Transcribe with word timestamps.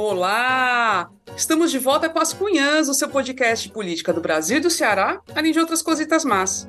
Olá! 0.00 1.10
Estamos 1.36 1.72
de 1.72 1.78
volta 1.80 2.08
com 2.08 2.20
as 2.20 2.32
Cunhãs, 2.32 2.88
o 2.88 2.94
seu 2.94 3.08
podcast 3.08 3.66
de 3.66 3.74
política 3.74 4.12
do 4.12 4.20
Brasil 4.20 4.58
e 4.58 4.60
do 4.60 4.70
Ceará, 4.70 5.20
além 5.34 5.50
de 5.50 5.58
outras 5.58 5.82
cositas 5.82 6.24
más. 6.24 6.68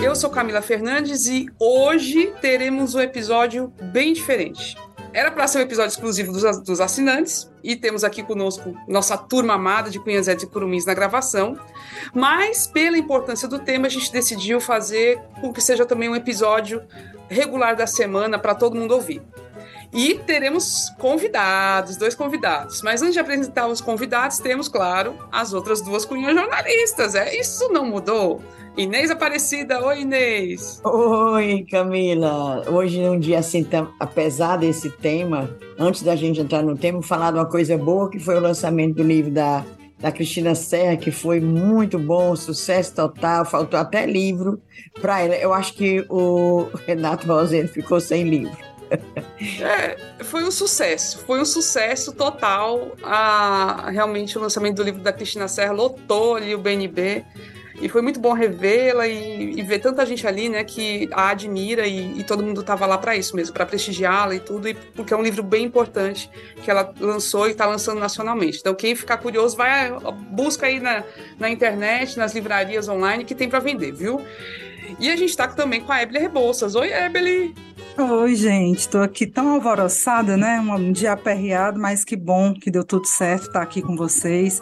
Eu 0.00 0.14
sou 0.14 0.30
Camila 0.30 0.62
Fernandes 0.62 1.26
e 1.26 1.48
hoje 1.58 2.32
teremos 2.40 2.94
um 2.94 3.00
episódio 3.00 3.72
bem 3.92 4.12
diferente. 4.12 4.76
Era 5.12 5.32
para 5.32 5.48
ser 5.48 5.58
um 5.58 5.62
episódio 5.62 5.88
exclusivo 5.88 6.30
dos, 6.30 6.62
dos, 6.62 6.80
assinantes, 6.80 7.50
e 7.66 7.74
temos 7.74 8.04
aqui 8.04 8.22
conosco 8.22 8.72
nossa 8.86 9.18
turma 9.18 9.54
amada 9.54 9.90
de 9.90 9.98
Cunhazetes 9.98 10.44
e 10.44 10.46
Curumins 10.46 10.86
na 10.86 10.94
gravação, 10.94 11.58
mas 12.14 12.68
pela 12.68 12.96
importância 12.96 13.48
do 13.48 13.58
tema, 13.58 13.88
a 13.88 13.90
gente 13.90 14.12
decidiu 14.12 14.60
fazer 14.60 15.20
com 15.40 15.52
que 15.52 15.60
seja 15.60 15.84
também 15.84 16.08
um 16.08 16.14
episódio 16.14 16.80
regular 17.28 17.74
da 17.74 17.86
semana 17.86 18.38
para 18.38 18.54
todo 18.54 18.76
mundo 18.76 18.94
ouvir. 18.94 19.20
E 19.96 20.12
teremos 20.12 20.90
convidados, 20.98 21.96
dois 21.96 22.14
convidados. 22.14 22.82
Mas 22.82 23.00
antes 23.00 23.14
de 23.14 23.18
apresentar 23.18 23.66
os 23.66 23.80
convidados, 23.80 24.38
temos, 24.38 24.68
claro, 24.68 25.14
as 25.32 25.54
outras 25.54 25.80
duas 25.80 26.04
cunhas 26.04 26.34
jornalistas. 26.34 27.14
É, 27.14 27.34
isso 27.34 27.72
não 27.72 27.86
mudou. 27.86 28.42
Inês 28.76 29.10
Aparecida, 29.10 29.82
oi 29.82 30.02
Inês. 30.02 30.82
Oi 30.84 31.66
Camila. 31.70 32.62
Hoje 32.70 33.00
é 33.00 33.10
um 33.10 33.18
dia 33.18 33.38
assim, 33.38 33.66
apesar 33.98 34.58
desse 34.58 34.90
tema, 34.90 35.48
antes 35.78 36.02
da 36.02 36.14
gente 36.14 36.42
entrar 36.42 36.62
no 36.62 36.76
tema, 36.76 37.02
falar 37.02 37.30
de 37.30 37.38
uma 37.38 37.46
coisa 37.46 37.78
boa 37.78 38.10
que 38.10 38.18
foi 38.18 38.36
o 38.36 38.40
lançamento 38.40 38.96
do 38.96 39.02
livro 39.02 39.30
da, 39.30 39.64
da 39.98 40.12
Cristina 40.12 40.54
Serra, 40.54 40.98
que 40.98 41.10
foi 41.10 41.40
muito 41.40 41.98
bom, 41.98 42.36
sucesso 42.36 42.94
total, 42.94 43.46
faltou 43.46 43.80
até 43.80 44.04
livro 44.04 44.60
para 45.00 45.22
ela. 45.22 45.36
Eu 45.36 45.54
acho 45.54 45.72
que 45.72 46.04
o 46.10 46.68
Renato 46.86 47.26
Rosendo 47.26 47.68
ficou 47.68 47.98
sem 47.98 48.24
livro. 48.24 48.75
É, 49.60 50.24
foi 50.24 50.44
um 50.44 50.50
sucesso, 50.50 51.18
foi 51.26 51.40
um 51.40 51.44
sucesso 51.44 52.12
total. 52.12 52.96
A, 53.02 53.90
realmente 53.90 54.38
o 54.38 54.40
lançamento 54.40 54.76
do 54.76 54.82
livro 54.82 55.02
da 55.02 55.12
Cristina 55.12 55.46
Serra 55.48 55.72
lotou 55.72 56.36
ali 56.36 56.54
o 56.54 56.58
BNB. 56.58 57.24
E 57.80 57.88
foi 57.88 58.00
muito 58.00 58.18
bom 58.18 58.32
revê-la 58.32 59.06
e, 59.06 59.58
e, 59.58 59.62
ver 59.62 59.80
tanta 59.80 60.04
gente 60.06 60.26
ali, 60.26 60.48
né, 60.48 60.64
que 60.64 61.08
a 61.12 61.28
admira 61.28 61.86
e, 61.86 62.20
e 62.20 62.24
todo 62.24 62.42
mundo 62.42 62.62
estava 62.62 62.86
lá 62.86 62.96
para 62.96 63.14
isso 63.14 63.36
mesmo, 63.36 63.52
para 63.52 63.66
prestigiá-la 63.66 64.34
e 64.34 64.40
tudo, 64.40 64.68
e 64.68 64.74
porque 64.74 65.12
é 65.12 65.16
um 65.16 65.22
livro 65.22 65.42
bem 65.42 65.64
importante 65.64 66.30
que 66.62 66.70
ela 66.70 66.94
lançou 66.98 67.46
e 67.46 67.50
está 67.50 67.66
lançando 67.66 68.00
nacionalmente. 68.00 68.58
Então, 68.60 68.74
quem 68.74 68.94
ficar 68.94 69.18
curioso, 69.18 69.56
vai 69.56 69.92
busca 70.30 70.66
aí 70.66 70.80
na, 70.80 71.04
na 71.38 71.50
internet, 71.50 72.16
nas 72.16 72.34
livrarias 72.34 72.88
online 72.88 73.26
que 73.26 73.34
tem 73.34 73.48
para 73.48 73.58
vender, 73.58 73.92
viu? 73.92 74.22
E 74.98 75.10
a 75.10 75.16
gente 75.16 75.30
está 75.30 75.46
também 75.46 75.82
com 75.82 75.92
a 75.92 76.00
Ebele 76.00 76.20
Rebouças. 76.20 76.74
Oi, 76.74 76.90
Ebele! 76.90 77.54
Oi, 77.98 78.34
gente, 78.34 78.80
estou 78.80 79.00
aqui 79.00 79.26
tão 79.26 79.54
alvoroçada, 79.54 80.36
né? 80.36 80.60
Um 80.60 80.92
dia 80.92 81.12
aperreado, 81.12 81.80
mas 81.80 82.04
que 82.04 82.14
bom 82.14 82.52
que 82.52 82.70
deu 82.70 82.84
tudo 82.84 83.06
certo 83.06 83.46
estar 83.46 83.62
aqui 83.62 83.80
com 83.80 83.96
vocês. 83.96 84.60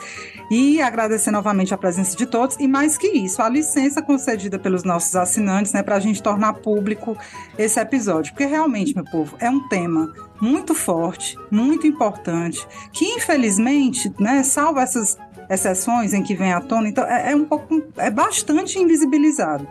E 0.49 0.81
agradecer 0.81 1.33
novamente 1.33 1.75
a 1.75 1.77
presença 1.77 2.17
de 2.17 2.27
todos. 2.27 2.57
E 2.61 2.69
mais 2.69 2.97
que 2.97 3.09
isso, 3.09 3.43
a 3.43 3.49
licença 3.49 4.01
concedida 4.01 4.57
pelos 4.57 4.85
nossos 4.85 5.17
assinantes, 5.17 5.73
né, 5.73 5.83
para 5.83 5.97
a 5.97 6.01
gente 6.01 6.23
tornar 6.23 6.53
público 6.53 7.19
esse 7.59 7.81
episódio. 7.81 8.33
Porque 8.33 8.47
realmente, 8.47 8.95
meu 8.95 9.05
povo, 9.05 9.37
é 9.41 9.51
um 9.51 9.67
tema 9.67 10.13
muito 10.41 10.73
forte, 10.73 11.37
muito 11.51 11.89
importante, 11.89 12.65
que 12.93 13.05
infelizmente, 13.05 14.13
né, 14.17 14.45
salvo 14.45 14.79
essas 14.79 15.19
exceções 15.51 16.15
em 16.15 16.23
que 16.23 16.37
vem 16.37 16.53
à 16.53 16.61
tona, 16.61 16.89
então 16.89 17.05
é, 17.05 17.33
é 17.33 17.37
um 17.37 17.45
pouco, 17.45 17.83
é 17.97 18.11
bastante 18.13 18.79
invisibilizado. 18.79 19.67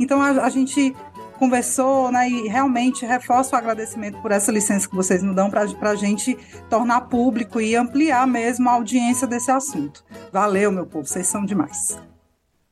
Então 0.00 0.22
a, 0.22 0.30
a 0.30 0.48
gente 0.48 0.94
conversou, 1.42 2.12
né? 2.12 2.30
E 2.30 2.46
realmente 2.46 3.04
reforço 3.04 3.52
o 3.52 3.58
agradecimento 3.58 4.22
por 4.22 4.30
essa 4.30 4.52
licença 4.52 4.88
que 4.88 4.94
vocês 4.94 5.24
nos 5.24 5.34
dão 5.34 5.50
para 5.50 5.90
a 5.90 5.96
gente 5.96 6.38
tornar 6.70 7.00
público 7.02 7.60
e 7.60 7.74
ampliar 7.74 8.28
mesmo 8.28 8.68
a 8.68 8.74
audiência 8.74 9.26
desse 9.26 9.50
assunto. 9.50 10.04
Valeu, 10.32 10.70
meu 10.70 10.86
povo, 10.86 11.04
vocês 11.04 11.26
são 11.26 11.44
demais. 11.44 11.98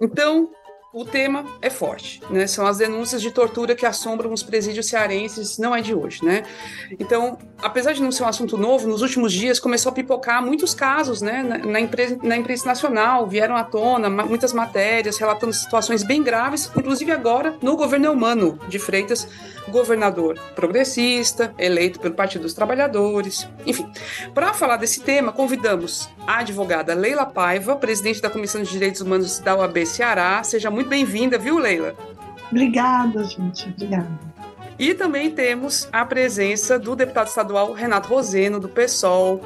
Então, 0.00 0.48
o 0.92 1.04
tema 1.04 1.44
é 1.62 1.70
forte, 1.70 2.20
né? 2.28 2.48
São 2.48 2.66
as 2.66 2.78
denúncias 2.78 3.22
de 3.22 3.30
tortura 3.30 3.76
que 3.76 3.86
assombram 3.86 4.32
os 4.32 4.42
presídios 4.42 4.86
cearenses, 4.86 5.56
não 5.56 5.74
é 5.74 5.80
de 5.80 5.94
hoje, 5.94 6.24
né? 6.24 6.42
Então, 6.98 7.38
apesar 7.62 7.92
de 7.92 8.02
não 8.02 8.10
ser 8.10 8.24
um 8.24 8.26
assunto 8.26 8.58
novo, 8.58 8.88
nos 8.88 9.00
últimos 9.00 9.32
dias 9.32 9.60
começou 9.60 9.90
a 9.90 9.94
pipocar 9.94 10.44
muitos 10.44 10.74
casos, 10.74 11.22
né? 11.22 11.44
Na, 11.44 11.58
na, 11.58 11.80
imprensa, 11.80 12.18
na 12.22 12.36
imprensa 12.36 12.66
nacional, 12.66 13.28
vieram 13.28 13.56
à 13.56 13.62
tona 13.62 14.10
muitas 14.10 14.52
matérias 14.52 15.16
relatando 15.16 15.52
situações 15.52 16.02
bem 16.02 16.24
graves, 16.24 16.68
inclusive 16.76 17.12
agora 17.12 17.56
no 17.62 17.76
governo 17.76 18.10
humano 18.10 18.58
de 18.68 18.80
Freitas, 18.80 19.28
governador 19.68 20.38
progressista, 20.56 21.54
eleito 21.56 22.00
pelo 22.00 22.14
Partido 22.14 22.42
dos 22.42 22.54
Trabalhadores. 22.54 23.48
Enfim, 23.64 23.88
para 24.34 24.52
falar 24.52 24.76
desse 24.76 25.00
tema, 25.02 25.32
convidamos 25.32 26.08
a 26.26 26.38
advogada 26.38 26.94
Leila 26.94 27.26
Paiva, 27.26 27.76
presidente 27.76 28.20
da 28.20 28.28
Comissão 28.28 28.62
de 28.62 28.70
Direitos 28.70 29.00
Humanos 29.00 29.38
da 29.38 29.56
OAB 29.56 29.86
Ceará. 29.86 30.42
Seja 30.42 30.70
muito 30.70 30.79
muito 30.80 30.88
bem-vinda, 30.88 31.38
viu, 31.38 31.58
Leila? 31.58 31.94
Obrigada, 32.50 33.22
gente. 33.24 33.68
Obrigada. 33.68 34.08
E 34.78 34.94
também 34.94 35.30
temos 35.30 35.86
a 35.92 36.06
presença 36.06 36.78
do 36.78 36.96
deputado 36.96 37.26
estadual 37.26 37.72
Renato 37.72 38.08
Roseno, 38.08 38.58
do 38.58 38.68
PSOL, 38.68 39.42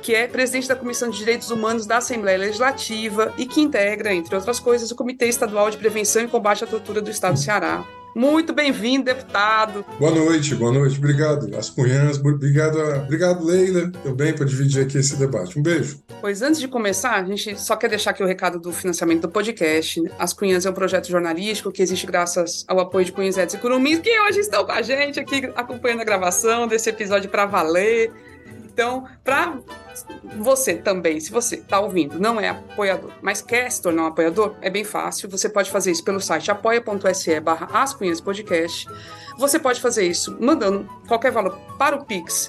que 0.00 0.14
é 0.14 0.26
presidente 0.26 0.66
da 0.66 0.74
Comissão 0.74 1.10
de 1.10 1.18
Direitos 1.18 1.50
Humanos 1.50 1.84
da 1.84 1.98
Assembleia 1.98 2.38
Legislativa 2.38 3.34
e 3.36 3.44
que 3.44 3.60
integra, 3.60 4.14
entre 4.14 4.34
outras 4.34 4.58
coisas, 4.58 4.90
o 4.90 4.96
Comitê 4.96 5.26
Estadual 5.26 5.68
de 5.68 5.76
Prevenção 5.76 6.22
e 6.22 6.28
Combate 6.28 6.64
à 6.64 6.66
Tortura 6.66 7.02
do 7.02 7.10
Estado 7.10 7.34
do 7.34 7.38
Ceará. 7.38 7.84
Muito 8.18 8.52
bem-vindo, 8.52 9.04
deputado. 9.04 9.86
Boa 9.96 10.10
noite, 10.10 10.52
boa 10.56 10.72
noite. 10.72 10.98
Obrigado, 10.98 11.56
As 11.56 11.70
Cunhãs. 11.70 12.18
Obrigado, 12.18 12.76
obrigado, 13.04 13.44
Leila, 13.44 13.92
também, 14.02 14.34
por 14.34 14.44
dividir 14.44 14.82
aqui 14.82 14.98
esse 14.98 15.14
debate. 15.14 15.56
Um 15.56 15.62
beijo. 15.62 16.02
Pois 16.20 16.42
antes 16.42 16.58
de 16.58 16.66
começar, 16.66 17.14
a 17.14 17.24
gente 17.24 17.56
só 17.60 17.76
quer 17.76 17.88
deixar 17.88 18.10
aqui 18.10 18.24
o 18.24 18.26
recado 18.26 18.58
do 18.58 18.72
financiamento 18.72 19.20
do 19.22 19.28
podcast. 19.28 20.02
As 20.18 20.32
Cunhãs 20.32 20.66
é 20.66 20.70
um 20.70 20.72
projeto 20.72 21.06
jornalístico 21.06 21.70
que 21.70 21.80
existe 21.80 22.08
graças 22.08 22.64
ao 22.66 22.80
apoio 22.80 23.04
de 23.04 23.12
Cunhãs 23.12 23.36
e 23.36 23.56
Curumins, 23.56 24.00
que 24.00 24.10
hoje 24.22 24.40
estão 24.40 24.66
com 24.66 24.72
a 24.72 24.82
gente 24.82 25.20
aqui 25.20 25.48
acompanhando 25.54 26.00
a 26.00 26.04
gravação 26.04 26.66
desse 26.66 26.90
episódio 26.90 27.30
para 27.30 27.46
valer. 27.46 28.10
Então, 28.78 29.08
para 29.24 29.58
você 30.36 30.76
também, 30.76 31.18
se 31.18 31.32
você 31.32 31.56
está 31.56 31.80
ouvindo, 31.80 32.20
não 32.20 32.40
é 32.40 32.50
apoiador, 32.50 33.10
mas 33.20 33.42
quer 33.42 33.68
se 33.72 33.82
tornar 33.82 34.04
um 34.04 34.06
apoiador, 34.06 34.54
é 34.62 34.70
bem 34.70 34.84
fácil. 34.84 35.28
Você 35.30 35.48
pode 35.48 35.68
fazer 35.68 35.90
isso 35.90 36.04
pelo 36.04 36.20
site 36.20 36.48
apoia.se 36.48 37.40
barra 37.40 37.68
podcast. 38.22 38.88
Você 39.36 39.58
pode 39.58 39.80
fazer 39.80 40.06
isso 40.06 40.38
mandando 40.40 40.88
qualquer 41.08 41.32
valor 41.32 41.58
para 41.76 41.96
o 41.96 42.04
Pix 42.04 42.48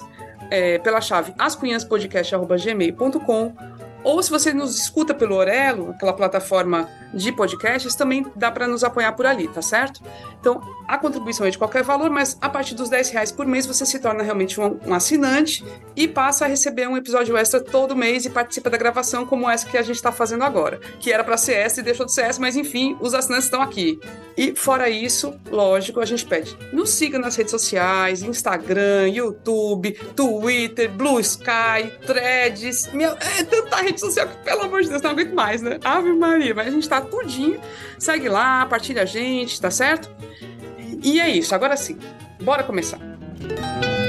é, 0.52 0.78
pela 0.78 1.00
chave 1.00 1.34
ascunhaspodcast.gmail.com 1.36 3.79
ou 4.02 4.22
se 4.22 4.30
você 4.30 4.52
nos 4.52 4.76
escuta 4.76 5.14
pelo 5.14 5.36
Orelo, 5.36 5.90
aquela 5.90 6.12
plataforma 6.12 6.88
de 7.12 7.32
podcasts, 7.32 7.94
também 7.94 8.24
dá 8.36 8.50
para 8.50 8.66
nos 8.66 8.84
apoiar 8.84 9.12
por 9.12 9.26
ali, 9.26 9.48
tá 9.48 9.62
certo? 9.62 10.00
Então, 10.40 10.60
a 10.86 10.96
contribuição 10.96 11.46
é 11.46 11.50
de 11.50 11.58
qualquer 11.58 11.82
valor, 11.82 12.10
mas 12.10 12.36
a 12.40 12.48
partir 12.48 12.74
dos 12.74 12.88
10 12.88 13.10
reais 13.10 13.32
por 13.32 13.46
mês 13.46 13.66
você 13.66 13.84
se 13.84 13.98
torna 13.98 14.22
realmente 14.22 14.60
um, 14.60 14.78
um, 14.86 14.94
assinante 14.94 15.64
e 15.94 16.08
passa 16.08 16.44
a 16.44 16.48
receber 16.48 16.88
um 16.88 16.96
episódio 16.96 17.36
extra 17.36 17.60
todo 17.60 17.96
mês 17.96 18.24
e 18.24 18.30
participa 18.30 18.70
da 18.70 18.78
gravação 18.78 19.26
como 19.26 19.48
essa 19.48 19.68
que 19.68 19.76
a 19.76 19.82
gente 19.82 19.96
está 19.96 20.12
fazendo 20.12 20.44
agora, 20.44 20.80
que 20.98 21.12
era 21.12 21.24
para 21.24 21.36
ser 21.36 21.54
essa 21.54 21.80
e 21.80 21.82
deixou 21.82 22.06
de 22.06 22.12
ser 22.12 22.22
essa, 22.22 22.40
mas 22.40 22.56
enfim, 22.56 22.96
os 23.00 23.14
assinantes 23.14 23.44
estão 23.44 23.60
aqui. 23.60 23.98
E 24.36 24.54
fora 24.54 24.88
isso, 24.88 25.34
lógico, 25.50 26.00
a 26.00 26.06
gente 26.06 26.24
pede, 26.24 26.56
nos 26.72 26.90
siga 26.90 27.18
nas 27.18 27.36
redes 27.36 27.50
sociais, 27.50 28.22
Instagram, 28.22 29.08
YouTube, 29.08 29.92
Twitter, 30.14 30.90
Blue 30.90 31.20
Sky, 31.20 31.92
Threads, 32.06 32.92
meu, 32.92 33.10
é 33.10 33.44
tanta 33.44 33.76
rede 33.76 33.89
social 33.98 34.28
que, 34.28 34.36
pelo 34.44 34.62
amor 34.62 34.82
de 34.82 34.88
Deus, 34.88 35.02
não 35.02 35.10
aguento 35.10 35.34
mais, 35.34 35.62
né? 35.62 35.78
Ave 35.82 36.12
Maria, 36.12 36.54
mas 36.54 36.68
a 36.68 36.70
gente 36.70 36.88
tá 36.88 37.00
tudinho. 37.00 37.60
Segue 37.98 38.28
lá, 38.28 38.66
partilha 38.66 39.02
a 39.02 39.06
gente, 39.06 39.60
tá 39.60 39.70
certo? 39.70 40.10
E 41.02 41.18
é 41.18 41.30
isso, 41.30 41.54
agora 41.54 41.76
sim, 41.76 41.98
bora 42.42 42.62
começar. 42.62 42.98
nos 42.98 43.99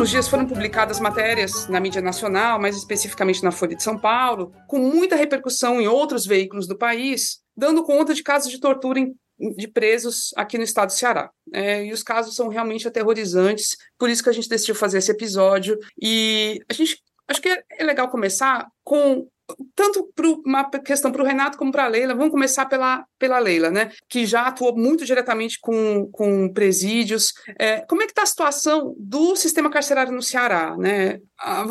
últimos 0.00 0.10
dias 0.12 0.28
foram 0.28 0.46
publicadas 0.46 0.98
matérias 0.98 1.68
na 1.68 1.78
mídia 1.78 2.00
nacional, 2.00 2.58
mais 2.58 2.74
especificamente 2.74 3.44
na 3.44 3.52
Folha 3.52 3.76
de 3.76 3.82
São 3.82 3.98
Paulo, 3.98 4.50
com 4.66 4.78
muita 4.78 5.14
repercussão 5.14 5.78
em 5.78 5.86
outros 5.86 6.24
veículos 6.24 6.66
do 6.66 6.74
país, 6.74 7.40
dando 7.54 7.84
conta 7.84 8.14
de 8.14 8.22
casos 8.22 8.50
de 8.50 8.58
tortura 8.58 8.98
em 8.98 9.14
de 9.56 9.68
presos 9.68 10.30
aqui 10.36 10.56
no 10.56 10.64
estado 10.64 10.88
do 10.88 10.94
Ceará. 10.94 11.30
É, 11.52 11.84
e 11.84 11.92
os 11.92 12.02
casos 12.02 12.34
são 12.34 12.48
realmente 12.48 12.88
aterrorizantes, 12.88 13.76
por 13.98 14.08
isso 14.08 14.22
que 14.22 14.30
a 14.30 14.32
gente 14.32 14.48
decidiu 14.48 14.74
fazer 14.74 14.98
esse 14.98 15.10
episódio. 15.10 15.78
E 16.00 16.60
a 16.66 16.72
gente 16.72 16.98
acho 17.28 17.42
que 17.42 17.48
é 17.48 17.84
legal 17.84 18.08
começar 18.08 18.68
com 18.82 19.28
tanto 19.74 20.10
pro, 20.14 20.42
uma 20.44 20.68
questão 20.70 21.12
para 21.12 21.22
o 21.22 21.26
Renato 21.26 21.58
como 21.58 21.72
para 21.72 21.84
a 21.84 21.88
Leila. 21.88 22.14
Vamos 22.14 22.30
começar 22.30 22.66
pela, 22.66 23.04
pela 23.18 23.38
Leila, 23.38 23.70
né? 23.70 23.90
Que 24.08 24.26
já 24.26 24.46
atuou 24.46 24.76
muito 24.76 25.04
diretamente 25.04 25.58
com, 25.60 26.08
com 26.12 26.52
presídios. 26.52 27.32
É, 27.58 27.80
como 27.82 28.02
é 28.02 28.06
que 28.06 28.12
está 28.12 28.22
a 28.22 28.26
situação 28.26 28.94
do 28.98 29.36
sistema 29.36 29.70
carcerário 29.70 30.12
no 30.12 30.22
Ceará, 30.22 30.76
né? 30.76 31.18
Há, 31.38 31.64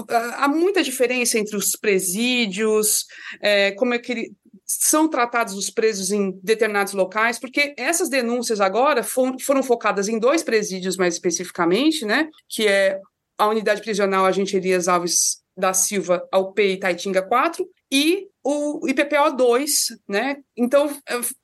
há 0.43 0.47
muita 0.47 0.83
diferença 0.83 1.37
entre 1.37 1.55
os 1.55 1.71
presídios, 1.75 3.05
é, 3.41 3.71
como 3.71 3.93
é 3.93 3.99
que 3.99 4.11
ele, 4.11 4.31
são 4.65 5.09
tratados 5.09 5.55
os 5.55 5.71
presos 5.71 6.11
em 6.11 6.39
determinados 6.43 6.93
locais, 6.93 7.39
porque 7.39 7.73
essas 7.75 8.07
denúncias 8.07 8.61
agora 8.61 9.01
foram, 9.01 9.39
foram 9.39 9.63
focadas 9.63 10.07
em 10.07 10.19
dois 10.19 10.43
presídios 10.43 10.95
mais 10.95 11.15
especificamente, 11.15 12.05
né? 12.05 12.29
Que 12.47 12.67
é 12.67 12.99
a 13.37 13.47
unidade 13.47 13.81
prisional 13.81 14.25
Agente 14.25 14.55
Elias 14.55 14.87
Alves 14.87 15.39
da 15.59 15.73
Silva 15.73 16.27
ao 16.31 16.53
P 16.53 16.73
Itaitinga 16.73 17.21
4 17.21 17.67
e 17.91 18.27
o 18.44 18.88
IPPO 18.88 19.35
2, 19.35 19.71
né? 20.07 20.38
Então, 20.57 20.89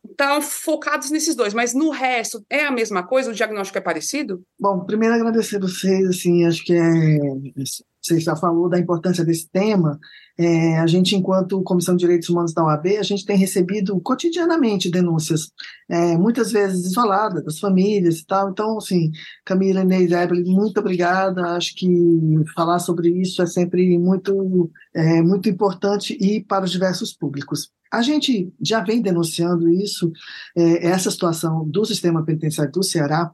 estão 0.10 0.38
é, 0.38 0.42
focados 0.42 1.12
nesses 1.12 1.36
dois, 1.36 1.54
mas 1.54 1.74
no 1.74 1.90
resto 1.90 2.44
é 2.50 2.66
a 2.66 2.72
mesma 2.72 3.04
coisa? 3.04 3.32
O 3.32 3.34
diagnóstico 3.34 3.78
é 3.78 3.82
parecido? 3.82 4.42
Bom, 4.60 4.86
primeiro 4.86 5.16
agradecer 5.16 5.60
vocês, 5.60 6.08
assim, 6.08 6.46
acho 6.46 6.64
que 6.64 6.74
é, 6.74 7.20
você 8.02 8.20
já 8.20 8.36
falou 8.36 8.70
da 8.70 8.80
importância 8.80 9.26
desse 9.26 9.50
tema, 9.50 10.00
é, 10.38 10.80
a 10.80 10.88
gente, 10.88 11.16
enquanto 11.16 11.62
Comissão 11.64 11.96
de 11.96 12.02
Direitos 12.02 12.30
Humanos 12.30 12.54
da 12.54 12.64
OAB, 12.64 12.98
a 12.98 13.04
gente 13.04 13.26
tem 13.26 13.38
recebido 13.38 14.00
cotidianamente 14.02 14.92
denúncias, 14.92 15.52
é, 15.90 16.18
muitas 16.18 16.52
vezes 16.52 16.86
isoladas, 16.86 17.44
das 17.44 17.60
famílias 17.60 18.20
e 18.20 18.26
tal. 18.26 18.50
Então, 18.50 18.78
assim, 18.78 19.12
Camila 19.46 19.82
Inês 19.82 20.12
Evelyn, 20.12 20.44
muito 20.54 20.80
obrigada. 20.80 21.56
Acho 21.56 21.74
que 21.76 21.88
falar 22.54 22.80
sobre 22.80 23.10
isso 23.10 23.42
é 23.42 23.46
sempre 23.46 23.98
muito, 23.98 24.70
é, 24.94 25.22
muito 25.22 25.48
importante 25.48 26.18
e 26.20 26.44
para 26.44 26.66
os 26.66 26.72
diversos 26.72 27.14
públicos. 27.14 27.72
A 27.92 28.02
gente 28.02 28.52
já 28.62 28.82
vem 28.82 29.02
denunciando 29.02 29.70
isso, 29.70 30.12
é, 30.58 30.88
essa 30.88 31.10
situação 31.10 31.66
do 31.70 31.86
sistema 31.86 32.26
penitenciário 32.26 32.74
do 32.74 32.84
Ceará, 32.84 33.32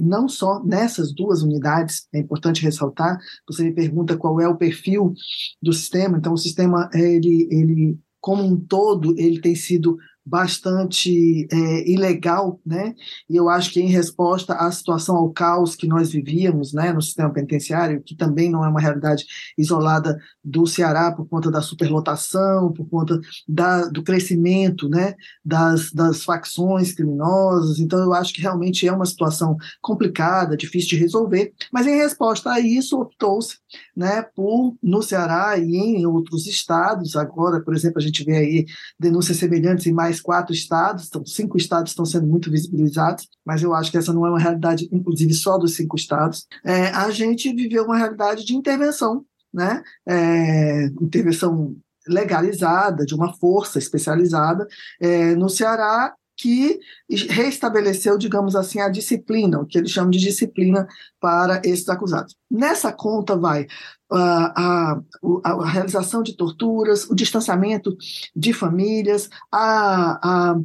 não 0.00 0.28
só 0.28 0.62
nessas 0.64 1.12
duas 1.12 1.42
unidades, 1.42 2.06
é 2.12 2.18
importante 2.18 2.62
ressaltar, 2.62 3.18
você 3.46 3.64
me 3.64 3.72
pergunta 3.72 4.16
qual 4.16 4.40
é 4.40 4.48
o 4.48 4.56
perfil 4.56 5.12
do 5.60 5.72
sistema, 5.72 6.18
então 6.18 6.32
o 6.32 6.38
sistema, 6.38 6.88
ele, 6.94 7.48
ele 7.50 7.98
como 8.20 8.44
um 8.44 8.56
todo, 8.56 9.14
ele 9.18 9.40
tem 9.40 9.54
sido 9.54 9.96
bastante 10.24 11.46
é, 11.50 11.90
ilegal, 11.90 12.60
né? 12.64 12.94
E 13.28 13.36
eu 13.36 13.48
acho 13.48 13.72
que 13.72 13.80
em 13.80 13.88
resposta 13.88 14.54
à 14.54 14.70
situação 14.70 15.16
ao 15.16 15.30
caos 15.30 15.74
que 15.74 15.86
nós 15.86 16.12
vivíamos, 16.12 16.72
né, 16.72 16.92
no 16.92 17.02
sistema 17.02 17.32
penitenciário, 17.32 18.02
que 18.02 18.14
também 18.14 18.50
não 18.50 18.64
é 18.64 18.68
uma 18.68 18.80
realidade 18.80 19.24
isolada 19.58 20.18
do 20.44 20.66
Ceará 20.66 21.12
por 21.12 21.26
conta 21.28 21.50
da 21.50 21.60
superlotação, 21.60 22.72
por 22.72 22.88
conta 22.88 23.20
da, 23.48 23.86
do 23.86 24.02
crescimento, 24.02 24.88
né, 24.88 25.14
das, 25.44 25.90
das 25.92 26.22
facções 26.22 26.92
criminosas. 26.92 27.78
Então 27.78 27.98
eu 27.98 28.12
acho 28.12 28.32
que 28.32 28.40
realmente 28.40 28.86
é 28.86 28.92
uma 28.92 29.06
situação 29.06 29.56
complicada, 29.80 30.56
difícil 30.56 30.90
de 30.90 30.96
resolver. 30.96 31.52
Mas 31.72 31.86
em 31.86 31.96
resposta 31.96 32.50
a 32.50 32.60
isso 32.60 33.00
optou-se, 33.00 33.58
né, 33.96 34.22
por 34.34 34.76
no 34.82 35.02
Ceará 35.02 35.56
e 35.58 35.76
em 35.76 36.06
outros 36.06 36.46
estados. 36.46 37.16
Agora, 37.16 37.60
por 37.60 37.74
exemplo, 37.74 37.98
a 37.98 38.02
gente 38.02 38.24
vê 38.24 38.36
aí 38.36 38.66
denúncias 38.98 39.38
semelhantes 39.38 39.86
em 39.86 39.92
mais 39.92 40.20
quatro 40.20 40.52
estados, 40.52 41.08
então 41.08 41.24
cinco 41.24 41.56
estados 41.56 41.92
estão 41.92 42.04
sendo 42.04 42.26
muito 42.26 42.50
visibilizados, 42.50 43.28
mas 43.44 43.62
eu 43.62 43.74
acho 43.74 43.90
que 43.90 43.98
essa 43.98 44.12
não 44.12 44.26
é 44.26 44.30
uma 44.30 44.38
realidade, 44.38 44.88
inclusive, 44.92 45.34
só 45.34 45.58
dos 45.58 45.74
cinco 45.74 45.96
estados. 45.96 46.46
É, 46.64 46.88
a 46.88 47.10
gente 47.10 47.52
viveu 47.54 47.84
uma 47.84 47.96
realidade 47.96 48.44
de 48.44 48.54
intervenção, 48.54 49.24
né? 49.52 49.82
É, 50.06 50.86
intervenção 51.00 51.76
legalizada, 52.06 53.04
de 53.04 53.14
uma 53.14 53.32
força 53.34 53.78
especializada 53.78 54.66
é, 55.00 55.34
no 55.36 55.48
Ceará 55.48 56.14
que 56.42 56.80
restabeleceu, 57.28 58.18
digamos 58.18 58.56
assim, 58.56 58.80
a 58.80 58.88
disciplina, 58.88 59.60
o 59.60 59.66
que 59.66 59.78
eles 59.78 59.92
chamam 59.92 60.10
de 60.10 60.18
disciplina 60.18 60.88
para 61.20 61.62
esses 61.64 61.88
acusados. 61.88 62.36
Nessa 62.50 62.92
conta 62.92 63.36
vai 63.36 63.68
a, 64.10 64.96
a, 64.96 65.00
a 65.44 65.70
realização 65.70 66.20
de 66.20 66.36
torturas, 66.36 67.08
o 67.08 67.14
distanciamento 67.14 67.96
de 68.34 68.52
famílias, 68.52 69.30
a, 69.52 70.50
a 70.52 70.56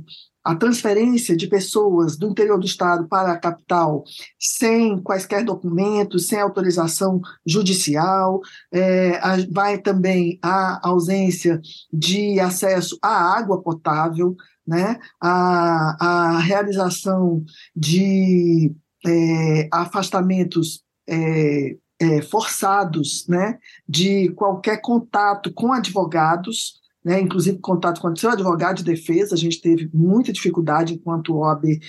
a 0.47 0.55
transferência 0.55 1.35
de 1.35 1.45
pessoas 1.45 2.15
do 2.15 2.29
interior 2.29 2.57
do 2.57 2.65
estado 2.65 3.05
para 3.09 3.33
a 3.33 3.37
capital 3.37 4.05
sem 4.39 4.97
quaisquer 4.97 5.43
documentos, 5.43 6.27
sem 6.27 6.39
autorização 6.39 7.19
judicial, 7.45 8.39
é, 8.71 9.17
a, 9.17 9.35
vai 9.51 9.77
também 9.77 10.39
a 10.41 10.79
ausência 10.87 11.59
de 11.91 12.39
acesso 12.39 12.97
à 13.01 13.37
água 13.37 13.61
potável, 13.61 14.37
né, 14.67 14.99
a, 15.21 16.35
a 16.35 16.39
realização 16.39 17.43
de 17.75 18.75
é, 19.05 19.69
afastamentos 19.71 20.83
é, 21.07 21.77
é, 21.99 22.21
forçados 22.21 23.25
né, 23.27 23.57
de 23.87 24.29
qualquer 24.29 24.81
contato 24.81 25.51
com 25.53 25.71
advogados, 25.71 26.81
né, 27.03 27.21
inclusive 27.21 27.59
contato 27.59 28.01
com 28.01 28.09
o 28.09 28.17
seu 28.17 28.29
advogado 28.29 28.77
de 28.77 28.83
defesa, 28.83 29.33
a 29.33 29.37
gente 29.37 29.61
teve 29.61 29.89
muita 29.93 30.33
dificuldade 30.33 30.93
enquanto 30.93 31.37
OAB 31.37 31.79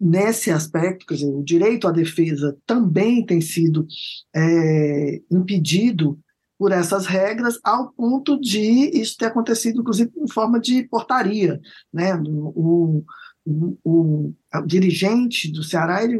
nesse 0.00 0.50
aspecto, 0.50 1.06
quer 1.06 1.14
dizer, 1.14 1.32
o 1.32 1.44
direito 1.44 1.86
à 1.86 1.92
defesa 1.92 2.56
também 2.66 3.24
tem 3.24 3.40
sido 3.40 3.86
é, 4.34 5.20
impedido 5.30 6.18
por 6.58 6.72
essas 6.72 7.06
regras, 7.06 7.58
ao 7.62 7.92
ponto 7.92 8.40
de 8.40 8.90
isso 8.98 9.16
ter 9.16 9.26
acontecido, 9.26 9.80
inclusive, 9.80 10.10
em 10.16 10.28
forma 10.28 10.58
de 10.58 10.84
portaria. 10.84 11.60
Né? 11.92 12.14
O, 12.14 13.04
o, 13.44 13.78
o, 13.84 14.34
o 14.54 14.66
dirigente 14.66 15.50
do 15.52 15.62
Ceará 15.62 16.02
ele 16.02 16.18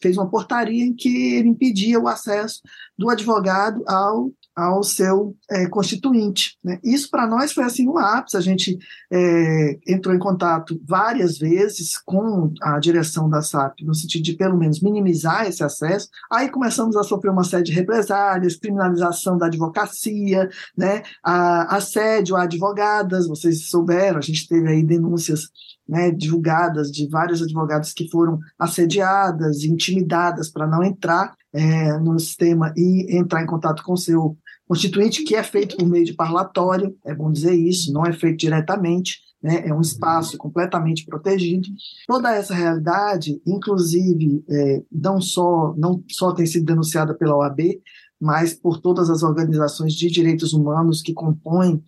fez 0.00 0.16
uma 0.16 0.28
portaria 0.28 0.84
em 0.84 0.94
que 0.94 1.34
ele 1.34 1.48
impedia 1.48 1.98
o 1.98 2.08
acesso 2.08 2.60
do 2.96 3.08
advogado 3.08 3.82
ao 3.86 4.32
ao 4.58 4.82
seu 4.82 5.36
é, 5.48 5.68
constituinte. 5.68 6.58
Né? 6.64 6.80
Isso 6.82 7.08
para 7.08 7.28
nós 7.28 7.52
foi 7.52 7.62
assim 7.62 7.88
um 7.88 7.96
ápice. 7.96 8.36
A 8.36 8.40
gente 8.40 8.76
é, 9.08 9.78
entrou 9.86 10.12
em 10.12 10.18
contato 10.18 10.80
várias 10.84 11.38
vezes 11.38 11.96
com 11.96 12.52
a 12.60 12.80
direção 12.80 13.30
da 13.30 13.40
SAP, 13.40 13.82
no 13.82 13.94
sentido 13.94 14.24
de 14.24 14.32
pelo 14.32 14.58
menos 14.58 14.80
minimizar 14.80 15.46
esse 15.46 15.62
acesso. 15.62 16.08
Aí 16.30 16.48
começamos 16.48 16.96
a 16.96 17.04
sofrer 17.04 17.30
uma 17.30 17.44
série 17.44 17.62
de 17.62 17.72
represálias, 17.72 18.56
criminalização 18.56 19.38
da 19.38 19.46
advocacia, 19.46 20.50
né? 20.76 21.04
a, 21.22 21.76
assédio 21.76 22.34
a 22.34 22.42
advogadas. 22.42 23.28
Vocês 23.28 23.68
souberam, 23.68 24.18
a 24.18 24.22
gente 24.22 24.48
teve 24.48 24.68
aí 24.68 24.82
denúncias 24.82 25.50
né, 25.88 26.10
divulgadas 26.10 26.90
de 26.90 27.08
vários 27.08 27.40
advogados 27.40 27.92
que 27.92 28.10
foram 28.10 28.38
assediadas, 28.58 29.62
intimidadas 29.62 30.50
para 30.50 30.66
não 30.66 30.82
entrar 30.82 31.34
é, 31.52 31.98
no 31.98 32.18
sistema 32.18 32.72
e 32.76 33.16
entrar 33.16 33.42
em 33.42 33.46
contato 33.46 33.82
com 33.82 33.96
seu 33.96 34.36
constituinte, 34.68 35.24
que 35.24 35.34
é 35.34 35.42
feito 35.42 35.76
por 35.76 35.88
meio 35.88 36.04
de 36.04 36.12
parlatório, 36.12 36.94
é 37.04 37.14
bom 37.14 37.32
dizer 37.32 37.54
isso, 37.54 37.92
não 37.92 38.04
é 38.04 38.12
feito 38.12 38.38
diretamente, 38.38 39.18
né, 39.42 39.66
é 39.66 39.72
um 39.72 39.80
espaço 39.80 40.36
completamente 40.36 41.04
protegido. 41.06 41.68
Toda 42.06 42.34
essa 42.34 42.54
realidade, 42.54 43.40
inclusive, 43.46 44.44
é, 44.48 44.82
não, 44.90 45.20
só, 45.20 45.74
não 45.76 46.02
só 46.10 46.32
tem 46.32 46.44
sido 46.44 46.66
denunciada 46.66 47.14
pela 47.14 47.36
OAB, 47.36 47.80
mas 48.20 48.52
por 48.52 48.80
todas 48.80 49.08
as 49.10 49.22
organizações 49.22 49.94
de 49.94 50.10
direitos 50.10 50.52
humanos 50.52 51.00
que 51.00 51.14
compõem 51.14 51.82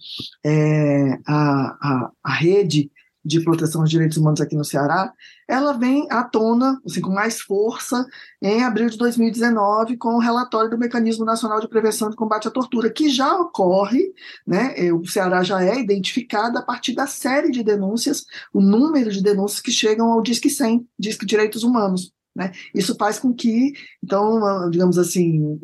é, 0.45 1.19
a, 1.27 1.77
a, 1.81 2.11
a 2.23 2.33
rede 2.35 2.91
de 3.25 3.43
proteção 3.43 3.83
aos 3.83 3.91
direitos 3.91 4.17
humanos 4.17 4.41
aqui 4.41 4.57
no 4.57 4.65
Ceará, 4.65 5.13
ela 5.47 5.73
vem 5.73 6.07
à 6.11 6.25
tona, 6.25 6.81
assim, 6.87 7.01
com 7.01 7.11
mais 7.11 7.41
força, 7.41 8.07
em 8.41 8.65
abril 8.65 8.89
de 8.89 8.97
2019, 8.97 9.97
com 9.97 10.15
o 10.15 10.19
relatório 10.19 10.71
do 10.71 10.79
Mecanismo 10.79 11.25
Nacional 11.25 11.61
de 11.61 11.69
Prevenção 11.69 12.11
e 12.11 12.17
Combate 12.17 12.49
à 12.49 12.51
Tortura, 12.51 12.91
que 12.91 13.11
já 13.11 13.37
ocorre, 13.37 14.13
né, 14.47 14.75
o 14.93 15.07
Ceará 15.07 15.43
já 15.43 15.63
é 15.63 15.79
identificado 15.79 16.57
a 16.59 16.63
partir 16.63 16.95
da 16.95 17.07
série 17.07 17.51
de 17.51 17.63
denúncias, 17.63 18.25
o 18.53 18.61
número 18.61 19.11
de 19.11 19.23
denúncias 19.23 19.61
que 19.61 19.71
chegam 19.71 20.11
ao 20.11 20.23
Disque 20.23 20.49
100, 20.49 20.89
Disque 20.99 21.27
Direitos 21.27 21.63
Humanos. 21.63 22.13
Né? 22.35 22.53
Isso 22.75 22.95
faz 22.97 23.19
com 23.19 23.35
que, 23.35 23.73
então, 24.03 24.71
digamos 24.71 24.97
assim, 24.97 25.59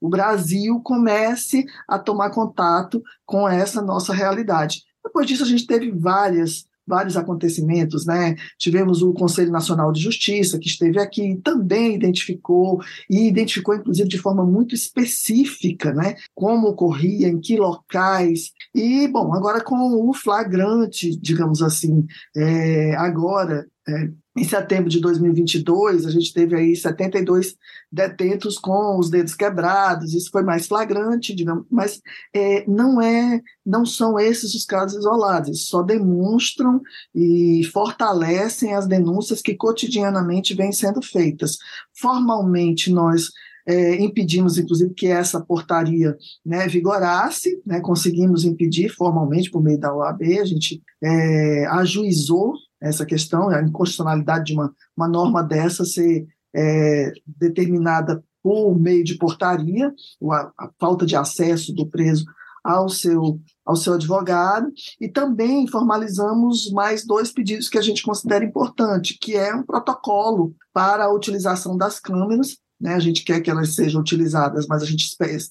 o 0.00 0.08
Brasil 0.08 0.80
comece 0.84 1.64
a 1.88 1.98
tomar 1.98 2.30
contato 2.30 3.02
com 3.26 3.48
essa 3.48 3.82
nossa 3.82 4.12
realidade. 4.12 4.84
Depois 5.02 5.26
disso, 5.26 5.42
a 5.42 5.46
gente 5.46 5.66
teve 5.66 5.90
várias 5.90 6.67
vários 6.88 7.16
acontecimentos, 7.16 8.06
né? 8.06 8.34
Tivemos 8.58 9.02
o 9.02 9.12
Conselho 9.12 9.52
Nacional 9.52 9.92
de 9.92 10.00
Justiça, 10.00 10.58
que 10.58 10.68
esteve 10.68 10.98
aqui, 10.98 11.38
também 11.44 11.94
identificou, 11.94 12.80
e 13.08 13.28
identificou, 13.28 13.74
inclusive, 13.74 14.08
de 14.08 14.18
forma 14.18 14.44
muito 14.44 14.74
específica, 14.74 15.92
né? 15.92 16.16
Como 16.34 16.68
ocorria, 16.68 17.28
em 17.28 17.38
que 17.38 17.56
locais. 17.56 18.52
E, 18.74 19.06
bom, 19.08 19.34
agora 19.34 19.62
com 19.62 20.08
o 20.08 20.14
flagrante, 20.14 21.16
digamos 21.20 21.62
assim, 21.62 22.06
é, 22.34 22.94
agora, 22.96 23.66
é, 23.86 24.10
em 24.38 24.44
setembro 24.44 24.88
de 24.88 25.00
2022, 25.00 26.06
a 26.06 26.10
gente 26.10 26.32
teve 26.32 26.54
aí 26.54 26.76
72 26.76 27.56
detentos 27.90 28.56
com 28.56 28.98
os 28.98 29.10
dedos 29.10 29.34
quebrados, 29.34 30.14
isso 30.14 30.30
foi 30.30 30.42
mais 30.42 30.66
flagrante, 30.66 31.34
digamos, 31.34 31.66
mas 31.70 32.00
é, 32.32 32.64
não 32.68 33.00
é, 33.00 33.40
não 33.66 33.84
são 33.84 34.18
esses 34.18 34.54
os 34.54 34.64
casos 34.64 34.98
isolados, 34.98 35.66
só 35.66 35.82
demonstram 35.82 36.80
e 37.14 37.64
fortalecem 37.72 38.74
as 38.74 38.86
denúncias 38.86 39.42
que 39.42 39.56
cotidianamente 39.56 40.54
vêm 40.54 40.70
sendo 40.70 41.02
feitas. 41.02 41.58
Formalmente, 41.92 42.92
nós 42.92 43.30
é, 43.66 43.96
impedimos, 43.96 44.56
inclusive, 44.56 44.94
que 44.94 45.08
essa 45.08 45.40
portaria 45.40 46.16
né, 46.46 46.68
vigorasse, 46.68 47.60
né, 47.66 47.80
conseguimos 47.80 48.44
impedir 48.44 48.88
formalmente 48.88 49.50
por 49.50 49.62
meio 49.62 49.78
da 49.78 49.94
OAB, 49.94 50.22
a 50.40 50.44
gente 50.44 50.80
é, 51.02 51.66
ajuizou 51.66 52.54
essa 52.80 53.04
questão, 53.04 53.48
a 53.48 53.62
inconstitucionalidade 53.62 54.46
de 54.46 54.54
uma, 54.54 54.72
uma 54.96 55.08
norma 55.08 55.42
dessa 55.42 55.84
ser 55.84 56.26
é, 56.54 57.12
determinada 57.26 58.22
por 58.42 58.78
meio 58.78 59.04
de 59.04 59.16
portaria, 59.16 59.92
a, 60.30 60.52
a, 60.58 60.70
falta 60.78 61.04
de 61.04 61.16
acesso 61.16 61.72
do 61.74 61.86
preso 61.86 62.24
ao 62.62 62.88
seu, 62.88 63.40
ao 63.64 63.76
seu 63.76 63.94
advogado, 63.94 64.70
e 65.00 65.08
também 65.08 65.66
formalizamos 65.66 66.70
mais 66.70 67.04
dois 67.06 67.32
pedidos 67.32 67.68
que 67.68 67.78
a 67.78 67.82
gente 67.82 68.02
considera 68.02 68.44
importante, 68.44 69.18
que 69.18 69.36
é 69.36 69.54
um 69.54 69.62
protocolo 69.62 70.54
para 70.72 71.04
a 71.04 71.12
utilização 71.12 71.76
das 71.76 71.98
câmeras, 71.98 72.58
né, 72.80 72.94
a 72.94 73.00
gente 73.00 73.24
quer 73.24 73.40
que 73.40 73.50
elas 73.50 73.74
sejam 73.74 74.00
utilizadas, 74.00 74.66
mas 74.68 74.82
a 74.82 74.86
gente 74.86 75.04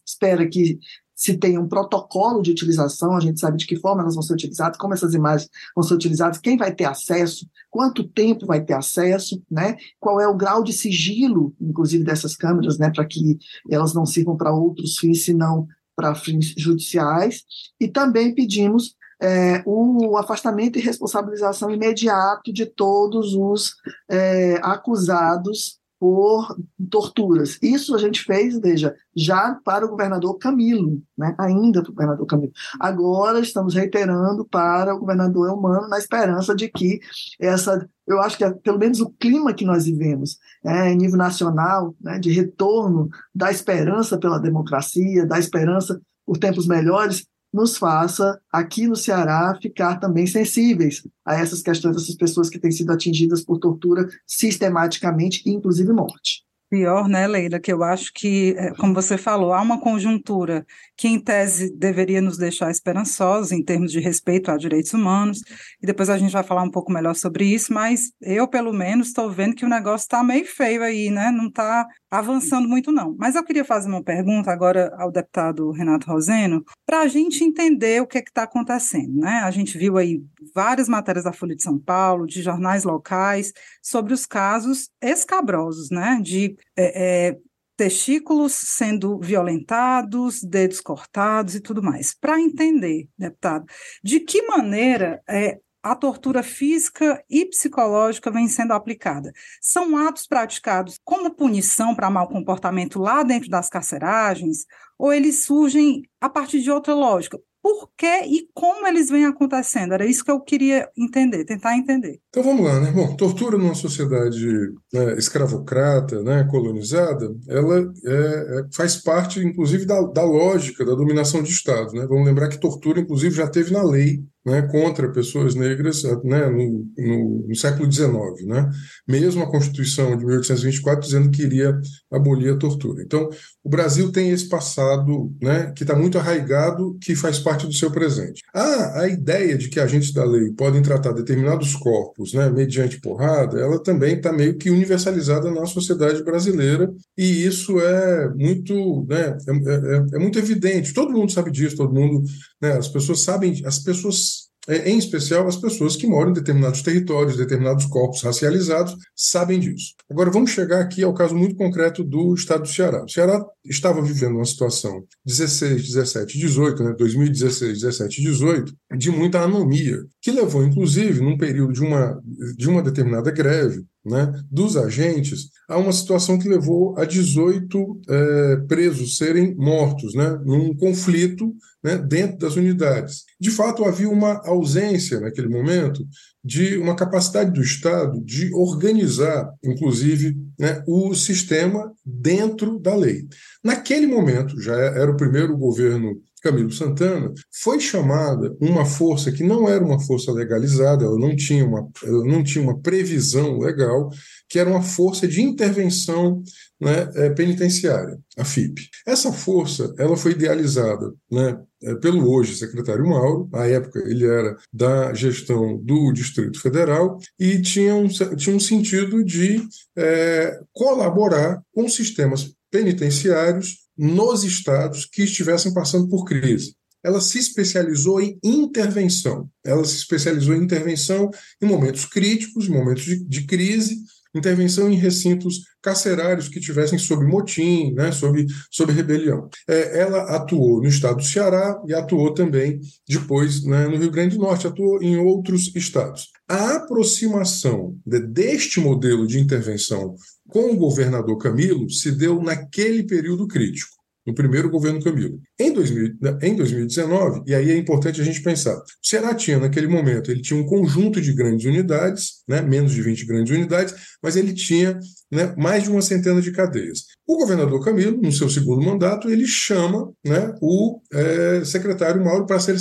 espera 0.06 0.48
que 0.48 0.80
se 1.18 1.36
tem 1.36 1.58
um 1.58 1.68
protocolo 1.68 2.44
de 2.44 2.52
utilização, 2.52 3.16
a 3.16 3.20
gente 3.20 3.40
sabe 3.40 3.58
de 3.58 3.66
que 3.66 3.76
forma 3.76 4.04
elas 4.04 4.14
vão 4.14 4.22
ser 4.22 4.34
utilizadas, 4.34 4.78
como 4.78 4.94
essas 4.94 5.16
imagens 5.16 5.50
vão 5.76 5.84
ser 5.84 5.96
utilizadas, 5.96 6.38
quem 6.38 6.56
vai 6.56 6.72
ter 6.72 6.86
acesso, 6.86 7.50
quanto 7.72 8.08
tempo 8.08 8.46
vai 8.46 8.64
ter 8.64 8.76
acesso, 8.76 9.42
né? 9.50 9.76
Qual 10.00 10.22
é 10.22 10.28
o 10.28 10.38
grau 10.38 10.64
de 10.64 10.72
sigilo, 10.72 11.56
inclusive 11.60 12.04
dessas 12.04 12.36
câmeras, 12.36 12.78
né, 12.78 12.92
para 12.92 13.04
que 13.04 13.40
elas 13.68 13.96
não 13.96 14.06
sirvam 14.06 14.38
para 14.38 14.54
outros 14.54 15.00
fins, 15.00 15.26
senão 15.26 15.68
para 15.96 16.14
fins 16.14 16.54
judiciais. 16.56 17.44
E 17.80 17.88
também 17.88 18.36
pedimos 18.36 18.96
é, 19.20 19.64
o 19.66 20.16
afastamento 20.18 20.78
e 20.78 20.84
responsabilização 20.84 21.72
imediato 21.72 22.54
de 22.54 22.68
todos 22.68 23.34
os 23.34 23.74
é, 24.08 24.60
acusados 24.62 25.80
por 26.00 26.56
torturas. 26.90 27.58
Isso 27.62 27.96
a 27.96 27.98
gente 27.98 28.24
fez, 28.24 28.60
veja, 28.60 28.96
já 29.16 29.60
para 29.64 29.86
o 29.86 29.90
governador 29.90 30.38
Camilo, 30.38 31.02
né? 31.18 31.36
ainda 31.38 31.82
para 31.82 31.92
o 31.92 31.94
governador 31.94 32.26
Camilo. 32.28 32.52
Agora 32.80 33.40
estamos 33.40 33.74
reiterando 33.74 34.46
para 34.46 34.96
o 34.96 35.00
governador 35.00 35.50
Elmano, 35.50 35.88
na 35.88 35.98
esperança 35.98 36.56
de 36.56 36.70
que 36.70 37.00
essa, 37.40 37.88
eu 38.08 38.22
acho 38.22 38.38
que 38.38 38.44
é, 38.44 38.52
pelo 38.52 38.78
menos 38.78 39.00
o 39.00 39.10
clima 39.10 39.54
que 39.54 39.66
nós 39.66 39.86
vivemos, 39.86 40.38
é, 40.64 40.92
em 40.92 40.98
nível 40.98 41.18
nacional, 41.18 41.96
né, 42.00 42.20
de 42.20 42.32
retorno 42.32 43.10
da 43.34 43.52
esperança 43.52 44.18
pela 44.18 44.40
democracia, 44.40 45.26
da 45.26 45.40
esperança 45.40 46.00
por 46.26 46.38
tempos 46.38 46.68
melhores, 46.68 47.26
nos 47.58 47.78
faça, 47.78 48.40
aqui 48.54 48.88
no 48.88 48.96
Ceará, 48.96 49.58
ficar 49.62 49.98
também 49.98 50.26
sensíveis 50.26 51.06
a 51.26 51.36
essas 51.36 51.62
questões 51.62 51.96
dessas 51.96 52.16
pessoas 52.16 52.50
que 52.50 52.60
têm 52.60 52.72
sido 52.72 52.92
atingidas 52.92 53.44
por 53.44 53.60
tortura 53.60 54.08
sistematicamente, 54.26 55.42
inclusive 55.46 55.92
morte. 55.92 56.47
Pior, 56.70 57.08
né, 57.08 57.26
Leila, 57.28 57.62
que 57.62 57.72
eu 57.72 57.82
acho 57.82 58.12
que, 58.14 58.54
é, 58.58 58.72
como 58.72 58.94
você 58.94 59.18
falou, 59.18 59.54
há 59.54 59.62
uma 59.62 59.80
conjuntura 59.80 60.66
que, 60.98 61.08
em 61.08 61.18
tese, 61.18 61.74
deveria 61.74 62.22
nos 62.22 62.38
deixar 62.38 62.70
esperançosos 62.70 63.54
em 63.54 63.64
termos 63.64 63.90
de 63.90 64.02
respeito 64.02 64.52
a 64.52 64.58
direitos 64.58 64.94
humanos, 64.94 65.40
e 65.82 65.86
depois 65.86 66.10
a 66.10 66.18
gente 66.18 66.34
vai 66.34 66.44
falar 66.44 66.64
um 66.64 66.70
pouco 66.70 66.92
melhor 66.92 67.16
sobre 67.16 67.46
isso, 67.46 67.74
mas 67.74 68.12
eu, 68.22 68.50
pelo 68.50 68.74
menos, 68.74 69.08
estou 69.08 69.32
vendo 69.32 69.56
que 69.56 69.64
o 69.64 69.70
negócio 69.70 70.04
está 70.04 70.22
meio 70.22 70.46
feio 70.46 70.84
aí, 70.84 71.10
né? 71.10 71.32
Não 71.32 71.48
está 71.48 71.88
avançando 72.12 72.68
muito, 72.68 72.92
não. 72.92 73.16
Mas 73.18 73.36
eu 73.36 73.46
queria 73.46 73.64
fazer 73.64 73.88
uma 73.88 74.04
pergunta 74.04 74.52
agora 74.52 74.94
ao 74.98 75.10
deputado 75.10 75.72
Renato 75.72 76.08
Roseno, 76.12 76.66
para 76.86 77.02
a 77.02 77.08
gente 77.08 77.46
entender 77.46 78.02
o 78.02 78.08
que 78.08 78.18
é 78.18 78.22
está 78.22 78.44
acontecendo, 78.44 79.16
né? 79.16 79.40
A 79.40 79.52
gente 79.52 79.78
viu 79.78 79.98
aí 79.98 80.22
várias 80.54 80.90
matérias 80.90 81.24
da 81.24 81.32
Folha 81.32 81.56
de 81.56 81.64
São 81.64 81.80
Paulo, 81.80 82.28
de 82.28 82.42
jornais 82.42 82.84
locais, 82.84 83.54
sobre 83.82 84.14
os 84.14 84.26
casos 84.26 84.90
escabrosos, 85.02 85.90
né? 85.90 86.20
De 86.22 86.57
é, 86.76 87.30
é, 87.30 87.38
testículos 87.76 88.54
sendo 88.54 89.20
violentados, 89.20 90.42
dedos 90.44 90.82
cortados 90.82 91.56
e 91.56 91.62
tudo 91.62 91.82
mais. 91.82 92.14
Para 92.14 92.40
entender, 92.40 93.08
deputado, 93.18 93.66
de 94.04 94.20
que 94.20 94.42
maneira 94.44 95.22
é, 95.30 95.60
a 95.84 95.96
tortura 95.96 96.44
física 96.44 97.24
e 97.30 97.46
psicológica 97.46 98.32
vem 98.32 98.48
sendo 98.48 98.74
aplicada. 98.74 99.32
São 99.62 99.96
atos 99.96 100.28
praticados 100.28 101.00
como 101.04 101.34
punição 101.34 101.96
para 101.96 102.10
mau 102.10 102.28
comportamento 102.28 103.00
lá 103.00 103.24
dentro 103.24 103.50
das 103.50 103.70
carceragens, 103.70 104.66
ou 104.98 105.14
eles 105.14 105.46
surgem 105.46 106.02
a 106.20 106.28
partir 106.28 106.62
de 106.62 106.72
outra 106.72 106.94
lógica? 106.94 107.40
Por 107.62 107.90
que 107.98 108.22
e 108.26 108.48
como 108.54 108.88
eles 108.88 109.10
vêm 109.10 109.26
acontecendo. 109.26 109.94
Era 109.94 110.06
isso 110.06 110.24
que 110.24 110.32
eu 110.32 110.40
queria 110.40 110.90
entender, 110.98 111.44
tentar 111.46 111.78
entender. 111.78 112.20
Então 112.30 112.44
vamos 112.44 112.66
lá, 112.66 112.80
né? 112.80 112.92
Bom, 112.92 113.16
tortura 113.16 113.58
numa 113.58 113.76
sociedade 113.76 114.48
né, 114.94 115.18
escravocrata, 115.18 116.22
né, 116.24 116.48
colonizada, 116.50 117.36
ela 117.48 117.92
é, 118.06 118.60
é, 118.60 118.66
faz 118.74 118.98
parte, 118.98 119.40
inclusive, 119.40 119.86
da, 119.86 120.02
da 120.02 120.24
lógica 120.24 120.86
da 120.86 120.96
dominação 120.96 121.44
de 121.44 121.52
Estado. 121.52 121.94
Né? 121.94 122.06
Vamos 122.08 122.26
lembrar 122.26 122.50
que 122.50 122.60
tortura, 122.60 123.00
inclusive, 123.00 123.36
já 123.36 123.48
teve 123.48 123.72
na 123.72 123.84
lei 123.84 124.24
né, 124.48 124.62
contra 124.62 125.12
pessoas 125.12 125.56
negras 125.56 126.04
né, 126.24 126.48
no, 126.48 126.88
no, 126.98 127.48
no, 127.50 127.56
século 127.56 127.92
XIX, 127.92 128.46
né? 128.46 128.70
mesmo 129.06 129.44
a 129.44 129.52
Constituição 129.52 130.16
de 130.16 130.26
1824 130.26 131.06
dizendo 131.06 131.30
que 131.30 131.42
iria 131.42 131.78
abolir 132.10 132.54
a 132.54 132.58
tortura. 132.58 133.04
Então, 133.04 133.30
o 133.62 133.70
Brasil 133.70 134.10
tem 134.10 134.30
esse 134.30 134.48
passado 134.48 135.36
né, 135.42 135.74
que 135.76 135.84
está 135.84 135.94
muito 135.94 136.18
arraigado, 136.18 136.98
que 137.02 137.14
faz 137.14 137.40
parte 137.40 137.68
do 137.68 137.74
seu 137.74 137.92
presente. 137.92 138.42
Ah, 138.54 139.02
a 139.02 139.10
ideia 139.10 139.58
de 139.58 139.68
que 139.68 139.82
agentes 139.82 140.14
da 140.14 140.24
lei 140.24 140.54
podem 140.54 140.82
tratar 140.82 141.12
determinados 141.12 141.76
corpos 141.76 142.34
né, 142.34 142.50
mediante 142.50 143.02
porrada, 143.02 143.60
ela 143.60 143.84
também 143.84 144.16
está 144.16 144.32
meio 144.32 144.56
que 144.56 144.70
universalizada 144.70 145.52
na 145.52 145.66
sociedade 145.66 146.24
brasileira, 146.24 146.90
e 147.18 147.46
isso 147.46 147.82
é 147.82 148.30
muito, 148.34 149.06
né, 149.10 149.38
é, 149.46 149.52
é, 149.52 150.06
é 150.16 150.20
muito 150.20 150.40
evidente. 150.40 150.94
Todo 150.94 151.12
mundo 151.12 151.34
sabe 151.34 151.52
disso, 151.52 151.76
todo 151.76 151.94
mundo, 151.94 152.24
né, 152.62 152.74
as 152.74 152.88
pessoas 152.88 153.22
sabem, 153.22 153.62
as 153.66 153.80
pessoas 153.80 154.48
é, 154.68 154.90
em 154.90 154.98
especial 154.98 155.48
as 155.48 155.56
pessoas 155.56 155.96
que 155.96 156.06
moram 156.06 156.32
em 156.32 156.34
determinados 156.34 156.82
territórios, 156.82 157.38
determinados 157.38 157.86
corpos 157.86 158.22
racializados, 158.22 158.94
sabem 159.16 159.60
disso. 159.60 159.94
Agora 160.12 160.30
vamos 160.30 160.52
chegar 160.52 160.82
aqui 160.82 161.04
ao 161.04 161.14
caso 161.14 161.34
muito 161.34 161.56
concreto 161.56 162.04
do 162.04 162.34
estado 162.34 162.64
do 162.64 162.68
Ceará. 162.68 163.04
O 163.04 163.10
Ceará 163.10 163.42
estava 163.64 164.02
vivendo 164.02 164.36
uma 164.36 164.46
situação 164.46 165.06
16, 165.26 165.88
17, 165.88 166.38
18, 166.38 166.84
né, 166.84 166.94
2016, 166.98 167.80
17 167.80 168.22
18, 168.22 168.74
de 168.98 169.10
muita 169.10 169.40
anomia, 169.40 170.00
que 170.22 170.32
levou, 170.32 170.64
inclusive, 170.64 171.22
num 171.22 171.38
período 171.38 171.72
de 171.72 171.82
uma, 171.82 172.22
de 172.58 172.68
uma 172.68 172.84
determinada 172.84 173.32
greve, 173.32 173.86
né, 174.08 174.32
dos 174.50 174.78
agentes 174.78 175.50
a 175.70 175.78
uma 175.78 175.92
situação 175.92 176.40
que 176.40 176.48
levou 176.48 176.98
a 176.98 177.06
18 177.06 178.02
é, 178.10 178.56
presos 178.68 179.18
serem 179.18 179.54
mortos, 179.56 180.14
né, 180.16 180.40
num 180.46 180.76
conflito 180.76 181.54
né, 181.84 181.98
dentro 181.98 182.38
das 182.38 182.56
unidades. 182.56 183.24
De 183.40 183.52
fato, 183.52 183.84
havia 183.84 184.10
uma 184.10 184.42
ausência 184.46 185.20
naquele 185.20 185.50
momento 185.50 186.06
de 186.44 186.78
uma 186.78 186.96
capacidade 186.96 187.52
do 187.52 187.62
Estado 187.62 188.24
de 188.24 188.54
organizar, 188.54 189.52
inclusive, 189.64 190.38
né, 190.58 190.82
o 190.88 191.14
sistema 191.14 191.92
dentro 192.06 192.80
da 192.80 192.96
lei. 192.96 193.28
Naquele 193.64 194.08
momento, 194.08 194.60
já 194.62 194.74
era 194.74 195.12
o 195.12 195.18
primeiro 195.18 195.58
governo 195.58 196.22
Camilo 196.48 196.72
Santana, 196.72 197.34
foi 197.62 197.78
chamada 197.78 198.56
uma 198.62 198.86
força 198.86 199.32
que 199.34 199.44
não 199.44 199.68
era 199.68 199.84
uma 199.84 200.00
força 200.00 200.32
legalizada, 200.32 201.04
ela 201.04 201.20
não 201.20 201.36
tinha 201.36 201.66
uma, 201.66 201.86
não 202.26 202.42
tinha 202.42 202.64
uma 202.64 202.80
previsão 202.80 203.60
legal, 203.60 204.10
que 204.48 204.58
era 204.58 204.70
uma 204.70 204.82
força 204.82 205.28
de 205.28 205.42
intervenção 205.42 206.42
né, 206.80 207.10
é, 207.16 207.30
penitenciária, 207.32 208.18
a 208.38 208.46
FIP. 208.46 208.88
Essa 209.06 209.34
força 209.34 209.94
ela 209.98 210.16
foi 210.16 210.32
idealizada 210.32 211.12
né, 211.30 211.60
é, 211.84 211.96
pelo 211.96 212.32
hoje 212.32 212.56
secretário 212.56 213.06
Mauro, 213.06 213.50
à 213.54 213.68
época 213.68 214.00
ele 214.00 214.26
era 214.26 214.56
da 214.72 215.14
gestão 215.14 215.78
do 215.84 216.14
Distrito 216.14 216.62
Federal, 216.62 217.20
e 217.38 217.62
tinha 217.62 217.94
um, 217.94 218.08
tinha 218.08 218.56
um 218.56 218.60
sentido 218.60 219.22
de 219.22 219.62
é, 219.98 220.58
colaborar 220.72 221.62
com 221.74 221.90
sistemas 221.90 222.54
penitenciários 222.72 223.87
nos 223.98 224.44
estados 224.44 225.06
que 225.06 225.24
estivessem 225.24 225.74
passando 225.74 226.08
por 226.08 226.26
crise. 226.26 226.76
ela 227.04 227.22
se 227.22 227.40
especializou 227.40 228.20
em 228.20 228.38
intervenção. 228.44 229.50
Ela 229.66 229.86
se 229.86 229.96
especializou 229.96 230.54
em 230.56 230.64
intervenção 230.64 231.30
em 231.62 231.66
momentos 231.66 232.06
críticos, 232.06 232.68
em 232.68 232.72
momentos 232.72 233.04
de, 233.04 233.24
de 233.24 233.46
crise, 233.46 233.96
intervenção 234.38 234.90
em 234.90 234.96
recintos 234.96 235.62
carcerários 235.82 236.48
que 236.48 236.60
tivessem 236.60 237.00
sob 237.00 237.26
motim, 237.26 237.94
né, 237.94 238.12
sob, 238.12 238.46
sob 238.70 238.92
rebelião. 238.92 239.50
É, 239.68 240.00
ela 240.00 240.36
atuou 240.36 240.82
no 240.82 240.88
estado 240.88 241.18
do 241.18 241.24
Ceará 241.24 241.80
e 241.88 241.94
atuou 241.94 242.34
também 242.34 242.80
depois 243.08 243.64
né, 243.64 243.88
no 243.88 243.98
Rio 243.98 244.12
Grande 244.12 244.38
do 244.38 244.42
Norte, 244.42 244.68
atuou 244.68 245.02
em 245.02 245.18
outros 245.18 245.74
estados. 245.76 246.28
A 246.48 246.76
aproximação 246.76 247.96
de, 248.06 248.20
deste 248.20 248.80
modelo 248.80 249.26
de 249.28 249.40
intervenção 249.40 250.16
com 250.48 250.72
o 250.72 250.78
governador 250.78 251.38
Camilo 251.38 251.90
se 251.90 252.12
deu 252.12 252.42
naquele 252.42 253.04
período 253.04 253.48
crítico 253.48 253.98
no 254.28 254.36
primeiro 254.36 254.70
governo 254.70 255.02
Camilo. 255.02 255.40
Em, 255.58 255.72
2000, 255.72 256.18
em 256.42 256.54
2019, 256.54 257.44
e 257.48 257.56
aí 257.56 257.72
é 257.72 257.78
importante 257.78 258.20
a 258.20 258.24
gente 258.26 258.44
pensar, 258.44 258.76
o 258.76 258.84
Ceará 259.02 259.34
tinha, 259.34 259.58
naquele 259.58 259.88
momento, 259.88 260.30
ele 260.30 260.42
tinha 260.42 260.60
um 260.60 260.66
conjunto 260.66 261.22
de 261.22 261.34
grandes 261.34 261.66
unidades, 261.66 262.44
né, 262.46 262.62
menos 262.62 262.92
de 262.92 263.02
20 263.02 263.26
grandes 263.26 263.56
unidades, 263.56 263.96
mas 264.22 264.36
ele 264.36 264.54
tinha 264.54 265.00
né, 265.32 265.56
mais 265.58 265.84
de 265.84 265.90
uma 265.90 266.02
centena 266.02 266.42
de 266.42 266.52
cadeias. 266.52 267.06
O 267.26 267.38
governador 267.38 267.84
Camilo, 267.84 268.22
no 268.22 268.32
seu 268.32 268.50
segundo 268.50 268.86
mandato, 268.86 269.30
ele 269.30 269.46
chama 269.46 270.12
né, 270.26 270.54
o 270.62 271.00
é, 271.14 271.64
secretário 271.64 272.24
Mauro 272.24 272.46
para 272.46 272.60
ser, 272.60 272.76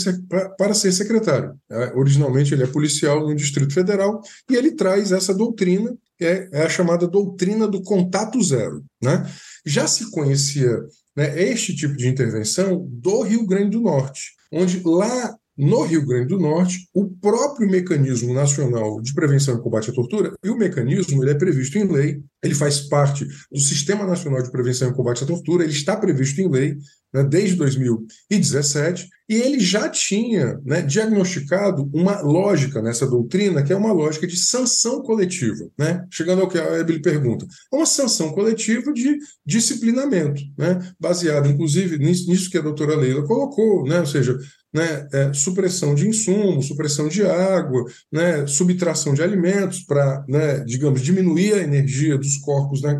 para 0.58 0.74
ser 0.74 0.90
secretário. 0.90 1.54
É, 1.70 1.92
originalmente 1.94 2.54
ele 2.54 2.64
é 2.64 2.66
policial 2.66 3.20
no 3.20 3.34
Distrito 3.36 3.72
Federal 3.72 4.20
e 4.50 4.56
ele 4.56 4.72
traz 4.72 5.12
essa 5.12 5.32
doutrina, 5.32 5.96
é, 6.20 6.48
é 6.52 6.62
a 6.62 6.68
chamada 6.68 7.06
doutrina 7.06 7.66
do 7.66 7.82
contato 7.82 8.42
zero. 8.42 8.84
Né? 9.02 9.30
Já 9.64 9.86
se 9.86 10.10
conhecia 10.10 10.78
né, 11.16 11.40
este 11.42 11.74
tipo 11.74 11.96
de 11.96 12.08
intervenção 12.08 12.86
do 12.90 13.22
Rio 13.22 13.46
Grande 13.46 13.70
do 13.70 13.80
Norte, 13.80 14.32
onde 14.52 14.82
lá 14.84 15.34
no 15.56 15.82
Rio 15.82 16.04
Grande 16.04 16.28
do 16.28 16.38
Norte, 16.38 16.88
o 16.92 17.08
próprio 17.08 17.68
mecanismo 17.68 18.34
nacional 18.34 19.00
de 19.00 19.14
prevenção 19.14 19.56
e 19.56 19.62
combate 19.62 19.90
à 19.90 19.92
tortura, 19.92 20.32
e 20.44 20.50
o 20.50 20.56
mecanismo 20.56 21.22
ele 21.22 21.30
é 21.30 21.34
previsto 21.34 21.78
em 21.78 21.90
lei, 21.90 22.20
ele 22.42 22.54
faz 22.54 22.80
parte 22.80 23.26
do 23.50 23.60
Sistema 23.60 24.06
Nacional 24.06 24.42
de 24.42 24.50
Prevenção 24.50 24.90
e 24.90 24.94
Combate 24.94 25.24
à 25.24 25.26
Tortura, 25.26 25.64
ele 25.64 25.72
está 25.72 25.96
previsto 25.96 26.40
em 26.40 26.48
lei 26.48 26.76
né, 27.12 27.24
desde 27.24 27.56
2017, 27.56 29.08
e 29.28 29.34
ele 29.34 29.58
já 29.58 29.88
tinha 29.88 30.60
né, 30.64 30.82
diagnosticado 30.82 31.90
uma 31.92 32.20
lógica 32.20 32.80
nessa 32.80 33.06
doutrina, 33.06 33.62
que 33.62 33.72
é 33.72 33.76
uma 33.76 33.92
lógica 33.92 34.26
de 34.26 34.36
sanção 34.36 35.02
coletiva. 35.02 35.68
Né? 35.78 36.04
Chegando 36.10 36.42
ao 36.42 36.48
que 36.48 36.58
a 36.58 36.78
Ebele 36.78 37.00
pergunta, 37.00 37.46
é 37.72 37.76
uma 37.76 37.86
sanção 37.86 38.32
coletiva 38.32 38.92
de 38.92 39.18
disciplinamento, 39.44 40.42
né, 40.56 40.78
baseada, 41.00 41.48
inclusive, 41.48 41.98
nisso 41.98 42.50
que 42.50 42.58
a 42.58 42.62
doutora 42.62 42.96
Leila 42.96 43.26
colocou, 43.26 43.84
né, 43.84 44.00
ou 44.00 44.06
seja, 44.06 44.38
né, 44.76 45.08
é, 45.10 45.32
supressão 45.32 45.94
de 45.94 46.06
insumos, 46.06 46.66
supressão 46.66 47.08
de 47.08 47.24
água, 47.24 47.82
né, 48.12 48.46
subtração 48.46 49.14
de 49.14 49.22
alimentos 49.22 49.80
para, 49.80 50.22
né, 50.28 50.60
digamos, 50.60 51.00
diminuir 51.00 51.54
a 51.54 51.62
energia 51.62 52.18
dos 52.18 52.36
corpos 52.36 52.82
na, 52.82 52.94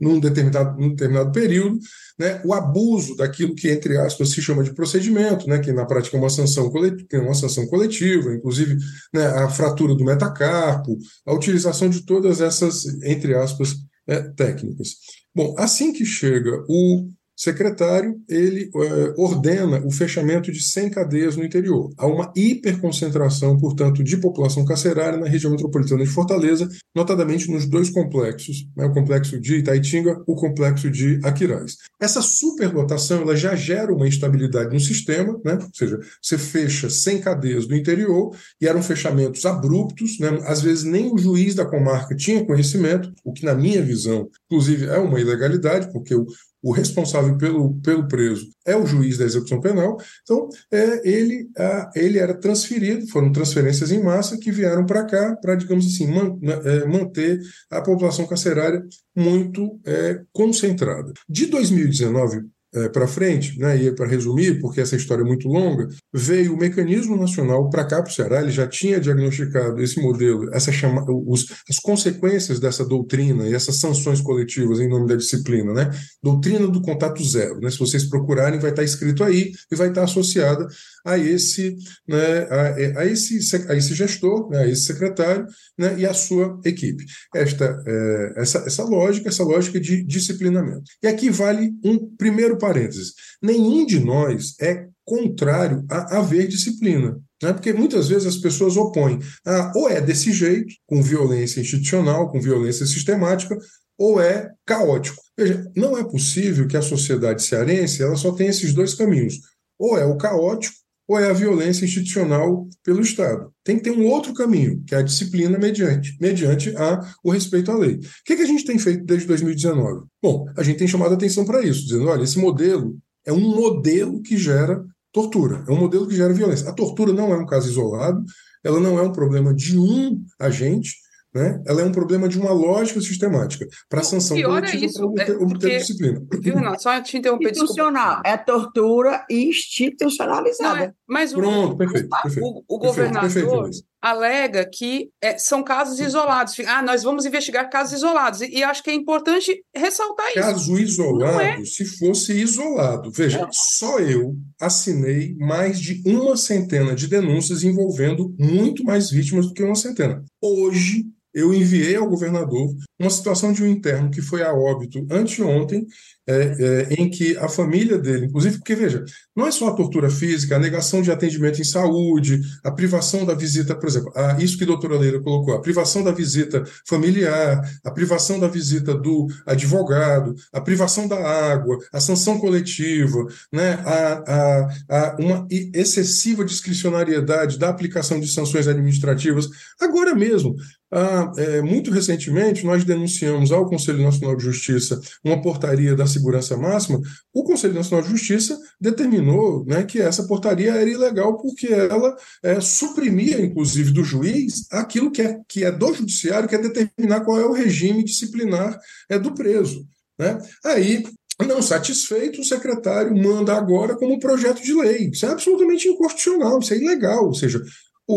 num, 0.00 0.18
determinado, 0.18 0.80
num 0.80 0.88
determinado 0.88 1.30
período, 1.30 1.78
né, 2.18 2.40
o 2.46 2.54
abuso 2.54 3.14
daquilo 3.14 3.54
que, 3.54 3.68
entre 3.68 3.98
aspas, 3.98 4.30
se 4.30 4.40
chama 4.40 4.64
de 4.64 4.72
procedimento, 4.72 5.46
né, 5.46 5.58
que 5.58 5.70
na 5.70 5.84
prática 5.84 6.16
é 6.16 6.20
uma 6.20 6.30
sanção 6.30 6.70
coletiva, 6.70 7.06
é 7.12 7.18
uma 7.18 7.34
sanção 7.34 7.66
coletiva 7.66 8.34
inclusive 8.34 8.76
né, 9.12 9.26
a 9.26 9.50
fratura 9.50 9.94
do 9.94 10.04
metacarpo, 10.04 10.98
a 11.26 11.34
utilização 11.34 11.90
de 11.90 12.06
todas 12.06 12.40
essas, 12.40 12.86
entre 13.02 13.34
aspas, 13.34 13.76
é, 14.06 14.22
técnicas. 14.22 14.96
Bom, 15.34 15.54
assim 15.58 15.92
que 15.92 16.04
chega 16.04 16.64
o 16.68 17.10
secretário 17.38 18.20
ele 18.28 18.68
é, 18.74 19.14
ordena 19.16 19.80
o 19.86 19.92
fechamento 19.92 20.50
de 20.50 20.60
100 20.60 20.90
cadeias 20.90 21.36
no 21.36 21.44
interior. 21.44 21.90
Há 21.96 22.06
uma 22.06 22.32
hiperconcentração, 22.34 23.56
portanto, 23.56 24.02
de 24.02 24.16
população 24.16 24.64
carcerária 24.64 25.18
na 25.18 25.28
região 25.28 25.52
metropolitana 25.52 26.02
de 26.02 26.10
Fortaleza, 26.10 26.68
notadamente 26.94 27.48
nos 27.48 27.64
dois 27.64 27.90
complexos, 27.90 28.66
né, 28.76 28.86
o 28.86 28.92
complexo 28.92 29.40
de 29.40 29.58
Itaitinga, 29.58 30.20
o 30.26 30.34
complexo 30.34 30.90
de 30.90 31.20
Aquiraz. 31.22 31.76
Essa 32.00 32.20
superlotação 32.20 33.22
ela 33.22 33.36
já 33.36 33.54
gera 33.54 33.92
uma 33.92 34.08
instabilidade 34.08 34.74
no 34.74 34.80
sistema, 34.80 35.38
né, 35.44 35.54
ou 35.54 35.70
seja, 35.72 35.98
você 36.20 36.36
fecha 36.36 36.90
100 36.90 37.20
cadeias 37.20 37.68
no 37.68 37.76
interior 37.76 38.34
e 38.60 38.66
eram 38.66 38.82
fechamentos 38.82 39.46
abruptos, 39.46 40.18
né, 40.18 40.28
às 40.44 40.60
vezes 40.60 40.82
nem 40.82 41.12
o 41.12 41.18
juiz 41.18 41.54
da 41.54 41.64
comarca 41.64 42.16
tinha 42.16 42.44
conhecimento, 42.44 43.12
o 43.24 43.32
que 43.32 43.44
na 43.44 43.54
minha 43.54 43.82
visão, 43.82 44.28
inclusive, 44.46 44.86
é 44.86 44.98
uma 44.98 45.20
ilegalidade, 45.20 45.92
porque 45.92 46.14
o 46.14 46.26
o 46.62 46.72
responsável 46.72 47.36
pelo, 47.38 47.74
pelo 47.80 48.08
preso 48.08 48.48
é 48.66 48.76
o 48.76 48.86
juiz 48.86 49.16
da 49.16 49.24
execução 49.24 49.60
penal, 49.60 49.96
então 50.22 50.48
é, 50.72 51.08
ele, 51.08 51.48
a, 51.56 51.90
ele 51.94 52.18
era 52.18 52.34
transferido, 52.34 53.06
foram 53.08 53.32
transferências 53.32 53.90
em 53.90 54.02
massa 54.02 54.38
que 54.38 54.50
vieram 54.50 54.84
para 54.84 55.04
cá 55.04 55.36
para, 55.36 55.54
digamos 55.54 55.86
assim, 55.86 56.06
man, 56.06 56.38
é, 56.64 56.84
manter 56.86 57.40
a 57.70 57.80
população 57.80 58.26
carcerária 58.26 58.82
muito 59.16 59.80
é, 59.86 60.20
concentrada. 60.32 61.12
De 61.28 61.46
2019 61.46 62.42
é, 62.74 62.88
para 62.88 63.06
frente, 63.06 63.58
né, 63.58 63.76
e 63.76 63.92
para 63.92 64.06
resumir, 64.06 64.60
porque 64.60 64.80
essa 64.80 64.96
história 64.96 65.22
é 65.22 65.26
muito 65.26 65.48
longa, 65.48 65.88
veio 66.12 66.54
o 66.54 66.58
mecanismo 66.58 67.16
nacional 67.16 67.70
para 67.70 67.84
cá 67.84 68.02
para 68.02 68.10
o 68.10 68.14
Ceará, 68.14 68.42
ele 68.42 68.50
já 68.50 68.66
tinha 68.66 69.00
diagnosticado 69.00 69.80
esse 69.82 70.00
modelo, 70.00 70.52
essa 70.54 70.70
chama, 70.70 71.04
os, 71.08 71.46
as 71.68 71.78
consequências 71.78 72.60
dessa 72.60 72.84
doutrina 72.84 73.48
e 73.48 73.54
essas 73.54 73.76
sanções 73.78 74.20
coletivas 74.20 74.80
em 74.80 74.88
nome 74.88 75.06
da 75.06 75.16
disciplina, 75.16 75.72
né? 75.72 75.90
Doutrina 76.22 76.66
do 76.68 76.82
contato 76.82 77.24
zero, 77.24 77.60
né? 77.60 77.70
Se 77.70 77.78
vocês 77.78 78.04
procurarem, 78.04 78.60
vai 78.60 78.70
estar 78.70 78.82
escrito 78.82 79.24
aí 79.24 79.52
e 79.70 79.76
vai 79.76 79.88
estar 79.88 80.04
associada 80.04 80.66
a 81.08 81.18
esse, 81.18 81.76
né, 82.06 82.46
a, 82.50 83.00
a 83.00 83.06
esse, 83.06 83.38
a 83.68 83.74
esse 83.74 83.94
gestor, 83.94 84.50
né, 84.50 84.60
a 84.60 84.68
esse 84.68 84.82
secretário, 84.82 85.46
né, 85.78 85.98
e 85.98 86.06
a 86.06 86.12
sua 86.12 86.60
equipe. 86.64 87.04
Esta, 87.34 87.82
é, 87.86 88.32
essa, 88.36 88.58
essa 88.58 88.84
lógica, 88.84 89.28
essa 89.28 89.44
lógica 89.44 89.80
de 89.80 90.04
disciplinamento. 90.04 90.82
E 91.02 91.06
aqui 91.06 91.30
vale 91.30 91.72
um 91.84 92.14
primeiro 92.16 92.58
parênteses. 92.58 93.14
Nenhum 93.42 93.86
de 93.86 94.00
nós 94.00 94.54
é 94.60 94.86
contrário 95.04 95.84
a 95.90 96.18
haver 96.18 96.46
disciplina. 96.46 97.18
Né? 97.42 97.52
Porque 97.52 97.72
muitas 97.72 98.08
vezes 98.08 98.26
as 98.26 98.36
pessoas 98.36 98.76
opõem. 98.76 99.18
Ah, 99.46 99.72
ou 99.74 99.88
é 99.88 100.00
desse 100.00 100.32
jeito, 100.32 100.74
com 100.86 101.02
violência 101.02 101.60
institucional, 101.60 102.30
com 102.30 102.40
violência 102.40 102.84
sistemática, 102.84 103.56
ou 103.96 104.20
é 104.20 104.50
caótico. 104.66 105.20
Veja, 105.36 105.64
não 105.74 105.96
é 105.96 106.04
possível 106.04 106.68
que 106.68 106.76
a 106.76 106.82
sociedade 106.82 107.42
cearense 107.42 108.02
ela 108.02 108.16
só 108.16 108.32
tenha 108.32 108.50
esses 108.50 108.72
dois 108.74 108.94
caminhos. 108.94 109.40
Ou 109.78 109.96
é 109.96 110.04
o 110.04 110.16
caótico, 110.16 110.76
ou 111.08 111.18
é 111.18 111.30
a 111.30 111.32
violência 111.32 111.86
institucional 111.86 112.68
pelo 112.84 113.00
Estado. 113.00 113.50
Tem 113.64 113.76
que 113.78 113.84
ter 113.84 113.90
um 113.90 114.06
outro 114.06 114.34
caminho, 114.34 114.82
que 114.86 114.94
é 114.94 114.98
a 114.98 115.02
disciplina 115.02 115.58
mediante, 115.58 116.14
mediante 116.20 116.76
a, 116.76 117.00
o 117.24 117.30
respeito 117.30 117.72
à 117.72 117.76
lei. 117.76 117.94
O 117.94 118.00
que, 118.26 118.36
que 118.36 118.42
a 118.42 118.46
gente 118.46 118.64
tem 118.64 118.78
feito 118.78 119.04
desde 119.04 119.26
2019? 119.26 120.04
Bom, 120.22 120.44
a 120.54 120.62
gente 120.62 120.76
tem 120.76 120.86
chamado 120.86 121.14
atenção 121.14 121.46
para 121.46 121.62
isso, 121.62 121.86
dizendo, 121.86 122.08
olha, 122.08 122.22
esse 122.22 122.38
modelo 122.38 122.98
é 123.26 123.32
um 123.32 123.40
modelo 123.40 124.20
que 124.20 124.36
gera 124.36 124.84
tortura, 125.10 125.64
é 125.66 125.72
um 125.72 125.78
modelo 125.78 126.06
que 126.06 126.14
gera 126.14 126.34
violência. 126.34 126.68
A 126.68 126.74
tortura 126.74 127.12
não 127.12 127.32
é 127.32 127.38
um 127.38 127.46
caso 127.46 127.70
isolado, 127.70 128.22
ela 128.62 128.78
não 128.78 128.98
é 128.98 129.02
um 129.02 129.12
problema 129.12 129.54
de 129.54 129.78
um 129.78 130.22
agente, 130.38 130.94
né? 131.34 131.62
Ela 131.66 131.82
é 131.82 131.84
um 131.84 131.92
problema 131.92 132.28
de 132.28 132.38
uma 132.38 132.52
lógica 132.52 133.00
sistemática 133.00 133.66
para 133.88 134.02
sanção 134.02 134.36
pior 134.36 134.60
coletiva 134.60 134.84
é 134.84 134.86
isso, 134.86 135.04
obter, 135.04 135.22
é 135.22 135.24
porque, 135.26 135.44
obter 135.44 135.78
disciplina. 135.78 136.22
Viu, 136.40 136.54
Renato? 136.54 136.82
Só 136.82 137.00
te 137.00 137.16
interromper, 137.18 137.50
Institucional, 137.50 138.22
é 138.24 138.36
tortura 138.36 139.26
institucionalizada. 139.30 140.84
É, 140.84 140.92
mas 141.06 141.32
Pronto, 141.32 141.74
o, 141.74 141.76
perfeito, 141.76 142.08
perfeito, 142.08 142.46
o, 142.46 142.48
o 142.48 142.52
perfeito, 142.52 142.78
governador 142.78 143.20
perfeito, 143.20 143.88
alega 144.00 144.64
que 144.64 145.10
é, 145.20 145.36
são 145.38 145.62
casos 145.62 145.98
isolados. 146.00 146.54
Ah, 146.66 146.82
nós 146.82 147.02
vamos 147.02 147.26
investigar 147.26 147.68
casos 147.68 147.94
isolados. 147.94 148.40
E, 148.40 148.58
e 148.58 148.62
acho 148.62 148.82
que 148.82 148.90
é 148.90 148.94
importante 148.94 149.62
ressaltar 149.74 150.28
isso. 150.28 150.40
Caso 150.40 150.78
isolado, 150.78 151.40
é. 151.40 151.64
se 151.64 151.84
fosse 151.84 152.32
isolado, 152.32 153.10
veja, 153.10 153.40
É. 153.40 153.48
só 153.52 153.98
eu 153.98 154.34
assinei 154.60 155.34
mais 155.36 155.80
de 155.80 156.02
uma 156.06 156.36
centena 156.36 156.94
de 156.94 157.06
denúncias 157.06 157.62
envolvendo 157.62 158.34
muito 158.38 158.84
mais 158.84 159.10
vítimas 159.10 159.46
do 159.46 159.52
que 159.52 159.62
uma 159.62 159.74
centena. 159.74 160.24
Hoje, 160.40 161.04
eu 161.38 161.54
enviei 161.54 161.96
ao 161.96 162.08
governador 162.08 162.74
uma 162.98 163.10
situação 163.10 163.52
de 163.52 163.62
um 163.62 163.66
interno 163.66 164.10
que 164.10 164.20
foi 164.20 164.42
a 164.42 164.52
óbito 164.52 165.06
anteontem, 165.10 165.86
é, 166.26 166.88
é, 166.90 166.94
em 166.94 167.08
que 167.08 167.38
a 167.38 167.48
família 167.48 167.96
dele, 167.96 168.26
inclusive, 168.26 168.58
porque 168.58 168.74
veja, 168.74 169.02
não 169.34 169.46
é 169.46 169.50
só 169.50 169.68
a 169.68 169.74
tortura 169.74 170.10
física, 170.10 170.56
a 170.56 170.58
negação 170.58 171.00
de 171.00 171.10
atendimento 171.10 171.58
em 171.58 171.64
saúde, 171.64 172.42
a 172.62 172.70
privação 172.70 173.24
da 173.24 173.32
visita, 173.32 173.74
por 173.74 173.88
exemplo, 173.88 174.12
a, 174.14 174.36
isso 174.38 174.58
que 174.58 174.64
a 174.64 174.66
doutora 174.66 174.98
Leila 174.98 175.22
colocou, 175.22 175.54
a 175.54 175.60
privação 175.62 176.04
da 176.04 176.12
visita 176.12 176.62
familiar, 176.86 177.62
a 177.82 177.90
privação 177.90 178.38
da 178.38 178.46
visita 178.46 178.94
do 178.94 179.26
advogado, 179.46 180.34
a 180.52 180.60
privação 180.60 181.08
da 181.08 181.16
água, 181.16 181.78
a 181.90 182.00
sanção 182.00 182.38
coletiva, 182.38 183.26
né, 183.50 183.80
a, 183.86 184.22
a, 184.26 184.68
a 184.88 185.16
uma 185.18 185.46
excessiva 185.50 186.44
discricionariedade 186.44 187.58
da 187.58 187.70
aplicação 187.70 188.20
de 188.20 188.28
sanções 188.28 188.68
administrativas. 188.68 189.48
Agora 189.80 190.14
mesmo, 190.14 190.56
ah, 190.90 191.30
é, 191.36 191.60
muito 191.60 191.90
recentemente, 191.90 192.64
nós 192.64 192.84
denunciamos 192.84 193.52
ao 193.52 193.68
Conselho 193.68 194.02
Nacional 194.02 194.36
de 194.36 194.44
Justiça 194.44 194.98
uma 195.22 195.40
portaria 195.40 195.94
da 195.94 196.06
segurança 196.06 196.56
máxima, 196.56 197.00
o 197.32 197.44
Conselho 197.44 197.74
Nacional 197.74 198.04
de 198.04 198.10
Justiça 198.10 198.58
determinou 198.80 199.64
né, 199.66 199.84
que 199.84 200.00
essa 200.00 200.26
portaria 200.26 200.72
era 200.72 200.88
ilegal 200.88 201.36
porque 201.36 201.66
ela 201.66 202.16
é, 202.42 202.60
suprimia, 202.60 203.40
inclusive, 203.40 203.92
do 203.92 204.02
juiz 204.02 204.66
aquilo 204.70 205.10
que 205.10 205.22
é, 205.22 205.38
que 205.46 205.64
é 205.64 205.70
do 205.70 205.92
judiciário, 205.92 206.48
que 206.48 206.54
é 206.54 206.58
determinar 206.58 207.20
qual 207.20 207.38
é 207.38 207.44
o 207.44 207.52
regime 207.52 208.04
disciplinar 208.04 208.78
é, 209.10 209.18
do 209.18 209.34
preso. 209.34 209.86
Né? 210.18 210.38
Aí 210.64 211.04
não 211.46 211.62
satisfeito, 211.62 212.40
o 212.40 212.44
secretário 212.44 213.16
manda 213.16 213.54
agora 213.54 213.94
como 213.94 214.18
projeto 214.18 214.60
de 214.60 214.74
lei. 214.74 215.10
Isso 215.12 215.24
é 215.24 215.30
absolutamente 215.30 215.88
inconstitucional, 215.88 216.58
isso 216.58 216.74
é 216.74 216.78
ilegal. 216.78 217.26
Ou 217.26 217.34
seja, 217.34 217.62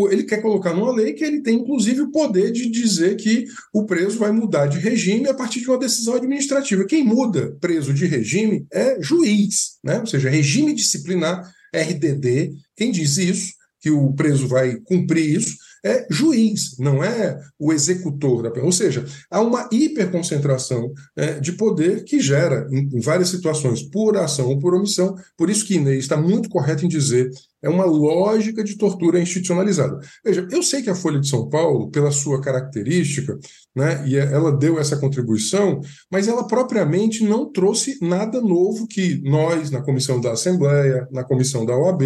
ele 0.09 0.23
quer 0.23 0.41
colocar 0.41 0.73
numa 0.73 0.93
lei 0.93 1.11
que 1.11 1.23
ele 1.23 1.41
tem, 1.41 1.59
inclusive, 1.59 2.01
o 2.01 2.11
poder 2.11 2.51
de 2.51 2.69
dizer 2.69 3.17
que 3.17 3.45
o 3.73 3.85
preso 3.85 4.17
vai 4.17 4.31
mudar 4.31 4.67
de 4.67 4.79
regime 4.79 5.27
a 5.27 5.33
partir 5.33 5.59
de 5.59 5.67
uma 5.67 5.77
decisão 5.77 6.15
administrativa. 6.15 6.85
Quem 6.85 7.03
muda 7.03 7.57
preso 7.59 7.93
de 7.93 8.05
regime 8.05 8.65
é 8.71 9.01
juiz, 9.01 9.77
né? 9.83 9.99
ou 9.99 10.05
seja, 10.05 10.29
regime 10.29 10.73
disciplinar, 10.73 11.43
RDD. 11.73 12.53
Quem 12.75 12.91
diz 12.91 13.17
isso, 13.17 13.53
que 13.81 13.91
o 13.91 14.13
preso 14.13 14.47
vai 14.47 14.77
cumprir 14.77 15.37
isso, 15.37 15.57
é 15.83 16.05
juiz, 16.09 16.77
não 16.77 17.03
é 17.03 17.39
o 17.59 17.73
executor 17.73 18.43
da 18.43 18.51
pena. 18.51 18.65
Ou 18.65 18.71
seja, 18.71 19.05
há 19.29 19.41
uma 19.41 19.67
hiperconcentração 19.71 20.91
é, 21.15 21.39
de 21.39 21.53
poder 21.53 22.03
que 22.03 22.19
gera, 22.19 22.67
em, 22.71 22.97
em, 22.97 22.99
várias 22.99 23.29
situações, 23.29 23.81
por 23.81 24.17
ação 24.17 24.47
ou 24.47 24.59
por 24.59 24.73
omissão, 24.73 25.15
por 25.37 25.49
isso 25.49 25.65
que 25.65 25.75
Inês 25.75 26.03
está 26.03 26.17
muito 26.17 26.49
correto 26.49 26.85
em 26.85 26.89
dizer 26.89 27.29
é 27.63 27.69
uma 27.69 27.85
lógica 27.85 28.63
de 28.63 28.75
tortura 28.75 29.19
institucionalizada. 29.19 29.99
Veja, 30.25 30.47
eu 30.51 30.63
sei 30.63 30.81
que 30.81 30.89
a 30.89 30.95
Folha 30.95 31.19
de 31.19 31.29
São 31.29 31.47
Paulo, 31.47 31.91
pela 31.91 32.11
sua 32.11 32.41
característica, 32.41 33.37
né, 33.75 34.03
e 34.07 34.17
ela 34.17 34.51
deu 34.51 34.79
essa 34.79 34.97
contribuição, 34.97 35.79
mas 36.11 36.27
ela 36.27 36.47
propriamente 36.47 37.23
não 37.23 37.51
trouxe 37.51 37.97
nada 38.01 38.41
novo 38.41 38.87
que 38.87 39.21
nós, 39.23 39.69
na 39.69 39.81
comissão 39.81 40.19
da 40.19 40.31
Assembleia, 40.31 41.07
na 41.11 41.23
comissão 41.23 41.65
da 41.65 41.77
OAB, 41.77 42.01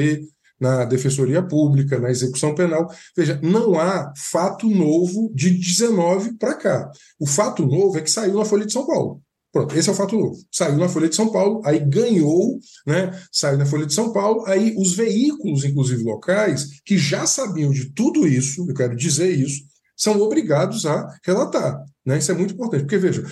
na 0.59 0.85
Defensoria 0.85 1.41
Pública, 1.41 1.99
na 1.99 2.09
execução 2.09 2.55
penal. 2.55 2.87
Veja, 3.15 3.39
não 3.43 3.79
há 3.79 4.11
fato 4.17 4.69
novo 4.69 5.31
de 5.33 5.51
19 5.51 6.37
para 6.37 6.55
cá. 6.55 6.91
O 7.19 7.27
fato 7.27 7.65
novo 7.65 7.97
é 7.97 8.01
que 8.01 8.11
saiu 8.11 8.35
na 8.35 8.45
Folha 8.45 8.65
de 8.65 8.73
São 8.73 8.85
Paulo. 8.85 9.21
Pronto, 9.51 9.73
esse 9.73 9.87
é 9.87 9.91
o 9.93 9.95
fato 9.95 10.17
novo. 10.17 10.35
Saiu 10.51 10.75
na 10.75 10.89
Folha 10.89 11.07
de 11.07 11.15
São 11.15 11.31
Paulo, 11.31 11.61
aí 11.63 11.79
ganhou, 11.79 12.59
né? 12.85 13.17
Saiu 13.31 13.57
na 13.57 13.65
Folha 13.65 13.85
de 13.85 13.93
São 13.93 14.11
Paulo, 14.11 14.43
aí 14.47 14.75
os 14.77 14.93
veículos, 14.93 15.63
inclusive 15.63 16.03
locais, 16.03 16.81
que 16.83 16.97
já 16.97 17.25
sabiam 17.25 17.71
de 17.71 17.89
tudo 17.93 18.27
isso, 18.27 18.65
eu 18.67 18.73
quero 18.73 18.97
dizer 18.97 19.31
isso, 19.31 19.63
são 19.95 20.19
obrigados 20.19 20.85
a 20.85 21.07
relatar. 21.23 21.81
Né? 22.05 22.17
Isso 22.17 22.31
é 22.31 22.35
muito 22.35 22.53
importante, 22.53 22.81
porque 22.81 22.97
veja, 22.97 23.23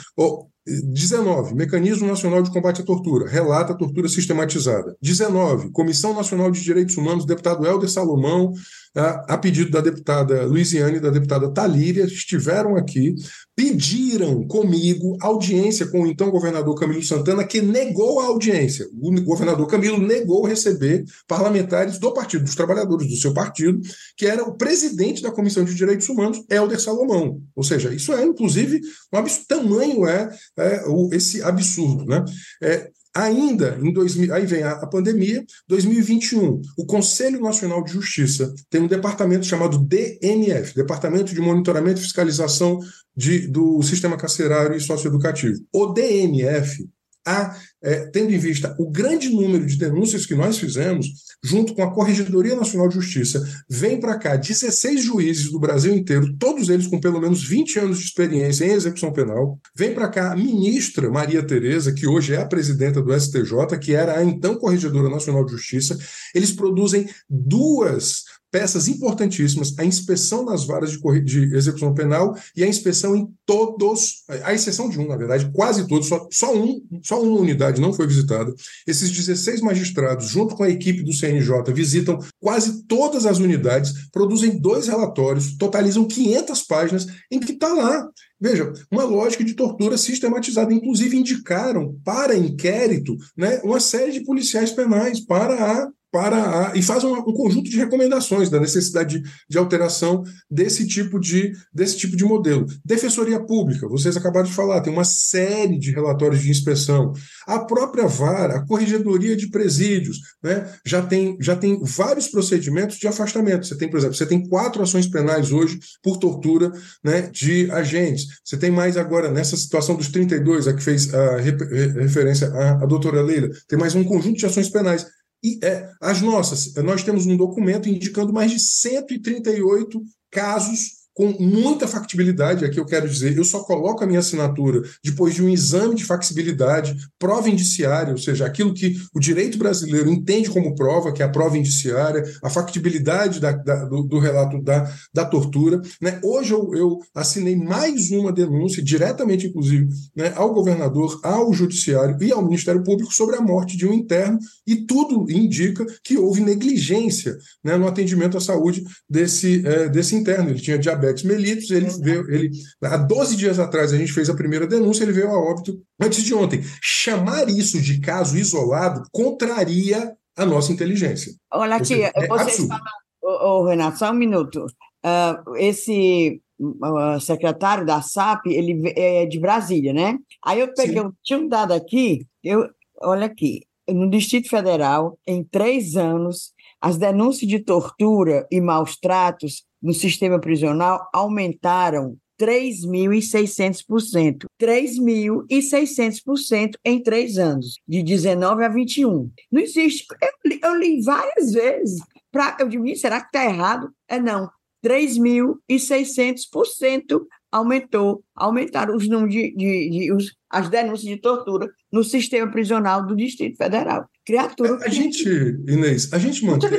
19. 0.65 1.56
Mecanismo 1.56 2.08
Nacional 2.08 2.41
de 2.41 2.52
Combate 2.52 2.82
à 2.82 2.86
Tortura. 2.86 3.28
Relata 3.28 3.73
a 3.73 3.76
tortura 3.76 4.08
sistematizada. 4.08 4.95
19. 5.02 5.71
Comissão 5.71 6.13
Nacional 6.13 6.49
de 6.52 6.62
Direitos 6.62 6.95
Humanos, 6.95 7.26
deputado 7.26 7.65
Helder 7.65 7.89
Salomão, 7.89 8.54
a, 8.95 9.38
pedido 9.38 9.71
da 9.71 9.82
deputada 9.82 10.45
Luiziane 10.45 10.97
e 10.97 11.02
da 11.02 11.10
deputada 11.10 11.52
Talíria, 11.52 12.06
estiveram 12.06 12.78
aqui, 12.78 13.13
pediram 13.56 14.48
comigo 14.48 15.18
audiência 15.22 15.88
com 15.88 16.02
o 16.02 16.08
então 16.08 16.32
governador 16.32 16.76
Camilo 16.76 17.04
Santana, 17.04 17.44
que 17.44 17.62
negou 17.62 18.20
a 18.20 18.26
audiência. 18.26 18.88
O 19.00 19.12
governador 19.22 19.68
Camilo 19.68 20.00
negou 20.00 20.46
receber 20.46 21.06
parlamentares 21.28 22.00
do 22.00 22.12
Partido 22.13 22.44
dos 22.44 22.56
Trabalhadores, 22.56 23.08
do 23.08 23.16
seu 23.16 23.34
partido, 23.34 23.80
que 24.18 24.26
era 24.26 24.44
o 24.44 24.56
presidente 24.56 25.22
da 25.22 25.32
Comissão 25.32 25.63
de 25.63 25.76
Direitos 25.76 26.10
Humanos, 26.10 26.44
Helder 26.50 26.80
Salomão. 26.80 27.42
Ou 27.56 27.63
seja, 27.63 27.94
isso 27.94 28.12
é, 28.13 28.24
inclusive, 28.24 28.82
um 29.13 29.24
tamanho 29.48 30.08
é, 30.08 30.30
é 30.58 30.84
o, 30.88 31.10
esse 31.13 31.44
absurdo. 31.44 32.06
Né? 32.06 32.26
É, 32.62 32.89
Ainda 33.15 33.78
em 33.80 33.93
2000, 33.93 34.34
aí 34.34 34.45
vem 34.45 34.63
a, 34.63 34.71
a, 34.71 34.88
pandemia, 34.88 35.45
2021, 35.67 36.62
o 36.76 36.86
Conselho 36.86 37.39
Nacional 37.41 37.84
de 37.84 37.91
Justiça 37.91 38.52
tem 38.71 38.82
um 38.82 38.88
departamento 38.88 39.45
chamado 39.45 39.78
DMF, 39.78 40.73
Departamento 40.73 41.32
de 41.34 41.39
Monitoramento 41.39 41.99
e 41.99 42.04
Fiscalização 42.04 42.80
de, 43.15 43.47
do 43.47 43.84
Sistema 43.84 44.17
Carcerário 44.17 44.76
e 44.76 44.80
Socioeducativo. 44.80 45.60
O 45.71 45.88
DMF 45.88 46.88
a, 47.25 47.55
é, 47.81 48.07
tendo 48.07 48.31
em 48.31 48.38
vista 48.38 48.75
o 48.79 48.89
grande 48.89 49.29
número 49.29 49.65
de 49.65 49.77
denúncias 49.77 50.25
que 50.25 50.36
nós 50.36 50.57
fizemos, 50.57 51.07
junto 51.43 51.73
com 51.73 51.83
a 51.83 51.93
Corregedoria 51.93 52.55
Nacional 52.55 52.88
de 52.88 52.95
Justiça, 52.95 53.43
vem 53.69 53.99
para 53.99 54.17
cá 54.17 54.36
16 54.36 55.03
juízes 55.03 55.51
do 55.51 55.59
Brasil 55.59 55.93
inteiro, 55.93 56.36
todos 56.38 56.69
eles 56.69 56.88
com 56.88 56.99
pelo 56.99 57.19
menos 57.19 57.43
20 57.43 57.79
anos 57.79 57.99
de 57.99 58.05
experiência 58.05 58.65
em 58.65 58.71
execução 58.71 59.12
penal. 59.12 59.59
Vem 59.75 59.93
para 59.93 60.09
cá 60.09 60.31
a 60.31 60.36
ministra 60.36 61.09
Maria 61.09 61.45
Tereza, 61.45 61.93
que 61.93 62.07
hoje 62.07 62.33
é 62.33 62.38
a 62.38 62.45
presidenta 62.45 63.01
do 63.01 63.17
STJ, 63.17 63.77
que 63.79 63.93
era 63.93 64.17
a 64.17 64.23
então 64.23 64.55
Corregedora 64.55 65.09
Nacional 65.09 65.45
de 65.45 65.51
Justiça. 65.51 65.97
Eles 66.33 66.51
produzem 66.51 67.09
duas 67.29 68.23
peças 68.54 68.88
importantíssimas, 68.88 69.74
a 69.80 69.84
inspeção 69.84 70.46
nas 70.46 70.63
varas 70.63 70.92
de, 70.92 71.22
de, 71.22 71.56
execução 71.56 71.92
penal 71.92 72.38
e 72.56 72.63
a 72.63 72.68
inspeção 72.68 73.16
em 73.16 73.28
todos, 73.48 74.24
a 74.44 74.54
exceção 74.54 74.88
de 74.88 75.00
um, 75.00 75.08
na 75.08 75.18
verdade, 75.18 75.50
quase 75.52 75.88
todos, 75.88 76.08
só, 76.08 76.28
só, 76.32 76.56
um, 76.56 76.80
só 77.02 77.20
uma 77.20 77.42
unidade 77.42 77.82
não 77.82 77.92
foi 77.92 78.06
visitada. 78.06 78.54
Esses 78.86 79.10
16 79.10 79.62
magistrados, 79.62 80.28
junto 80.28 80.56
com 80.56 80.62
a 80.62 80.70
equipe 80.70 81.02
do 81.02 81.12
CNJ, 81.12 81.74
visitam 81.74 82.20
quase 82.39 82.84
todas 82.84 83.26
as 83.26 83.39
unidades, 83.39 83.92
produzem 84.12 84.60
dois 84.60 84.88
relatórios, 84.88 85.58
totalizam 85.58 86.06
500 86.06 86.62
páginas, 86.62 87.08
em 87.32 87.39
que 87.39 87.54
está 87.54 87.74
lá 87.74 88.08
Veja, 88.39 88.74
uma 88.92 89.06
lógica 89.06 89.42
de 89.42 89.54
tortura 89.54 89.98
sistematizada. 89.98 90.74
Inclusive, 90.74 91.16
indicaram 91.16 91.98
para 92.04 92.36
inquérito 92.36 93.16
né, 93.38 93.62
uma 93.63 93.80
série 93.80 94.12
de 94.12 94.26
policiais 94.26 94.70
penais 94.70 95.22
para 95.22 95.54
a 95.54 95.88
para 96.13 96.67
a, 96.67 96.78
e 96.78 96.84
faz 96.84 97.04
um, 97.04 97.15
um, 97.15 97.34
conjunto 97.34 97.67
de 97.67 97.76
recomendações 97.76 98.47
da 98.47 98.60
necessidade 98.60 99.19
de, 99.19 99.30
de, 99.49 99.58
alteração 99.58 100.23
desse 100.49 100.88
tipo 100.88 101.19
de, 101.19 101.54
desse 101.73 101.97
tipo 101.97 102.15
de 102.15 102.23
modelo. 102.23 102.67
Defensoria 102.86 103.43
Pública, 103.43 103.89
vocês 103.89 104.15
acabaram 104.15 104.45
de 104.45 104.54
falar, 104.54 104.82
tem 104.82 104.93
uma 104.93 105.04
série 105.04 105.80
de 105.80 105.89
relatórios 105.89 106.43
de 106.43 106.52
inspeção. 106.52 107.13
A 107.47 107.65
própria 107.65 108.06
VAR, 108.06 108.52
a 108.52 108.63
Corregedoria 108.63 109.36
de 109.36 109.49
Presídios, 109.49 110.19
né, 110.43 110.71
já, 110.86 111.02
tem, 111.02 111.36
já 111.41 111.56
tem 111.56 111.82
vários 111.82 112.28
procedimentos 112.28 112.97
de 112.97 113.08
afastamento. 113.08 113.65
Você 113.65 113.76
tem, 113.76 113.89
por 113.89 113.97
exemplo, 113.97 114.15
você 114.15 114.28
tem 114.28 114.47
quatro 114.47 114.84
ações 114.84 115.08
penais 115.08 115.52
hoje 115.52 115.80
por 116.04 116.17
tortura 116.17 116.71
né, 117.04 117.23
de 117.23 117.71
agentes. 117.71 118.28
Você 118.45 118.56
tem 118.56 118.69
mais 118.69 118.97
agora, 118.97 119.32
nessa 119.32 119.58
situação 119.58 119.95
dos 119.95 120.10
32, 120.10 120.67
a 120.67 120.73
que 120.73 120.84
fez 120.84 121.12
a 121.12 121.38
referência 121.38 122.49
à, 122.49 122.84
à 122.84 122.86
doutora 122.86 123.23
Leila, 123.23 123.49
tem 123.67 123.80
mais 123.80 123.95
um 123.95 124.04
conjunto 124.04 124.38
de 124.38 124.45
ações 124.45 124.69
penais 124.69 125.08
e 125.43 125.60
é, 125.62 125.91
as 125.99 126.21
nossas, 126.21 126.73
nós 126.75 127.03
temos 127.03 127.25
um 127.25 127.36
documento 127.36 127.89
indicando 127.89 128.32
mais 128.32 128.49
de 128.51 128.60
138 128.60 130.01
casos 130.32 131.03
com 131.13 131.36
muita 131.39 131.88
factibilidade, 131.88 132.65
aqui 132.65 132.80
eu 132.80 132.86
quero 132.86 133.08
dizer, 133.08 133.38
eu 133.38 133.43
só 133.43 133.63
coloco 133.63 134.04
a 134.04 134.08
minha 134.08 134.19
assinatura 134.19 134.82
depois 135.04 135.36
de 135.36 135.43
um 135.43 135.49
exame 135.49 135.95
de 135.95 136.04
factibilidade, 136.04 136.95
prova 137.19 137.49
indiciária, 137.49 138.12
ou 138.12 138.17
seja, 138.17 138.45
aquilo 138.45 138.73
que 138.73 138.95
o 139.13 139.19
direito 139.19 139.58
brasileiro 139.58 140.10
entende 140.10 140.49
como 140.49 140.76
prova, 140.76 141.13
que 141.13 141.21
é 141.21 141.26
a 141.26 141.30
prova 141.30 141.58
indiciária, 141.58 142.23
a 142.41 142.49
factibilidade 142.49 143.39
da, 143.39 143.52
da, 143.52 143.86
do, 143.86 144.04
do, 144.04 144.19
relato 144.19 144.62
da, 144.62 144.91
da 145.13 145.26
tortura. 145.26 145.82
Né? 146.02 146.19
Hoje 146.23 146.54
eu, 146.54 146.73
eu, 146.73 146.99
assinei 147.13 147.56
mais 147.56 148.10
uma 148.12 148.32
denúncia, 148.32 148.82
diretamente, 148.82 149.47
inclusive, 149.47 149.88
né, 150.15 150.34
ao 150.36 150.54
governador, 150.54 151.19
ao 151.23 151.54
judiciário 151.54 152.17
e 152.21 152.32
ao 152.32 152.43
Ministério 152.43 152.84
Público 152.84 153.13
sobre 153.13 153.36
a 153.36 153.41
morte 153.41 153.78
de 153.78 153.86
um 153.86 153.93
interno, 153.93 154.39
e 154.65 154.78
tudo 154.78 155.30
indica 155.30 155.86
que 156.04 156.17
houve 156.17 156.41
negligência 156.41 157.38
né, 157.63 157.78
no 157.78 157.88
atendimento 157.88 158.38
à 158.38 158.41
saúde 158.41 158.84
desse, 159.10 159.65
é, 159.65 159.89
desse 159.89 160.15
interno. 160.15 160.49
Ele 160.49 160.60
tinha 160.60 160.78
diabetes 160.78 161.03
diabetes 161.04 161.24
mellitus, 161.24 161.70
ele 161.70 161.89
veio, 162.02 162.32
ele, 162.32 162.52
há 162.82 162.98
12 162.98 163.36
dias 163.36 163.60
atrás 163.60 163.92
a 163.92 163.98
gente 163.98 164.13
fez 164.13 164.30
a 164.30 164.36
primeira 164.36 164.66
denúncia, 164.66 165.04
ele 165.04 165.12
veio 165.12 165.30
a 165.30 165.38
óbito 165.38 165.82
antes 166.02 166.24
de 166.24 166.34
ontem. 166.34 166.62
Chamar 166.82 167.50
isso 167.50 167.82
de 167.82 168.00
caso 168.00 168.38
isolado 168.38 169.04
contraria 169.12 170.16
a 170.38 170.46
nossa 170.46 170.72
inteligência. 170.72 171.34
Olha 171.52 171.76
aqui, 171.76 171.88
seja, 171.88 172.12
é 172.16 172.28
vocês 172.28 172.68
falam, 172.68 172.84
oh, 173.22 173.66
Renato, 173.66 174.00
só 174.00 174.12
um 174.12 174.16
minuto. 174.16 174.66
Uh, 175.06 175.56
esse 175.58 176.42
uh, 176.60 177.20
secretário 177.20 177.86
da 177.86 178.02
SAP, 178.02 178.48
ele 178.48 178.94
é 178.96 179.26
de 179.26 179.39
Brasília, 179.39 179.94
né? 179.94 180.18
Aí 180.44 180.62
eu 180.62 180.74
peguei, 180.74 181.00
eu 181.00 181.13
tinha 181.22 181.39
um 181.39 181.48
dado 181.48 181.74
aqui, 181.74 182.26
eu, 182.44 182.68
olha 183.02 183.26
aqui, 183.26 183.62
no 183.88 184.10
Distrito 184.10 184.50
Federal, 184.50 185.20
em 185.28 185.44
três 185.44 185.98
anos, 185.98 186.54
as 186.82 186.98
denúncias 186.98 187.50
de 187.50 187.60
tortura 187.60 188.48
e 188.50 188.62
maus 188.62 188.98
tratos 188.98 189.63
no 189.84 189.93
sistema 189.93 190.39
prisional 190.39 191.08
aumentaram 191.13 192.17
3.600%. 192.39 194.46
3.600% 194.60 196.72
em 196.84 197.04
três 197.04 197.38
anos, 197.38 197.76
de 197.88 198.02
19 198.02 198.63
a 198.63 198.69
21. 198.69 199.30
Não 199.52 199.62
existe. 199.62 200.08
Eu 200.22 200.32
li, 200.46 200.60
eu 200.63 200.74
li 200.76 201.00
várias 201.02 201.52
vezes. 201.52 202.02
Pra, 202.32 202.58
eu 202.60 202.69
digo, 202.69 202.84
será 202.96 203.22
que 203.22 203.28
está 203.28 203.46
errado? 203.46 203.91
É 204.08 204.19
não. 204.19 204.50
3.600% 204.84 207.22
aumentou, 207.52 208.24
aumentaram 208.36 208.96
os 208.96 209.08
números 209.08 209.34
de, 209.34 209.56
de, 209.56 209.89
de 209.89 210.12
os, 210.12 210.36
as 210.50 210.69
denúncias 210.69 211.08
de 211.08 211.17
tortura 211.17 211.72
no 211.91 212.04
sistema 212.04 212.52
prisional 212.52 213.06
do 213.06 213.15
Distrito 213.15 213.58
Federal. 213.58 214.10
Criatura. 214.25 214.75
A, 214.75 214.86
a 214.86 214.89
gente, 214.89 215.27
Inês, 215.67 216.12
a 216.13 216.17
gente 216.17 216.45
mantém 216.45 216.69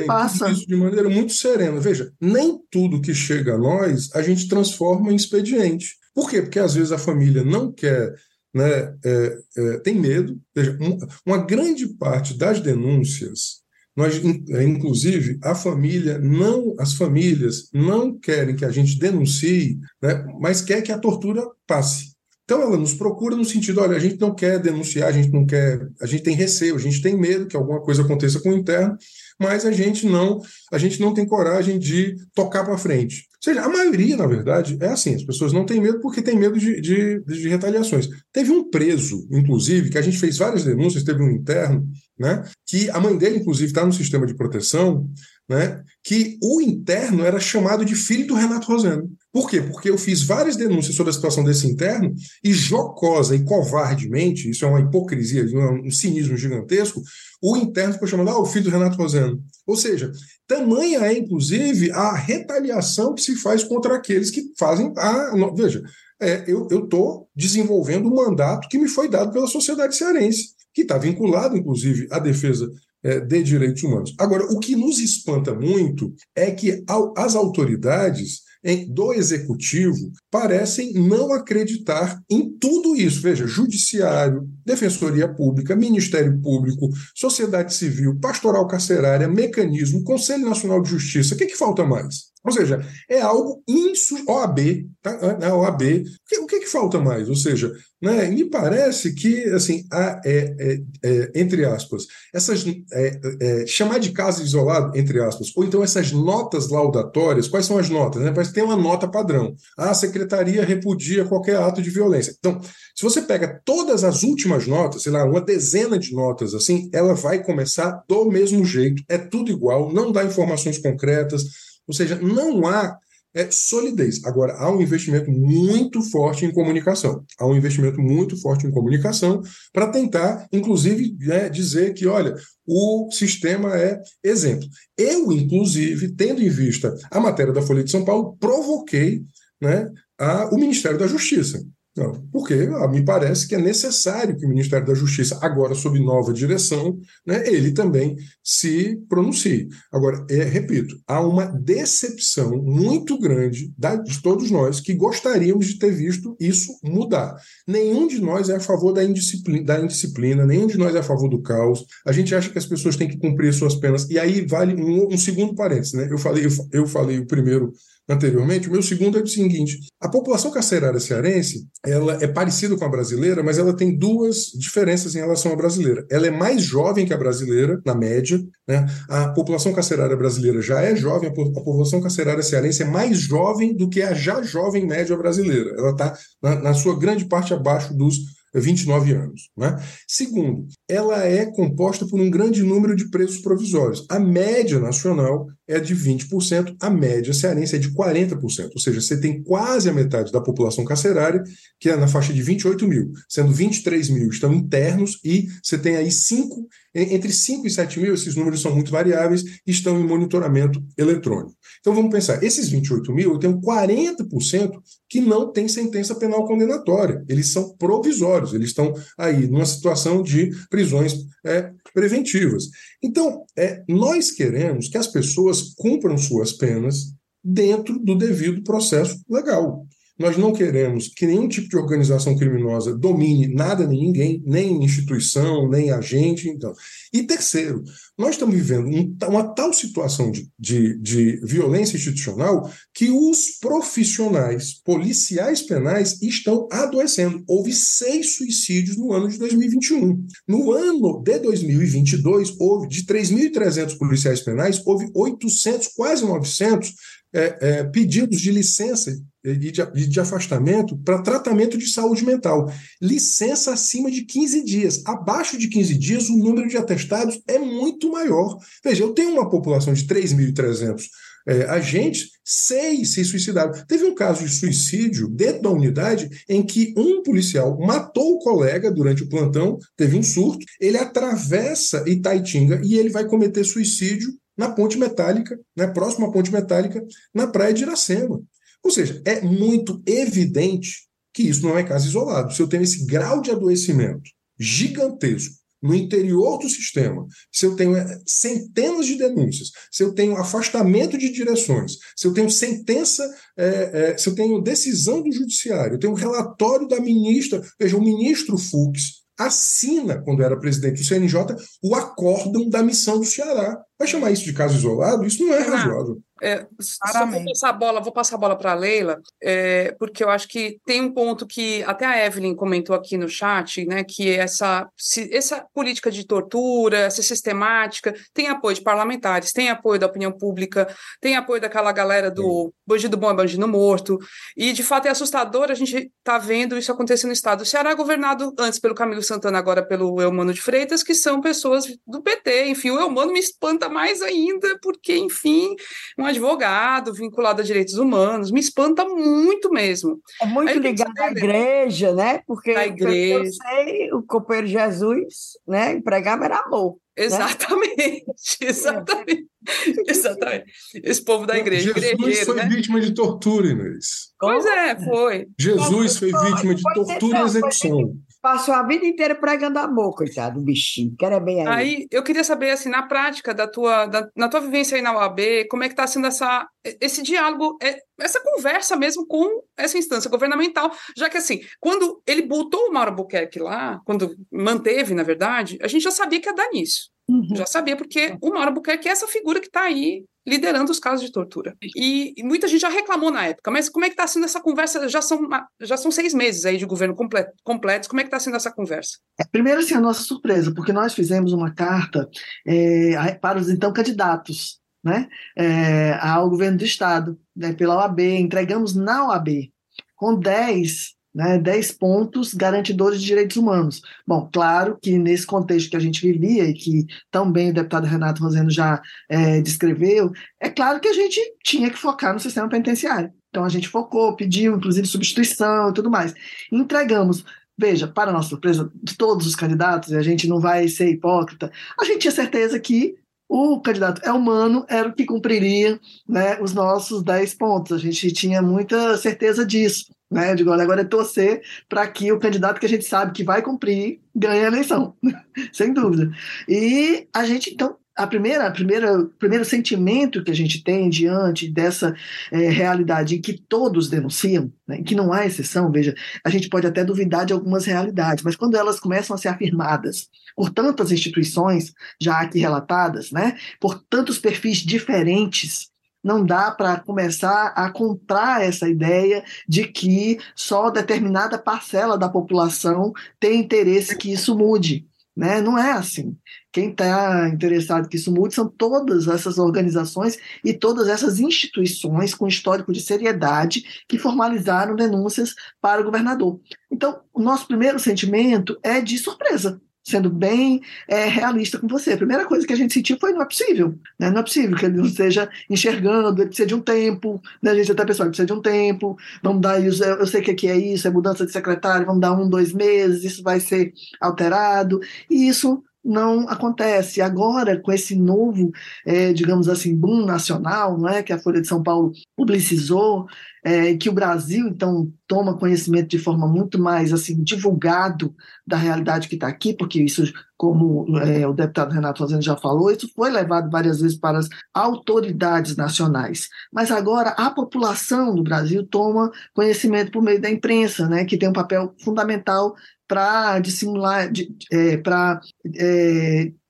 isso 0.51 0.67
de 0.67 0.75
maneira 0.75 1.09
muito 1.09 1.33
serena. 1.33 1.79
Veja, 1.79 2.11
nem 2.19 2.59
tudo 2.71 3.01
que 3.01 3.13
chega 3.13 3.55
a 3.55 3.57
nós 3.57 4.09
a 4.15 4.21
gente 4.21 4.47
transforma 4.47 5.11
em 5.11 5.15
expediente. 5.15 5.95
Por 6.13 6.29
quê? 6.29 6.41
Porque 6.41 6.59
às 6.59 6.73
vezes 6.73 6.91
a 6.91 6.97
família 6.97 7.43
não 7.43 7.71
quer 7.71 8.15
né, 8.53 8.95
é, 9.03 9.37
é, 9.57 9.77
tem 9.79 9.95
medo. 9.95 10.39
Veja, 10.55 10.77
uma 11.25 11.37
grande 11.37 11.87
parte 11.87 12.37
das 12.37 12.59
denúncias 12.59 13.65
nós, 13.95 14.21
é, 14.49 14.63
inclusive, 14.63 15.39
a 15.41 15.55
família 15.55 16.19
não, 16.19 16.75
as 16.77 16.95
famílias 16.95 17.69
não 17.73 18.17
querem 18.17 18.55
que 18.55 18.65
a 18.65 18.71
gente 18.71 18.99
denuncie, 18.99 19.79
né, 20.01 20.25
mas 20.39 20.61
quer 20.61 20.81
que 20.81 20.91
a 20.91 20.99
tortura 20.99 21.41
passe. 21.65 22.13
Então 22.45 22.61
ela 22.61 22.77
nos 22.77 22.93
procura 22.93 23.35
no 23.35 23.43
sentido, 23.43 23.81
olha, 23.81 23.97
a 23.97 23.99
gente 23.99 24.19
não 24.21 24.33
quer 24.33 24.59
denunciar, 24.59 25.09
a 25.09 25.11
gente 25.11 25.31
não 25.31 25.47
quer, 25.47 25.79
a 25.99 26.05
gente 26.05 26.21
tem 26.21 26.35
receio, 26.35 26.75
a 26.75 26.79
gente 26.79 27.01
tem 27.01 27.17
medo 27.17 27.47
que 27.47 27.57
alguma 27.57 27.81
coisa 27.81 28.03
aconteça 28.03 28.39
com 28.39 28.51
o 28.51 28.57
interno, 28.57 28.95
mas 29.39 29.65
a 29.65 29.71
gente 29.71 30.05
não, 30.05 30.39
a 30.71 30.77
gente 30.77 31.01
não 31.01 31.11
tem 31.11 31.25
coragem 31.25 31.79
de 31.79 32.15
tocar 32.35 32.63
para 32.63 32.77
frente. 32.77 33.27
Ou 33.33 33.43
seja, 33.43 33.61
a 33.61 33.69
maioria, 33.69 34.15
na 34.15 34.27
verdade, 34.27 34.77
é 34.79 34.89
assim, 34.89 35.15
as 35.15 35.23
pessoas 35.23 35.53
não 35.53 35.65
têm 35.65 35.81
medo 35.81 35.99
porque 35.99 36.21
têm 36.21 36.37
medo 36.37 36.57
de, 36.59 36.79
de, 36.79 37.19
de 37.21 37.49
retaliações. 37.49 38.07
Teve 38.31 38.51
um 38.51 38.69
preso, 38.69 39.27
inclusive, 39.31 39.89
que 39.89 39.97
a 39.97 40.01
gente 40.01 40.19
fez 40.19 40.37
várias 40.37 40.63
denúncias, 40.63 41.03
teve 41.03 41.23
um 41.23 41.31
interno, 41.31 41.87
né, 42.17 42.43
que 42.65 42.91
a 42.91 42.99
mãe 42.99 43.17
dele, 43.17 43.39
inclusive, 43.39 43.67
está 43.67 43.83
no 43.83 43.91
sistema 43.91 44.25
de 44.27 44.35
proteção, 44.35 45.09
né, 45.49 45.83
que 46.03 46.37
o 46.43 46.61
interno 46.61 47.23
era 47.23 47.39
chamado 47.39 47.83
de 47.83 47.95
filho 47.95 48.27
do 48.27 48.35
Renato 48.35 48.67
Roseno. 48.67 49.09
Por 49.35 49.49
quê? 49.49 49.61
Porque 49.61 49.89
eu 49.89 49.97
fiz 49.97 50.23
várias 50.23 50.55
denúncias 50.55 50.95
sobre 50.95 51.09
a 51.09 51.13
situação 51.13 51.43
desse 51.43 51.67
interno 51.67 52.15
e 52.41 52.53
jocosa 52.53 53.35
e 53.35 53.43
covardemente, 53.43 54.49
isso 54.49 54.63
é 54.63 54.67
uma 54.69 54.79
hipocrisia, 54.79 55.45
um 55.83 55.91
cinismo 55.91 56.37
gigantesco, 56.37 57.01
o 57.43 57.57
interno 57.57 57.99
foi 57.99 58.07
chamado, 58.07 58.29
ah, 58.29 58.39
o 58.39 58.45
filho 58.45 58.63
do 58.63 58.69
Renato 58.69 58.95
Roseno. 58.95 59.43
Ou 59.67 59.75
seja, 59.75 60.09
tamanha 60.47 60.99
é, 60.99 61.17
inclusive, 61.17 61.91
a 61.91 62.15
retaliação 62.15 63.13
que 63.13 63.21
se 63.21 63.35
faz 63.35 63.61
contra 63.61 63.97
aqueles 63.97 64.31
que 64.31 64.53
fazem 64.57 64.93
a. 64.95 65.31
Veja, 65.53 65.83
é, 66.17 66.45
eu 66.47 66.69
estou 66.71 67.27
desenvolvendo 67.35 68.07
um 68.07 68.15
mandato 68.15 68.69
que 68.69 68.77
me 68.77 68.87
foi 68.87 69.09
dado 69.09 69.33
pela 69.33 69.47
sociedade 69.47 69.97
cearense, 69.97 70.51
que 70.73 70.83
está 70.83 70.97
vinculado, 70.97 71.57
inclusive, 71.57 72.07
à 72.09 72.19
defesa 72.19 72.71
é, 73.03 73.19
de 73.19 73.43
direitos 73.43 73.83
humanos. 73.83 74.15
Agora, 74.17 74.45
o 74.45 74.59
que 74.61 74.77
nos 74.77 74.97
espanta 74.99 75.53
muito 75.53 76.13
é 76.33 76.51
que 76.51 76.85
as 77.17 77.35
autoridades 77.35 78.45
do 78.87 79.13
executivo 79.13 80.11
parecem 80.31 80.93
não 80.93 81.31
acreditar 81.31 82.19
em 82.29 82.57
tudo 82.57 82.95
isso. 82.95 83.21
Veja, 83.21 83.45
judiciário, 83.45 84.49
defensoria 84.65 85.27
pública, 85.27 85.75
Ministério 85.75 86.41
Público, 86.41 86.89
sociedade 87.13 87.73
civil, 87.73 88.17
pastoral 88.19 88.67
carcerária, 88.67 89.27
mecanismo, 89.27 90.03
Conselho 90.03 90.49
Nacional 90.49 90.81
de 90.81 90.89
Justiça. 90.89 91.35
O 91.35 91.37
que, 91.37 91.45
que 91.45 91.57
falta 91.57 91.85
mais? 91.85 92.34
Ou 92.45 92.51
seja, 92.51 92.85
é 93.09 93.19
algo 93.21 93.63
insu... 93.67 94.15
OAB, 94.27 94.59
tá? 95.01 95.17
a 95.41 95.55
OAB. 95.55 95.81
O 95.81 96.27
que, 96.27 96.37
o 96.39 96.45
que, 96.45 96.65
falta 96.65 96.99
mais? 96.99 97.27
Ou 97.29 97.35
seja, 97.35 97.71
né, 98.01 98.27
me 98.27 98.45
parece 98.45 99.13
que, 99.13 99.45
assim, 99.45 99.83
a, 99.91 100.21
é, 100.25 100.55
é, 100.59 100.81
é, 101.03 101.31
entre 101.35 101.65
aspas, 101.65 102.05
essas 102.33 102.65
é, 102.93 103.19
é, 103.41 103.65
chamar 103.65 103.99
de 103.99 104.11
caso 104.11 104.43
isolado, 104.43 104.97
entre 104.97 105.19
aspas, 105.21 105.51
ou 105.55 105.63
então 105.63 105.83
essas 105.83 106.11
notas 106.11 106.69
laudatórias, 106.69 107.47
quais 107.47 107.65
são 107.65 107.77
as 107.77 107.89
notas? 107.89 108.21
Né? 108.21 108.31
Parece 108.31 108.51
que 108.51 108.55
tem 108.55 108.63
uma 108.63 108.75
nota 108.75 109.07
padrão. 109.07 109.55
A 109.77 109.93
secretaria 109.93 110.63
repudia 110.63 111.25
qualquer 111.25 111.57
ato 111.57 111.81
de 111.81 111.89
violência. 111.89 112.35
Então, 112.37 112.59
se 112.61 113.03
você 113.03 113.21
pega 113.21 113.61
todas 113.65 114.03
as 114.03 114.23
últimas 114.23 114.67
notas, 114.67 115.03
sei 115.03 115.11
lá, 115.11 115.23
uma 115.23 115.41
dezena 115.41 115.97
de 115.97 116.13
notas 116.13 116.53
assim, 116.53 116.89
ela 116.93 117.13
vai 117.13 117.43
começar 117.43 118.03
do 118.07 118.25
mesmo 118.25 118.63
jeito, 118.63 119.03
é 119.09 119.17
tudo 119.17 119.51
igual, 119.51 119.91
não 119.91 120.11
dá 120.11 120.23
informações 120.23 120.77
concretas 120.77 121.43
ou 121.87 121.93
seja, 121.93 122.15
não 122.15 122.67
há 122.67 122.97
é, 123.35 123.51
solidez. 123.51 124.23
Agora, 124.23 124.53
há 124.53 124.71
um 124.71 124.81
investimento 124.81 125.29
muito 125.29 126.01
forte 126.01 126.45
em 126.45 126.53
comunicação. 126.53 127.23
Há 127.37 127.45
um 127.45 127.55
investimento 127.55 128.01
muito 128.01 128.37
forte 128.37 128.65
em 128.65 128.71
comunicação 128.71 129.43
para 129.73 129.91
tentar, 129.91 130.47
inclusive, 130.51 131.17
é, 131.29 131.49
dizer 131.49 131.93
que, 131.93 132.07
olha, 132.07 132.33
o 132.65 133.09
sistema 133.11 133.77
é 133.77 134.01
exemplo. 134.23 134.67
Eu, 134.97 135.31
inclusive, 135.33 136.15
tendo 136.15 136.41
em 136.41 136.49
vista 136.49 136.95
a 137.11 137.19
matéria 137.19 137.51
da 137.51 137.61
Folha 137.61 137.83
de 137.83 137.91
São 137.91 138.05
Paulo, 138.05 138.37
provoquei 138.39 139.21
né, 139.61 139.91
a, 140.17 140.45
o 140.53 140.57
Ministério 140.57 140.97
da 140.97 141.05
Justiça. 141.05 141.61
Não, 141.95 142.27
porque 142.29 142.53
me 142.91 143.05
parece 143.05 143.47
que 143.47 143.55
é 143.55 143.57
necessário 143.57 144.35
que 144.35 144.45
o 144.45 144.49
Ministério 144.49 144.85
da 144.85 144.93
Justiça, 144.93 145.39
agora 145.41 145.73
sob 145.73 145.97
nova 145.97 146.33
direção, 146.33 146.99
né, 147.25 147.47
ele 147.47 147.71
também 147.71 148.17
se 148.43 148.97
pronuncie. 149.07 149.69
Agora, 149.93 150.25
é, 150.29 150.43
repito, 150.43 150.93
há 151.07 151.21
uma 151.21 151.45
decepção 151.45 152.61
muito 152.61 153.17
grande 153.17 153.71
da, 153.77 153.95
de 153.95 154.21
todos 154.21 154.51
nós 154.51 154.81
que 154.81 154.93
gostaríamos 154.93 155.67
de 155.67 155.79
ter 155.79 155.91
visto 155.91 156.35
isso 156.37 156.77
mudar. 156.83 157.33
Nenhum 157.65 158.07
de 158.07 158.19
nós 158.19 158.49
é 158.49 158.57
a 158.57 158.59
favor 158.59 158.91
da 158.91 159.03
indisciplina, 159.03 159.63
da 159.63 159.79
indisciplina, 159.79 160.45
nenhum 160.45 160.67
de 160.67 160.77
nós 160.77 160.93
é 160.95 160.99
a 160.99 161.03
favor 161.03 161.29
do 161.29 161.41
caos. 161.41 161.85
A 162.05 162.11
gente 162.11 162.35
acha 162.35 162.49
que 162.49 162.57
as 162.57 162.65
pessoas 162.65 162.97
têm 162.97 163.07
que 163.07 163.17
cumprir 163.17 163.53
suas 163.53 163.75
penas. 163.75 164.09
E 164.09 164.19
aí 164.19 164.45
vale 164.45 164.75
um, 164.75 165.13
um 165.13 165.17
segundo 165.17 165.55
parênteses. 165.55 165.93
Né? 165.93 166.09
Eu, 166.11 166.17
falei, 166.17 166.45
eu, 166.45 166.49
eu 166.73 166.87
falei 166.87 167.19
o 167.19 167.25
primeiro 167.25 167.71
anteriormente, 168.09 168.67
o 168.67 168.71
meu 168.71 168.83
segundo 168.83 169.17
é 169.17 169.21
o 169.21 169.27
seguinte: 169.27 169.77
a 169.99 170.09
população 170.09 170.51
carcerária 170.51 170.99
cearense 170.99 171.67
ela 171.85 172.17
é 172.21 172.27
parecida 172.27 172.75
com 172.75 172.85
a 172.85 172.89
brasileira, 172.89 173.43
mas 173.43 173.57
ela 173.57 173.75
tem 173.75 173.97
duas 173.97 174.51
diferenças 174.57 175.15
em 175.15 175.19
relação 175.19 175.51
à 175.51 175.55
brasileira. 175.55 176.05
Ela 176.09 176.27
é 176.27 176.31
mais 176.31 176.61
jovem 176.61 177.05
que 177.05 177.13
a 177.13 177.17
brasileira, 177.17 177.79
na 177.85 177.95
média. 177.95 178.39
Né? 178.67 178.85
A 179.09 179.29
população 179.29 179.73
carcerária 179.73 180.15
brasileira 180.15 180.61
já 180.61 180.81
é 180.81 180.95
jovem, 180.95 181.29
a 181.29 181.33
população 181.33 182.01
carcerária 182.01 182.43
cearense 182.43 182.83
é 182.83 182.85
mais 182.85 183.17
jovem 183.19 183.75
do 183.75 183.89
que 183.89 184.01
a 184.01 184.13
já 184.13 184.41
jovem 184.41 184.85
média 184.85 185.15
brasileira. 185.15 185.75
Ela 185.77 185.91
está, 185.91 186.17
na, 186.41 186.55
na 186.55 186.73
sua 186.73 186.97
grande 186.97 187.25
parte, 187.25 187.53
abaixo 187.53 187.93
dos 187.93 188.17
29 188.59 189.13
anos. 189.13 189.49
Né? 189.57 189.75
Segundo, 190.07 190.65
ela 190.87 191.23
é 191.25 191.45
composta 191.45 192.05
por 192.05 192.19
um 192.19 192.29
grande 192.29 192.61
número 192.63 192.95
de 192.95 193.09
presos 193.09 193.39
provisórios. 193.39 194.05
A 194.09 194.19
média 194.19 194.79
nacional 194.79 195.47
é 195.67 195.79
de 195.79 195.95
20%, 195.95 196.75
a 196.79 196.89
média 196.89 197.33
cearense 197.33 197.75
é 197.75 197.79
de 197.79 197.91
40%. 197.91 198.69
Ou 198.73 198.79
seja, 198.79 199.01
você 199.01 199.19
tem 199.19 199.41
quase 199.41 199.89
a 199.89 199.93
metade 199.93 200.31
da 200.31 200.41
população 200.41 200.85
carcerária, 200.85 201.43
que 201.79 201.89
é 201.89 201.95
na 201.95 202.07
faixa 202.07 202.31
de 202.31 202.41
28 202.41 202.87
mil, 202.87 203.11
sendo 203.27 203.51
23 203.51 204.09
mil 204.09 204.29
estão 204.29 204.53
internos 204.53 205.19
e 205.23 205.47
você 205.63 205.77
tem 205.77 205.95
aí 205.95 206.11
5, 206.11 206.67
entre 206.93 207.31
5 207.31 207.67
e 207.67 207.69
7 207.69 207.99
mil, 207.99 208.13
esses 208.13 208.35
números 208.35 208.61
são 208.61 208.73
muito 208.73 208.91
variáveis, 208.91 209.43
estão 209.65 209.99
em 209.99 210.07
monitoramento 210.07 210.81
eletrônico. 210.97 211.55
Então 211.79 211.93
vamos 211.93 212.11
pensar, 212.11 212.43
esses 212.43 212.69
28 212.69 213.11
mil, 213.13 213.33
eu 213.33 213.39
tenho 213.39 213.59
40% 213.59 214.71
que 215.09 215.19
não 215.19 215.51
tem 215.51 215.67
sentença 215.67 216.15
penal 216.15 216.45
condenatória. 216.45 217.23
Eles 217.27 217.51
são 217.51 217.75
provisórios, 217.75 218.53
eles 218.53 218.69
estão 218.69 218.93
aí 219.17 219.47
numa 219.47 219.65
situação 219.65 220.21
de 220.21 220.51
prisões 220.75 221.25
é, 221.45 221.71
preventivas. 221.93 222.65
Então, 223.01 223.45
é, 223.57 223.81
nós 223.87 224.29
queremos 224.29 224.89
que 224.89 224.97
as 224.97 225.07
pessoas 225.07 225.73
cumpram 225.73 226.17
suas 226.17 226.51
penas 226.51 227.13
dentro 227.41 227.97
do 227.97 228.13
devido 228.13 228.61
processo 228.61 229.17
legal. 229.29 229.87
Nós 230.17 230.37
não 230.37 230.53
queremos 230.53 231.09
que 231.09 231.27
nenhum 231.27 231.47
tipo 231.47 231.67
de 231.67 231.75
organização 231.75 232.37
criminosa 232.37 232.95
domine 232.97 233.53
nada 233.53 233.85
nem 233.85 234.05
ninguém, 234.05 234.41
nem 234.45 234.83
instituição, 234.83 235.69
nem 235.69 235.91
agente. 235.91 236.47
Então. 236.47 236.73
E 237.11 237.23
terceiro, 237.23 237.83
nós 238.17 238.31
estamos 238.31 238.55
vivendo 238.55 238.87
um, 238.87 239.17
uma 239.27 239.53
tal 239.53 239.73
situação 239.73 240.31
de, 240.31 240.49
de, 240.57 240.97
de 240.99 241.41
violência 241.43 241.97
institucional 241.97 242.71
que 242.93 243.09
os 243.09 243.57
profissionais 243.59 244.73
policiais 244.85 245.61
penais 245.61 246.21
estão 246.21 246.67
adoecendo. 246.71 247.43
Houve 247.45 247.73
seis 247.73 248.35
suicídios 248.35 248.97
no 248.97 249.11
ano 249.11 249.27
de 249.27 249.37
2021. 249.37 250.25
No 250.47 250.71
ano 250.71 251.21
de 251.21 251.39
2022, 251.39 252.55
houve 252.57 252.87
de 252.87 253.03
3.300 253.03 253.97
policiais 253.97 254.39
penais, 254.39 254.81
houve 254.85 255.09
800, 255.13 255.87
quase 255.87 256.23
900 256.23 256.93
é, 257.35 257.57
é, 257.59 257.83
pedidos 257.83 258.39
de 258.39 258.49
licença 258.49 259.11
e 259.43 259.55
de, 259.55 260.07
de 260.07 260.19
afastamento 260.19 260.97
para 260.97 261.21
tratamento 261.21 261.77
de 261.77 261.87
saúde 261.87 262.25
mental. 262.25 262.71
Licença 263.01 263.73
acima 263.73 264.09
de 264.09 264.23
15 264.23 264.63
dias. 264.63 265.03
Abaixo 265.05 265.57
de 265.57 265.67
15 265.67 265.97
dias, 265.97 266.29
o 266.29 266.37
número 266.37 266.67
de 266.67 266.77
atestados 266.77 267.39
é 267.47 267.59
muito 267.59 268.09
maior. 268.11 268.57
Veja, 268.83 269.03
eu 269.03 269.13
tenho 269.13 269.33
uma 269.33 269.49
população 269.49 269.93
de 269.93 270.05
3.300 270.05 271.03
é, 271.47 271.63
agentes, 271.65 272.29
seis 272.43 273.13
se 273.13 273.23
suicidaram. 273.23 273.71
Teve 273.85 274.05
um 274.05 274.15
caso 274.15 274.43
de 274.43 274.51
suicídio 274.51 275.27
dentro 275.27 275.63
da 275.63 275.69
unidade 275.69 276.27
em 276.49 276.63
que 276.63 276.93
um 276.97 277.21
policial 277.21 277.77
matou 277.79 278.33
o 278.33 278.39
colega 278.39 278.91
durante 278.91 279.23
o 279.23 279.29
plantão, 279.29 279.77
teve 279.95 280.17
um 280.17 280.23
surto, 280.23 280.65
ele 280.79 280.97
atravessa 280.97 282.03
Itaitinga 282.07 282.81
e 282.83 282.95
ele 282.95 283.09
vai 283.09 283.25
cometer 283.25 283.63
suicídio 283.63 284.33
na 284.57 284.69
ponte 284.69 284.97
metálica, 284.97 285.59
né, 285.75 285.87
próximo 285.87 286.25
à 286.25 286.31
ponte 286.31 286.51
metálica, 286.51 287.03
na 287.33 287.47
praia 287.47 287.73
de 287.73 287.83
Iracema. 287.83 288.41
Ou 288.83 288.91
seja, 288.91 289.21
é 289.25 289.41
muito 289.41 290.01
evidente 290.05 291.07
que 291.33 291.43
isso 291.43 291.63
não 291.63 291.77
é 291.77 291.83
caso 291.83 292.07
isolado. 292.07 292.53
Se 292.53 292.61
eu 292.61 292.67
tenho 292.67 292.83
esse 292.83 293.05
grau 293.05 293.41
de 293.41 293.51
adoecimento 293.51 294.29
gigantesco 294.57 295.55
no 295.81 295.93
interior 295.93 296.57
do 296.57 296.69
sistema, 296.69 297.27
se 297.51 297.65
eu 297.65 297.75
tenho 297.75 297.95
eh, 297.95 298.19
centenas 298.25 299.05
de 299.05 299.17
denúncias, 299.17 299.69
se 299.91 300.01
eu 300.01 300.13
tenho 300.13 300.37
afastamento 300.37 301.17
de 301.17 301.29
direções, 301.29 301.97
se 302.15 302.25
eu 302.25 302.33
tenho 302.33 302.49
sentença, 302.49 303.23
é, 303.57 304.11
é, 304.13 304.17
se 304.17 304.27
eu 304.29 304.33
tenho 304.33 304.61
decisão 304.61 305.21
do 305.21 305.31
judiciário, 305.31 305.95
eu 305.95 305.99
tenho 305.99 306.13
relatório 306.13 306.87
da 306.87 306.99
ministra, 306.99 307.61
veja, 307.79 307.97
o 307.97 308.03
ministro 308.03 308.57
Fux 308.57 309.25
assina, 309.37 310.21
quando 310.21 310.41
era 310.41 310.59
presidente 310.59 311.01
do 311.01 311.05
CNJ, 311.05 311.55
o 311.83 311.93
acórdão 311.93 312.69
da 312.69 312.81
missão 312.81 313.19
do 313.19 313.25
Ceará. 313.25 313.77
Vai 313.97 314.07
chamar 314.07 314.31
isso 314.31 314.45
de 314.45 314.53
caso 314.53 314.75
isolado? 314.77 315.25
Isso 315.25 315.43
não 315.45 315.53
é 315.53 315.61
razoável. 315.61 316.21
É, 316.41 316.67
só 316.81 317.25
vou 317.25 317.45
passar 317.45 317.69
a 317.69 317.73
bola, 317.73 318.01
vou 318.01 318.11
passar 318.11 318.35
a 318.35 318.39
bola 318.39 318.57
para 318.57 318.73
a 318.73 318.75
Leila, 318.75 319.21
é, 319.41 319.95
porque 319.97 320.21
eu 320.21 320.29
acho 320.29 320.49
que 320.49 320.77
tem 320.85 321.01
um 321.01 321.13
ponto 321.13 321.47
que 321.47 321.81
até 321.83 322.05
a 322.05 322.25
Evelyn 322.25 322.53
comentou 322.53 322.93
aqui 322.93 323.17
no 323.17 323.29
chat, 323.29 323.85
né, 323.85 324.03
que 324.03 324.31
essa, 324.31 324.85
se, 324.97 325.33
essa 325.33 325.65
política 325.73 326.11
de 326.11 326.25
tortura, 326.25 326.97
essa 326.97 327.23
sistemática, 327.23 328.13
tem 328.33 328.49
apoio 328.49 328.75
de 328.75 328.81
parlamentares, 328.81 329.53
tem 329.53 329.69
apoio 329.69 329.97
da 329.97 330.07
opinião 330.07 330.31
pública, 330.31 330.93
tem 331.21 331.37
apoio 331.37 331.61
daquela 331.61 331.91
galera 331.93 332.29
do 332.29 332.73
bandido 332.85 333.15
bom 333.15 333.31
é 333.31 333.33
bandido 333.33 333.67
morto, 333.67 334.19
e 334.57 334.73
de 334.73 334.83
fato 334.83 335.07
é 335.07 335.11
assustador 335.11 335.71
a 335.71 335.73
gente 335.73 336.11
tá 336.21 336.37
vendo 336.37 336.77
isso 336.77 336.91
acontecer 336.91 337.27
no 337.27 337.33
estado. 337.33 337.61
O 337.61 337.65
Ceará 337.65 337.91
é 337.91 337.95
governado 337.95 338.53
antes 338.59 338.77
pelo 338.77 338.93
Camilo 338.93 339.23
Santana, 339.23 339.57
agora 339.57 339.85
pelo 339.85 340.21
Eumano 340.21 340.53
de 340.53 340.61
Freitas, 340.61 341.01
que 341.01 341.15
são 341.15 341.39
pessoas 341.39 341.85
do 342.05 342.21
PT, 342.21 342.67
enfim, 342.67 342.91
o 342.91 342.99
Eumano 342.99 343.31
me 343.31 343.39
espanta 343.39 343.87
mais 343.87 344.21
ainda, 344.21 344.77
porque, 344.81 345.15
enfim, 345.15 345.75
um 346.17 346.24
advogado 346.25 347.13
vinculado 347.13 347.61
a 347.61 347.63
direitos 347.65 347.95
humanos, 347.95 348.51
me 348.51 348.59
espanta 348.59 349.05
muito 349.05 349.69
mesmo. 349.69 350.19
É 350.41 350.45
muito 350.45 350.69
Aí, 350.69 350.79
ligado 350.79 351.17
à 351.19 351.31
igreja, 351.31 352.13
né? 352.13 352.41
Porque 352.45 352.71
a 352.71 352.87
igreja. 352.87 353.45
eu 353.45 353.51
sei, 353.51 354.13
o 354.13 354.23
companheiro 354.23 354.67
Jesus, 354.67 355.57
né, 355.67 355.93
empregava 355.93 356.45
era 356.45 356.59
amor. 356.59 356.97
Exatamente, 357.17 358.25
né? 358.61 358.67
exatamente. 358.67 359.47
Exatamente. 360.07 360.65
Esse 360.95 361.23
povo 361.23 361.45
da 361.45 361.57
igreja. 361.57 361.93
Jesus 361.93 362.39
foi 362.41 362.55
né? 362.55 362.67
vítima 362.67 363.01
de 363.01 363.13
tortura, 363.13 363.67
Inês. 363.67 364.31
Pois 364.39 364.65
é, 364.65 364.95
foi. 365.03 365.47
Jesus 365.59 366.17
foi 366.17 366.31
vítima 366.31 366.75
de 366.75 366.83
tortura 366.83 367.39
e 367.39 367.43
execução. 367.43 368.15
Passou 368.45 368.75
a 368.75 368.83
vida 368.83 369.07
inteira 369.07 369.33
pregando 369.33 369.79
amor, 369.79 370.13
coitado, 370.13 370.59
o 370.59 370.63
bichinho. 370.63 371.15
Quer 371.17 371.31
é 371.31 371.39
bem 371.39 371.67
aí. 371.67 371.67
Aí, 371.67 372.07
eu 372.11 372.21
queria 372.21 372.43
saber, 372.43 372.69
assim, 372.69 372.89
na 372.89 373.01
prática 373.01 373.55
da 373.55 373.67
tua, 373.67 374.05
da, 374.05 374.29
na 374.35 374.47
tua 374.47 374.59
vivência 374.59 374.95
aí 374.95 375.01
na 375.01 375.17
UAB, 375.17 375.67
como 375.67 375.83
é 375.83 375.87
que 375.87 375.93
está 375.93 376.05
sendo 376.05 376.27
essa, 376.27 376.67
esse 377.01 377.23
diálogo, 377.23 377.75
é, 377.81 377.97
essa 378.19 378.39
conversa 378.43 378.95
mesmo 378.95 379.25
com 379.25 379.63
essa 379.75 379.97
instância 379.97 380.29
governamental, 380.29 380.91
já 381.17 381.27
que, 381.27 381.37
assim, 381.37 381.61
quando 381.79 382.21
ele 382.27 382.43
botou 382.43 382.81
o 382.81 382.93
Mauro 382.93 383.15
Buquerque 383.15 383.57
lá, 383.57 383.99
quando 384.05 384.35
manteve, 384.51 385.15
na 385.15 385.23
verdade, 385.23 385.79
a 385.81 385.87
gente 385.87 386.03
já 386.03 386.11
sabia 386.11 386.39
que 386.39 386.47
ia 386.47 386.53
dar 386.53 386.69
nisso. 386.69 387.14
Uhum. 387.27 387.55
Já 387.55 387.65
sabia, 387.65 387.97
porque 387.97 388.37
o 388.41 388.49
Mauro 388.51 388.73
Buquerque 388.73 389.07
é 389.07 389.11
essa 389.11 389.27
figura 389.27 389.59
que 389.59 389.67
está 389.67 389.81
aí 389.81 390.23
liderando 390.47 390.91
os 390.91 390.99
casos 390.99 391.25
de 391.25 391.31
tortura. 391.31 391.75
E, 391.95 392.33
e, 392.37 392.43
muita 392.43 392.67
gente 392.67 392.81
já 392.81 392.89
reclamou 392.89 393.31
na 393.31 393.47
época, 393.47 393.71
mas 393.71 393.89
como 393.89 394.05
é 394.05 394.09
que 394.09 394.13
está 394.13 394.27
sendo 394.27 394.45
essa 394.45 394.61
conversa? 394.61 395.09
Já 395.09 395.21
são, 395.21 395.39
já 395.81 395.97
são 395.97 396.11
seis 396.11 396.33
meses 396.33 396.65
aí 396.65 396.77
de 396.77 396.85
governo 396.85 397.15
completo, 397.15 397.51
completos, 397.63 398.07
como 398.07 398.19
é 398.19 398.23
que 398.23 398.27
está 398.27 398.39
sendo 398.39 398.55
essa 398.55 398.71
conversa? 398.71 399.17
É, 399.39 399.43
primeiro, 399.51 399.79
assim, 399.79 399.95
a 399.95 399.99
nossa 399.99 400.21
surpresa, 400.21 400.71
porque 400.73 400.93
nós 400.93 401.15
fizemos 401.15 401.51
uma 401.51 401.73
carta 401.73 402.29
é, 402.65 403.33
para 403.41 403.59
os 403.59 403.69
então 403.69 403.91
candidatos 403.91 404.79
né, 405.03 405.27
é, 405.57 406.13
ao 406.21 406.49
governo 406.49 406.77
do 406.77 406.85
Estado, 406.85 407.39
né, 407.55 407.73
pela 407.73 407.95
OAB, 407.97 408.19
entregamos 408.19 408.95
na 408.95 409.27
OAB, 409.27 409.71
com 410.15 410.39
dez 410.39 411.15
né, 411.35 411.59
10 411.59 411.91
pontos 411.93 412.53
garantidores 412.53 413.19
de 413.19 413.27
direitos 413.27 413.57
humanos. 413.57 414.01
Bom, 414.25 414.49
claro 414.51 414.97
que 415.01 415.17
nesse 415.17 415.45
contexto 415.45 415.89
que 415.89 415.97
a 415.97 415.99
gente 415.99 416.21
vivia 416.21 416.63
e 416.63 416.73
que 416.73 417.05
tão 417.29 417.51
bem 417.51 417.71
o 417.71 417.73
deputado 417.73 418.07
Renato 418.07 418.41
Roseno 418.41 418.69
já 418.69 419.01
é, 419.29 419.59
descreveu, 419.59 420.31
é 420.61 420.69
claro 420.69 421.01
que 421.01 421.09
a 421.09 421.13
gente 421.13 421.41
tinha 421.63 421.89
que 421.89 421.97
focar 421.97 422.33
no 422.33 422.39
sistema 422.39 422.69
penitenciário. 422.69 423.31
Então 423.49 423.65
a 423.65 423.69
gente 423.69 423.89
focou, 423.89 424.35
pediu 424.35 424.77
inclusive 424.77 425.05
substituição 425.05 425.89
e 425.89 425.93
tudo 425.93 426.09
mais. 426.09 426.33
Entregamos 426.71 427.43
Veja, 427.77 428.07
para 428.07 428.31
nossa 428.31 428.47
surpresa, 428.47 428.89
de 429.03 429.17
todos 429.17 429.45
os 429.45 429.53
candidatos, 429.53 430.09
e 430.09 430.15
a 430.15 430.21
gente 430.21 430.47
não 430.47 430.61
vai 430.61 430.87
ser 430.87 431.09
hipócrita, 431.09 431.69
a 431.99 432.05
gente 432.05 432.19
tinha 432.19 432.31
certeza 432.31 432.79
que 432.79 433.17
o 433.47 433.79
candidato 433.81 434.21
é 434.23 434.31
humano 434.31 434.85
era 434.87 435.09
o 435.09 435.13
que 435.13 435.25
cumpriria 435.25 435.99
né, 436.27 436.59
os 436.61 436.73
nossos 436.73 437.21
10 437.21 437.53
pontos. 437.55 437.91
A 437.91 437.97
gente 437.97 438.31
tinha 438.31 438.61
muita 438.61 439.17
certeza 439.17 439.65
disso. 439.65 440.14
Né? 440.29 440.51
Eu 440.51 440.55
digo, 440.55 440.71
olha, 440.71 440.83
agora 440.83 441.01
é 441.01 441.05
torcer 441.05 441.61
para 441.87 442.07
que 442.07 442.31
o 442.31 442.39
candidato 442.39 442.79
que 442.79 442.85
a 442.85 442.89
gente 442.89 443.05
sabe 443.05 443.31
que 443.31 443.43
vai 443.43 443.61
cumprir 443.61 444.19
ganhe 444.35 444.63
a 444.63 444.67
eleição, 444.67 445.15
sem 445.71 445.93
dúvida. 445.93 446.31
E 446.67 447.27
a 447.33 447.45
gente, 447.45 447.71
então, 447.73 447.97
a 448.15 448.25
primeira, 448.25 448.65
a 448.65 448.71
primeira, 448.71 449.25
primeiro 449.37 449.65
sentimento 449.65 450.43
que 450.43 450.49
a 450.49 450.55
gente 450.55 450.81
tem 450.81 451.09
diante 451.09 451.67
dessa 451.69 452.15
é, 452.49 452.69
realidade 452.69 453.35
em 453.35 453.41
que 453.41 453.53
todos 453.53 454.09
denunciam, 454.09 454.71
né, 454.87 455.01
que 455.03 455.13
não 455.13 455.33
há 455.33 455.45
exceção, 455.45 455.91
veja, 455.91 456.15
a 456.43 456.49
gente 456.49 456.69
pode 456.69 456.87
até 456.87 457.03
duvidar 457.03 457.45
de 457.45 457.51
algumas 457.51 457.85
realidades, 457.85 458.43
mas 458.43 458.55
quando 458.55 458.75
elas 458.75 458.99
começam 458.99 459.35
a 459.35 459.37
ser 459.37 459.49
afirmadas 459.49 460.29
por 460.55 460.69
tantas 460.69 461.11
instituições 461.11 461.93
já 462.19 462.39
aqui 462.39 462.59
relatadas, 462.59 463.31
né, 463.31 463.57
por 463.81 464.01
tantos 464.09 464.39
perfis 464.39 464.77
diferentes 464.77 465.93
não 466.25 466.43
dá 466.43 466.71
para 466.71 466.99
começar 466.99 467.67
a 467.75 467.87
comprar 467.91 468.63
essa 468.63 468.89
ideia 468.89 469.45
de 469.69 469.85
que 469.85 470.39
só 470.55 470.89
determinada 470.89 471.55
parcela 471.55 472.17
da 472.17 472.27
população 472.27 473.13
tem 473.39 473.59
interesse 473.59 474.17
que 474.17 474.33
isso 474.33 474.57
mude. 474.57 475.05
Né? 475.37 475.61
Não 475.61 475.77
é 475.77 475.91
assim. 475.91 476.35
Quem 476.71 476.89
está 476.89 477.47
interessado 477.49 478.09
que 478.09 478.15
isso 478.15 478.33
mude 478.33 478.55
são 478.55 478.67
todas 478.67 479.27
essas 479.27 479.59
organizações 479.59 480.39
e 480.63 480.73
todas 480.73 481.07
essas 481.07 481.39
instituições 481.39 482.33
com 482.33 482.47
histórico 482.47 482.91
de 482.91 483.01
seriedade 483.01 483.83
que 484.07 484.17
formalizaram 484.17 484.95
denúncias 484.95 485.53
para 485.79 486.01
o 486.01 486.05
governador. 486.05 486.59
Então, 486.91 487.21
o 487.31 487.41
nosso 487.41 487.67
primeiro 487.67 487.99
sentimento 487.99 488.79
é 488.81 488.99
de 488.99 489.19
surpresa 489.19 489.79
sendo 490.05 490.29
bem 490.29 490.81
é, 491.07 491.25
realista 491.25 491.79
com 491.79 491.87
você. 491.87 492.13
A 492.13 492.17
primeira 492.17 492.45
coisa 492.45 492.65
que 492.65 492.73
a 492.73 492.75
gente 492.75 492.93
sentiu 492.93 493.17
foi 493.19 493.33
não 493.33 493.41
é 493.41 493.45
possível, 493.45 493.95
né? 494.19 494.29
não 494.29 494.39
é 494.39 494.43
possível 494.43 494.77
que 494.77 494.85
ele 494.85 494.97
não 494.97 495.05
esteja 495.05 495.49
enxergando, 495.69 496.41
ele 496.41 496.47
precisa 496.47 496.67
de 496.67 496.75
um 496.75 496.81
tempo, 496.81 497.41
né? 497.61 497.71
a 497.71 497.75
gente 497.75 497.91
até 497.91 498.05
pessoal 498.05 498.29
precisa 498.29 498.45
de 498.45 498.53
um 498.53 498.61
tempo, 498.61 499.17
vamos 499.41 499.61
dar 499.61 499.79
isso, 499.79 500.03
eu 500.03 500.27
sei 500.27 500.41
que 500.41 500.51
aqui 500.51 500.67
é 500.67 500.77
isso, 500.77 501.07
é 501.07 501.11
mudança 501.11 501.45
de 501.45 501.51
secretário, 501.51 502.05
vamos 502.05 502.21
dar 502.21 502.33
um, 502.33 502.47
dois 502.47 502.71
meses, 502.71 503.23
isso 503.23 503.41
vai 503.41 503.59
ser 503.59 503.93
alterado, 504.21 504.99
e 505.29 505.47
isso 505.47 505.83
não 506.05 506.47
acontece. 506.47 507.19
Agora, 507.19 507.79
com 507.81 507.91
esse 507.91 508.15
novo, 508.15 508.71
é, 509.03 509.33
digamos 509.33 509.67
assim, 509.67 509.95
boom 509.95 510.23
nacional, 510.23 510.97
não 510.97 511.09
é, 511.09 511.23
que 511.23 511.33
a 511.33 511.39
Folha 511.39 511.59
de 511.59 511.67
São 511.67 511.81
Paulo 511.81 512.11
publicizou, 512.37 513.25
é, 513.65 513.97
que 513.97 514.07
o 514.07 514.13
Brasil, 514.13 514.67
então, 514.67 515.11
toma 515.27 515.57
conhecimento 515.57 516.09
de 516.09 516.19
forma 516.19 516.47
muito 516.47 516.79
mais, 516.79 517.11
assim, 517.11 517.43
divulgado 517.43 518.35
da 518.65 518.77
realidade 518.77 519.27
que 519.27 519.33
está 519.33 519.47
aqui, 519.47 519.73
porque 519.73 519.99
isso, 519.99 520.31
como 520.55 521.17
é, 521.17 521.47
o 521.47 521.53
deputado 521.53 521.91
Renato 521.91 522.21
Rosendo 522.21 522.43
já 522.43 522.55
falou, 522.55 522.91
isso 522.91 523.11
foi 523.15 523.31
levado 523.31 523.71
várias 523.71 523.99
vezes 523.99 524.19
para 524.19 524.37
as 524.37 524.47
autoridades 524.71 525.75
nacionais. 525.75 526.47
Mas 526.71 526.91
agora 526.91 527.31
a 527.31 527.49
população 527.49 528.35
do 528.35 528.43
Brasil 528.43 528.85
toma 528.85 529.31
conhecimento 529.51 530.11
por 530.11 530.21
meio 530.21 530.39
da 530.39 530.51
imprensa, 530.51 531.09
né, 531.09 531.25
que 531.25 531.35
tem 531.35 531.49
um 531.49 531.53
papel 531.53 531.95
fundamental 532.03 532.75
para 533.07 533.57
dissimular, 533.59 534.29
é, 534.71 534.97
para 534.97 535.41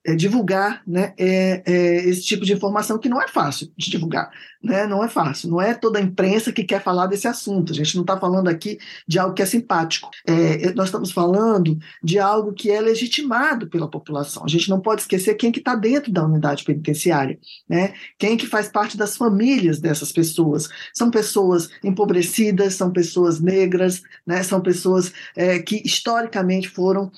é, 0.06 0.12
é, 0.12 0.14
divulgar 0.14 0.82
né, 0.86 1.12
é, 1.18 1.62
é, 1.66 2.08
esse 2.08 2.22
tipo 2.22 2.44
de 2.44 2.52
informação 2.52 2.98
que 2.98 3.08
não 3.08 3.20
é 3.20 3.28
fácil 3.28 3.72
de 3.76 3.90
divulgar, 3.90 4.30
né, 4.62 4.86
não 4.86 5.02
é 5.02 5.08
fácil, 5.08 5.50
não 5.50 5.60
é 5.60 5.74
toda 5.74 5.98
a 5.98 6.02
imprensa 6.02 6.52
que 6.52 6.64
quer 6.64 6.82
falar 6.82 7.06
desse 7.06 7.26
assunto, 7.26 7.72
a 7.72 7.74
gente 7.74 7.94
não 7.94 8.02
está 8.02 8.16
falando 8.18 8.48
aqui 8.48 8.78
de 9.06 9.18
algo 9.18 9.34
que 9.34 9.42
é 9.42 9.46
simpático, 9.46 10.08
é, 10.26 10.72
nós 10.74 10.86
estamos 10.86 11.10
falando 11.10 11.78
de 12.02 12.18
algo 12.18 12.52
que 12.52 12.70
é 12.70 12.80
legitimado 12.80 13.68
pela 13.68 13.90
população, 13.90 14.44
a 14.44 14.48
gente 14.48 14.68
não 14.68 14.80
pode 14.80 15.02
esquecer 15.02 15.34
quem 15.34 15.52
que 15.52 15.58
está 15.58 15.74
dentro 15.74 16.12
da 16.12 16.24
unidade 16.24 16.64
penitenciária, 16.64 17.38
né, 17.68 17.94
quem 18.18 18.36
que 18.36 18.46
faz 18.46 18.68
parte 18.68 18.96
das 18.96 19.16
famílias 19.16 19.80
dessas 19.80 20.12
pessoas, 20.12 20.68
são 20.94 21.10
pessoas 21.10 21.68
empobrecidas, 21.82 22.74
são 22.74 22.92
pessoas 22.92 23.40
negras, 23.40 24.02
né, 24.26 24.42
são 24.42 24.60
pessoas 24.60 25.12
é, 25.34 25.58
que 25.58 25.82
historicamente 25.84 26.68
foram 26.68 27.10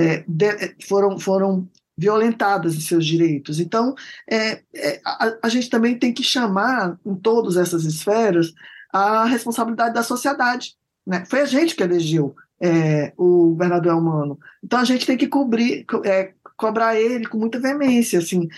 é, 0.00 0.24
de, 0.26 0.46
é, 0.46 0.74
foram, 0.88 1.18
foram 1.18 1.68
violentadas 1.96 2.74
seus 2.84 3.04
direitos. 3.04 3.60
Então, 3.60 3.94
é, 4.28 4.62
é, 4.74 5.00
a, 5.04 5.36
a, 5.42 5.48
gente 5.48 5.68
também 5.68 5.98
tem 5.98 6.12
que 6.12 6.22
chamar, 6.22 6.98
em 7.04 7.14
todas 7.14 7.56
essas 7.56 7.84
esferas, 7.84 8.52
a 8.92 9.24
responsabilidade 9.26 9.94
da 9.94 10.02
sociedade. 10.02 10.74
Né? 11.06 11.24
Foi 11.28 11.40
a 11.40 11.44
gente 11.44 11.76
que 11.76 11.82
elegeu 11.82 12.34
é, 12.60 13.12
o 13.16 13.50
governador 13.50 13.92
Elmano. 13.92 14.38
Então, 14.64 14.78
a 14.78 14.84
gente 14.84 15.06
tem 15.06 15.16
que 15.16 15.28
cobrir, 15.28 15.84
é, 16.04 16.32
cobrar 16.56 16.98
ele 16.98 17.26
com 17.26 17.38
muita 17.38 17.58
veemência, 17.58 18.18
assim, 18.18 18.48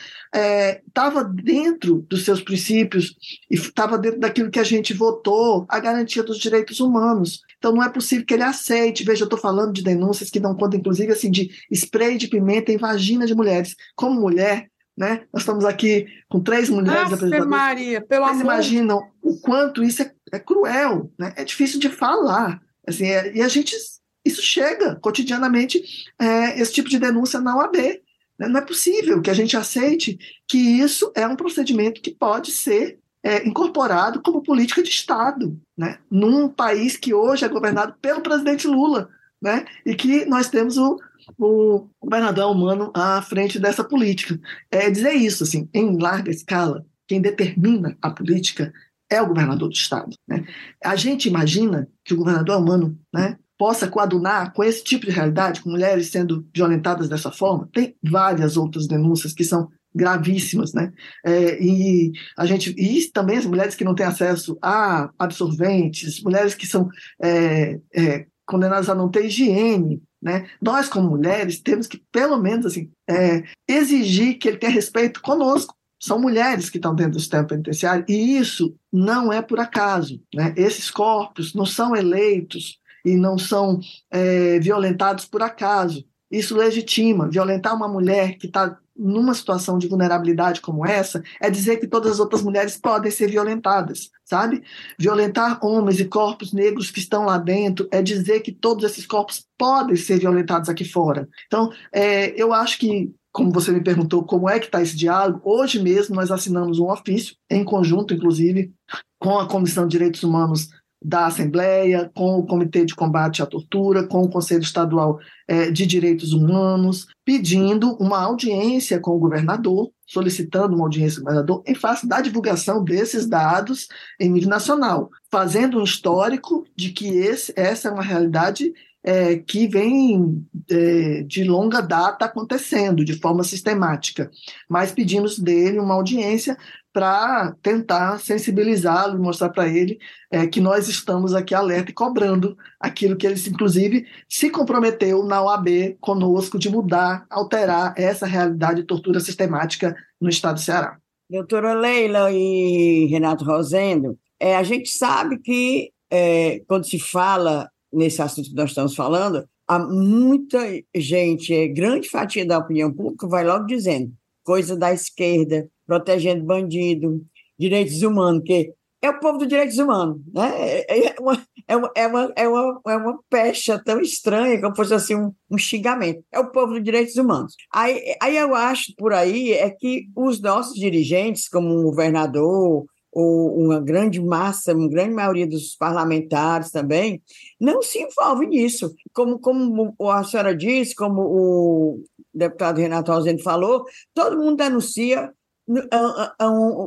estava 0.87 1.21
é, 1.21 1.43
dentro 1.43 2.05
dos 2.09 2.25
seus 2.25 2.41
princípios 2.41 3.17
e 3.51 3.55
estava 3.55 3.99
dentro 3.99 4.21
daquilo 4.21 4.51
que 4.51 4.61
a 4.61 4.65
gente 4.65 4.93
votou, 4.93 5.67
a 5.69 5.79
garantia 5.79 6.23
dos 6.23 6.39
direitos 6.39 6.81
humanos. 6.81 7.43
Então 7.63 7.73
não 7.73 7.85
é 7.85 7.89
possível 7.89 8.27
que 8.27 8.35
ele 8.35 8.43
aceite. 8.43 9.05
Veja, 9.05 9.23
eu 9.23 9.27
estou 9.27 9.39
falando 9.39 9.73
de 9.73 9.85
denúncias 9.85 10.29
que 10.29 10.41
dão 10.41 10.53
conta, 10.53 10.77
inclusive, 10.77 11.13
assim, 11.13 11.31
de 11.31 11.49
spray 11.71 12.19
de 12.19 12.27
pimenta 12.27 12.73
em 12.73 12.77
vagina 12.77 13.25
de 13.25 13.37
mulheres. 13.37 13.77
Como 13.95 14.21
mulher, 14.21 14.69
né? 14.99 15.23
Nós 15.33 15.43
estamos 15.43 15.65
aqui 15.65 16.09
com 16.29 16.41
três 16.41 16.69
mulheres 16.69 17.13
apresentadoras. 17.13 17.47
Maria, 17.47 18.01
pelo 18.01 18.25
Vocês 18.25 18.41
amor. 18.41 18.53
imaginam 18.53 19.01
o 19.23 19.39
quanto 19.41 19.85
isso 19.85 20.03
é, 20.03 20.13
é 20.33 20.41
cruel, 20.41 21.13
né? 21.17 21.33
É 21.37 21.45
difícil 21.45 21.79
de 21.79 21.89
falar. 21.89 22.61
Assim, 22.85 23.07
é, 23.07 23.33
e 23.33 23.41
a 23.41 23.47
gente 23.47 23.77
isso 24.25 24.43
chega 24.43 24.97
cotidianamente 24.97 25.81
é, 26.21 26.61
esse 26.61 26.73
tipo 26.73 26.89
de 26.89 26.99
denúncia 26.99 27.41
na 27.41 27.57
OAB. 27.57 27.77
Né? 27.77 28.49
Não 28.49 28.59
é 28.59 28.65
possível 28.65 29.23
que 29.23 29.31
a 29.31 29.35
gente 29.35 29.57
aceite 29.57 30.19
que 30.49 30.59
isso 30.59 31.13
é 31.15 31.29
um 31.29 31.37
procedimento 31.37 32.03
que 32.03 32.13
pode 32.13 32.51
ser 32.51 32.99
é, 33.23 33.47
incorporado 33.47 34.21
como 34.21 34.43
política 34.43 34.83
de 34.83 34.89
Estado, 34.89 35.59
né? 35.77 35.99
num 36.11 36.49
país 36.49 36.97
que 36.97 37.15
hoje 37.15 37.45
é 37.45 37.49
governado 37.49 37.95
pelo 38.01 38.21
presidente 38.21 38.67
Lula, 38.67 39.09
né? 39.41 39.65
e 39.87 39.95
que 39.95 40.25
nós 40.25 40.49
temos 40.49 40.77
o, 40.77 40.99
o 41.39 41.89
governador 42.01 42.51
humano 42.51 42.91
à 42.95 43.23
frente 43.23 43.59
dessa 43.59 43.85
política. 43.85 44.39
É 44.71 44.91
dizer 44.91 45.13
isso, 45.13 45.45
assim, 45.45 45.69
em 45.73 45.99
larga 45.99 46.31
escala, 46.31 46.85
quem 47.07 47.21
determina 47.21 47.97
a 48.03 48.11
política 48.11 48.73
é 49.09 49.21
o 49.21 49.29
governador 49.29 49.69
do 49.69 49.75
estado. 49.75 50.17
Né? 50.27 50.47
A 50.83 50.97
gente 50.97 51.29
imagina 51.29 51.87
que 52.05 52.15
o 52.15 52.17
governador 52.17 52.59
humano 52.59 52.99
né, 53.15 53.37
possa 53.59 53.87
coadunar 53.87 54.53
com 54.55 54.65
esse 54.65 54.83
tipo 54.83 55.07
de 55.07 55.13
realidade, 55.13 55.61
com 55.61 55.71
mulheres 55.71 56.11
sendo 56.11 56.45
violentadas 56.55 57.09
dessa 57.09 57.31
forma. 57.31 57.69
Tem 57.73 57.95
várias 58.03 58.57
outras 58.57 58.89
denúncias 58.89 59.33
que 59.33 59.45
são 59.45 59.71
gravíssimas, 59.95 60.73
né? 60.73 60.93
É, 61.25 61.63
e 61.63 62.13
a 62.37 62.47
gente 62.47 62.75
e 62.79 63.11
também 63.11 63.39
as 63.39 63.47
mulheres 63.47 63.75
que 63.75 63.85
não 63.85 63.95
têm 63.95 64.07
acesso 64.07 64.57
a 64.63 65.11
absorventes, 65.19 66.23
mulheres 66.23 66.55
que 66.55 66.67
são 66.67 66.89
é, 67.23 67.79
é, 67.95 68.27
condenadas 68.47 68.89
a 68.89 68.95
não 68.95 69.11
ter 69.11 69.27
higiene, 69.27 70.03
né? 70.23 70.49
Nós, 70.61 70.89
como 70.89 71.11
mulheres, 71.11 71.61
temos 71.61 71.87
que, 71.87 72.03
pelo 72.13 72.39
menos, 72.39 72.67
assim, 72.67 72.91
é, 73.09 73.43
exigir 73.69 74.39
que 74.39 74.49
ele 74.49 74.59
tenha 74.59 74.73
respeito 74.73 75.21
conosco. 75.21 75.75
São 76.01 76.21
mulheres 76.21 76.69
que 76.69 76.79
estão 76.79 76.95
dentro 76.95 77.13
do 77.13 77.21
sistema 77.21 77.45
penitenciário, 77.45 78.05
e 78.09 78.37
isso 78.37 78.75
não 78.93 79.33
é 79.33 79.41
por 79.41 79.61
acaso. 79.61 80.21
Né? 80.35 80.53
Esses 80.57 80.91
corpos 80.91 81.55
não 81.55 81.67
são 81.67 81.95
eleitos 81.95 82.79
e 83.05 83.17
não 83.17 83.37
são 83.37 83.81
é, 84.11 84.59
violentados 84.61 85.25
por 85.25 85.43
acaso. 85.43 86.05
Isso 86.31 86.57
legitima. 86.57 87.29
Violentar 87.29 87.77
uma 87.77 87.89
mulher 87.89 88.37
que 88.37 88.47
está 88.47 88.79
numa 88.97 89.35
situação 89.35 89.79
de 89.79 89.89
vulnerabilidade 89.89 90.61
como 90.61 90.87
essa, 90.87 91.23
é 91.41 91.51
dizer 91.51 91.79
que 91.79 91.87
todas 91.87 92.13
as 92.13 92.21
outras 92.21 92.43
mulheres 92.43 92.77
podem 92.77 93.11
ser 93.11 93.29
violentadas, 93.29 94.11
sabe? 94.25 94.63
Violentar 94.99 95.65
homens 95.65 95.99
e 96.01 96.05
corpos 96.05 96.53
negros 96.53 96.91
que 96.91 96.99
estão 96.99 97.25
lá 97.25 97.39
dentro 97.39 97.89
é 97.91 98.03
dizer 98.03 98.41
que 98.41 98.53
todos 98.53 98.85
esses 98.85 99.07
corpos 99.07 99.47
podem 99.59 99.97
ser 99.97 100.19
violentados 100.19 100.69
aqui 100.69 100.85
fora. 100.85 101.29
Então, 101.47 101.71
é, 101.93 102.41
eu 102.41 102.53
acho 102.53 102.79
que 102.79 103.13
como 103.33 103.51
você 103.51 103.73
me 103.73 103.83
perguntou, 103.83 104.23
como 104.25 104.49
é 104.49 104.59
que 104.59 104.67
está 104.67 104.83
esse 104.83 104.95
diálogo? 104.95 105.41
Hoje 105.43 105.83
mesmo 105.83 106.15
nós 106.15 106.31
assinamos 106.31 106.79
um 106.79 106.91
ofício, 106.91 107.35
em 107.51 107.65
conjunto, 107.65 108.13
inclusive, 108.13 108.71
com 109.19 109.39
a 109.39 109.49
Comissão 109.49 109.87
de 109.87 109.93
Direitos 109.93 110.23
Humanos 110.23 110.69
da 111.05 111.27
Assembleia, 111.27 112.11
com 112.15 112.39
o 112.39 112.47
Comitê 112.47 112.85
de 112.85 112.95
Combate 112.95 113.43
à 113.43 113.47
Tortura, 113.47 114.07
com 114.07 114.23
o 114.23 114.31
Conselho 114.31 114.63
Estadual 114.63 115.19
é, 115.49 115.71
de 115.71 115.87
Direitos 115.87 116.33
Humanos, 116.33 117.07
pedindo 117.25 117.95
uma 117.97 118.21
audiência 118.21 118.99
com 119.01 119.13
o 119.13 119.19
governador, 119.19 119.91
solicitando 120.07 120.75
uma 120.75 120.85
audiência 120.85 121.17
com 121.17 121.23
o 121.23 121.25
governador 121.25 121.63
em 121.67 121.75
face 121.75 122.07
da 122.07 122.21
divulgação 122.21 122.83
desses 122.83 123.27
dados 123.27 123.89
em 124.21 124.31
nível 124.31 124.49
nacional, 124.49 125.11
fazendo 125.31 125.79
um 125.79 125.85
histórico 125.85 126.65
de 126.77 126.91
que 126.91 127.07
esse, 127.07 127.53
essa 127.57 127.89
é 127.89 127.93
uma 127.93 128.03
realidade 128.03 128.73
é, 129.05 129.37
que 129.37 129.67
vem 129.67 130.47
é, 130.71 131.23
de 131.25 131.45
longa 131.45 131.81
data 131.81 132.25
acontecendo 132.25 133.05
de 133.05 133.19
forma 133.19 133.43
sistemática, 133.43 134.31
mas 134.69 134.93
pedimos 134.93 135.39
dele 135.39 135.79
uma 135.79 135.95
audiência 135.95 136.57
para 136.93 137.57
tentar 137.63 138.21
sensibilizá-lo 138.21 139.19
mostrar 139.19 139.49
para 139.49 139.67
ele 139.67 139.99
é, 140.31 140.47
que 140.47 140.61
nós 140.61 140.89
estamos 140.89 141.35
aqui 141.35 141.55
alerta 141.55 141.91
e 141.91 141.95
cobrando 141.95 142.57
aquilo 142.79 143.17
que 143.17 143.27
ele, 143.27 143.41
inclusive, 143.49 144.07
se 144.29 144.51
comprometeu 144.51 145.25
na 145.25 145.43
OAB 145.43 145.97
conosco 146.01 146.59
de 146.59 146.69
mudar, 146.69 147.25
alterar 147.31 147.95
essa 147.97 148.27
realidade 148.27 148.83
de 148.83 148.87
tortura 148.87 149.21
sistemática 149.21 149.97
no 150.21 150.29
estado 150.29 150.57
do 150.57 150.61
Ceará. 150.61 150.99
Doutora 151.31 151.73
Leila 151.73 152.31
e 152.31 153.07
Renato 153.07 153.45
Rosendo, 153.45 154.19
é, 154.39 154.57
a 154.57 154.63
gente 154.63 154.91
sabe 154.91 155.39
que 155.39 155.91
é, 156.11 156.61
quando 156.69 156.85
se 156.85 156.99
fala 156.99 157.71
nesse 157.91 158.21
assunto 158.21 158.51
que 158.51 158.55
nós 158.55 158.71
estamos 158.71 158.95
falando, 158.95 159.49
há 159.67 159.79
muita 159.79 160.59
gente, 160.95 161.55
é, 161.55 161.69
grande 161.69 162.11
fatia 162.11 162.45
da 162.45 162.59
opinião 162.59 162.93
pública 162.93 163.27
vai 163.27 163.45
logo 163.45 163.65
dizendo 163.65 164.13
coisa 164.45 164.77
da 164.77 164.93
esquerda, 164.93 165.69
protegendo 165.87 166.45
bandido, 166.45 167.25
direitos 167.59 168.03
humanos, 168.03 168.43
que 168.45 168.73
é 169.03 169.11
o 169.11 169.19
povo 169.19 169.39
dos 169.39 169.49
direitos 169.49 169.79
humanos, 169.79 170.21
né? 170.33 170.81
É, 170.89 171.09
é 171.09 171.15
uma, 171.19 171.43
é 171.67 171.77
uma, 171.77 171.91
é 171.97 172.07
uma, 172.07 172.33
é 172.37 172.49
uma, 172.49 172.81
é 172.87 172.97
uma 172.97 173.19
pecha 173.29 173.77
tão 173.85 174.01
estranha, 174.01 174.61
como 174.61 174.77
fosse 174.77 174.95
assim 174.95 175.17
um, 175.17 175.33
um 175.51 175.59
xingamento. 175.59 176.23
É 176.31 176.39
o 176.39 176.53
povo 176.53 176.75
dos 176.75 176.85
direitos 176.85 177.17
humanos. 177.17 177.57
Aí, 177.75 178.17
aí 178.23 178.37
eu 178.37 178.55
acho 178.55 178.95
por 178.97 179.13
aí 179.13 179.53
é 179.55 179.69
que 179.71 180.07
os 180.15 180.41
nossos 180.41 180.75
dirigentes, 180.75 181.49
como 181.49 181.81
o 181.81 181.83
governador, 181.83 182.87
ou 183.13 183.59
uma 183.59 183.79
grande 183.79 184.21
massa, 184.23 184.73
uma 184.73 184.89
grande 184.89 185.15
maioria 185.15 185.47
dos 185.47 185.77
parlamentares 185.77 186.71
também, 186.71 187.21
não 187.61 187.83
se 187.83 187.99
envolve 187.99 188.47
nisso. 188.47 188.95
Como, 189.13 189.39
como 189.39 189.95
a 190.11 190.25
senhora 190.25 190.57
disse, 190.57 190.95
como 190.95 191.21
o 191.21 192.05
deputado 192.35 192.81
Renato 192.81 193.13
Alzeno 193.13 193.43
falou, 193.43 193.85
todo 194.15 194.39
mundo 194.39 194.57
denuncia, 194.57 195.33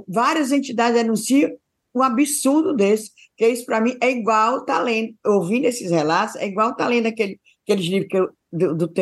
várias 0.08 0.52
entidades 0.52 1.02
denunciam 1.02 1.52
um 1.94 2.04
absurdo 2.04 2.74
desse, 2.74 3.12
que 3.38 3.48
isso 3.48 3.66
para 3.66 3.80
mim 3.80 3.98
é 4.02 4.12
igual 4.12 4.66
tá 4.66 4.82
lendo, 4.82 5.14
ouvindo 5.26 5.66
esses 5.66 5.90
relatos, 5.92 6.36
é 6.36 6.46
igual 6.46 6.76
tá 6.76 6.88
lendo 6.88 7.08
aquele, 7.08 7.40
aqueles 7.64 7.86
livros 7.86 8.10
que 8.10 8.18
eu, 8.18 8.30
do, 8.52 8.76
do, 8.76 8.94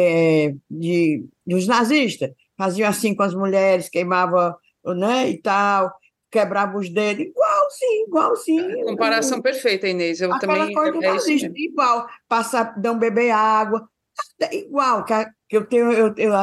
de, 0.70 1.26
dos 1.46 1.68
nazistas, 1.68 2.32
faziam 2.58 2.89
assim 2.89 3.16
com 3.16 3.24
as 3.24 3.34
mulheres, 3.34 3.89
queimava 3.89 4.56
né, 4.86 5.30
e 5.30 5.41
tal, 5.41 5.91
quebrava 6.32 6.78
os 6.78 6.89
dedos, 6.89 7.26
igualzinho, 7.26 8.08
igualzinho. 8.08 8.86
Comparação 8.86 9.41
perfeita, 9.41 9.88
Inês. 9.88 10.20
Eu 10.20 10.38
também. 10.39 10.74
Coisa 10.74 10.98
é, 11.06 11.46
é 11.46 11.52
igual, 11.56 12.08
passar, 12.28 12.76
um 12.86 12.98
beber 12.98 13.30
água, 13.30 13.88
igual, 14.51 15.03
que 15.05 15.14
eu 15.49 15.66
tenho, 15.66 15.91
eu, 15.91 16.14
eu, 16.18 16.34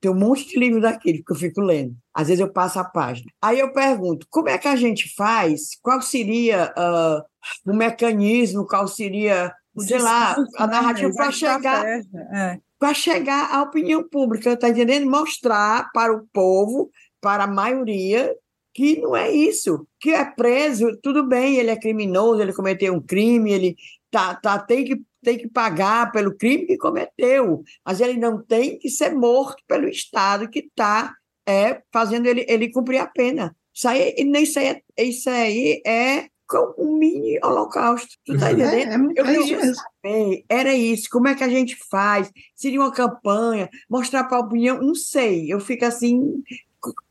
tenho 0.00 0.14
um 0.14 0.18
monte 0.18 0.48
de 0.48 0.58
livro 0.58 0.80
daquele 0.80 1.22
que 1.22 1.32
eu 1.32 1.36
fico 1.36 1.60
lendo. 1.60 1.94
Às 2.14 2.28
vezes 2.28 2.40
eu 2.40 2.52
passo 2.52 2.78
a 2.78 2.84
página. 2.84 3.30
Aí 3.42 3.58
eu 3.58 3.72
pergunto, 3.72 4.26
como 4.30 4.48
é 4.48 4.58
que 4.58 4.68
a 4.68 4.76
gente 4.76 5.14
faz? 5.14 5.78
Qual 5.82 6.00
seria 6.00 6.72
uh, 6.76 7.70
o 7.70 7.74
mecanismo? 7.74 8.66
Qual 8.66 8.86
seria, 8.88 9.52
o 9.74 9.82
sei 9.82 9.98
lá, 9.98 10.36
a 10.56 10.66
narrativa 10.66 11.12
para 11.14 11.32
chegar, 11.32 11.84
é. 11.86 12.58
para 12.78 12.94
chegar 12.94 13.54
à 13.54 13.62
opinião 13.62 14.08
pública, 14.08 14.56
tá 14.56 14.68
entendendo? 14.68 15.10
Mostrar 15.10 15.90
para 15.92 16.12
o 16.12 16.26
povo, 16.32 16.90
para 17.20 17.44
a 17.44 17.48
maioria, 17.48 18.34
que 18.72 19.00
não 19.00 19.16
é 19.16 19.30
isso, 19.30 19.86
que 19.98 20.10
é 20.10 20.24
preso, 20.24 20.96
tudo 21.02 21.26
bem, 21.26 21.56
ele 21.56 21.70
é 21.70 21.76
criminoso, 21.76 22.40
ele 22.40 22.52
cometeu 22.52 22.94
um 22.94 23.00
crime, 23.00 23.52
ele 23.52 23.76
tá, 24.10 24.34
tá, 24.34 24.58
tem, 24.58 24.84
que, 24.84 25.02
tem 25.22 25.38
que 25.38 25.48
pagar 25.48 26.10
pelo 26.12 26.36
crime 26.36 26.66
que 26.66 26.76
cometeu, 26.76 27.62
mas 27.84 28.00
ele 28.00 28.18
não 28.18 28.42
tem 28.42 28.78
que 28.78 28.88
ser 28.88 29.14
morto 29.14 29.62
pelo 29.66 29.88
Estado 29.88 30.48
que 30.48 30.60
está 30.60 31.14
é, 31.46 31.82
fazendo 31.92 32.26
ele, 32.26 32.44
ele 32.48 32.70
cumprir 32.70 32.98
a 32.98 33.06
pena. 33.06 33.54
Isso 33.74 33.88
aí, 33.88 34.14
isso 34.16 34.58
aí, 34.58 34.82
isso 34.98 35.30
aí 35.30 35.82
é 35.86 36.28
um 36.78 36.98
mini 36.98 37.38
holocausto. 37.42 38.08
Tu 38.24 38.38
tá 38.38 38.52
entendendo? 38.52 39.12
É, 39.16 39.20
é, 39.20 39.20
eu 39.20 39.24
queria 39.24 39.74
saber, 39.74 40.44
era 40.48 40.74
isso, 40.74 41.08
como 41.10 41.28
é 41.28 41.34
que 41.34 41.44
a 41.44 41.48
gente 41.48 41.76
faz? 41.88 42.30
Seria 42.54 42.80
uma 42.80 42.92
campanha, 42.92 43.68
mostrar 43.88 44.24
para 44.24 44.38
a 44.38 44.40
opinião? 44.40 44.80
Não 44.80 44.94
sei, 44.94 45.52
eu 45.52 45.60
fico 45.60 45.84
assim, 45.84 46.42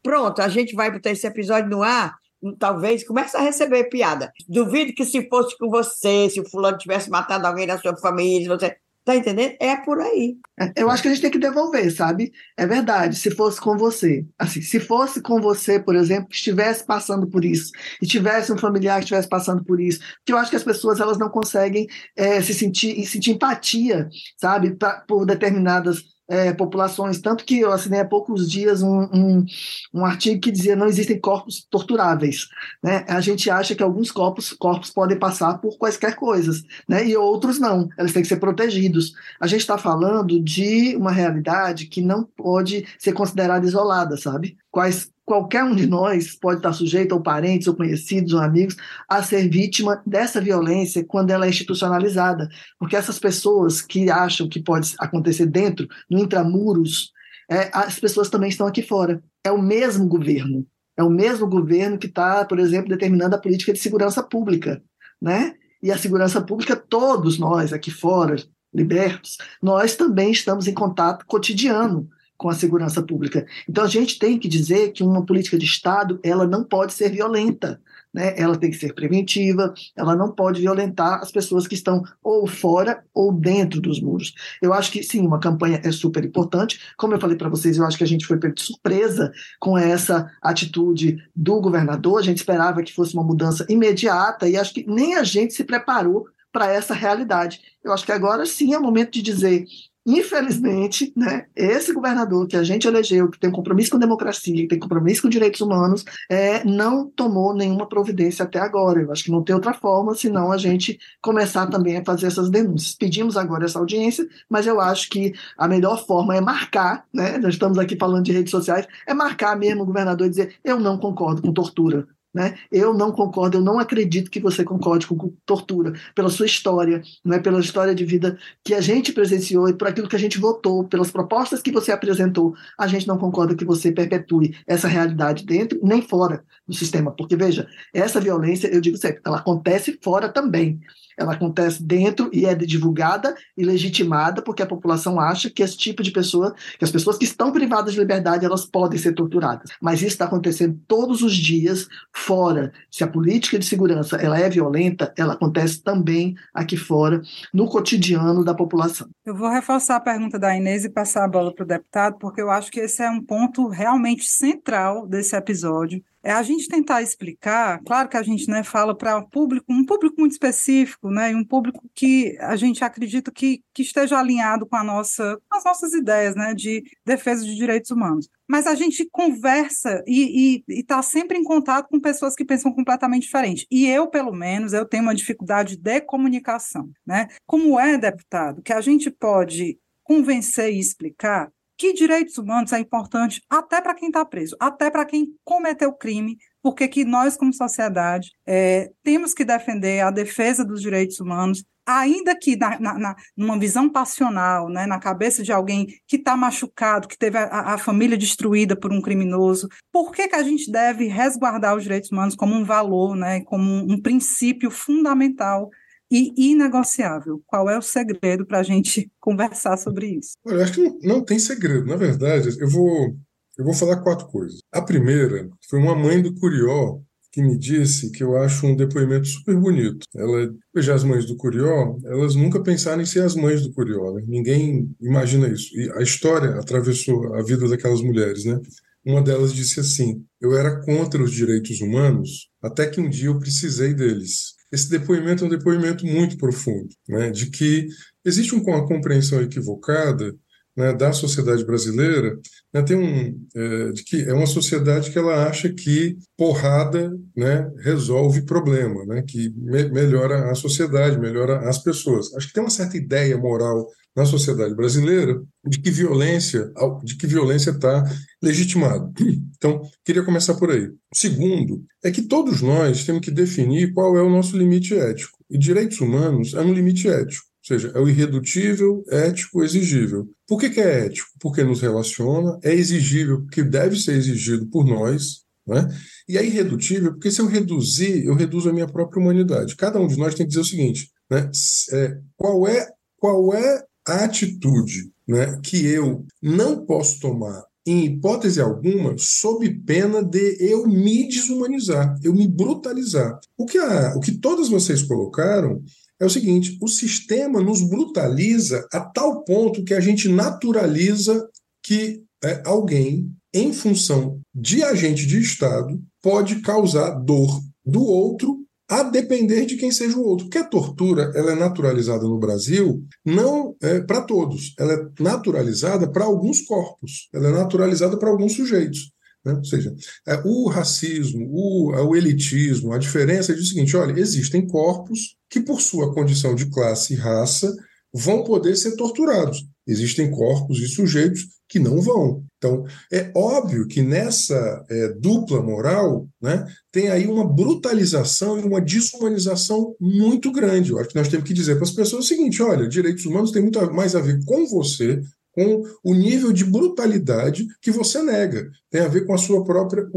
pronto, 0.03 0.41
a 0.41 0.49
gente 0.49 0.76
vai 0.76 0.91
botar 0.91 1.12
esse 1.12 1.26
episódio 1.26 1.70
no 1.70 1.82
ar, 1.82 2.16
talvez 2.57 3.05
comece 3.05 3.35
a 3.35 3.41
receber 3.41 3.85
piada. 3.85 4.31
Duvido 4.47 4.93
que 4.93 5.05
se 5.05 5.27
fosse 5.29 5.57
com 5.57 5.69
você, 5.69 6.29
se 6.29 6.39
o 6.39 6.49
fulano 6.49 6.77
tivesse 6.77 7.09
matado 7.09 7.45
alguém 7.45 7.67
da 7.67 7.77
sua 7.77 7.95
família, 7.97 8.47
você 8.47 8.77
Tá 9.09 9.15
entendendo? 9.15 9.55
É 9.59 9.75
por 9.75 9.99
aí. 9.99 10.37
É, 10.59 10.71
eu 10.75 10.87
acho 10.87 11.01
que 11.01 11.07
a 11.07 11.11
gente 11.11 11.23
tem 11.23 11.31
que 11.31 11.39
devolver, 11.39 11.89
sabe? 11.91 12.31
É 12.55 12.67
verdade, 12.67 13.15
se 13.15 13.31
fosse 13.31 13.59
com 13.59 13.75
você. 13.75 14.23
Assim, 14.37 14.61
se 14.61 14.79
fosse 14.79 15.19
com 15.19 15.41
você, 15.41 15.79
por 15.79 15.95
exemplo, 15.95 16.29
que 16.29 16.35
estivesse 16.35 16.85
passando 16.85 17.25
por 17.25 17.43
isso, 17.43 17.71
e 17.99 18.05
tivesse 18.05 18.53
um 18.53 18.57
familiar 18.57 18.97
que 18.97 19.05
estivesse 19.05 19.27
passando 19.27 19.63
por 19.63 19.79
isso, 19.79 19.99
porque 19.99 20.31
eu 20.31 20.37
acho 20.37 20.51
que 20.51 20.57
as 20.57 20.63
pessoas 20.63 20.99
elas 20.99 21.17
não 21.17 21.27
conseguem 21.27 21.87
é, 22.15 22.39
se 22.39 22.53
sentir, 22.53 23.03
sentir 23.07 23.31
empatia, 23.31 24.07
sabe, 24.37 24.75
pra, 24.75 25.03
por 25.07 25.25
determinadas 25.25 26.03
é, 26.30 26.53
populações. 26.53 27.19
Tanto 27.19 27.43
que 27.43 27.59
eu 27.59 27.71
assinei 27.71 27.99
há 27.99 28.05
poucos 28.05 28.49
dias 28.49 28.84
um, 28.84 29.01
um, 29.11 29.45
um 29.93 30.05
artigo 30.05 30.39
que 30.39 30.51
dizia 30.51 30.75
não 30.75 30.86
existem 30.86 31.19
corpos 31.19 31.65
torturáveis. 31.69 32.47
Né? 32.84 33.03
A 33.07 33.19
gente 33.19 33.49
acha 33.49 33.73
que 33.73 33.82
alguns 33.82 34.11
corpos, 34.11 34.53
corpos 34.53 34.91
podem 34.91 35.17
passar 35.17 35.57
por 35.57 35.77
quaisquer 35.77 36.15
coisas, 36.15 36.63
né? 36.88 37.05
e 37.05 37.17
outros 37.17 37.59
não, 37.59 37.89
eles 37.97 38.13
têm 38.13 38.21
que 38.21 38.27
ser 38.27 38.38
protegidos. 38.38 39.13
A 39.39 39.47
gente 39.47 39.61
está 39.61 39.77
falando 39.77 40.39
de 40.41 40.95
uma 40.95 41.11
realidade 41.11 41.88
que 41.88 42.01
não 42.01 42.23
pode 42.23 42.86
ser 42.99 43.13
considerada 43.13 43.65
isolada, 43.65 44.15
sabe? 44.15 44.55
Quais, 44.71 45.11
qualquer 45.30 45.63
um 45.63 45.75
de 45.75 45.86
nós 45.86 46.36
pode 46.36 46.57
estar 46.57 46.73
sujeito, 46.73 47.11
ou 47.11 47.21
parentes, 47.21 47.67
ou 47.67 47.75
conhecidos, 47.75 48.34
ou 48.34 48.41
amigos, 48.41 48.75
a 49.07 49.21
ser 49.21 49.47
vítima 49.47 50.01
dessa 50.03 50.41
violência 50.41 51.05
quando 51.05 51.30
ela 51.30 51.45
é 51.45 51.49
institucionalizada. 51.49 52.49
Porque 52.80 52.95
essas 52.95 53.19
pessoas 53.19 53.80
que 53.80 54.09
acham 54.09 54.49
que 54.49 54.59
pode 54.59 54.95
acontecer 54.97 55.45
dentro, 55.45 55.88
no 56.09 56.17
intramuros, 56.17 57.11
é, 57.47 57.69
as 57.71 57.99
pessoas 57.99 58.27
também 58.27 58.49
estão 58.49 58.65
aqui 58.65 58.82
fora. 58.82 59.21
É 59.43 59.51
o 59.51 59.61
mesmo 59.61 60.07
governo. 60.07 60.65
É 60.97 61.03
o 61.03 61.11
mesmo 61.11 61.45
governo 61.45 61.99
que 61.99 62.07
está, 62.07 62.43
por 62.43 62.57
exemplo, 62.57 62.89
determinando 62.89 63.36
a 63.36 63.39
política 63.39 63.71
de 63.71 63.77
segurança 63.77 64.23
pública. 64.23 64.82
Né? 65.21 65.53
E 65.80 65.91
a 65.91 65.97
segurança 65.99 66.41
pública, 66.41 66.75
todos 66.75 67.38
nós 67.38 67.71
aqui 67.71 67.91
fora, 67.91 68.36
libertos, 68.73 69.38
nós 69.61 69.95
também 69.95 70.32
estamos 70.32 70.67
em 70.67 70.73
contato 70.73 71.23
cotidiano 71.27 72.09
com 72.39 72.49
a 72.49 72.53
segurança 72.53 73.03
pública. 73.03 73.45
Então 73.67 73.83
a 73.83 73.87
gente 73.87 74.17
tem 74.17 74.39
que 74.39 74.47
dizer 74.47 74.93
que 74.93 75.03
uma 75.03 75.25
política 75.25 75.57
de 75.57 75.65
Estado 75.65 76.21
ela 76.23 76.47
não 76.47 76.63
pode 76.63 76.93
ser 76.93 77.11
violenta, 77.11 77.81
né? 78.13 78.33
Ela 78.37 78.55
tem 78.55 78.71
que 78.71 78.77
ser 78.77 78.95
preventiva, 78.95 79.73
ela 79.93 80.15
não 80.15 80.31
pode 80.31 80.61
violentar 80.61 81.19
as 81.19 81.33
pessoas 81.33 81.67
que 81.67 81.75
estão 81.75 82.01
ou 82.23 82.47
fora 82.47 83.03
ou 83.13 83.33
dentro 83.33 83.81
dos 83.81 84.01
muros. 84.01 84.33
Eu 84.61 84.73
acho 84.73 84.89
que 84.89 85.03
sim, 85.03 85.27
uma 85.27 85.37
campanha 85.37 85.81
é 85.83 85.91
super 85.91 86.23
importante. 86.23 86.79
Como 86.97 87.13
eu 87.13 87.19
falei 87.19 87.35
para 87.35 87.49
vocês, 87.49 87.77
eu 87.77 87.85
acho 87.85 87.97
que 87.97 88.05
a 88.05 88.07
gente 88.07 88.25
foi 88.25 88.37
pego 88.37 88.55
de 88.55 88.63
surpresa 88.63 89.33
com 89.59 89.77
essa 89.77 90.31
atitude 90.41 91.17
do 91.35 91.59
governador. 91.59 92.19
A 92.19 92.23
gente 92.23 92.37
esperava 92.37 92.81
que 92.81 92.95
fosse 92.95 93.13
uma 93.13 93.23
mudança 93.23 93.65
imediata 93.67 94.47
e 94.47 94.55
acho 94.55 94.73
que 94.73 94.85
nem 94.87 95.15
a 95.15 95.23
gente 95.23 95.53
se 95.53 95.65
preparou 95.65 96.25
para 96.53 96.71
essa 96.71 96.93
realidade. 96.93 97.59
Eu 97.83 97.91
acho 97.91 98.05
que 98.05 98.13
agora 98.13 98.45
sim 98.45 98.73
é 98.73 98.79
o 98.79 98.81
momento 98.81 99.11
de 99.11 99.21
dizer 99.21 99.65
Infelizmente, 100.12 101.14
né, 101.16 101.45
esse 101.55 101.93
governador 101.93 102.47
que 102.47 102.57
a 102.57 102.64
gente 102.64 102.88
elegeu, 102.88 103.30
que 103.30 103.39
tem 103.39 103.51
compromisso 103.51 103.91
com 103.91 103.99
democracia, 103.99 104.55
que 104.55 104.68
tem 104.68 104.80
compromisso 104.80 105.22
com 105.22 105.30
direitos 105.30 105.62
humanos, 105.62 106.03
é, 106.28 106.64
não 106.66 107.07
tomou 107.07 107.53
nenhuma 107.53 107.88
providência 107.88 108.43
até 108.43 108.57
agora. 108.57 108.99
Eu 109.03 109.12
acho 109.12 109.24
que 109.24 109.30
não 109.30 109.43
tem 109.43 109.53
outra 109.53 109.72
forma 109.72 110.16
senão 110.16 110.51
a 110.51 110.57
gente 110.57 110.97
começar 111.22 111.68
também 111.68 111.97
a 111.97 112.03
fazer 112.03 112.26
essas 112.26 112.49
denúncias. 112.49 112.95
Pedimos 112.95 113.38
agora 113.38 113.66
essa 113.66 113.78
audiência, 113.78 114.28
mas 114.49 114.66
eu 114.66 114.82
acho 114.82 115.12
que 115.12 115.32
a 115.55 115.68
melhor 115.68 116.03
forma 116.07 116.36
é 116.36 116.41
marcar, 116.41 117.05
né, 117.14 117.38
nós 117.38 117.53
estamos 117.53 117.78
aqui 117.78 117.95
falando 117.95 118.26
de 118.26 118.32
redes 118.32 118.49
sociais, 118.49 118.88
é 119.05 119.14
marcar 119.14 119.55
mesmo 119.55 119.84
o 119.84 119.86
governador 119.86 120.26
e 120.26 120.32
dizer: 120.32 120.55
eu 120.64 120.80
não 120.80 120.97
concordo 120.97 121.39
com 121.39 121.53
tortura. 121.53 122.07
Né? 122.34 122.57
Eu 122.71 122.93
não 122.93 123.11
concordo, 123.11 123.57
eu 123.57 123.61
não 123.61 123.80
acredito 123.80 124.30
que 124.30 124.39
você 124.39 124.63
concorde 124.63 125.07
com 125.07 125.34
tortura, 125.45 125.93
pela 126.13 126.30
sua 126.30 126.45
história, 126.45 127.01
né? 127.25 127.39
pela 127.39 127.59
história 127.59 127.95
de 127.95 128.05
vida 128.05 128.38
que 128.63 128.75
a 128.75 128.82
gente 128.82 129.11
presenciou 129.11 129.67
e 129.67 129.73
por 129.73 129.88
aquilo 129.88 130.07
que 130.07 130.15
a 130.15 130.19
gente 130.19 130.38
votou, 130.38 130.84
pelas 130.84 131.09
propostas 131.09 131.61
que 131.61 131.71
você 131.71 131.91
apresentou. 131.91 132.53
A 132.77 132.86
gente 132.86 133.07
não 133.07 133.17
concorda 133.17 133.55
que 133.55 133.65
você 133.65 133.91
perpetue 133.91 134.55
essa 134.67 134.88
realidade 134.88 135.43
dentro 135.43 135.80
nem 135.82 136.03
fora 136.03 136.43
do 136.67 136.75
sistema, 136.75 137.11
porque 137.11 137.36
veja, 137.36 137.67
essa 137.91 138.21
violência, 138.21 138.67
eu 138.67 138.80
digo 138.80 138.97
sempre, 138.97 139.21
ela 139.25 139.38
acontece 139.38 139.97
fora 140.01 140.30
também 140.30 140.80
ela 141.20 141.34
acontece 141.34 141.84
dentro 141.84 142.30
e 142.34 142.45
é 142.45 142.55
divulgada 142.55 143.36
e 143.57 143.63
legitimada 143.63 144.41
porque 144.41 144.63
a 144.63 144.65
população 144.65 145.20
acha 145.20 145.49
que 145.49 145.61
esse 145.61 145.78
tipo 145.78 146.01
de 146.01 146.11
pessoa, 146.11 146.55
que 146.78 146.86
as 146.86 146.91
pessoas 146.91 147.17
que 147.17 147.26
estão 147.26 147.51
privadas 147.51 147.93
de 147.93 147.99
liberdade, 147.99 148.45
elas 148.45 148.65
podem 148.65 148.97
ser 148.97 149.13
torturadas. 149.13 149.72
Mas 149.82 149.99
isso 149.99 150.07
está 150.07 150.26
acontecendo 150.26 150.80
todos 150.88 151.22
os 151.22 151.36
dias 151.36 151.88
fora. 152.13 152.72
Se 152.89 153.03
a 153.03 153.07
política 153.07 153.59
de 153.59 153.65
segurança 153.65 154.15
ela 154.15 154.39
é 154.39 154.49
violenta, 154.49 155.13
ela 155.17 155.34
acontece 155.34 155.84
também 155.84 156.36
aqui 156.53 156.78
fora, 156.78 157.22
no 157.53 157.67
cotidiano 157.67 158.43
da 158.43 158.53
população. 158.53 159.07
Eu 159.26 159.36
vou 159.36 159.49
reforçar 159.49 159.97
a 159.97 159.99
pergunta 160.01 160.39
da 160.39 160.55
Inês 160.55 160.86
e 160.86 160.89
passar 160.89 161.26
a 161.26 161.28
bola 161.28 161.53
para 161.53 161.63
o 161.63 161.67
deputado, 161.67 162.17
porque 162.17 162.41
eu 162.41 162.49
acho 162.49 162.72
que 162.72 162.80
esse 162.80 163.03
é 163.03 163.09
um 163.09 163.22
ponto 163.22 163.67
realmente 163.67 164.24
central 164.24 165.05
desse 165.05 165.36
episódio 165.36 166.01
é 166.24 166.32
a 166.32 166.43
gente 166.43 166.67
tentar 166.67 167.01
explicar, 167.01 167.80
claro 167.86 168.09
que 168.09 168.17
a 168.17 168.24
gente 168.24 168.49
né, 168.49 168.63
fala 168.63 168.95
para 168.95 169.17
um 169.17 169.28
público, 169.28 169.65
um 169.70 169.86
público 169.86 170.15
muito 170.20 170.34
específico, 170.34 171.09
né, 171.09 171.34
um 171.36 171.45
público 171.45 171.89
que 171.93 172.38
a 172.39 172.55
gente 172.55 172.84
acredita 172.84 173.32
que, 173.32 173.63
que 173.74 173.82
esteja 173.82 174.20
alinhado 174.20 174.65
com, 174.65 174.76
a 174.76 174.84
nossa, 174.84 175.39
com 175.49 175.57
as 175.57 175.63
nossas 175.63 175.93
ideias 175.93 176.36
né, 176.36 176.53
de 176.53 176.84
defesa 177.05 177.45
de 177.45 177.55
direitos 177.55 177.91
humanos. 177.91 178.30
Mas 178.47 178.65
a 178.65 178.76
gente 178.76 179.07
conversa 179.11 180.03
e 180.07 180.63
está 180.67 181.01
sempre 181.01 181.38
em 181.38 181.43
contato 181.43 181.88
com 181.88 181.99
pessoas 181.99 182.36
que 182.36 182.43
pensam 182.43 182.74
completamente 182.74 183.24
diferente. 183.24 183.67
E 183.70 183.88
eu, 183.88 184.07
pelo 184.07 184.34
menos, 184.34 184.74
eu 184.74 184.86
tenho 184.86 185.03
uma 185.03 185.13
dificuldade 185.13 185.78
de 185.78 186.01
comunicação. 186.01 186.89
Né? 187.05 187.28
Como 187.45 187.80
é, 187.80 187.97
deputado, 187.97 188.61
que 188.63 188.74
a 188.74 188.82
gente 188.82 189.11
pode 189.11 189.78
convencer 190.03 190.74
e 190.74 190.80
explicar 190.80 191.51
que 191.80 191.93
direitos 191.93 192.38
humanos 192.38 192.73
é 192.73 192.80
importante 192.80 193.41
até 193.49 193.80
para 193.80 193.95
quem 193.95 194.09
está 194.09 194.25
preso, 194.25 194.53
até 194.59 194.91
para 194.91 195.05
quem 195.05 195.34
cometeu 195.45 195.93
crime, 195.93 196.38
porque 196.61 196.89
que 196.89 197.05
nós, 197.05 197.38
como 197.38 197.53
sociedade, 197.53 198.32
é, 198.45 198.91
temos 199.01 199.34
que 199.34 199.45
defender 199.45 200.01
a 200.01 200.11
defesa 200.11 200.65
dos 200.65 200.82
direitos 200.82 201.21
humanos, 201.21 201.63
ainda 201.86 202.38
que 202.38 202.57
na, 202.57 202.77
na, 202.77 203.15
numa 203.36 203.57
visão 203.57 203.89
passional, 203.89 204.67
né, 204.67 204.86
na 204.86 204.99
cabeça 204.99 205.41
de 205.41 205.53
alguém 205.53 205.88
que 206.05 206.17
está 206.17 206.36
machucado, 206.36 207.07
que 207.07 207.17
teve 207.17 207.38
a, 207.38 207.45
a, 207.45 207.77
família 207.77 208.17
destruída 208.17 208.75
por 208.75 208.91
um 208.91 209.01
criminoso, 209.01 209.69
por 209.89 210.11
que, 210.11 210.27
que 210.27 210.36
a 210.36 210.43
gente 210.43 210.69
deve 210.69 211.07
resguardar 211.07 211.77
os 211.77 211.84
direitos 211.84 212.11
humanos 212.11 212.36
como 212.36 212.53
um 212.53 212.65
valor, 212.65 213.15
né, 213.15 213.39
como 213.45 213.63
um, 213.63 213.93
um 213.93 214.01
princípio 214.01 214.69
fundamental 214.69 215.69
e 216.12 216.34
inegociável. 216.38 217.41
Qual 217.45 217.70
é 217.70 217.78
o 217.78 217.82
segredo 217.82 218.45
para 218.45 218.60
a 218.60 218.64
gente 218.64 219.12
conversar 219.20 219.78
sobre 219.78 220.07
isso? 220.07 220.32
Olha, 220.45 220.55
eu 220.55 220.64
acho 220.64 220.74
que 220.74 220.82
não, 220.82 220.99
não, 221.01 221.26
tem 221.26 221.39
segredo. 221.39 221.86
Na 221.86 221.95
verdade, 221.95 222.49
eu 222.60 222.70
vou, 222.70 223.16
eu 223.57 223.66
vou 223.66 223.74
falar 223.74 224.01
quatro 224.01 224.28
coisas. 224.28 224.60
A 224.72 224.82
primeira 224.82 225.49
foi 225.70 225.80
uma 225.80 225.95
mãe 225.95 226.22
do 226.22 226.34
Curió 226.36 226.99
que 227.32 227.41
me 227.41 227.57
disse 227.57 228.12
que 228.12 228.24
eu 228.24 228.36
acho 228.38 228.66
um 228.66 228.76
depoimento 228.76 229.28
super 229.28 229.55
bonito. 229.55 230.05
Ela, 230.16 230.51
veja, 230.74 230.95
as 230.95 231.03
mães 231.03 231.26
do 231.26 231.36
Curió, 231.36 231.95
elas 232.05 232.34
nunca 232.34 232.62
pensaram 232.62 233.01
em 233.01 233.05
ser 233.05 233.24
as 233.24 233.36
mães 233.36 233.62
do 233.62 233.72
Curió. 233.72 234.14
Né? 234.14 234.24
Ninguém 234.28 234.89
imagina 234.99 235.47
isso. 235.47 235.70
E 235.78 235.91
a 235.91 236.01
história 236.01 236.55
atravessou 236.55 237.36
a 237.36 237.43
vida 237.43 237.68
daquelas 237.68 238.01
mulheres, 238.01 238.45
né? 238.45 238.60
Uma 239.05 239.22
delas 239.22 239.53
disse 239.53 239.80
assim: 239.80 240.26
Eu 240.41 240.57
era 240.57 240.82
contra 240.84 241.22
os 241.22 241.32
direitos 241.32 241.80
humanos 241.82 242.49
até 242.62 242.88
que 242.88 242.99
um 242.99 243.10
dia 243.10 243.28
eu 243.28 243.39
precisei 243.39 243.93
deles. 243.93 244.59
Esse 244.72 244.89
depoimento 244.89 245.43
é 245.43 245.47
um 245.47 245.49
depoimento 245.49 246.05
muito 246.05 246.38
profundo, 246.38 246.89
né, 247.07 247.32
de 247.32 247.49
que 247.49 247.88
existe 248.24 248.53
uma 248.53 248.88
compreensão 248.88 249.41
equivocada 249.41 250.36
né, 250.80 250.93
da 250.93 251.11
sociedade 251.11 251.65
brasileira, 251.65 252.39
né, 252.73 252.82
tem 252.82 252.95
um, 252.95 253.47
é, 253.53 253.91
de 253.91 254.01
que 254.05 254.21
é 254.21 254.34
uma 254.34 254.45
sociedade 254.45 255.11
que 255.11 255.19
ela 255.19 255.45
acha 255.45 255.67
que 255.67 256.17
porrada 256.38 257.11
né, 257.36 257.69
resolve 257.84 258.43
problema, 258.43 259.05
né, 259.05 259.21
que 259.27 259.49
me 259.57 259.89
melhora 259.89 260.49
a 260.49 260.55
sociedade, 260.55 261.19
melhora 261.19 261.67
as 261.67 261.80
pessoas. 261.80 262.34
Acho 262.34 262.47
que 262.47 262.53
tem 262.53 262.63
uma 262.63 262.69
certa 262.69 262.95
ideia 262.95 263.38
moral 263.38 263.88
na 264.15 264.25
sociedade 264.25 264.73
brasileira 264.73 265.41
de 265.65 265.80
que 265.82 265.91
violência, 265.91 266.71
de 267.03 267.17
que 267.17 267.27
violência 267.27 267.71
está 267.71 268.03
legitimada. 268.41 269.11
Então, 269.57 269.82
queria 270.05 270.23
começar 270.23 270.53
por 270.53 270.71
aí. 270.71 270.89
Segundo, 271.13 271.84
é 272.01 272.09
que 272.09 272.21
todos 272.21 272.61
nós 272.61 273.03
temos 273.03 273.21
que 273.21 273.32
definir 273.32 273.93
qual 273.93 274.15
é 274.17 274.21
o 274.21 274.30
nosso 274.30 274.57
limite 274.57 274.97
ético. 274.97 275.38
E 275.49 275.57
direitos 275.57 275.99
humanos 275.99 276.53
é 276.53 276.61
um 276.61 276.73
limite 276.73 277.09
ético. 277.09 277.49
Seja, 277.70 277.91
é 277.93 277.99
o 277.99 278.09
irredutível, 278.09 279.03
ético, 279.11 279.63
exigível. 279.63 280.28
Por 280.47 280.59
que, 280.59 280.72
que 280.72 280.82
é 280.82 281.05
ético? 281.05 281.30
Porque 281.39 281.63
nos 281.63 281.82
relaciona, 281.82 282.57
é 282.63 282.74
exigível, 282.74 283.41
porque 283.41 283.61
deve 283.61 283.95
ser 283.95 284.13
exigido 284.13 284.65
por 284.65 284.84
nós, 284.84 285.43
né? 285.67 285.88
e 286.28 286.36
é 286.36 286.43
irredutível, 286.43 287.11
porque 287.11 287.30
se 287.30 287.39
eu 287.39 287.45
reduzir, 287.45 288.26
eu 288.26 288.34
reduzo 288.34 288.72
a 288.72 288.74
minha 288.74 288.88
própria 288.88 289.22
humanidade. 289.22 289.76
Cada 289.76 289.99
um 289.99 290.07
de 290.07 290.17
nós 290.17 290.34
tem 290.34 290.47
que 290.47 290.49
dizer 290.49 290.61
o 290.61 290.65
seguinte: 290.65 291.11
né? 291.30 291.51
É, 291.91 292.17
qual, 292.36 292.67
é, 292.67 292.89
qual 293.17 293.53
é 293.53 293.84
a 294.07 294.24
atitude 294.24 295.11
né, 295.28 295.59
que 295.63 295.86
eu 295.86 296.26
não 296.41 296.84
posso 296.88 297.20
tomar 297.20 297.63
em 297.86 298.05
hipótese 298.05 298.59
alguma, 298.59 299.15
sob 299.17 299.70
pena 299.86 300.24
de 300.24 300.57
eu 300.59 300.88
me 300.88 301.28
desumanizar, 301.28 302.15
eu 302.24 302.34
me 302.34 302.47
brutalizar. 302.47 303.39
O 303.57 303.65
que, 303.65 303.78
a, 303.78 304.15
o 304.15 304.20
que 304.20 304.34
todas 304.34 304.70
vocês 304.70 305.01
colocaram 305.03 305.82
é 306.20 306.26
o 306.26 306.30
seguinte: 306.30 306.78
o 306.82 306.88
sistema 306.88 307.61
nos 307.61 307.82
brutaliza 307.82 308.86
a 308.91 308.99
tal 308.99 309.43
ponto 309.43 309.84
que 309.84 309.93
a 309.93 309.99
gente 309.99 310.28
naturaliza 310.28 311.47
que 311.84 312.22
é, 312.43 312.61
alguém, 312.65 313.32
em 313.53 313.74
função 313.74 314.39
de 314.53 314.84
agente 314.84 315.26
de 315.26 315.39
Estado, 315.39 315.99
pode 316.22 316.61
causar 316.61 317.11
dor 317.11 317.61
do 317.86 318.03
outro 318.03 318.59
a 318.89 319.03
depender 319.03 319.65
de 319.65 319.78
quem 319.78 319.91
seja 319.91 320.17
o 320.17 320.26
outro. 320.26 320.45
Porque 320.45 320.57
a 320.57 320.67
tortura 320.67 321.32
ela 321.36 321.51
é 321.51 321.55
naturalizada 321.55 322.24
no 322.24 322.39
Brasil 322.39 323.03
não 323.24 323.76
é 323.82 324.01
para 324.01 324.22
todos, 324.22 324.74
ela 324.80 324.93
é 324.93 325.24
naturalizada 325.24 326.11
para 326.11 326.26
alguns 326.26 326.61
corpos, 326.61 327.30
ela 327.34 327.49
é 327.49 327.51
naturalizada 327.51 328.17
para 328.17 328.30
alguns 328.30 328.53
sujeitos. 328.53 329.11
Né? 329.45 329.53
Ou 329.53 329.63
seja, 329.63 329.93
é, 330.27 330.41
o 330.45 330.67
racismo, 330.67 331.47
o, 331.51 331.91
o 331.91 332.15
elitismo, 332.15 332.93
a 332.93 332.97
diferença 332.97 333.51
é 333.51 333.55
o 333.55 333.63
seguinte: 333.63 333.95
olha, 333.95 334.19
existem 334.19 334.65
corpos 334.67 335.35
que, 335.49 335.59
por 335.59 335.81
sua 335.81 336.13
condição 336.13 336.55
de 336.55 336.69
classe 336.69 337.13
e 337.13 337.17
raça, 337.17 337.73
vão 338.13 338.43
poder 338.43 338.75
ser 338.75 338.95
torturados. 338.95 339.65
Existem 339.87 340.29
corpos 340.29 340.79
e 340.79 340.87
sujeitos 340.87 341.47
que 341.67 341.79
não 341.79 342.01
vão. 342.01 342.43
Então, 342.57 342.83
é 343.11 343.31
óbvio 343.35 343.87
que 343.87 344.01
nessa 344.01 344.85
é, 344.89 345.09
dupla 345.13 345.61
moral 345.61 346.27
né, 346.41 346.65
tem 346.91 347.09
aí 347.09 347.27
uma 347.27 347.47
brutalização 347.47 348.59
e 348.59 348.63
uma 348.63 348.81
desumanização 348.81 349.95
muito 349.99 350.51
grande. 350.51 350.91
Eu 350.91 350.99
acho 350.99 351.09
que 351.09 351.15
nós 351.15 351.27
temos 351.27 351.47
que 351.47 351.53
dizer 351.53 351.75
para 351.75 351.83
as 351.83 351.91
pessoas 351.91 352.25
o 352.25 352.27
seguinte: 352.27 352.61
olha, 352.61 352.89
direitos 352.89 353.25
humanos 353.25 353.51
tem 353.51 353.61
muito 353.61 353.79
mais 353.93 354.15
a 354.15 354.21
ver 354.21 354.43
com 354.45 354.65
você, 354.65 355.21
com 355.60 355.84
o 356.03 356.14
nível 356.14 356.53
de 356.53 356.64
brutalidade 356.64 357.68
que 357.82 357.91
você 357.91 358.24
nega, 358.24 358.70
tem 358.89 359.01
a 359.01 359.10
ver 359.10 359.26
com 359.26 359.34
a 359.34 359.38
sua 359.38 359.66
própria 359.66 360.07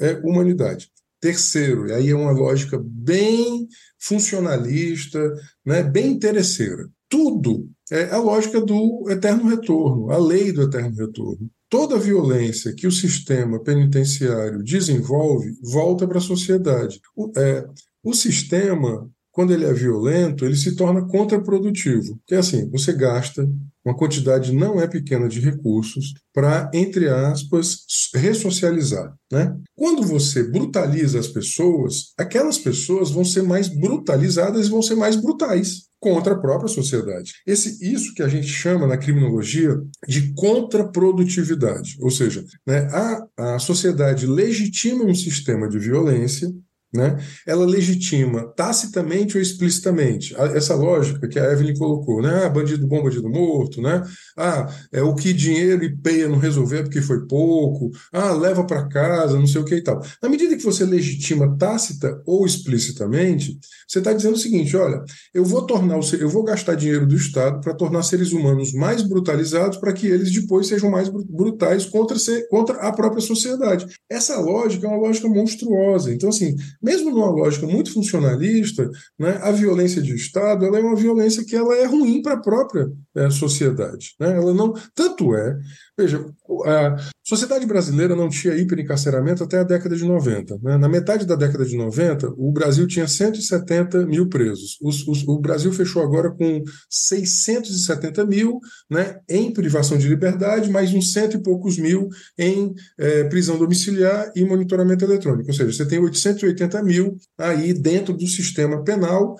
é, 0.00 0.20
humanidade. 0.22 0.88
Terceiro, 1.20 1.88
e 1.88 1.92
aí 1.92 2.10
é 2.10 2.14
uma 2.14 2.30
lógica 2.30 2.80
bem 2.84 3.66
funcionalista, 3.98 5.18
né, 5.66 5.82
bem 5.82 6.12
interesseira. 6.12 6.88
Tudo 7.08 7.68
é 7.90 8.10
a 8.10 8.18
lógica 8.18 8.60
do 8.60 9.06
eterno 9.10 9.48
retorno, 9.48 10.10
a 10.10 10.18
lei 10.18 10.52
do 10.52 10.62
eterno 10.62 10.96
retorno. 10.96 11.50
Toda 11.68 11.98
violência 11.98 12.74
que 12.74 12.86
o 12.86 12.92
sistema 12.92 13.60
penitenciário 13.60 14.62
desenvolve 14.62 15.52
volta 15.62 16.06
para 16.06 16.18
a 16.18 16.22
sociedade. 16.22 17.00
O, 17.16 17.32
é, 17.36 17.66
o 18.04 18.14
sistema, 18.14 19.10
quando 19.32 19.52
ele 19.52 19.64
é 19.64 19.72
violento, 19.72 20.44
ele 20.44 20.56
se 20.56 20.76
torna 20.76 21.06
contraprodutivo. 21.06 22.20
Que 22.26 22.34
é 22.34 22.38
assim, 22.38 22.70
você 22.70 22.92
gasta 22.92 23.48
uma 23.84 23.96
quantidade 23.96 24.52
não 24.52 24.80
é 24.80 24.86
pequena 24.86 25.28
de 25.28 25.40
recursos 25.40 26.14
para, 26.32 26.70
entre 26.72 27.08
aspas, 27.08 27.78
ressocializar. 28.14 29.12
Né? 29.30 29.56
Quando 29.74 30.02
você 30.02 30.44
brutaliza 30.44 31.18
as 31.18 31.26
pessoas, 31.26 32.12
aquelas 32.16 32.58
pessoas 32.58 33.10
vão 33.10 33.24
ser 33.24 33.42
mais 33.42 33.68
brutalizadas 33.68 34.66
e 34.66 34.70
vão 34.70 34.82
ser 34.82 34.94
mais 34.94 35.16
brutais 35.16 35.88
contra 35.98 36.34
a 36.34 36.38
própria 36.38 36.68
sociedade. 36.68 37.32
Esse, 37.46 37.78
isso 37.80 38.12
que 38.14 38.22
a 38.22 38.28
gente 38.28 38.48
chama 38.48 38.86
na 38.86 38.96
criminologia 38.96 39.80
de 40.08 40.32
contraprodutividade, 40.34 41.96
ou 42.00 42.10
seja, 42.10 42.44
né, 42.66 42.88
a, 42.90 43.54
a 43.54 43.58
sociedade 43.60 44.26
legitima 44.26 45.04
um 45.04 45.14
sistema 45.14 45.68
de 45.68 45.78
violência 45.78 46.52
né? 46.92 47.18
Ela 47.46 47.64
legitima 47.64 48.46
tacitamente 48.54 49.36
ou 49.36 49.42
explicitamente 49.42 50.34
essa 50.54 50.74
lógica 50.74 51.26
que 51.26 51.38
a 51.38 51.52
Evelyn 51.52 51.74
colocou, 51.74 52.20
né? 52.20 52.44
Ah, 52.44 52.48
bandido 52.50 52.86
bom, 52.86 53.02
bandido 53.02 53.28
morto, 53.30 53.80
né? 53.80 54.02
Ah, 54.36 54.68
é 54.92 55.02
o 55.02 55.14
que 55.14 55.32
dinheiro 55.32 55.82
e 55.82 55.96
peia 55.96 56.28
não 56.28 56.38
resolver 56.38 56.82
porque 56.82 57.00
foi 57.00 57.26
pouco. 57.26 57.90
Ah, 58.12 58.32
leva 58.32 58.64
para 58.64 58.88
casa, 58.88 59.38
não 59.38 59.46
sei 59.46 59.60
o 59.60 59.64
que 59.64 59.76
e 59.76 59.82
tal. 59.82 60.02
Na 60.22 60.28
medida 60.28 60.56
que 60.56 60.62
você 60.62 60.84
legitima 60.84 61.56
tácita 61.56 62.20
ou 62.26 62.44
explicitamente, 62.44 63.58
você 63.88 63.98
está 63.98 64.12
dizendo 64.12 64.34
o 64.34 64.38
seguinte: 64.38 64.76
olha, 64.76 65.02
eu 65.32 65.44
vou 65.44 65.62
tornar 65.62 65.98
o, 65.98 66.02
eu 66.16 66.28
vou 66.28 66.44
gastar 66.44 66.74
dinheiro 66.74 67.06
do 67.06 67.16
Estado 67.16 67.60
para 67.60 67.74
tornar 67.74 68.02
seres 68.02 68.32
humanos 68.32 68.72
mais 68.74 69.02
brutalizados 69.02 69.78
para 69.78 69.92
que 69.92 70.06
eles 70.06 70.30
depois 70.30 70.66
sejam 70.66 70.90
mais 70.90 71.08
brutais 71.08 71.86
contra, 71.86 72.16
contra 72.50 72.76
a 72.76 72.92
própria 72.92 73.22
sociedade. 73.22 73.86
Essa 74.10 74.38
lógica 74.38 74.86
é 74.86 74.90
uma 74.90 75.00
lógica 75.00 75.28
monstruosa. 75.28 76.12
Então, 76.12 76.28
assim 76.28 76.54
mesmo 76.82 77.10
numa 77.10 77.30
lógica 77.30 77.66
muito 77.66 77.92
funcionalista, 77.92 78.90
né, 79.18 79.38
a 79.42 79.52
violência 79.52 80.02
de 80.02 80.14
Estado 80.14 80.64
é 80.66 80.80
uma 80.80 80.96
violência 80.96 81.44
que 81.44 81.54
ela 81.54 81.76
é 81.76 81.84
ruim 81.84 82.20
para 82.22 82.34
a 82.34 82.40
própria 82.40 82.90
é, 83.14 83.30
sociedade. 83.30 84.14
Né? 84.18 84.36
Ela 84.36 84.52
não, 84.52 84.74
tanto 84.94 85.34
é, 85.34 85.58
veja, 85.96 86.24
a 86.66 86.96
sociedade 87.24 87.66
brasileira 87.66 88.16
não 88.16 88.28
tinha 88.28 88.54
hiperencarceramento 88.54 89.44
até 89.44 89.58
a 89.58 89.62
década 89.62 89.94
de 89.94 90.04
90. 90.04 90.58
Né? 90.62 90.76
Na 90.76 90.88
metade 90.88 91.24
da 91.24 91.36
década 91.36 91.64
de 91.64 91.76
90, 91.76 92.32
o 92.36 92.50
Brasil 92.52 92.86
tinha 92.86 93.06
170 93.06 94.06
mil 94.06 94.28
presos. 94.28 94.76
Os, 94.82 95.06
os, 95.06 95.26
o 95.26 95.38
Brasil 95.38 95.72
fechou 95.72 96.02
agora 96.02 96.30
com 96.30 96.62
670 96.90 98.26
mil 98.26 98.58
né, 98.90 99.20
em 99.28 99.52
privação 99.52 99.96
de 99.96 100.08
liberdade, 100.08 100.70
mais 100.70 100.92
uns 100.92 101.12
cento 101.12 101.36
e 101.36 101.42
poucos 101.42 101.78
mil 101.78 102.08
em 102.38 102.74
é, 102.98 103.24
prisão 103.24 103.58
domiciliar 103.58 104.32
e 104.34 104.44
monitoramento 104.44 105.04
eletrônico. 105.04 105.48
Ou 105.48 105.54
seja, 105.54 105.72
você 105.72 105.86
tem 105.86 105.98
880 105.98 106.82
mil 106.82 107.16
aí 107.38 107.72
dentro 107.72 108.14
do 108.14 108.26
sistema 108.26 108.82
penal 108.82 109.36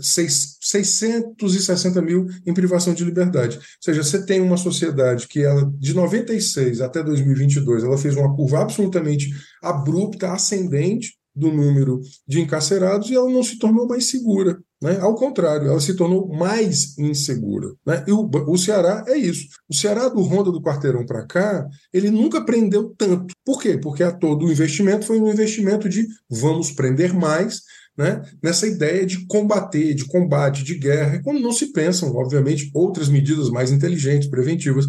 660 0.00 1.98
é, 1.98 2.02
mil 2.02 2.26
em 2.46 2.52
privação 2.52 2.92
de 2.92 3.04
liberdade. 3.04 3.56
Ou 3.56 3.62
seja, 3.80 4.02
você 4.02 4.24
tem 4.24 4.40
uma 4.40 4.56
sociedade 4.56 5.26
que 5.26 5.42
ela, 5.42 5.70
de 5.78 5.94
96 5.94 6.80
até 6.80 7.02
2022, 7.02 7.84
ela 7.84 7.96
fez 7.96 8.16
uma 8.16 8.34
curva 8.34 8.60
absolutamente 8.60 9.30
abrupta, 9.62 10.32
ascendente 10.32 11.16
do 11.34 11.52
número 11.52 12.00
de 12.26 12.40
encarcerados 12.40 13.08
e 13.10 13.14
ela 13.14 13.30
não 13.30 13.42
se 13.42 13.58
tornou 13.58 13.86
mais 13.86 14.10
segura. 14.10 14.58
Né? 14.82 14.98
Ao 15.00 15.14
contrário, 15.14 15.68
ela 15.68 15.80
se 15.80 15.94
tornou 15.94 16.28
mais 16.28 16.96
insegura. 16.98 17.68
Né? 17.86 18.04
E 18.06 18.12
o, 18.12 18.28
o 18.48 18.58
Ceará 18.58 19.04
é 19.06 19.16
isso. 19.16 19.46
O 19.68 19.74
Ceará, 19.74 20.08
do 20.08 20.20
Ronda 20.20 20.50
do 20.50 20.62
Quarteirão 20.62 21.06
para 21.06 21.26
cá, 21.26 21.66
ele 21.92 22.10
nunca 22.10 22.44
prendeu 22.44 22.94
tanto. 22.96 23.34
Por 23.44 23.60
quê? 23.60 23.78
Porque 23.78 24.02
a 24.02 24.12
todo 24.12 24.46
o 24.46 24.50
investimento 24.50 25.06
foi 25.06 25.20
um 25.20 25.30
investimento 25.30 25.88
de 25.88 26.06
vamos 26.28 26.72
prender 26.72 27.14
mais 27.14 27.62
né, 27.98 28.22
nessa 28.40 28.64
ideia 28.64 29.04
de 29.04 29.26
combater, 29.26 29.92
de 29.92 30.04
combate, 30.06 30.62
de 30.62 30.78
guerra, 30.78 31.20
quando 31.24 31.40
não 31.40 31.50
se 31.50 31.72
pensam, 31.72 32.14
obviamente, 32.14 32.70
outras 32.72 33.08
medidas 33.08 33.50
mais 33.50 33.72
inteligentes, 33.72 34.30
preventivas, 34.30 34.86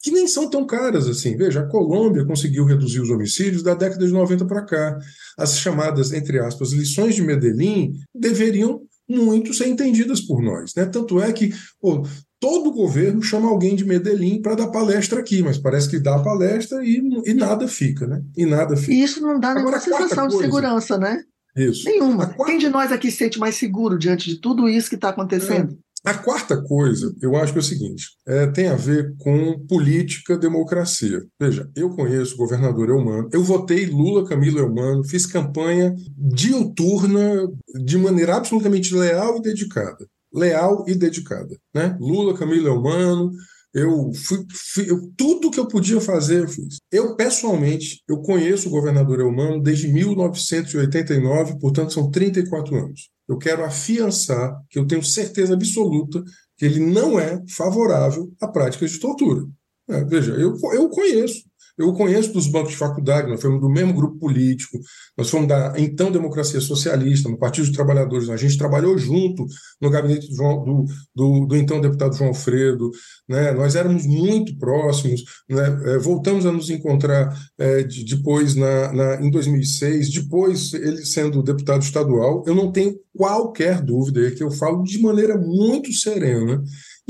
que 0.00 0.12
nem 0.12 0.28
são 0.28 0.48
tão 0.48 0.64
caras 0.64 1.08
assim. 1.08 1.36
Veja, 1.36 1.60
a 1.60 1.68
Colômbia 1.68 2.24
conseguiu 2.24 2.64
reduzir 2.64 3.00
os 3.00 3.10
homicídios 3.10 3.62
da 3.62 3.74
década 3.74 4.06
de 4.06 4.12
90 4.12 4.46
para 4.46 4.64
cá. 4.64 4.98
As 5.36 5.58
chamadas, 5.58 6.12
entre 6.12 6.38
aspas, 6.38 6.72
lições 6.72 7.16
de 7.16 7.22
Medellín 7.22 7.92
deveriam 8.14 8.82
muito 9.08 9.52
ser 9.52 9.66
entendidas 9.66 10.20
por 10.20 10.40
nós. 10.42 10.72
Né? 10.74 10.86
Tanto 10.86 11.20
é 11.20 11.32
que 11.32 11.52
pô, 11.80 12.04
todo 12.40 12.72
governo 12.72 13.22
chama 13.22 13.48
alguém 13.48 13.76
de 13.76 13.84
Medellín 13.84 14.40
para 14.40 14.54
dar 14.54 14.68
palestra 14.68 15.20
aqui, 15.20 15.42
mas 15.42 15.58
parece 15.58 15.88
que 15.88 16.00
dá 16.00 16.18
palestra 16.20 16.84
e, 16.84 17.00
e 17.24 17.34
nada 17.34 17.68
fica, 17.68 18.06
né? 18.06 18.22
E 18.36 18.44
nada 18.46 18.76
fica. 18.76 18.92
E 18.92 19.02
isso 19.02 19.20
não 19.20 19.38
dá 19.38 19.54
nenhuma 19.54 19.78
sensação 19.78 20.26
de 20.26 20.38
segurança, 20.38 20.98
né? 20.98 21.22
Isso. 21.56 21.84
Nenhuma. 21.84 22.26
Quarta... 22.26 22.44
Quem 22.44 22.58
de 22.58 22.68
nós 22.68 22.92
aqui 22.92 23.10
se 23.10 23.18
sente 23.18 23.38
mais 23.38 23.54
seguro 23.56 23.98
diante 23.98 24.28
de 24.28 24.40
tudo 24.40 24.68
isso 24.68 24.88
que 24.88 24.94
está 24.94 25.10
acontecendo? 25.10 25.72
É. 25.72 25.92
A 26.04 26.14
quarta 26.14 26.60
coisa, 26.60 27.14
eu 27.22 27.36
acho 27.36 27.52
que 27.52 27.60
é 27.60 27.62
o 27.62 27.64
seguinte: 27.64 28.06
é, 28.26 28.46
tem 28.48 28.68
a 28.68 28.74
ver 28.74 29.14
com 29.18 29.64
política, 29.68 30.36
democracia. 30.36 31.22
Veja, 31.40 31.70
eu 31.76 31.90
conheço 31.90 32.34
o 32.34 32.38
governador 32.38 32.88
Eumano, 32.88 33.28
eu 33.32 33.42
votei 33.44 33.86
Lula 33.86 34.26
Camilo 34.26 34.58
Eumano, 34.58 35.04
fiz 35.04 35.24
campanha 35.26 35.94
diuturna 36.16 37.48
de 37.84 37.96
maneira 37.96 38.36
absolutamente 38.36 38.92
leal 38.94 39.36
e 39.36 39.42
dedicada. 39.42 40.04
Leal 40.34 40.84
e 40.88 40.94
dedicada. 40.94 41.56
Né? 41.72 41.96
Lula 42.00 42.36
Camilo 42.36 42.66
Eumano, 42.66 43.30
eu 43.74 44.12
fui, 44.14 44.44
fui 44.74 44.90
eu, 44.90 45.10
tudo 45.16 45.50
que 45.50 45.58
eu 45.58 45.66
podia 45.66 46.00
fazer, 46.00 46.42
eu 46.42 46.48
fiz. 46.48 46.76
Eu, 46.90 47.16
pessoalmente, 47.16 48.02
eu 48.08 48.20
conheço 48.20 48.68
o 48.68 48.70
governador 48.70 49.20
Eumano 49.20 49.62
desde 49.62 49.88
1989, 49.88 51.58
portanto, 51.58 51.92
são 51.92 52.10
34 52.10 52.76
anos. 52.76 53.10
Eu 53.28 53.38
quero 53.38 53.64
afiançar 53.64 54.60
que 54.68 54.78
eu 54.78 54.86
tenho 54.86 55.02
certeza 55.02 55.54
absoluta 55.54 56.22
que 56.56 56.66
ele 56.66 56.80
não 56.80 57.18
é 57.18 57.40
favorável 57.48 58.30
à 58.40 58.48
prática 58.48 58.86
de 58.86 58.98
tortura. 58.98 59.46
É, 59.88 60.04
veja, 60.04 60.32
eu, 60.32 60.54
eu 60.74 60.88
conheço. 60.88 61.42
Eu 61.78 61.88
o 61.88 61.94
conheço 61.94 62.32
dos 62.32 62.46
bancos 62.46 62.72
de 62.72 62.78
faculdade, 62.78 63.28
nós 63.28 63.40
fomos 63.40 63.60
do 63.60 63.68
mesmo 63.68 63.94
grupo 63.94 64.18
político, 64.18 64.78
nós 65.16 65.30
fomos 65.30 65.48
da 65.48 65.72
então 65.78 66.12
Democracia 66.12 66.60
Socialista, 66.60 67.28
no 67.28 67.38
Partido 67.38 67.66
dos 67.66 67.74
Trabalhadores, 67.74 68.28
a 68.28 68.36
gente 68.36 68.58
trabalhou 68.58 68.96
junto 68.98 69.46
no 69.80 69.90
gabinete 69.90 70.28
do, 70.28 70.36
João, 70.36 70.64
do, 70.64 70.84
do, 71.14 71.46
do 71.46 71.56
então 71.56 71.80
deputado 71.80 72.14
João 72.14 72.28
Alfredo, 72.28 72.90
né? 73.28 73.52
nós 73.52 73.74
éramos 73.74 74.06
muito 74.06 74.56
próximos, 74.58 75.22
né? 75.48 75.94
É, 75.94 75.98
voltamos 75.98 76.44
a 76.44 76.52
nos 76.52 76.68
encontrar 76.68 77.34
é, 77.58 77.82
de, 77.82 78.04
depois, 78.04 78.54
na, 78.54 78.92
na, 78.92 79.14
em 79.22 79.30
2006, 79.30 80.10
depois 80.10 80.74
ele 80.74 81.04
sendo 81.06 81.42
deputado 81.42 81.82
estadual, 81.82 82.44
eu 82.46 82.54
não 82.54 82.70
tenho 82.70 82.94
qualquer 83.14 83.82
dúvida, 83.82 84.26
é 84.26 84.30
que 84.30 84.42
eu 84.42 84.50
falo 84.50 84.82
de 84.82 85.00
maneira 85.00 85.36
muito 85.36 85.92
serena, 85.92 86.62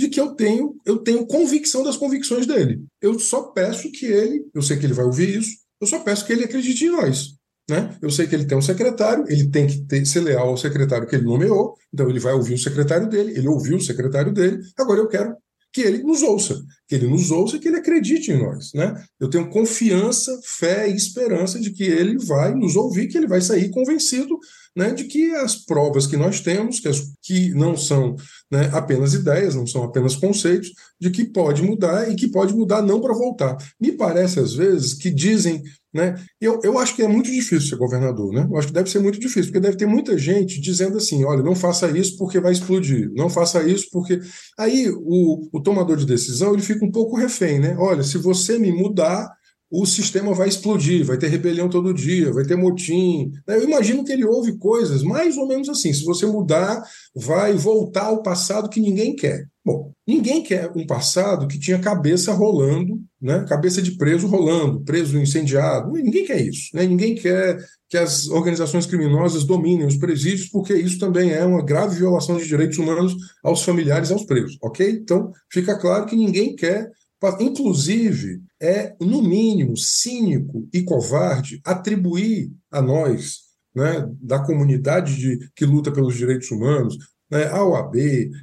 de 0.03 0.09
que 0.09 0.21
eu 0.21 0.35
tenho, 0.35 0.75
eu 0.85 0.99
tenho 0.99 1.27
convicção 1.27 1.85
das 1.85 1.97
convicções 1.97 2.47
dele. 2.47 2.85
Eu 3.01 3.19
só 3.19 3.43
peço 3.53 3.91
que 3.93 4.07
ele, 4.07 4.45
eu 4.53 4.61
sei 4.61 4.77
que 4.77 4.85
ele 4.85 4.93
vai 4.93 5.05
ouvir 5.05 5.39
isso, 5.39 5.51
eu 5.81 5.87
só 5.87 6.01
peço 6.01 6.27
que 6.27 6.33
ele 6.33 6.45
acredite 6.45 6.85
em 6.85 6.91
nós. 6.91 7.35
Né? 7.71 7.97
Eu 8.03 8.11
sei 8.11 8.27
que 8.27 8.35
ele 8.35 8.45
tem 8.45 8.59
um 8.59 8.63
secretário, 8.63 9.25
ele 9.29 9.49
tem 9.49 9.69
que 9.69 9.83
ter, 9.87 10.05
ser 10.05 10.21
leal 10.21 10.49
ao 10.49 10.57
secretário 10.57 11.07
que 11.07 11.15
ele 11.15 11.25
nomeou, 11.25 11.77
então 11.95 12.11
ele 12.11 12.19
vai 12.19 12.33
ouvir 12.33 12.55
o 12.55 12.59
secretário 12.59 13.09
dele, 13.09 13.33
ele 13.37 13.47
ouviu 13.47 13.77
o 13.77 13.81
secretário 13.81 14.33
dele, 14.33 14.59
agora 14.77 15.01
eu 15.01 15.09
quero 15.09 15.37
que 15.73 15.81
ele 15.81 16.03
nos 16.03 16.21
ouça, 16.23 16.61
que 16.87 16.97
ele 16.97 17.07
nos 17.07 17.31
ouça 17.31 17.59
que 17.59 17.69
ele 17.69 17.79
acredite 17.79 18.31
em 18.31 18.39
nós. 18.39 18.73
Né? 18.75 18.93
Eu 19.19 19.31
tenho 19.31 19.49
confiança, 19.49 20.39
fé 20.45 20.89
e 20.89 20.95
esperança 20.95 21.59
de 21.61 21.71
que 21.71 21.85
ele 21.85 22.19
vai 22.19 22.55
nos 22.55 22.75
ouvir, 22.77 23.07
que 23.07 23.17
ele 23.17 23.29
vai 23.29 23.41
sair 23.41 23.71
convencido 23.71 24.37
né, 24.75 24.93
de 24.93 25.05
que 25.05 25.33
as 25.35 25.57
provas 25.57 26.07
que 26.07 26.17
nós 26.17 26.41
temos, 26.41 26.81
que, 26.81 26.89
as, 26.89 27.13
que 27.23 27.51
não 27.51 27.77
são 27.77 28.17
né, 28.51 28.71
apenas 28.73 29.13
ideias, 29.15 29.55
não 29.55 29.67
são 29.67 29.85
apenas 29.85 30.17
conceitos, 30.17 30.73
de 31.01 31.11
que 31.11 31.25
pode 31.25 31.63
mudar 31.63 32.11
e 32.11 32.17
que 32.17 32.29
pode 32.29 32.55
mudar 32.55 32.83
não 32.83 33.01
para 33.01 33.15
voltar. 33.15 33.57
Me 33.81 33.93
parece, 33.93 34.41
às 34.41 34.55
vezes, 34.55 34.95
que 34.95 35.11
dizem. 35.11 35.63
Né, 35.95 36.15
eu, 36.41 36.59
eu 36.65 36.79
acho 36.79 36.97
que 36.97 37.03
é 37.03 37.09
muito 37.09 37.31
difícil 37.31 37.69
ser 37.69 37.77
governador, 37.77 38.33
né? 38.33 38.49
Eu 38.51 38.57
acho 38.57 38.69
que 38.69 38.73
deve 38.73 38.89
ser 38.89 38.99
muito 38.99 39.21
difícil, 39.21 39.53
porque 39.53 39.61
deve 39.61 39.77
ter 39.77 39.85
muita 39.85 40.17
gente 40.17 40.59
dizendo 40.59 40.97
assim: 40.97 41.23
olha, 41.23 41.43
não 41.43 41.55
faça 41.55 41.87
isso 41.91 42.17
porque 42.17 42.41
vai 42.41 42.51
explodir, 42.51 43.11
não 43.15 43.29
faça 43.29 43.63
isso 43.63 43.89
porque. 43.93 44.19
Aí 44.59 44.89
o, 44.89 45.51
o 45.53 45.61
tomador 45.61 45.99
de 45.99 46.07
decisão 46.07 46.55
ele 46.55 46.63
fica 46.63 46.83
um 46.83 46.91
pouco 46.91 47.15
refém, 47.15 47.59
né? 47.59 47.77
Olha, 47.79 48.03
se 48.03 48.17
você 48.17 48.59
me 48.59 48.73
mudar, 48.73 49.31
o 49.73 49.87
sistema 49.87 50.35
vai 50.35 50.49
explodir, 50.49 51.03
vai 51.03 51.17
ter 51.17 51.29
rebelião 51.29 51.67
todo 51.67 51.95
dia, 51.95 52.31
vai 52.31 52.45
ter 52.45 52.57
motim. 52.57 53.33
Né? 53.49 53.57
Eu 53.57 53.65
imagino 53.65 54.05
que 54.05 54.13
ele 54.13 54.23
ouve 54.23 54.59
coisas 54.59 55.03
mais 55.03 55.39
ou 55.39 55.49
menos 55.49 55.67
assim: 55.71 55.95
se 55.95 56.05
você 56.05 56.27
mudar, 56.27 56.85
vai 57.17 57.55
voltar 57.55 58.05
ao 58.05 58.23
passado 58.23 58.69
que 58.69 58.79
ninguém 58.79 59.17
quer. 59.17 59.49
Bom, 59.65 59.91
ninguém 60.07 60.43
quer 60.43 60.71
um 60.77 60.87
passado 60.87 61.49
que 61.49 61.59
tinha 61.59 61.79
cabeça 61.79 62.33
rolando, 62.33 63.01
né? 63.19 63.47
cabeça 63.49 63.81
de 63.81 63.93
preso 63.93 64.27
rolando, 64.27 64.83
preso 64.83 65.17
incendiado. 65.17 65.93
Ninguém 65.93 66.27
quer 66.27 66.43
isso. 66.43 66.69
Né? 66.75 66.85
Ninguém 66.85 67.15
quer 67.15 67.57
que 67.89 67.97
as 67.97 68.29
organizações 68.29 68.85
criminosas 68.85 69.45
dominem 69.45 69.87
os 69.87 69.97
presídios, 69.97 70.51
porque 70.51 70.75
isso 70.75 70.99
também 70.99 71.31
é 71.31 71.45
uma 71.47 71.65
grave 71.65 71.97
violação 71.97 72.37
de 72.37 72.47
direitos 72.47 72.77
humanos 72.77 73.15
aos 73.43 73.63
familiares 73.63 74.11
aos 74.11 74.25
presos, 74.25 74.59
ok? 74.63 74.91
Então, 74.91 75.31
fica 75.51 75.79
claro 75.79 76.07
que 76.07 76.17
ninguém 76.17 76.57
quer 76.57 76.91
Inclusive, 77.39 78.41
é, 78.63 78.95
no 79.01 79.21
mínimo, 79.21 79.77
cínico 79.77 80.69
e 80.73 80.83
covarde 80.83 81.61
atribuir 81.65 82.53
a 82.71 82.81
nós, 82.81 83.41
né, 83.75 84.09
da 84.21 84.39
comunidade 84.39 85.17
de, 85.17 85.51
que 85.57 85.65
luta 85.65 85.91
pelos 85.91 86.15
direitos 86.15 86.51
humanos, 86.51 86.97
né, 87.33 87.47
à 87.47 87.65
OAB, 87.65 87.97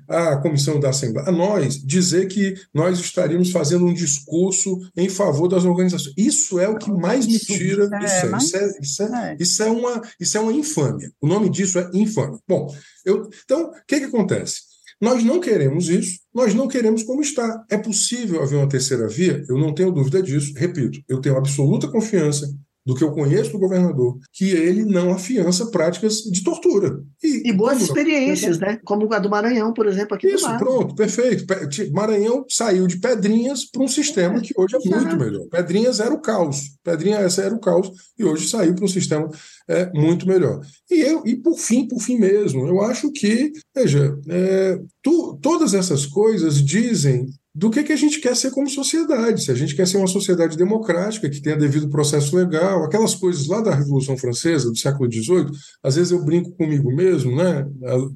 à 0.07 0.38
Comissão 0.38 0.80
da 0.80 0.89
Assembleia, 0.89 1.30
a 1.30 1.32
nós, 1.32 1.76
dizer 1.76 2.28
que 2.28 2.55
nós 2.74 2.99
estaríamos 2.99 3.51
fazendo 3.51 3.86
um 3.86 3.93
discurso 3.93 4.80
em 4.97 5.07
favor 5.07 5.47
das 5.47 5.63
organizações. 5.63 6.15
Isso 6.17 6.59
é 6.59 6.67
o 6.67 6.78
que 6.78 6.91
mais 6.91 7.28
me 7.28 7.38
tira 7.38 7.88
do 7.88 7.95
é, 7.95 8.05
Isso, 8.38 8.57
é, 8.57 8.80
isso, 8.82 9.03
é, 9.03 9.38
isso, 9.39 9.63
é, 9.63 9.70
uma, 9.70 10.01
isso 10.20 10.38
é 10.38 10.41
uma 10.41 10.51
infâmia. 10.51 11.11
O 11.22 11.28
nome 11.28 11.49
disso 11.49 11.78
é 11.78 11.89
infâmia. 11.93 12.39
Bom, 12.47 12.76
eu, 13.05 13.30
então, 13.45 13.67
o 13.67 13.74
que, 13.88 13.99
que 13.99 14.05
acontece? 14.05 14.68
Nós 15.02 15.24
não 15.24 15.39
queremos 15.39 15.88
isso, 15.88 16.20
nós 16.34 16.54
não 16.54 16.68
queremos 16.68 17.04
como 17.04 17.22
está. 17.22 17.64
É 17.70 17.78
possível 17.78 18.41
haver 18.41 18.58
uma 18.58 18.68
terceira 18.68 19.08
via? 19.08 19.43
Eu 19.47 19.58
não 19.58 19.74
tenho 19.74 19.91
dúvida 19.91 20.22
disso. 20.22 20.54
Repito, 20.56 21.00
eu 21.08 21.22
tenho 21.22 21.38
absoluta 21.38 21.88
confiança 21.88 22.47
do 22.86 22.95
que 22.95 23.03
eu 23.03 23.11
conheço 23.11 23.51
do 23.51 23.59
governador, 23.59 24.17
que 24.34 24.51
ele 24.51 24.86
não 24.86 25.11
afiança 25.11 25.67
práticas 25.67 26.17
de 26.17 26.43
tortura. 26.43 27.03
E, 27.21 27.49
e 27.49 27.53
boas 27.53 27.82
experiências, 27.82 28.57
né? 28.57 28.80
Como 28.84 29.11
a 29.13 29.19
do 29.19 29.30
Maranhão, 29.30 29.73
por 29.73 29.86
exemplo, 29.86 30.15
aqui 30.15 30.27
Isso, 30.27 30.47
pronto, 30.57 30.95
perfeito. 30.95 31.45
Maranhão 31.91 32.45
saiu 32.47 32.88
de 32.88 32.97
Pedrinhas 32.97 33.65
para 33.65 33.84
um 33.84 33.88
sistema 33.88 34.39
que 34.41 34.53
hoje 34.57 34.75
é 34.75 34.95
muito 34.95 35.17
melhor. 35.17 35.45
Pedrinhas 35.49 35.99
era 35.99 36.13
o 36.13 36.21
caos. 36.21 36.71
Pedrinhas 36.84 37.38
era 37.38 37.53
o 37.53 37.59
caos 37.59 37.91
e 38.17 38.23
hoje 38.23 38.47
saiu 38.47 38.73
para 38.73 38.86
um 38.86 38.89
sistema 38.89 39.30
é, 39.67 39.91
muito 39.93 40.27
melhor. 40.27 40.61
E, 40.89 41.01
eu, 41.01 41.21
e 41.25 41.36
por 41.36 41.57
fim, 41.57 41.88
por 41.88 41.99
fim 41.99 42.17
mesmo, 42.17 42.67
eu 42.67 42.82
acho 42.82 43.11
que, 43.11 43.51
veja, 43.75 44.17
é, 44.27 44.80
tu, 45.03 45.38
todas 45.41 45.73
essas 45.73 46.05
coisas 46.05 46.63
dizem 46.63 47.27
do 47.60 47.70
que, 47.70 47.84
que 47.84 47.91
a 47.91 47.97
gente 47.97 48.22
quer 48.22 48.38
ser 48.38 48.51
como 48.51 48.70
sociedade. 48.70 49.43
Se 49.43 49.51
a 49.51 49.53
gente 49.53 49.76
quer 49.76 49.86
ser 49.86 49.97
uma 49.97 50.07
sociedade 50.07 50.55
democrática, 50.55 51.30
que 51.30 51.41
tenha 51.41 51.57
devido 51.57 51.89
processo 51.89 52.34
legal, 52.34 52.86
aquelas 52.86 53.14
coisas 53.14 53.47
lá 53.47 53.60
da 53.60 53.76
Revolução 53.76 54.18
Francesa, 54.18 54.70
do 54.70 54.78
século 54.78 55.12
XVIII, 55.12 55.47
às 55.84 55.97
vezes 55.97 56.14
eu 56.14 56.24
brinco 56.24 56.51
comigo 56.51 56.89
mesmo, 56.95 57.36
né? 57.36 57.68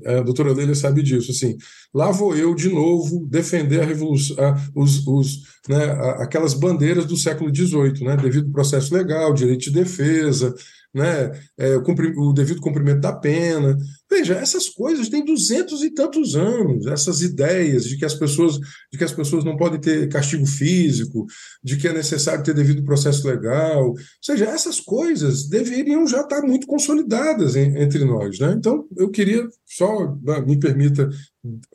A, 0.06 0.20
a 0.20 0.22
doutora 0.22 0.54
Leila 0.54 0.74
sabe 0.74 1.04
disso, 1.04 1.32
assim, 1.32 1.58
lá 1.94 2.10
vou 2.10 2.34
eu 2.38 2.56
de 2.56 2.70
novo 2.70 3.28
defender 3.30 3.82
a 3.82 3.86
revolução, 3.86 4.38
a, 4.40 4.56
os, 4.74 5.06
os, 5.06 5.42
né, 5.68 5.88
a, 5.88 6.24
aquelas 6.24 6.54
bandeiras 6.54 7.06
do 7.06 7.18
século 7.18 7.54
XVIII, 7.54 8.02
né? 8.06 8.16
Devido 8.16 8.50
processo 8.50 8.96
legal, 8.96 9.34
direito 9.34 9.66
de 9.66 9.72
defesa, 9.72 10.56
né, 10.94 11.32
é, 11.58 11.76
o, 11.76 11.84
o, 12.18 12.34
devido 12.34 12.62
cumprimento 12.62 13.00
da 13.00 13.14
pena. 13.14 13.76
Veja, 14.10 14.36
essas 14.36 14.70
coisas 14.70 15.10
têm 15.10 15.26
duzentos 15.26 15.84
e 15.84 15.90
tantos 15.90 16.36
anos, 16.36 16.86
essas 16.86 17.22
ideias 17.22 17.86
de 17.86 17.98
que 17.98 18.06
as 18.06 18.14
pessoas, 18.14 18.60
de 18.92 18.98
que 18.98 19.04
as 19.04 19.12
pessoas 19.12 19.44
não 19.44 19.58
podem 19.58 19.80
ter 19.80 20.08
castigo 20.10 20.46
físico, 20.46 21.26
de 21.64 21.78
que 21.78 21.88
é 21.88 21.94
necessário 21.94 22.44
ter 22.44 22.54
devido 22.54 22.84
processo 22.84 23.28
legal. 23.28 23.90
Ou 23.90 23.96
seja, 24.22 24.46
essas 24.46 24.80
coisas 24.80 25.48
deveriam 25.48 26.06
já 26.06 26.22
estar 26.22 26.42
muito 26.42 26.68
consolidadas 26.68 27.56
em, 27.56 27.76
entre 27.82 28.06
nós. 28.06 28.38
Né? 28.38 28.54
Então, 28.56 28.86
eu 28.96 29.10
queria 29.10 29.48
só, 29.66 30.16
né, 30.22 30.42
me 30.46 30.60
permita 30.60 31.10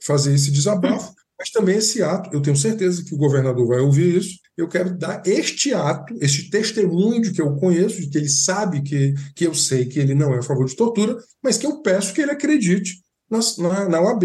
fazer 0.01 0.35
esse 0.35 0.51
desabafo, 0.51 1.13
mas 1.39 1.51
também 1.51 1.77
esse 1.77 2.03
ato, 2.03 2.31
eu 2.33 2.43
tenho 2.43 2.57
certeza 2.57 3.05
que 3.05 3.15
o 3.15 3.19
governador 3.19 3.67
vai 3.67 3.79
ouvir 3.79 4.17
isso, 4.17 4.39
eu 4.57 4.69
quero 4.69 4.97
dar 4.99 5.23
este 5.25 5.73
ato, 5.73 6.13
este 6.21 6.51
testemunho 6.51 7.23
de 7.23 7.33
que 7.33 7.41
eu 7.41 7.55
conheço, 7.57 8.01
de 8.01 8.09
que 8.09 8.19
ele 8.19 8.29
sabe 8.29 8.83
que, 8.83 9.15
que 9.37 9.47
eu 9.47 9.55
sei 9.55 9.87
que 9.87 10.01
ele 10.01 10.15
não 10.15 10.35
é 10.35 10.39
a 10.39 10.43
favor 10.43 10.67
de 10.67 10.75
tortura, 10.75 11.17
mas 11.43 11.57
que 11.57 11.67
eu 11.67 11.81
peço 11.81 12.13
que 12.13 12.21
ele 12.21 12.33
acredite 12.33 13.01
na, 13.31 13.39
na, 13.59 13.89
na 13.89 14.01
OAB, 14.01 14.25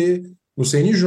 no 0.56 0.66
CNJ, 0.66 1.06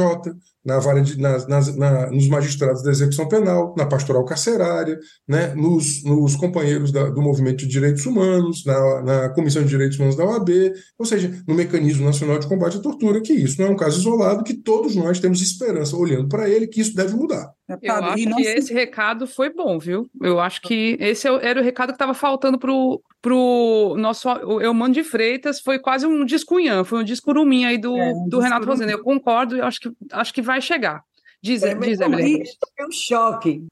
na 0.63 0.79
vara 0.79 1.01
de, 1.01 1.19
na, 1.19 1.37
na, 1.47 2.11
nos 2.11 2.27
magistrados 2.27 2.83
da 2.83 2.91
execução 2.91 3.27
penal, 3.27 3.73
na 3.77 3.85
pastoral 3.85 4.25
carcerária, 4.25 4.99
né, 5.27 5.53
nos, 5.55 6.03
nos 6.03 6.35
companheiros 6.35 6.91
da, 6.91 7.09
do 7.09 7.21
movimento 7.21 7.59
de 7.59 7.67
direitos 7.67 8.05
humanos, 8.05 8.65
na, 8.65 9.01
na 9.01 9.29
Comissão 9.29 9.63
de 9.63 9.69
Direitos 9.69 9.97
Humanos 9.97 10.17
da 10.17 10.25
OAB, 10.25 10.49
ou 10.99 11.05
seja, 11.05 11.31
no 11.47 11.55
Mecanismo 11.55 12.05
Nacional 12.05 12.39
de 12.39 12.47
Combate 12.47 12.77
à 12.77 12.81
Tortura, 12.81 13.21
que 13.21 13.33
isso 13.33 13.61
não 13.61 13.69
é 13.69 13.71
um 13.71 13.77
caso 13.77 13.99
isolado, 13.99 14.43
que 14.43 14.53
todos 14.53 14.95
nós 14.95 15.19
temos 15.19 15.41
esperança, 15.41 15.95
olhando 15.95 16.27
para 16.27 16.49
ele, 16.49 16.67
que 16.67 16.81
isso 16.81 16.95
deve 16.95 17.15
mudar. 17.15 17.56
Eu 17.81 17.95
acho 17.95 18.35
que 18.35 18.41
esse 18.43 18.73
recado 18.73 19.27
foi 19.27 19.49
bom, 19.49 19.77
viu? 19.77 20.09
Eu 20.21 20.39
acho 20.39 20.61
que 20.61 20.97
esse 20.99 21.27
é 21.27 21.45
era 21.45 21.59
o 21.59 21.63
recado 21.63 21.89
que 21.89 21.95
estava 21.95 22.13
faltando 22.13 22.57
para 22.57 22.71
o 23.33 23.95
nosso 23.97 24.29
Eumano 24.29 24.93
de 24.93 25.03
Freitas, 25.03 25.59
foi 25.59 25.77
quase 25.77 26.05
um 26.05 26.23
discunhã, 26.23 26.83
foi 26.83 27.01
um 27.01 27.03
discurumim 27.03 27.65
aí 27.65 27.77
do, 27.77 27.97
é, 27.97 28.13
um 28.13 28.29
do 28.29 28.39
Renato 28.39 28.65
Rosendo. 28.65 28.91
Eu 28.91 29.03
concordo, 29.03 29.57
eu 29.57 29.65
acho 29.65 29.81
que, 29.81 29.91
acho 30.11 30.33
que 30.33 30.41
vai 30.41 30.61
chegar. 30.61 31.03
Diz, 31.41 31.61
é, 31.61 31.75
diz 31.75 31.99
Emily. 31.99 32.43
um 32.81 32.91
choque. 32.91 33.65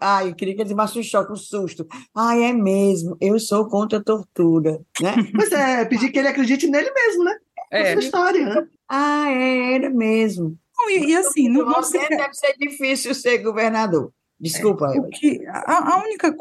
Ai, 0.00 0.30
eu 0.30 0.34
queria 0.34 0.54
que 0.54 0.62
ele 0.62 0.70
tomasse 0.70 0.98
um 0.98 1.02
choque, 1.02 1.32
um 1.32 1.36
susto. 1.36 1.86
Ai, 2.14 2.44
é 2.44 2.52
mesmo, 2.52 3.16
eu 3.20 3.38
sou 3.38 3.68
contra 3.68 3.98
a 3.98 4.02
tortura. 4.02 4.80
Né? 5.00 5.14
Pois 5.34 5.52
é, 5.52 5.84
pedir 5.84 6.10
que 6.10 6.18
ele 6.18 6.28
acredite 6.28 6.66
nele 6.66 6.90
mesmo, 6.92 7.24
né? 7.24 7.36
É. 7.70 7.92
Essa 7.92 8.00
história, 8.00 8.44
né? 8.44 8.66
Ah, 8.92 9.30
é, 9.30 9.74
era 9.76 9.88
mesmo. 9.88 10.58
E, 10.88 11.10
e 11.10 11.16
assim, 11.16 11.48
não, 11.48 11.66
não 11.66 11.82
se... 11.82 11.98
deve 11.98 12.34
ser 12.34 12.56
difícil 12.56 13.14
ser 13.14 13.38
governador. 13.38 14.12
Desculpa. 14.40 14.90
É, 14.96 15.00
que, 15.10 15.46
a, 15.46 15.94
a 15.94 16.02
única 16.02 16.34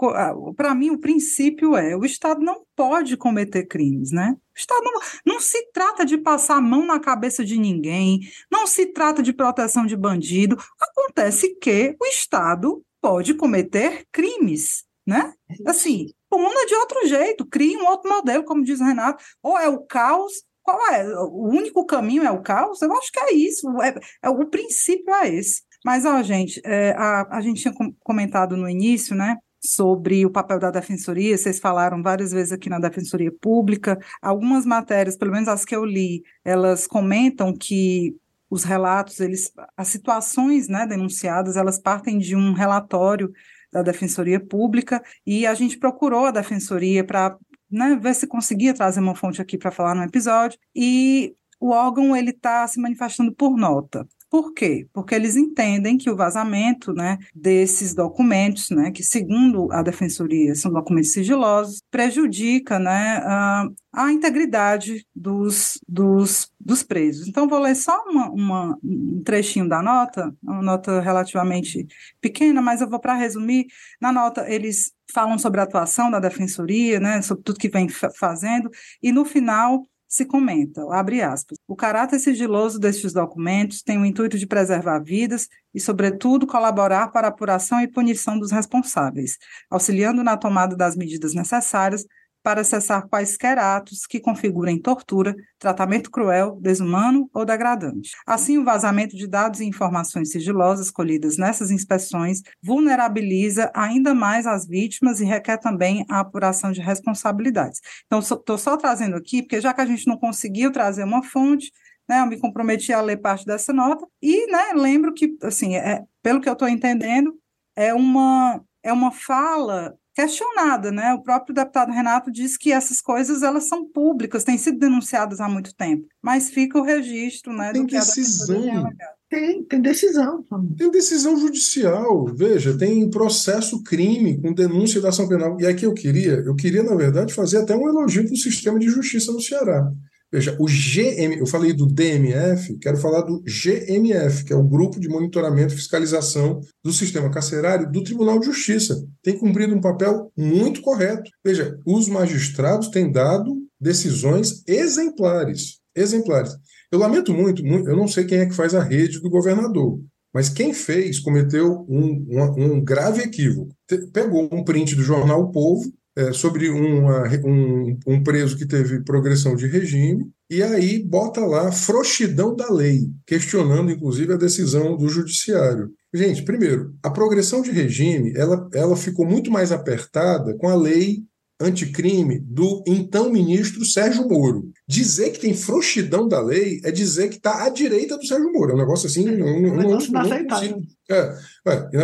para 0.55 0.73
mim, 0.73 0.89
o 0.91 0.97
princípio 0.97 1.75
é 1.75 1.97
o 1.97 2.05
Estado 2.05 2.39
não 2.39 2.63
pode 2.73 3.17
cometer 3.17 3.65
crimes, 3.65 4.11
né? 4.11 4.37
O 4.55 4.57
Estado 4.57 4.85
não, 4.85 5.01
não 5.25 5.39
se 5.41 5.69
trata 5.73 6.05
de 6.05 6.17
passar 6.17 6.55
a 6.55 6.61
mão 6.61 6.85
na 6.85 6.97
cabeça 6.97 7.43
de 7.43 7.59
ninguém, 7.59 8.21
não 8.49 8.65
se 8.65 8.85
trata 8.85 9.21
de 9.21 9.33
proteção 9.33 9.85
de 9.85 9.97
bandido. 9.97 10.57
Acontece 10.79 11.55
que 11.55 11.95
o 11.99 12.05
Estado 12.05 12.81
pode 13.01 13.33
cometer 13.33 14.05
crimes, 14.13 14.85
né? 15.05 15.33
Assim, 15.65 16.09
puna 16.29 16.65
de 16.67 16.75
outro 16.75 17.05
jeito, 17.05 17.45
crie 17.45 17.75
um 17.75 17.85
outro 17.85 18.09
modelo, 18.09 18.45
como 18.45 18.63
diz 18.63 18.79
o 18.79 18.85
Renato, 18.85 19.21
ou 19.43 19.59
é 19.59 19.67
o 19.67 19.79
caos 19.79 20.43
qual 20.69 20.93
é? 20.93 21.07
O 21.15 21.47
único 21.49 21.85
caminho 21.85 22.23
é 22.23 22.31
o 22.31 22.41
caos? 22.41 22.81
Eu 22.81 22.93
acho 22.93 23.11
que 23.11 23.19
é 23.19 23.33
isso. 23.33 23.67
É, 23.81 23.95
é 24.23 24.29
o 24.29 24.45
princípio 24.45 25.13
é 25.13 25.29
esse. 25.29 25.61
Mas, 25.83 26.05
ó, 26.05 26.21
gente, 26.21 26.61
é, 26.63 26.91
a, 26.91 27.37
a 27.37 27.41
gente 27.41 27.61
tinha 27.61 27.73
comentado 28.03 28.55
no 28.55 28.69
início, 28.69 29.15
né? 29.15 29.37
Sobre 29.61 30.25
o 30.25 30.31
papel 30.31 30.57
da 30.59 30.71
defensoria, 30.71 31.37
vocês 31.37 31.59
falaram 31.59 32.01
várias 32.01 32.31
vezes 32.31 32.53
aqui 32.53 32.69
na 32.69 32.79
defensoria 32.79 33.31
pública. 33.41 33.97
Algumas 34.21 34.65
matérias, 34.65 35.17
pelo 35.17 35.31
menos 35.31 35.49
as 35.49 35.65
que 35.65 35.75
eu 35.75 35.83
li, 35.83 36.23
elas 36.45 36.87
comentam 36.87 37.53
que 37.53 38.15
os 38.49 38.63
relatos, 38.63 39.19
eles, 39.19 39.51
as 39.75 39.89
situações 39.89 40.67
né, 40.67 40.87
denunciadas, 40.87 41.57
elas 41.57 41.77
partem 41.79 42.17
de 42.17 42.35
um 42.35 42.53
relatório 42.53 43.31
da 43.71 43.83
Defensoria 43.83 44.39
Pública 44.39 45.03
e 45.25 45.45
a 45.45 45.53
gente 45.53 45.77
procurou 45.77 46.25
a 46.25 46.31
Defensoria 46.31 47.03
para 47.03 47.37
né, 47.71 47.95
ver 47.95 48.13
se 48.15 48.27
conseguia 48.27 48.73
trazer 48.73 48.99
uma 48.99 49.15
fonte 49.15 49.41
aqui 49.41 49.57
para 49.57 49.71
falar 49.71 49.95
no 49.95 50.03
episódio 50.03 50.59
e 50.75 51.35
o 51.59 51.71
órgão 51.71 52.15
ele 52.15 52.31
está 52.31 52.67
se 52.67 52.79
manifestando 52.79 53.33
por 53.33 53.57
nota. 53.57 54.07
Por 54.29 54.53
quê? 54.53 54.87
Porque 54.93 55.15
eles 55.15 55.35
entendem 55.35 55.97
que 55.97 56.09
o 56.09 56.15
vazamento 56.15 56.93
né, 56.93 57.17
desses 57.33 57.95
documentos, 57.95 58.69
né, 58.69 58.91
que 58.91 59.01
segundo 59.01 59.71
a 59.71 59.81
defensoria 59.81 60.53
são 60.53 60.71
documentos 60.71 61.11
sigilosos, 61.11 61.81
prejudica 61.89 62.77
né, 62.77 63.17
a, 63.25 63.67
a 63.91 64.11
integridade 64.11 65.03
dos, 65.15 65.79
dos, 65.87 66.51
dos 66.59 66.83
presos. 66.83 67.27
Então, 67.27 67.47
vou 67.47 67.59
ler 67.59 67.75
só 67.75 68.03
uma, 68.05 68.29
uma, 68.29 68.77
um 68.83 69.23
trechinho 69.23 69.67
da 69.67 69.81
nota, 69.81 70.31
uma 70.43 70.61
nota 70.61 71.01
relativamente 71.01 71.87
pequena, 72.21 72.61
mas 72.61 72.81
eu 72.81 72.89
vou 72.89 72.99
para 72.99 73.15
resumir. 73.15 73.65
Na 73.99 74.11
nota, 74.11 74.47
eles 74.47 74.91
falam 75.11 75.39
sobre 75.39 75.59
a 75.59 75.63
atuação 75.63 76.11
da 76.11 76.19
defensoria, 76.19 76.99
né, 76.99 77.21
sobre 77.23 77.43
tudo 77.43 77.59
que 77.59 77.69
vem 77.69 77.87
fazendo, 77.89 78.69
e 79.01 79.11
no 79.11 79.25
final 79.25 79.83
se 80.09 80.25
comenta, 80.25 80.81
abre 80.91 81.21
aspas, 81.21 81.59
o 81.67 81.75
caráter 81.75 82.19
sigiloso 82.19 82.79
destes 82.79 83.13
documentos 83.13 83.83
tem 83.83 83.99
o 83.99 84.05
intuito 84.05 84.39
de 84.39 84.47
preservar 84.47 84.99
vidas 85.03 85.47
e, 85.71 85.79
sobretudo, 85.79 86.47
colaborar 86.47 87.09
para 87.09 87.27
a 87.27 87.29
apuração 87.29 87.79
e 87.79 87.87
punição 87.87 88.39
dos 88.39 88.51
responsáveis, 88.51 89.37
auxiliando 89.69 90.23
na 90.23 90.35
tomada 90.35 90.75
das 90.75 90.95
medidas 90.95 91.35
necessárias 91.35 92.03
para 92.41 92.63
cessar 92.63 93.07
quaisquer 93.07 93.57
atos 93.57 94.05
que 94.05 94.19
configurem 94.19 94.79
tortura, 94.79 95.35
tratamento 95.57 96.09
cruel, 96.09 96.57
desumano 96.61 97.29
ou 97.33 97.45
degradante. 97.45 98.11
Assim, 98.25 98.57
o 98.57 98.63
vazamento 98.63 99.15
de 99.15 99.27
dados 99.27 99.59
e 99.59 99.65
informações 99.65 100.31
sigilosas 100.31 100.89
colhidas 100.89 101.37
nessas 101.37 101.71
inspeções 101.71 102.41
vulnerabiliza 102.61 103.71
ainda 103.73 104.13
mais 104.13 104.47
as 104.47 104.65
vítimas 104.67 105.19
e 105.19 105.25
requer 105.25 105.57
também 105.57 106.05
a 106.09 106.19
apuração 106.19 106.71
de 106.71 106.81
responsabilidades. 106.81 107.81
Então, 108.05 108.19
estou 108.19 108.57
só 108.57 108.77
trazendo 108.77 109.15
aqui, 109.15 109.41
porque 109.41 109.61
já 109.61 109.73
que 109.73 109.81
a 109.81 109.85
gente 109.85 110.07
não 110.07 110.17
conseguiu 110.17 110.71
trazer 110.71 111.03
uma 111.03 111.23
fonte, 111.23 111.71
né, 112.07 112.21
eu 112.21 112.25
me 112.25 112.39
comprometi 112.39 112.91
a 112.91 113.01
ler 113.01 113.17
parte 113.17 113.45
dessa 113.45 113.71
nota 113.71 114.05
e 114.21 114.51
né, 114.51 114.73
lembro 114.73 115.13
que, 115.13 115.37
assim, 115.43 115.75
é, 115.75 116.03
pelo 116.23 116.41
que 116.41 116.49
eu 116.49 116.53
estou 116.53 116.67
entendendo, 116.67 117.37
é 117.75 117.93
uma, 117.93 118.61
é 118.81 118.91
uma 118.91 119.11
fala 119.11 119.95
questionada, 120.19 120.91
né? 120.91 121.13
O 121.13 121.23
próprio 121.23 121.55
deputado 121.55 121.93
Renato 121.93 122.29
diz 122.29 122.57
que 122.57 122.73
essas 122.73 122.99
coisas 122.99 123.41
elas 123.41 123.69
são 123.69 123.85
públicas, 123.85 124.43
têm 124.43 124.57
sido 124.57 124.77
denunciadas 124.77 125.39
há 125.39 125.47
muito 125.47 125.73
tempo, 125.73 126.05
mas 126.21 126.49
fica 126.49 126.77
o 126.77 126.83
registro, 126.83 127.53
né? 127.53 127.71
Tem 127.71 127.85
decisão. 127.85 128.89
Tem, 129.29 129.63
tem 129.63 129.79
decisão. 129.79 130.43
Tem 130.75 130.89
decisão 130.89 131.37
judicial. 131.37 132.25
Veja, 132.33 132.75
tem 132.77 133.07
processo 133.09 133.83
crime 133.83 134.41
com 134.41 134.51
denúncia 134.51 134.99
da 134.99 135.09
ação 135.09 135.27
penal. 135.27 135.55
E 135.61 135.67
aqui 135.67 135.85
eu 135.85 135.93
queria, 135.93 136.33
eu 136.33 136.55
queria, 136.55 136.81
na 136.81 136.95
verdade, 136.95 137.33
fazer 137.33 137.59
até 137.59 137.75
um 137.75 137.87
elogio 137.87 138.25
para 138.25 138.33
o 138.33 138.37
sistema 138.37 138.79
de 138.79 138.89
justiça 138.89 139.31
no 139.31 139.39
Ceará. 139.39 139.89
Veja, 140.31 140.55
o 140.59 140.65
GM, 140.65 141.39
eu 141.39 141.47
falei 141.47 141.73
do 141.73 141.87
DMF, 141.87 142.77
quero 142.77 142.97
falar 142.97 143.21
do 143.21 143.41
GMF, 143.41 144.43
que 144.43 144.53
é 144.53 144.55
o 144.55 144.63
Grupo 144.63 144.99
de 144.99 145.09
Monitoramento 145.09 145.73
e 145.73 145.77
Fiscalização 145.77 146.61
do 146.83 146.93
Sistema 146.93 147.31
Carcerário 147.31 147.91
do 147.91 148.03
Tribunal 148.03 148.39
de 148.39 148.45
Justiça. 148.45 149.03
Tem 149.23 149.37
cumprido 149.37 149.73
um 149.73 149.81
papel 149.81 150.31
muito 150.37 150.81
correto. 150.81 151.31
Veja, 151.43 151.75
os 151.83 152.07
magistrados 152.07 152.89
têm 152.89 153.11
dado 153.11 153.57
decisões 153.81 154.61
exemplares. 154.67 155.79
Exemplares. 155.95 156.55
Eu 156.91 156.99
lamento 156.99 157.33
muito, 157.33 157.65
eu 157.65 157.95
não 157.95 158.07
sei 158.07 158.25
quem 158.25 158.39
é 158.39 158.45
que 158.45 158.55
faz 158.55 158.75
a 158.75 158.83
rede 158.83 159.19
do 159.19 159.29
governador, 159.29 159.99
mas 160.33 160.49
quem 160.49 160.73
fez 160.73 161.19
cometeu 161.19 161.85
um, 161.89 162.25
um, 162.29 162.73
um 162.73 162.83
grave 162.83 163.23
equívoco. 163.23 163.73
Pegou 164.13 164.47
um 164.51 164.63
print 164.63 164.95
do 164.95 165.01
jornal 165.01 165.41
O 165.41 165.51
Povo 165.51 165.91
é, 166.19 166.33
sobre 166.33 166.69
uma, 166.69 167.23
um, 167.45 167.97
um 168.05 168.21
preso 168.21 168.57
que 168.57 168.67
teve 168.67 169.05
progressão 169.05 169.55
de 169.55 169.67
regime, 169.67 170.29
e 170.49 170.61
aí 170.61 171.01
bota 171.01 171.39
lá 171.45 171.71
frouxidão 171.71 172.53
da 172.53 172.69
lei, 172.69 173.09
questionando 173.25 173.89
inclusive 173.89 174.33
a 174.33 174.37
decisão 174.37 174.97
do 174.97 175.07
judiciário. 175.07 175.89
Gente, 176.13 176.43
primeiro, 176.43 176.93
a 177.01 177.09
progressão 177.09 177.61
de 177.61 177.71
regime 177.71 178.33
ela, 178.35 178.67
ela 178.73 178.97
ficou 178.97 179.25
muito 179.25 179.49
mais 179.49 179.71
apertada 179.71 180.53
com 180.57 180.67
a 180.67 180.75
lei 180.75 181.23
anticrime 181.59 182.39
do 182.39 182.83
então 182.87 183.31
ministro 183.31 183.83
Sérgio 183.83 184.27
Moro. 184.27 184.71
Dizer 184.87 185.31
que 185.31 185.39
tem 185.39 185.53
frouxidão 185.53 186.27
da 186.27 186.41
lei 186.41 186.79
é 186.83 186.91
dizer 186.91 187.29
que 187.29 187.35
está 187.35 187.65
à 187.65 187.69
direita 187.69 188.17
do 188.17 188.25
Sérgio 188.25 188.51
Moro. 188.51 188.71
É 188.71 188.75
um 188.75 188.77
negócio 188.77 189.07
assim. 189.07 189.27
Eu, 189.27 189.37
eu, 189.37 189.61
não, 189.61 189.83
não 189.83 189.99
é, 189.99 190.03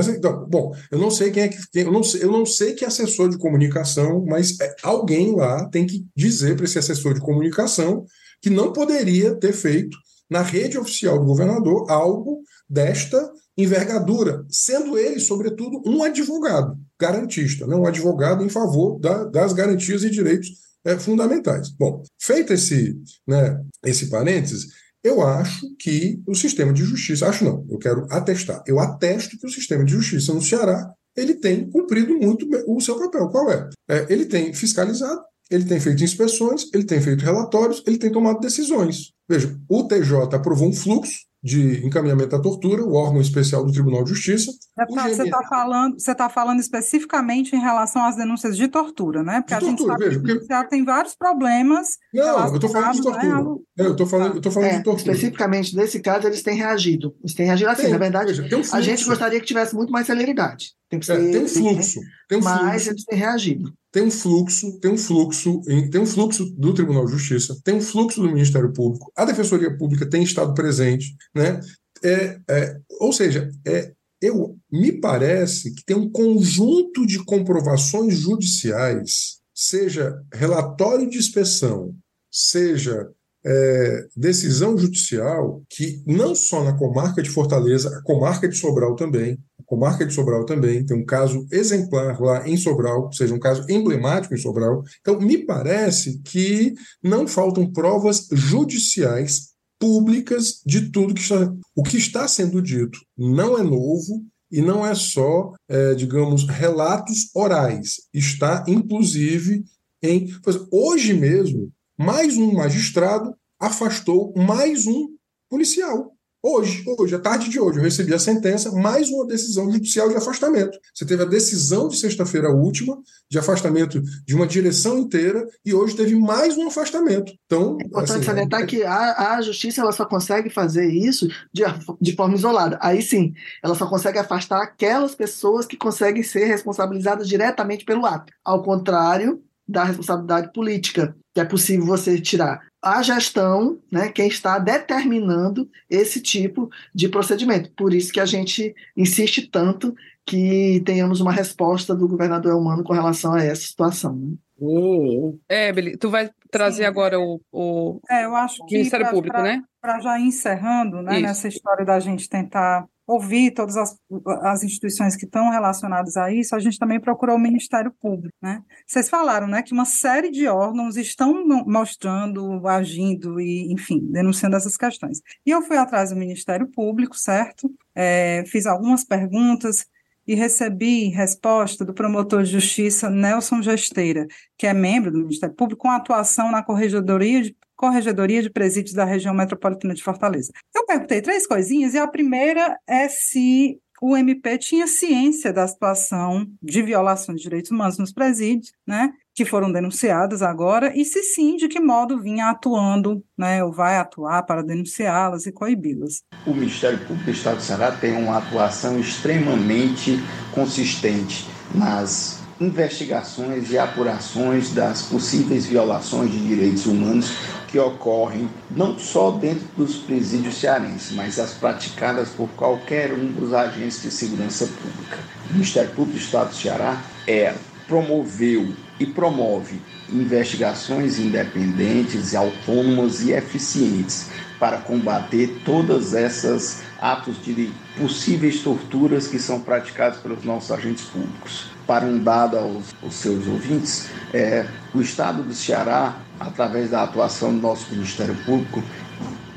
é, 0.09 0.19
bom, 0.49 0.73
eu 0.91 0.99
não 0.99 1.09
sei 1.09 1.31
quem 1.31 1.43
é 1.43 1.47
que. 1.47 1.57
eu, 1.75 1.91
não 1.91 2.03
sei, 2.03 2.23
eu 2.23 2.31
não 2.31 2.45
sei 2.45 2.73
que 2.73 2.83
é 2.83 2.87
assessor 2.87 3.29
de 3.29 3.37
comunicação, 3.37 4.25
mas 4.27 4.59
é, 4.59 4.75
alguém 4.83 5.35
lá 5.35 5.69
tem 5.69 5.85
que 5.85 6.05
dizer 6.15 6.55
para 6.55 6.65
esse 6.65 6.79
assessor 6.79 7.13
de 7.13 7.21
comunicação 7.21 8.05
que 8.41 8.49
não 8.49 8.73
poderia 8.73 9.35
ter 9.35 9.53
feito 9.53 9.97
na 10.29 10.41
rede 10.41 10.77
oficial 10.77 11.19
do 11.19 11.25
governador 11.25 11.89
algo 11.89 12.41
desta 12.69 13.31
envergadura, 13.57 14.45
sendo 14.49 14.97
ele, 14.97 15.19
sobretudo, 15.19 15.81
um 15.85 16.03
advogado 16.03 16.77
garantista, 16.99 17.65
né? 17.65 17.75
um 17.75 17.85
advogado 17.85 18.43
em 18.43 18.49
favor 18.49 18.99
da, 18.99 19.23
das 19.25 19.53
garantias 19.53 20.03
e 20.03 20.09
direitos 20.09 20.49
é, 20.83 20.97
fundamentais. 20.97 21.69
Bom, 21.69 22.03
feito 22.19 22.53
esse, 22.53 22.99
né, 23.27 23.61
esse 23.83 24.09
parênteses, 24.09 24.67
eu 25.03 25.21
acho 25.21 25.65
que 25.77 26.21
o 26.27 26.35
sistema 26.35 26.73
de 26.73 26.83
justiça, 26.83 27.27
acho 27.27 27.45
não, 27.45 27.65
eu 27.69 27.77
quero 27.77 28.07
atestar, 28.09 28.63
eu 28.67 28.79
atesto 28.79 29.37
que 29.37 29.45
o 29.45 29.51
sistema 29.51 29.85
de 29.85 29.91
justiça 29.91 30.33
no 30.33 30.41
Ceará 30.41 30.91
ele 31.15 31.35
tem 31.35 31.69
cumprido 31.69 32.17
muito 32.17 32.47
o 32.67 32.81
seu 32.81 32.99
papel. 32.99 33.29
Qual 33.29 33.49
é? 33.49 33.69
é 33.89 34.05
ele 34.09 34.25
tem 34.25 34.53
fiscalizado, 34.53 35.21
ele 35.49 35.65
tem 35.65 35.79
feito 35.79 36.03
inspeções, 36.03 36.69
ele 36.73 36.85
tem 36.85 37.01
feito 37.01 37.23
relatórios, 37.23 37.83
ele 37.85 37.97
tem 37.97 38.11
tomado 38.11 38.39
decisões. 38.39 39.13
Veja, 39.27 39.55
o 39.69 39.83
TJ 39.83 40.35
aprovou 40.35 40.67
um 40.67 40.73
fluxo 40.73 41.25
de 41.45 41.85
encaminhamento 41.85 42.35
à 42.35 42.41
tortura, 42.41 42.83
o 42.83 42.95
órgão 42.95 43.21
especial 43.21 43.63
do 43.63 43.71
Tribunal 43.71 44.03
de 44.03 44.09
Justiça. 44.09 44.51
Deputado, 44.75 45.13
você 45.13 45.23
está 45.23 45.43
falando, 45.47 45.93
você 45.93 46.15
tá 46.15 46.27
falando 46.27 46.59
especificamente 46.59 47.55
em 47.55 47.59
relação 47.59 48.03
às 48.03 48.15
denúncias 48.15 48.57
de 48.57 48.67
tortura, 48.67 49.21
né? 49.21 49.41
Porque 49.41 49.53
de 49.53 49.53
a 49.53 49.59
tortura, 49.59 49.93
gente 50.09 50.17
sabe 50.17 50.39
veja, 50.39 50.63
que 50.63 50.69
tem 50.69 50.83
vários 50.83 51.15
problemas. 51.15 51.89
Não, 52.11 52.47
eu 52.47 52.55
estou 52.55 52.67
falando 52.67 52.93
de 52.93 53.01
tortura. 53.03 53.43
Né? 53.43 53.55
Eu 53.77 53.91
estou 53.91 54.07
falando, 54.07 54.35
eu 54.35 54.41
tô 54.41 54.49
falando 54.49 54.69
é, 54.71 54.77
de 54.77 54.83
tortura. 54.83 55.11
Especificamente 55.13 55.75
nesse 55.75 55.99
caso, 55.99 56.25
eles 56.25 56.41
têm 56.41 56.57
reagido. 56.57 57.15
Eles 57.19 57.35
têm 57.35 57.45
reagido 57.45 57.69
assim, 57.69 57.83
tem, 57.83 57.91
na 57.91 57.99
verdade. 57.99 58.33
Veja, 58.33 58.57
um 58.57 58.75
a 58.75 58.81
gente 58.81 59.05
gostaria 59.05 59.39
que 59.39 59.45
tivesse 59.45 59.75
muito 59.75 59.91
mais 59.91 60.07
celeridade. 60.07 60.71
Tem 60.95 60.99
que 60.99 61.05
ser. 61.05 61.13
É, 61.13 61.31
tem 61.31 61.43
um 61.43 61.47
fluxo. 61.47 61.99
Tem 62.27 62.37
um 62.37 62.41
mas 62.41 62.83
fluxo. 62.83 62.89
eles 62.89 63.05
têm 63.05 63.19
reagido 63.19 63.73
tem 63.95 64.03
um 64.03 64.11
fluxo, 64.11 64.77
tem 64.81 64.91
um 64.91 64.97
fluxo, 64.97 65.61
tem 65.89 66.01
um 66.01 66.05
fluxo 66.05 66.43
do 66.57 66.73
Tribunal 66.73 67.05
de 67.05 67.13
Justiça, 67.13 67.57
tem 67.63 67.75
um 67.75 67.81
fluxo 67.81 68.21
do 68.21 68.27
Ministério 68.27 68.73
Público, 68.73 69.09
a 69.15 69.23
Defensoria 69.23 69.73
Pública 69.77 70.05
tem 70.05 70.21
estado 70.21 70.53
presente, 70.53 71.15
né? 71.33 71.61
É, 72.03 72.37
é, 72.49 72.77
ou 72.99 73.13
seja, 73.13 73.49
é, 73.65 73.93
eu 74.21 74.57
me 74.69 74.91
parece 74.91 75.73
que 75.73 75.85
tem 75.85 75.95
um 75.95 76.11
conjunto 76.11 77.05
de 77.05 77.23
comprovações 77.23 78.19
judiciais, 78.19 79.39
seja 79.53 80.21
relatório 80.33 81.09
de 81.09 81.17
inspeção, 81.17 81.95
seja 82.29 83.09
é, 83.45 84.07
decisão 84.15 84.77
judicial, 84.77 85.61
que 85.69 86.01
não 86.05 86.33
só 86.33 86.63
na 86.63 86.73
comarca 86.73 87.21
de 87.21 87.29
Fortaleza, 87.29 87.95
a 87.95 88.01
comarca 88.01 88.49
de 88.49 88.57
Sobral 88.57 88.95
também, 88.95 89.37
a 89.59 89.63
comarca 89.65 90.05
de 90.05 90.13
Sobral 90.13 90.45
também 90.45 90.85
tem 90.85 90.97
um 90.97 91.05
caso 91.05 91.45
exemplar 91.51 92.19
lá 92.19 92.47
em 92.47 92.57
Sobral, 92.57 93.03
ou 93.03 93.13
seja, 93.13 93.33
um 93.33 93.39
caso 93.39 93.65
emblemático 93.69 94.33
em 94.33 94.37
Sobral. 94.37 94.83
Então, 94.99 95.19
me 95.19 95.37
parece 95.45 96.19
que 96.23 96.73
não 97.03 97.27
faltam 97.27 97.71
provas 97.71 98.27
judiciais 98.31 99.53
públicas 99.79 100.61
de 100.65 100.89
tudo 100.89 101.13
que 101.13 101.21
está. 101.21 101.53
O 101.75 101.83
que 101.83 101.97
está 101.97 102.27
sendo 102.27 102.61
dito 102.61 102.99
não 103.17 103.57
é 103.57 103.63
novo 103.63 104.23
e 104.51 104.61
não 104.61 104.85
é 104.85 104.95
só, 104.95 105.51
é, 105.67 105.93
digamos, 105.95 106.47
relatos 106.47 107.29
orais. 107.35 108.01
Está, 108.13 108.63
inclusive, 108.67 109.63
em. 110.01 110.27
Hoje 110.71 111.13
mesmo, 111.13 111.71
mais 111.97 112.37
um 112.37 112.53
magistrado 112.53 113.33
afastou 113.59 114.33
mais 114.35 114.85
um 114.85 115.07
policial. 115.49 116.11
Hoje, 116.47 116.83
hoje, 116.99 117.15
à 117.15 117.19
tarde 117.19 117.49
de 117.49 117.59
hoje, 117.59 117.79
eu 117.79 117.83
recebi 117.83 118.13
a 118.13 118.19
sentença, 118.19 118.71
mais 118.71 119.09
uma 119.09 119.25
decisão 119.25 119.71
judicial 119.71 120.09
de 120.09 120.15
afastamento. 120.15 120.77
Você 120.93 121.03
teve 121.03 121.23
a 121.23 121.25
decisão 121.25 121.87
de 121.87 121.97
sexta-feira 121.97 122.51
última, 122.51 122.95
de 123.27 123.39
afastamento 123.39 123.99
de 123.99 124.35
uma 124.35 124.45
direção 124.45 124.99
inteira, 124.99 125.43
e 125.65 125.73
hoje 125.73 125.95
teve 125.95 126.15
mais 126.15 126.55
um 126.55 126.67
afastamento. 126.67 127.33
Então, 127.47 127.77
é 127.81 127.85
importante 127.87 128.17
assim, 128.17 128.23
salientar 128.25 128.61
é... 128.61 128.65
que 128.67 128.83
a, 128.83 129.37
a 129.37 129.41
justiça 129.41 129.81
ela 129.81 129.91
só 129.91 130.05
consegue 130.05 130.51
fazer 130.51 130.87
isso 130.87 131.27
de, 131.51 131.63
de 131.99 132.15
forma 132.15 132.35
isolada. 132.35 132.77
Aí 132.79 133.01
sim, 133.01 133.33
ela 133.63 133.73
só 133.73 133.87
consegue 133.87 134.19
afastar 134.19 134.61
aquelas 134.61 135.15
pessoas 135.15 135.65
que 135.65 135.77
conseguem 135.77 136.21
ser 136.21 136.45
responsabilizadas 136.45 137.27
diretamente 137.27 137.83
pelo 137.85 138.05
ato. 138.05 138.31
Ao 138.43 138.61
contrário 138.61 139.41
da 139.67 139.83
responsabilidade 139.83 140.53
política, 140.53 141.15
que 141.35 141.41
é 141.41 141.45
possível 141.45 141.85
você 141.85 142.19
tirar 142.19 142.61
a 142.81 143.03
gestão, 143.03 143.77
né, 143.91 144.07
quem 144.09 144.27
está 144.27 144.57
determinando 144.57 145.69
esse 145.89 146.21
tipo 146.21 146.69
de 146.93 147.09
procedimento. 147.09 147.69
Por 147.73 147.93
isso 147.93 148.13
que 148.13 148.21
a 148.21 148.25
gente 148.25 148.73
insiste 148.95 149.49
tanto 149.49 149.93
que 150.25 150.81
tenhamos 150.85 151.19
uma 151.19 151.33
resposta 151.33 151.93
do 151.93 152.07
governador 152.07 152.53
Elmano 152.53 152.85
com 152.85 152.93
relação 152.93 153.33
a 153.33 153.43
essa 153.43 153.63
situação. 153.63 154.15
Né? 154.15 155.33
É, 155.49 155.73
Beli, 155.73 155.97
tu 155.97 156.09
vai 156.09 156.29
trazer 156.49 156.83
Sim. 156.83 156.89
agora 156.89 157.19
o, 157.19 157.41
o, 157.51 157.99
é, 158.09 158.23
eu 158.23 158.33
acho 158.33 158.65
que 158.65 158.77
Ministério 158.77 159.05
pra, 159.07 159.13
Público, 159.13 159.35
pra, 159.35 159.43
né? 159.43 159.61
Para 159.81 159.99
já 159.99 160.17
encerrando, 160.17 161.01
né, 161.01 161.19
nessa 161.19 161.49
história 161.49 161.83
da 161.83 161.99
gente 161.99 162.29
tentar 162.29 162.85
ouvir 163.07 163.51
todas 163.51 163.77
as, 163.77 163.95
as 164.41 164.63
instituições 164.63 165.15
que 165.15 165.25
estão 165.25 165.49
relacionadas 165.49 166.17
a 166.17 166.31
isso, 166.31 166.55
a 166.55 166.59
gente 166.59 166.79
também 166.79 166.99
procurou 166.99 167.35
o 167.35 167.39
Ministério 167.39 167.91
Público, 168.01 168.35
né? 168.41 168.61
Vocês 168.85 169.09
falaram, 169.09 169.47
né, 169.47 169.61
que 169.61 169.73
uma 169.73 169.85
série 169.85 170.31
de 170.31 170.47
órgãos 170.47 170.97
estão 170.97 171.45
mostrando, 171.65 172.67
agindo 172.67 173.39
e, 173.39 173.71
enfim, 173.71 173.99
denunciando 174.11 174.55
essas 174.55 174.75
questões. 174.75 175.21
E 175.45 175.51
eu 175.51 175.61
fui 175.61 175.77
atrás 175.77 176.09
do 176.09 176.15
Ministério 176.15 176.67
Público, 176.71 177.15
certo? 177.15 177.71
É, 177.93 178.43
fiz 178.47 178.65
algumas 178.65 179.03
perguntas 179.03 179.85
e 180.27 180.33
recebi 180.33 181.09
resposta 181.09 181.85
do 181.85 181.93
promotor 181.93 182.43
de 182.43 182.51
justiça 182.51 183.09
Nelson 183.09 183.61
Gesteira, 183.61 184.25
que 184.57 184.65
é 184.65 184.73
membro 184.73 185.11
do 185.11 185.19
Ministério 185.19 185.55
Público, 185.55 185.83
com 185.83 185.91
atuação 185.91 186.51
na 186.51 186.63
Corregedoria 186.63 187.43
de 187.43 187.55
Corregedoria 187.75 188.41
de 188.41 188.49
Presídios 188.49 188.93
da 188.93 189.05
Região 189.05 189.33
Metropolitana 189.33 189.93
de 189.93 190.03
Fortaleza. 190.03 190.51
Eu 190.75 190.85
perguntei 190.85 191.21
três 191.21 191.45
coisinhas, 191.45 191.93
e 191.93 191.97
a 191.97 192.07
primeira 192.07 192.77
é 192.87 193.07
se 193.09 193.79
o 194.01 194.15
MP 194.15 194.57
tinha 194.57 194.87
ciência 194.87 195.53
da 195.53 195.67
situação 195.67 196.45
de 196.61 196.81
violação 196.81 197.33
de 197.33 197.41
direitos 197.41 197.71
humanos 197.71 197.97
nos 197.97 198.11
presídios, 198.11 198.71
né, 198.85 199.11
que 199.33 199.45
foram 199.45 199.71
denunciadas 199.71 200.41
agora, 200.41 200.93
e 200.95 201.03
se 201.03 201.23
sim, 201.23 201.55
de 201.55 201.67
que 201.67 201.79
modo 201.79 202.21
vinha 202.21 202.49
atuando, 202.49 203.23
né, 203.37 203.63
ou 203.63 203.71
vai 203.71 203.97
atuar 203.97 204.43
para 204.43 204.61
denunciá-las 204.61 205.45
e 205.45 205.51
coibi-las. 205.51 206.21
O 206.45 206.53
Ministério 206.53 206.99
Público 206.99 207.25
do 207.25 207.31
Estado 207.31 207.57
do 207.57 207.63
Ceará 207.63 207.91
tem 207.91 208.15
uma 208.15 208.37
atuação 208.37 208.99
extremamente 208.99 210.19
consistente 210.53 211.47
nas 211.73 212.44
investigações 212.59 213.71
e 213.71 213.77
apurações 213.77 214.73
das 214.73 215.01
possíveis 215.03 215.65
violações 215.65 216.31
de 216.31 216.39
direitos 216.39 216.85
humanos 216.85 217.33
que 217.67 217.77
ocorrem 217.77 218.49
não 218.71 218.97
só 218.97 219.31
dentro 219.31 219.67
dos 219.75 219.97
presídios 219.97 220.55
cearenses, 220.55 221.11
mas 221.11 221.37
as 221.37 221.53
praticadas 221.53 222.29
por 222.29 222.47
qualquer 222.55 223.11
um 223.11 223.25
dos 223.31 223.53
agentes 223.53 224.01
de 224.01 224.09
segurança 224.09 224.67
pública. 224.67 225.17
O 225.49 225.53
Ministério 225.53 225.91
Público 225.91 226.17
do 226.17 226.23
Estado 226.23 226.49
do 226.49 226.55
Ceará 226.55 227.01
é, 227.27 227.53
promoveu 227.87 228.73
e 228.97 229.05
promove 229.05 229.81
investigações 230.09 231.19
independentes, 231.19 232.33
autônomas 232.33 233.21
e 233.21 233.33
eficientes 233.33 234.27
para 234.57 234.77
combater 234.77 235.61
todas 235.65 236.13
essas 236.13 236.83
atos 237.01 237.43
de 237.43 237.69
possíveis 237.97 238.61
torturas 238.61 239.27
que 239.27 239.37
são 239.37 239.59
praticados 239.59 240.19
pelos 240.19 240.43
nossos 240.45 240.71
agentes 240.71 241.03
públicos. 241.03 241.74
Para 241.87 242.05
um 242.05 242.17
dado 242.21 242.57
aos, 242.57 242.95
aos 243.03 243.13
seus 243.13 243.47
ouvintes, 243.47 244.09
é, 244.33 244.65
o 244.93 245.01
Estado 245.01 245.43
do 245.43 245.53
Ceará, 245.53 246.15
através 246.39 246.89
da 246.89 247.03
atuação 247.03 247.53
do 247.53 247.61
nosso 247.61 247.91
Ministério 247.91 248.35
Público, 248.45 248.83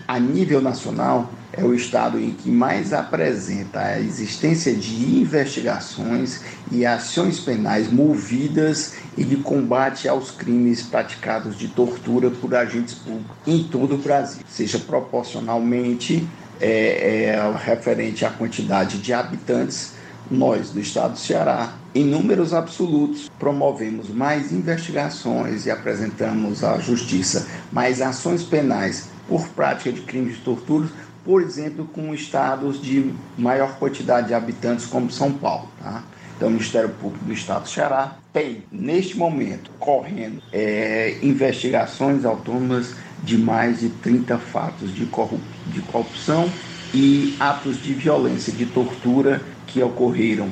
a 0.07 0.19
nível 0.19 0.61
nacional, 0.61 1.31
é 1.53 1.65
o 1.65 1.75
estado 1.75 2.21
em 2.21 2.31
que 2.31 2.51
mais 2.51 2.93
apresenta 2.93 3.81
a 3.81 4.01
existência 4.01 4.75
de 4.75 5.21
investigações 5.21 6.41
e 6.71 6.87
ações 6.87 7.41
penais 7.41 7.91
movidas 7.91 8.95
e 9.17 9.25
de 9.25 9.37
combate 9.37 10.09
aos 10.09 10.31
crimes 10.31 10.83
praticados 10.83 11.59
de 11.59 11.69
tortura 11.69 12.31
por 12.31 12.55
agentes 12.55 12.95
públicos 12.95 13.37
em 13.47 13.65
todo 13.65 13.97
o 13.97 13.99
Brasil, 13.99 14.43
seja 14.49 14.79
proporcionalmente 14.79 16.29
é, 16.61 17.33
é, 17.35 17.57
referente 17.65 18.25
à 18.25 18.31
quantidade 18.31 18.99
de 18.99 19.13
habitantes, 19.13 19.95
nós 20.31 20.71
do 20.71 20.81
estado 20.81 21.13
do 21.13 21.19
Ceará, 21.19 21.73
em 21.95 22.05
números 22.05 22.53
absolutos, 22.53 23.31
promovemos 23.39 24.09
mais 24.09 24.53
investigações 24.53 25.67
e 25.67 25.71
apresentamos 25.71 26.63
à 26.63 26.79
justiça 26.79 27.47
mais 27.73 28.01
ações 28.03 28.43
penais 28.43 29.09
por 29.27 29.49
prática 29.49 29.93
de 29.93 30.03
crimes 30.03 30.37
de 30.37 30.43
tortura, 30.43 30.89
por 31.25 31.43
exemplo, 31.43 31.87
com 31.87 32.15
estados 32.15 32.81
de 32.81 33.13
maior 33.37 33.77
quantidade 33.79 34.29
de 34.29 34.35
habitantes, 34.35 34.87
como 34.87 35.11
São 35.11 35.33
Paulo. 35.33 35.69
Tá? 35.83 36.03
Então, 36.37 36.49
o 36.49 36.53
Ministério 36.53 36.91
Público 36.91 37.25
do 37.25 37.33
Estado 37.33 37.65
do 37.65 37.69
Ceará 37.69 38.17
tem, 38.33 38.63
neste 38.71 39.17
momento, 39.17 39.71
correndo 39.79 40.41
é, 40.53 41.19
investigações 41.23 42.25
autônomas 42.25 42.95
de 43.25 43.37
mais 43.37 43.81
de 43.81 43.89
30 43.89 44.39
fatos 44.39 44.95
de, 44.95 45.05
corrup 45.07 45.43
de 45.67 45.83
corrupção 45.83 46.49
e 46.95 47.37
atos 47.41 47.83
de 47.83 47.93
violência, 47.93 48.53
de 48.53 48.67
tortura 48.67 49.43
que 49.67 49.83
ocorreram 49.83 50.49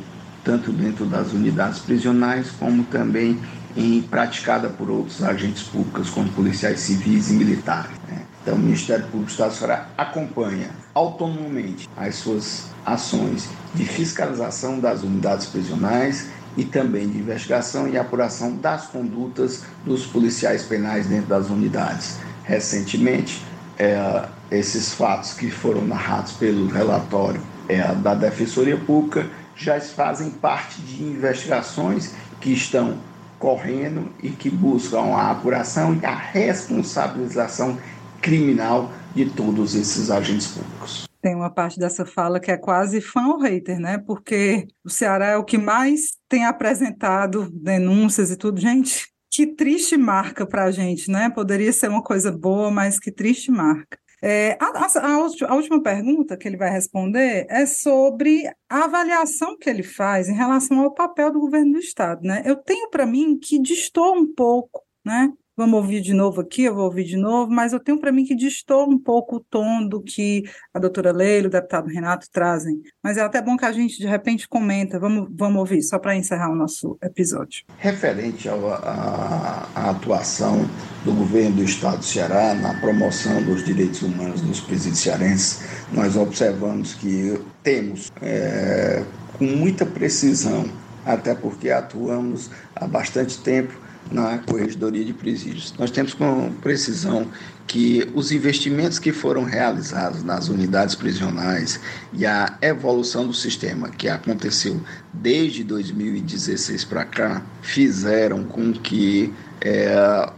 tanto 0.46 0.70
dentro 0.70 1.04
das 1.04 1.32
unidades 1.32 1.80
prisionais 1.80 2.50
como 2.52 2.84
também 2.84 3.36
em 3.76 4.00
praticada 4.00 4.68
por 4.68 4.88
outros 4.88 5.22
agentes 5.22 5.64
públicos, 5.64 6.08
como 6.08 6.28
policiais 6.30 6.78
civis 6.80 7.30
e 7.30 7.32
militares. 7.32 7.90
Né? 8.08 8.22
Então, 8.40 8.54
o 8.54 8.58
Ministério 8.58 9.04
Público 9.06 9.26
do 9.26 9.30
Estado 9.30 9.50
do 9.50 9.56
Ceará 9.56 9.88
acompanha 9.98 10.70
autonomamente 10.94 11.88
as 11.96 12.14
suas 12.14 12.66
ações 12.86 13.48
de 13.74 13.84
fiscalização 13.84 14.78
das 14.78 15.02
unidades 15.02 15.46
prisionais 15.46 16.28
e 16.56 16.64
também 16.64 17.08
de 17.08 17.18
investigação 17.18 17.88
e 17.88 17.98
apuração 17.98 18.54
das 18.56 18.86
condutas 18.86 19.64
dos 19.84 20.06
policiais 20.06 20.62
penais 20.62 21.06
dentro 21.06 21.26
das 21.26 21.50
unidades. 21.50 22.18
Recentemente, 22.44 23.44
é, 23.76 24.26
esses 24.50 24.94
fatos 24.94 25.32
que 25.34 25.50
foram 25.50 25.84
narrados 25.84 26.32
pelo 26.32 26.68
relatório 26.68 27.42
é, 27.68 27.82
da 27.96 28.14
Defensoria 28.14 28.76
Pública 28.76 29.26
já 29.56 29.80
fazem 29.80 30.30
parte 30.30 30.80
de 30.82 31.02
investigações 31.02 32.14
que 32.40 32.52
estão 32.52 32.98
correndo 33.38 34.08
e 34.22 34.30
que 34.30 34.50
buscam 34.50 35.14
a 35.14 35.30
apuração 35.30 35.98
e 36.00 36.04
a 36.04 36.14
responsabilização 36.14 37.78
criminal 38.20 38.90
de 39.14 39.30
todos 39.30 39.74
esses 39.74 40.10
agentes 40.10 40.48
públicos. 40.48 41.06
Tem 41.22 41.34
uma 41.34 41.50
parte 41.50 41.78
dessa 41.78 42.04
fala 42.04 42.38
que 42.38 42.50
é 42.50 42.56
quase 42.56 43.00
fã 43.00 43.26
ou 43.28 43.38
hater, 43.38 43.80
né? 43.80 43.98
Porque 43.98 44.68
o 44.84 44.90
Ceará 44.90 45.26
é 45.26 45.36
o 45.36 45.44
que 45.44 45.58
mais 45.58 46.16
tem 46.28 46.44
apresentado 46.44 47.50
denúncias 47.50 48.30
e 48.30 48.36
tudo. 48.36 48.60
Gente, 48.60 49.08
que 49.30 49.46
triste 49.46 49.96
marca 49.96 50.46
para 50.46 50.64
a 50.64 50.70
gente, 50.70 51.10
né? 51.10 51.28
Poderia 51.30 51.72
ser 51.72 51.88
uma 51.88 52.02
coisa 52.02 52.30
boa, 52.30 52.70
mas 52.70 52.98
que 52.98 53.10
triste 53.10 53.50
marca. 53.50 53.98
É, 54.28 54.58
a, 54.60 54.66
a, 54.66 55.50
a, 55.50 55.54
última 55.54 55.80
pergunta 55.80 56.36
que 56.36 56.48
ele 56.48 56.56
vai 56.56 56.68
responder 56.68 57.46
é 57.48 57.64
sobre 57.64 58.42
a 58.68 58.82
avaliação 58.82 59.56
que 59.56 59.70
ele 59.70 59.84
faz 59.84 60.28
em 60.28 60.34
relação 60.34 60.80
ao 60.80 60.92
papel 60.92 61.30
do 61.30 61.38
governo 61.38 61.74
do 61.74 61.78
Estado. 61.78 62.22
Né? 62.26 62.42
Eu 62.44 62.56
tenho 62.56 62.90
para 62.90 63.06
mim 63.06 63.38
que 63.38 63.56
distor 63.56 64.18
um 64.18 64.26
pouco 64.26 64.82
né, 65.04 65.32
Vamos 65.58 65.76
ouvir 65.76 66.02
de 66.02 66.12
novo 66.12 66.42
aqui, 66.42 66.64
eu 66.64 66.74
vou 66.74 66.84
ouvir 66.84 67.04
de 67.04 67.16
novo, 67.16 67.50
mas 67.50 67.72
eu 67.72 67.80
tenho 67.80 67.98
para 67.98 68.12
mim 68.12 68.26
que 68.26 68.34
distor 68.34 68.86
um 68.86 68.98
pouco 68.98 69.36
o 69.36 69.40
tom 69.40 69.88
do 69.88 70.02
que 70.02 70.44
a 70.74 70.78
doutora 70.78 71.10
Leila, 71.12 71.48
o 71.48 71.50
deputado 71.50 71.88
Renato 71.88 72.26
trazem. 72.30 72.82
Mas 73.02 73.16
é 73.16 73.22
até 73.22 73.40
bom 73.40 73.56
que 73.56 73.64
a 73.64 73.72
gente, 73.72 73.98
de 73.98 74.06
repente, 74.06 74.46
comenta. 74.46 75.00
Vamos, 75.00 75.30
vamos 75.34 75.58
ouvir, 75.58 75.80
só 75.80 75.98
para 75.98 76.14
encerrar 76.14 76.50
o 76.50 76.54
nosso 76.54 76.98
episódio. 77.02 77.64
Referente 77.78 78.50
à 78.50 79.70
atuação 79.74 80.68
do 81.06 81.14
governo 81.14 81.56
do 81.56 81.62
Estado 81.62 82.00
do 82.00 82.04
Ceará 82.04 82.54
na 82.54 82.78
promoção 82.78 83.42
dos 83.42 83.64
direitos 83.64 84.02
humanos 84.02 84.42
dos 84.42 84.60
presídios 84.60 85.00
cearenses, 85.00 85.64
nós 85.90 86.16
observamos 86.16 86.92
que 86.92 87.40
temos, 87.62 88.12
é, 88.20 89.02
com 89.38 89.44
muita 89.44 89.86
precisão, 89.86 90.70
até 91.02 91.34
porque 91.34 91.70
atuamos 91.70 92.50
há 92.74 92.86
bastante 92.86 93.42
tempo 93.42 93.85
na 94.10 94.38
Corregedoria 94.38 95.04
de 95.04 95.12
Presídios. 95.12 95.74
Nós 95.78 95.90
temos 95.90 96.14
com 96.14 96.52
precisão 96.62 97.28
que 97.66 98.08
os 98.14 98.30
investimentos 98.30 98.98
que 98.98 99.12
foram 99.12 99.44
realizados 99.44 100.22
nas 100.22 100.48
unidades 100.48 100.94
prisionais 100.94 101.80
e 102.12 102.24
a 102.24 102.56
evolução 102.62 103.26
do 103.26 103.34
sistema 103.34 103.88
que 103.88 104.08
aconteceu 104.08 104.80
desde 105.12 105.64
2016 105.64 106.84
para 106.84 107.04
cá 107.04 107.42
fizeram 107.62 108.44
com 108.44 108.72
que 108.72 109.32
é, 109.60 109.92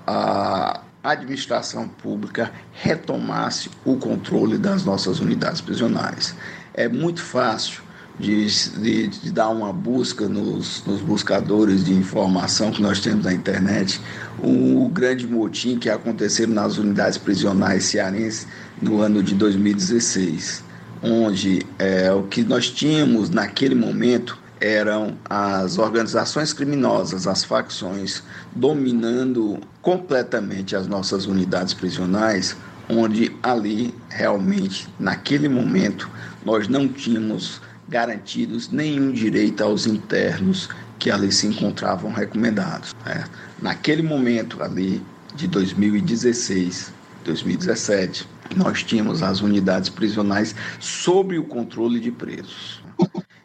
a 0.07 0.81
administração 1.03 1.87
pública 1.87 2.51
retomasse 2.73 3.71
o 3.85 3.97
controle 3.97 4.59
das 4.59 4.85
nossas 4.85 5.21
unidades 5.21 5.61
prisionais. 5.61 6.35
É 6.75 6.89
muito 6.89 7.23
fácil 7.23 7.83
de, 8.19 8.47
de, 8.81 9.07
de, 9.09 9.31
dar 9.31 9.49
uma 9.49 9.73
busca 9.73 10.29
nos, 10.29 10.85
nos, 10.85 11.01
buscadores 11.01 11.85
de 11.85 11.93
informação 11.93 12.73
que 12.73 12.83
nós 12.83 13.01
temos 13.01 13.25
na 13.25 13.33
internet, 13.33 14.01
o 14.43 14.49
um 14.85 14.89
grande 14.89 15.27
motim 15.27 15.79
que 15.79 15.89
aconteceu 15.89 16.49
nas 16.49 16.79
unidades 16.79 17.17
prisionais 17.17 17.85
cearenses 17.85 18.47
no 18.83 19.01
ano 19.01 19.23
de 19.23 19.35
2016, 19.35 20.65
onde 21.03 21.65
é, 21.79 22.13
o 22.13 22.25
que 22.25 22.43
nós 22.43 22.69
tínhamos 22.69 23.31
naquele 23.31 23.75
momento 23.75 24.37
eram 24.61 25.17
as 25.31 25.79
organizações 25.79 26.53
criminosas, 26.53 27.29
as 27.29 27.45
facções, 27.45 28.23
dominando 28.55 29.61
completamente 29.81 30.75
as 30.75 30.89
nossas 30.89 31.27
unidades 31.27 31.73
prisionais, 31.73 32.57
onde 32.89 33.37
ali 33.43 33.95
realmente, 34.09 34.89
naquele 34.99 35.49
momento, 35.49 36.11
nós 36.45 36.67
não 36.67 36.89
tínhamos 36.89 37.61
garantidos 37.89 38.71
nenhum 38.71 39.11
direito 39.13 39.63
aos 39.63 39.87
internos 39.87 40.69
que 40.99 41.11
ali 41.11 41.33
se 41.33 41.47
encontravam 41.47 42.13
recomendados. 42.13 42.95
Né? 43.05 43.25
Naquele 43.63 44.03
momento 44.03 44.63
ali 44.63 45.03
de 45.35 45.47
2016, 45.47 46.93
2017, 47.25 48.29
nós 48.57 48.83
tínhamos 48.83 49.23
as 49.23 49.41
unidades 49.41 49.89
prisionais 49.89 50.55
sob 50.81 51.39
o 51.39 51.45
controle 51.45 52.01
de 52.01 52.11
presos. 52.11 52.83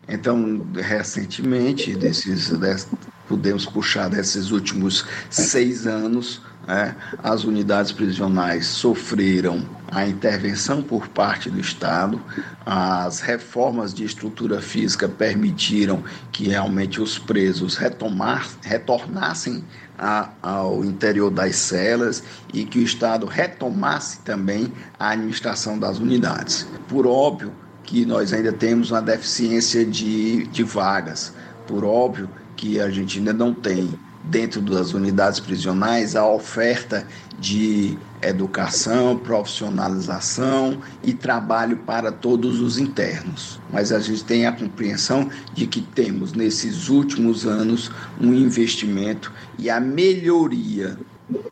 Então, 0.07 0.65
recentemente, 0.75 1.95
desses, 1.95 2.51
podemos 3.27 3.65
puxar 3.65 4.09
desses 4.09 4.51
últimos 4.51 5.05
seis 5.29 5.87
anos, 5.87 6.41
né, 6.67 6.95
as 7.21 7.43
unidades 7.43 7.91
prisionais 7.91 8.67
sofreram 8.67 9.65
a 9.91 10.07
intervenção 10.07 10.81
por 10.81 11.07
parte 11.07 11.49
do 11.49 11.59
Estado, 11.59 12.19
as 12.65 13.19
reformas 13.19 13.93
de 13.93 14.03
estrutura 14.03 14.61
física 14.61 15.07
permitiram 15.07 16.03
que 16.31 16.47
realmente 16.47 16.99
os 16.99 17.19
presos 17.19 17.75
retomar, 17.75 18.47
retornassem 18.63 19.63
a, 19.97 20.29
ao 20.41 20.83
interior 20.83 21.29
das 21.29 21.55
celas 21.55 22.23
e 22.53 22.65
que 22.65 22.79
o 22.79 22.83
Estado 22.83 23.25
retomasse 23.25 24.19
também 24.21 24.71
a 24.97 25.09
administração 25.09 25.77
das 25.77 25.99
unidades. 25.99 26.67
Por 26.87 27.05
óbvio 27.05 27.53
que 27.83 28.05
nós 28.05 28.33
ainda 28.33 28.51
temos 28.51 28.89
uma 28.89 29.01
deficiência 29.01 29.85
de, 29.85 30.47
de 30.47 30.63
vagas, 30.63 31.33
por 31.67 31.83
óbvio 31.83 32.29
que 32.55 32.79
a 32.79 32.89
gente 32.89 33.19
ainda 33.19 33.33
não 33.33 33.53
tem 33.53 33.93
dentro 34.23 34.61
das 34.61 34.93
unidades 34.93 35.39
prisionais 35.39 36.15
a 36.15 36.25
oferta 36.25 37.05
de 37.37 37.97
educação, 38.21 39.17
profissionalização 39.17 40.79
e 41.03 41.13
trabalho 41.13 41.77
para 41.77 42.11
todos 42.11 42.61
os 42.61 42.77
internos. 42.77 43.59
Mas 43.71 43.91
a 43.91 43.99
gente 43.99 44.23
tem 44.23 44.45
a 44.45 44.51
compreensão 44.51 45.29
de 45.53 45.67
que 45.67 45.81
temos 45.81 46.31
nesses 46.31 46.87
últimos 46.87 47.45
anos 47.45 47.91
um 48.19 48.33
investimento 48.33 49.31
e 49.59 49.69
a 49.69 49.79
melhoria 49.79 50.97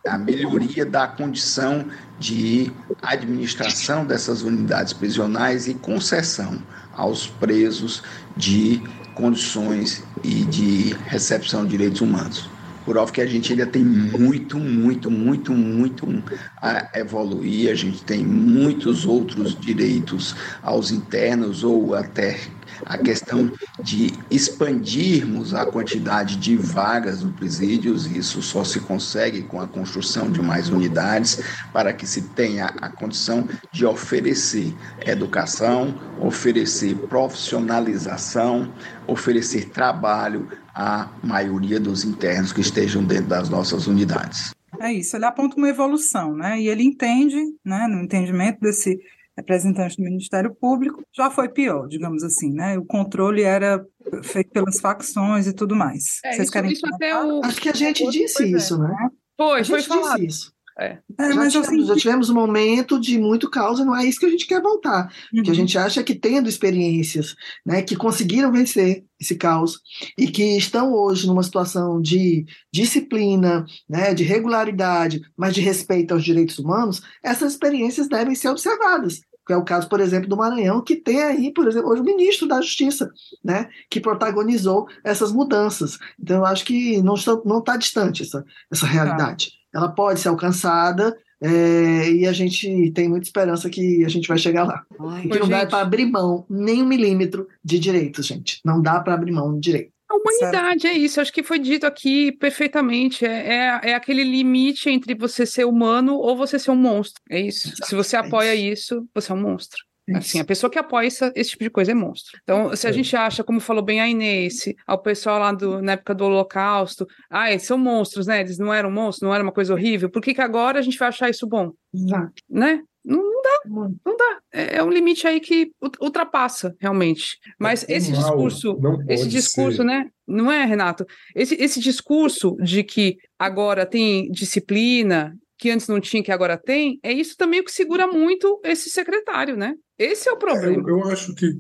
a 0.06 0.18
melhoria 0.18 0.86
da 0.86 1.08
condição 1.08 1.86
de 2.20 2.72
administração 3.02 4.06
dessas 4.06 4.42
unidades 4.42 4.92
prisionais 4.92 5.68
e 5.68 5.74
concessão 5.74 6.62
aos 6.94 7.28
presos 7.28 8.04
de 8.36 8.84
condições 9.16 10.04
e 10.24 10.44
de 10.44 10.94
recepção 11.08 11.64
de 11.64 11.72
direitos 11.72 12.02
humanos 12.02 12.50
óbvio 12.98 13.14
que 13.14 13.22
a 13.22 13.26
gente 13.26 13.52
ainda 13.52 13.66
tem 13.66 13.84
muito, 13.84 14.58
muito, 14.58 15.12
muito, 15.12 15.54
muito 15.54 16.24
a 16.62 16.90
evoluir, 16.96 17.72
a 17.72 17.76
gente 17.76 18.04
tem 18.04 18.26
muitos 18.26 19.06
outros 19.06 19.60
direitos 19.60 20.36
aos 20.62 20.92
internos 20.92 21.64
ou 21.64 21.94
até 21.94 22.40
a 22.86 22.98
questão 22.98 23.52
de 23.82 24.14
expandirmos 24.30 25.54
a 25.54 25.66
quantidade 25.66 26.36
de 26.38 26.56
vagas 26.56 27.24
no 27.24 27.32
presídios, 27.34 28.06
isso 28.06 28.42
só 28.42 28.64
se 28.64 28.80
consegue 28.80 29.44
com 29.44 29.60
a 29.60 29.68
construção 29.68 30.30
de 30.32 30.42
mais 30.42 30.70
unidades 30.70 31.42
para 31.74 31.94
que 31.94 32.06
se 32.06 32.22
tenha 32.30 32.66
a 32.66 32.90
condição 32.90 33.48
de 33.72 33.86
oferecer 33.86 34.74
educação, 35.06 35.96
oferecer 36.20 36.96
profissionalização, 36.96 38.72
oferecer 39.08 39.70
trabalho 39.70 40.48
à 40.74 41.10
maioria 41.24 41.80
dos 41.80 42.04
internos 42.04 42.54
que 42.54 42.62
estejam 42.62 43.04
dentro 43.04 43.28
das 43.28 43.50
nossas 43.50 43.88
unidades. 43.88 44.54
É 44.80 44.92
isso, 44.92 45.16
ele 45.16 45.26
aponta 45.26 45.58
uma 45.58 45.70
evolução, 45.70 46.34
né? 46.36 46.60
E 46.60 46.68
ele 46.68 46.84
entende, 46.84 47.38
né, 47.64 47.88
no 47.88 48.02
entendimento 48.02 48.60
desse 48.60 49.00
representante 49.42 49.98
do 49.98 50.04
Ministério 50.04 50.56
Público, 50.56 51.04
já 51.16 51.30
foi 51.30 51.50
pior, 51.50 51.88
digamos 51.88 52.24
assim, 52.24 52.52
né? 52.54 52.78
O 52.78 52.86
controle 52.86 53.42
era 53.42 53.84
feito 54.24 54.52
pelas 54.52 54.80
facções 54.80 55.48
e 55.48 55.54
tudo 55.54 55.76
mais. 55.76 56.20
É, 56.24 56.32
Vocês 56.32 56.44
isso, 56.44 56.52
querem 56.52 56.72
isso 56.72 56.86
até 56.94 57.24
o... 57.24 57.44
Acho 57.44 57.62
que 57.62 57.70
a 57.70 57.74
gente 57.74 58.08
disse 58.10 58.50
isso, 58.52 58.78
né? 58.78 58.96
Foi, 59.38 59.64
foi 59.64 59.82
falado. 59.82 60.24
isso. 60.24 60.54
É. 60.80 60.98
É, 61.20 61.34
já, 61.34 61.48
tivemos, 61.48 61.56
assim... 61.56 61.86
já 61.86 61.96
tivemos 61.96 62.30
um 62.30 62.34
momento 62.34 63.00
de 63.00 63.20
muito 63.20 63.50
caos 63.50 63.80
e 63.80 63.84
não 63.84 63.96
é 63.96 64.06
isso 64.06 64.20
que 64.20 64.26
a 64.26 64.30
gente 64.30 64.48
quer 64.48 64.62
voltar. 64.62 65.14
Uhum. 65.34 65.44
que 65.44 65.52
a 65.52 65.54
gente 65.54 65.78
acha 65.78 66.04
que 66.04 66.16
tendo 66.16 66.48
experiências 66.48 67.36
né, 67.66 67.82
que 67.82 67.96
conseguiram 67.96 68.52
vencer 68.52 69.04
esse 69.20 69.36
caos 69.36 69.80
e 70.18 70.28
que 70.28 70.58
estão 70.58 70.94
hoje 70.94 71.28
numa 71.28 71.44
situação 71.44 72.02
de 72.02 72.46
disciplina, 72.74 73.66
né, 73.88 74.14
de 74.14 74.24
regularidade, 74.24 75.22
mas 75.38 75.54
de 75.54 75.62
respeito 75.62 76.14
aos 76.14 76.24
direitos 76.24 76.58
humanos, 76.58 77.02
essas 77.24 77.52
experiências 77.52 78.08
devem 78.08 78.34
ser 78.34 78.50
observadas 78.50 79.22
que 79.46 79.54
é 79.54 79.58
o 79.58 79.64
caso, 79.64 79.90
por 79.90 80.00
exemplo, 80.00 80.30
do 80.30 80.38
Maranhão, 80.38 80.82
que 80.82 80.96
tem 80.96 81.22
aí, 81.24 81.54
por 81.54 81.68
exemplo, 81.68 81.90
hoje 81.90 82.02
o 82.02 82.06
ministro 82.06 82.48
da 82.48 82.62
Justiça, 82.62 83.12
né, 83.44 83.70
que 83.90 84.00
protagonizou 84.00 84.88
essas 85.04 85.32
mudanças. 85.32 85.98
Então, 86.20 86.38
eu 86.38 86.46
acho 86.46 86.64
que 86.66 87.02
não 87.02 87.16
está, 87.16 87.38
não 87.46 87.60
está 87.60 87.78
distante 87.78 88.24
essa, 88.24 88.46
essa 88.72 88.86
realidade. 88.86 89.52
Tá. 89.72 89.80
Ela 89.80 89.90
pode 89.90 90.20
ser 90.20 90.30
alcançada, 90.30 91.16
é, 91.42 92.12
e 92.12 92.28
a 92.28 92.32
gente 92.32 92.92
tem 92.92 93.10
muita 93.10 93.26
esperança 93.26 93.68
que 93.68 94.06
a 94.06 94.10
gente 94.10 94.28
vai 94.28 94.38
chegar 94.38 94.64
lá. 94.64 94.86
Ai, 95.00 95.28
que 95.28 95.40
não 95.40 95.50
dá 95.50 95.66
para 95.66 95.82
abrir 95.82 96.06
mão 96.06 96.46
nem 96.48 96.84
um 96.84 96.86
milímetro 96.86 97.48
de 97.64 97.80
direitos, 97.80 98.28
gente. 98.28 98.62
Não 98.64 98.80
dá 98.80 99.00
para 99.00 99.16
abrir 99.16 99.32
mão 99.32 99.56
de 99.56 99.62
direito. 99.62 99.91
A 100.12 100.16
humanidade 100.16 100.82
certo. 100.82 100.94
é 100.94 100.98
isso, 100.98 101.22
acho 101.22 101.32
que 101.32 101.42
foi 101.42 101.58
dito 101.58 101.86
aqui 101.86 102.34
perfeitamente. 102.34 103.26
É, 103.26 103.30
é, 103.30 103.90
é, 103.92 103.96
aquele 103.96 104.24
limite 104.24 104.90
entre 104.90 105.16
você 105.16 105.46
ser 105.46 105.66
humano 105.66 106.16
ou 106.16 106.36
você 106.36 106.60
ser 106.60 106.72
um 106.72 106.76
monstro. 106.76 107.22
É 107.30 107.40
isso. 107.40 107.70
Exato, 107.70 107.86
Se 107.86 107.96
você 107.96 108.18
apoia 108.18 108.50
é 108.50 108.56
isso. 108.56 108.96
isso, 108.96 109.08
você 109.14 109.32
é 109.32 109.36
um 109.36 109.42
monstro. 109.42 109.80
É 110.10 110.18
assim, 110.18 110.40
a 110.40 110.46
pessoa 110.46 110.70
que 110.70 110.80
apoia 110.80 111.08
essa, 111.08 111.32
esse 111.36 111.52
tipo 111.52 111.64
de 111.64 111.70
coisa 111.70 111.92
é 111.92 111.96
monstro. 111.96 112.38
Então, 112.44 112.76
se 112.76 112.88
a 112.88 112.90
é. 112.90 112.94
gente 112.94 113.16
acha, 113.16 113.44
como 113.44 113.62
falou 113.62 113.84
bem 113.84 114.02
a 114.02 114.10
Inês, 114.10 114.66
ao 114.86 115.02
pessoal 115.02 115.40
lá 115.40 115.54
do, 115.54 115.82
na 115.82 115.94
época 115.94 116.14
do 116.14 116.26
Holocausto, 116.26 117.08
ah, 117.30 117.50
eles 117.50 117.64
são 117.64 117.78
monstros, 117.78 118.28
né? 118.28 118.42
Eles 118.42 118.58
não 118.58 118.74
eram 118.74 118.92
monstros, 118.92 119.22
não 119.22 119.34
era 119.34 119.44
uma 119.44 119.54
coisa 119.54 119.74
horrível, 119.74 120.10
por 120.10 120.22
que, 120.22 120.34
que 120.34 120.42
agora 120.42 120.80
a 120.80 120.82
gente 120.82 120.98
vai 120.98 121.08
achar 121.08 121.30
isso 121.30 121.48
bom? 121.48 121.72
Exato. 121.94 122.34
Né? 122.50 122.82
Não, 123.04 123.18
não 123.18 123.42
dá, 123.42 123.90
não 124.06 124.18
dá. 124.18 124.40
É, 124.52 124.78
é, 124.78 124.84
um 124.84 124.90
limite 124.90 125.26
aí 125.28 125.40
que 125.40 125.72
ultrapassa, 126.00 126.76
realmente. 126.80 127.40
Mas 127.60 127.88
é 127.90 127.94
esse 127.94 128.12
discurso, 128.12 128.78
esse 129.08 129.28
discurso, 129.28 129.78
ser. 129.78 129.84
né? 129.84 130.10
Não 130.28 130.52
é, 130.52 130.66
Renato? 130.66 131.06
Esse, 131.36 131.56
esse 131.56 131.80
discurso 131.80 132.56
de 132.62 132.84
que 132.84 133.18
agora 133.40 133.86
tem 133.86 134.30
disciplina, 134.32 135.36
que 135.58 135.70
antes 135.70 135.88
não 135.88 136.00
tinha, 136.00 136.24
que 136.24 136.32
agora 136.32 136.58
tem, 136.58 137.00
é 137.04 137.12
isso 137.12 137.38
também 137.38 137.64
que 137.64 137.72
segura 137.72 138.08
muito 138.08 138.60
esse 138.64 138.90
secretário, 138.90 139.56
né? 139.56 139.76
Esse 140.02 140.28
é 140.28 140.32
o 140.32 140.38
problema. 140.38 140.90
É, 140.90 140.92
eu, 140.92 141.04
acho 141.10 141.36
que, 141.36 141.58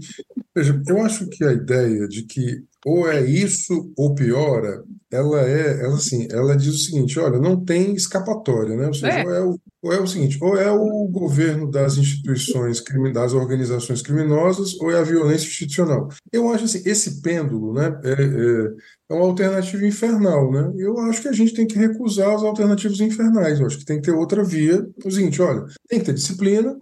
veja, 0.55 0.81
eu 0.87 1.01
acho 1.03 1.29
que 1.29 1.43
a 1.43 1.53
ideia 1.53 2.07
de 2.07 2.23
que 2.23 2.63
ou 2.83 3.07
é 3.07 3.23
isso 3.23 3.93
ou 3.95 4.15
piora, 4.15 4.83
ela 5.11 5.41
é, 5.47 5.83
ela 5.83 5.95
assim, 5.95 6.27
ela 6.31 6.57
diz 6.57 6.73
o 6.73 6.79
seguinte, 6.79 7.19
olha, 7.19 7.37
não 7.37 7.63
tem 7.63 7.93
escapatória, 7.93 8.75
né? 8.75 8.87
Ou 8.87 8.93
seja, 8.95 9.19
é. 9.19 9.23
Ou, 9.23 9.31
é 9.31 9.41
o, 9.43 9.59
ou 9.83 9.93
é 9.93 10.01
o 10.01 10.07
seguinte, 10.07 10.39
ou 10.41 10.57
é 10.57 10.71
o 10.71 11.07
governo 11.07 11.69
das 11.69 11.97
instituições, 11.97 12.83
das 13.13 13.33
organizações 13.33 14.01
criminosas, 14.01 14.73
ou 14.79 14.89
é 14.89 14.97
a 14.97 15.03
violência 15.03 15.45
institucional. 15.45 16.07
Eu 16.33 16.49
acho 16.49 16.63
assim, 16.63 16.81
esse 16.83 17.21
pêndulo, 17.21 17.73
né, 17.73 17.99
é, 18.03 18.11
é, 18.13 18.67
é 19.11 19.13
uma 19.13 19.25
alternativa 19.25 19.85
infernal, 19.85 20.51
né? 20.51 20.71
Eu 20.77 20.97
acho 21.01 21.21
que 21.21 21.27
a 21.27 21.33
gente 21.33 21.53
tem 21.53 21.67
que 21.67 21.77
recusar 21.77 22.33
as 22.33 22.41
alternativas 22.41 22.99
infernais. 22.99 23.59
Eu 23.59 23.67
acho 23.67 23.77
que 23.77 23.85
tem 23.85 23.97
que 23.97 24.09
ter 24.09 24.15
outra 24.15 24.43
via. 24.43 24.83
O 25.05 25.11
seguinte, 25.11 25.39
olha, 25.39 25.65
tem 25.87 25.99
que 25.99 26.05
ter 26.05 26.13
disciplina, 26.13 26.75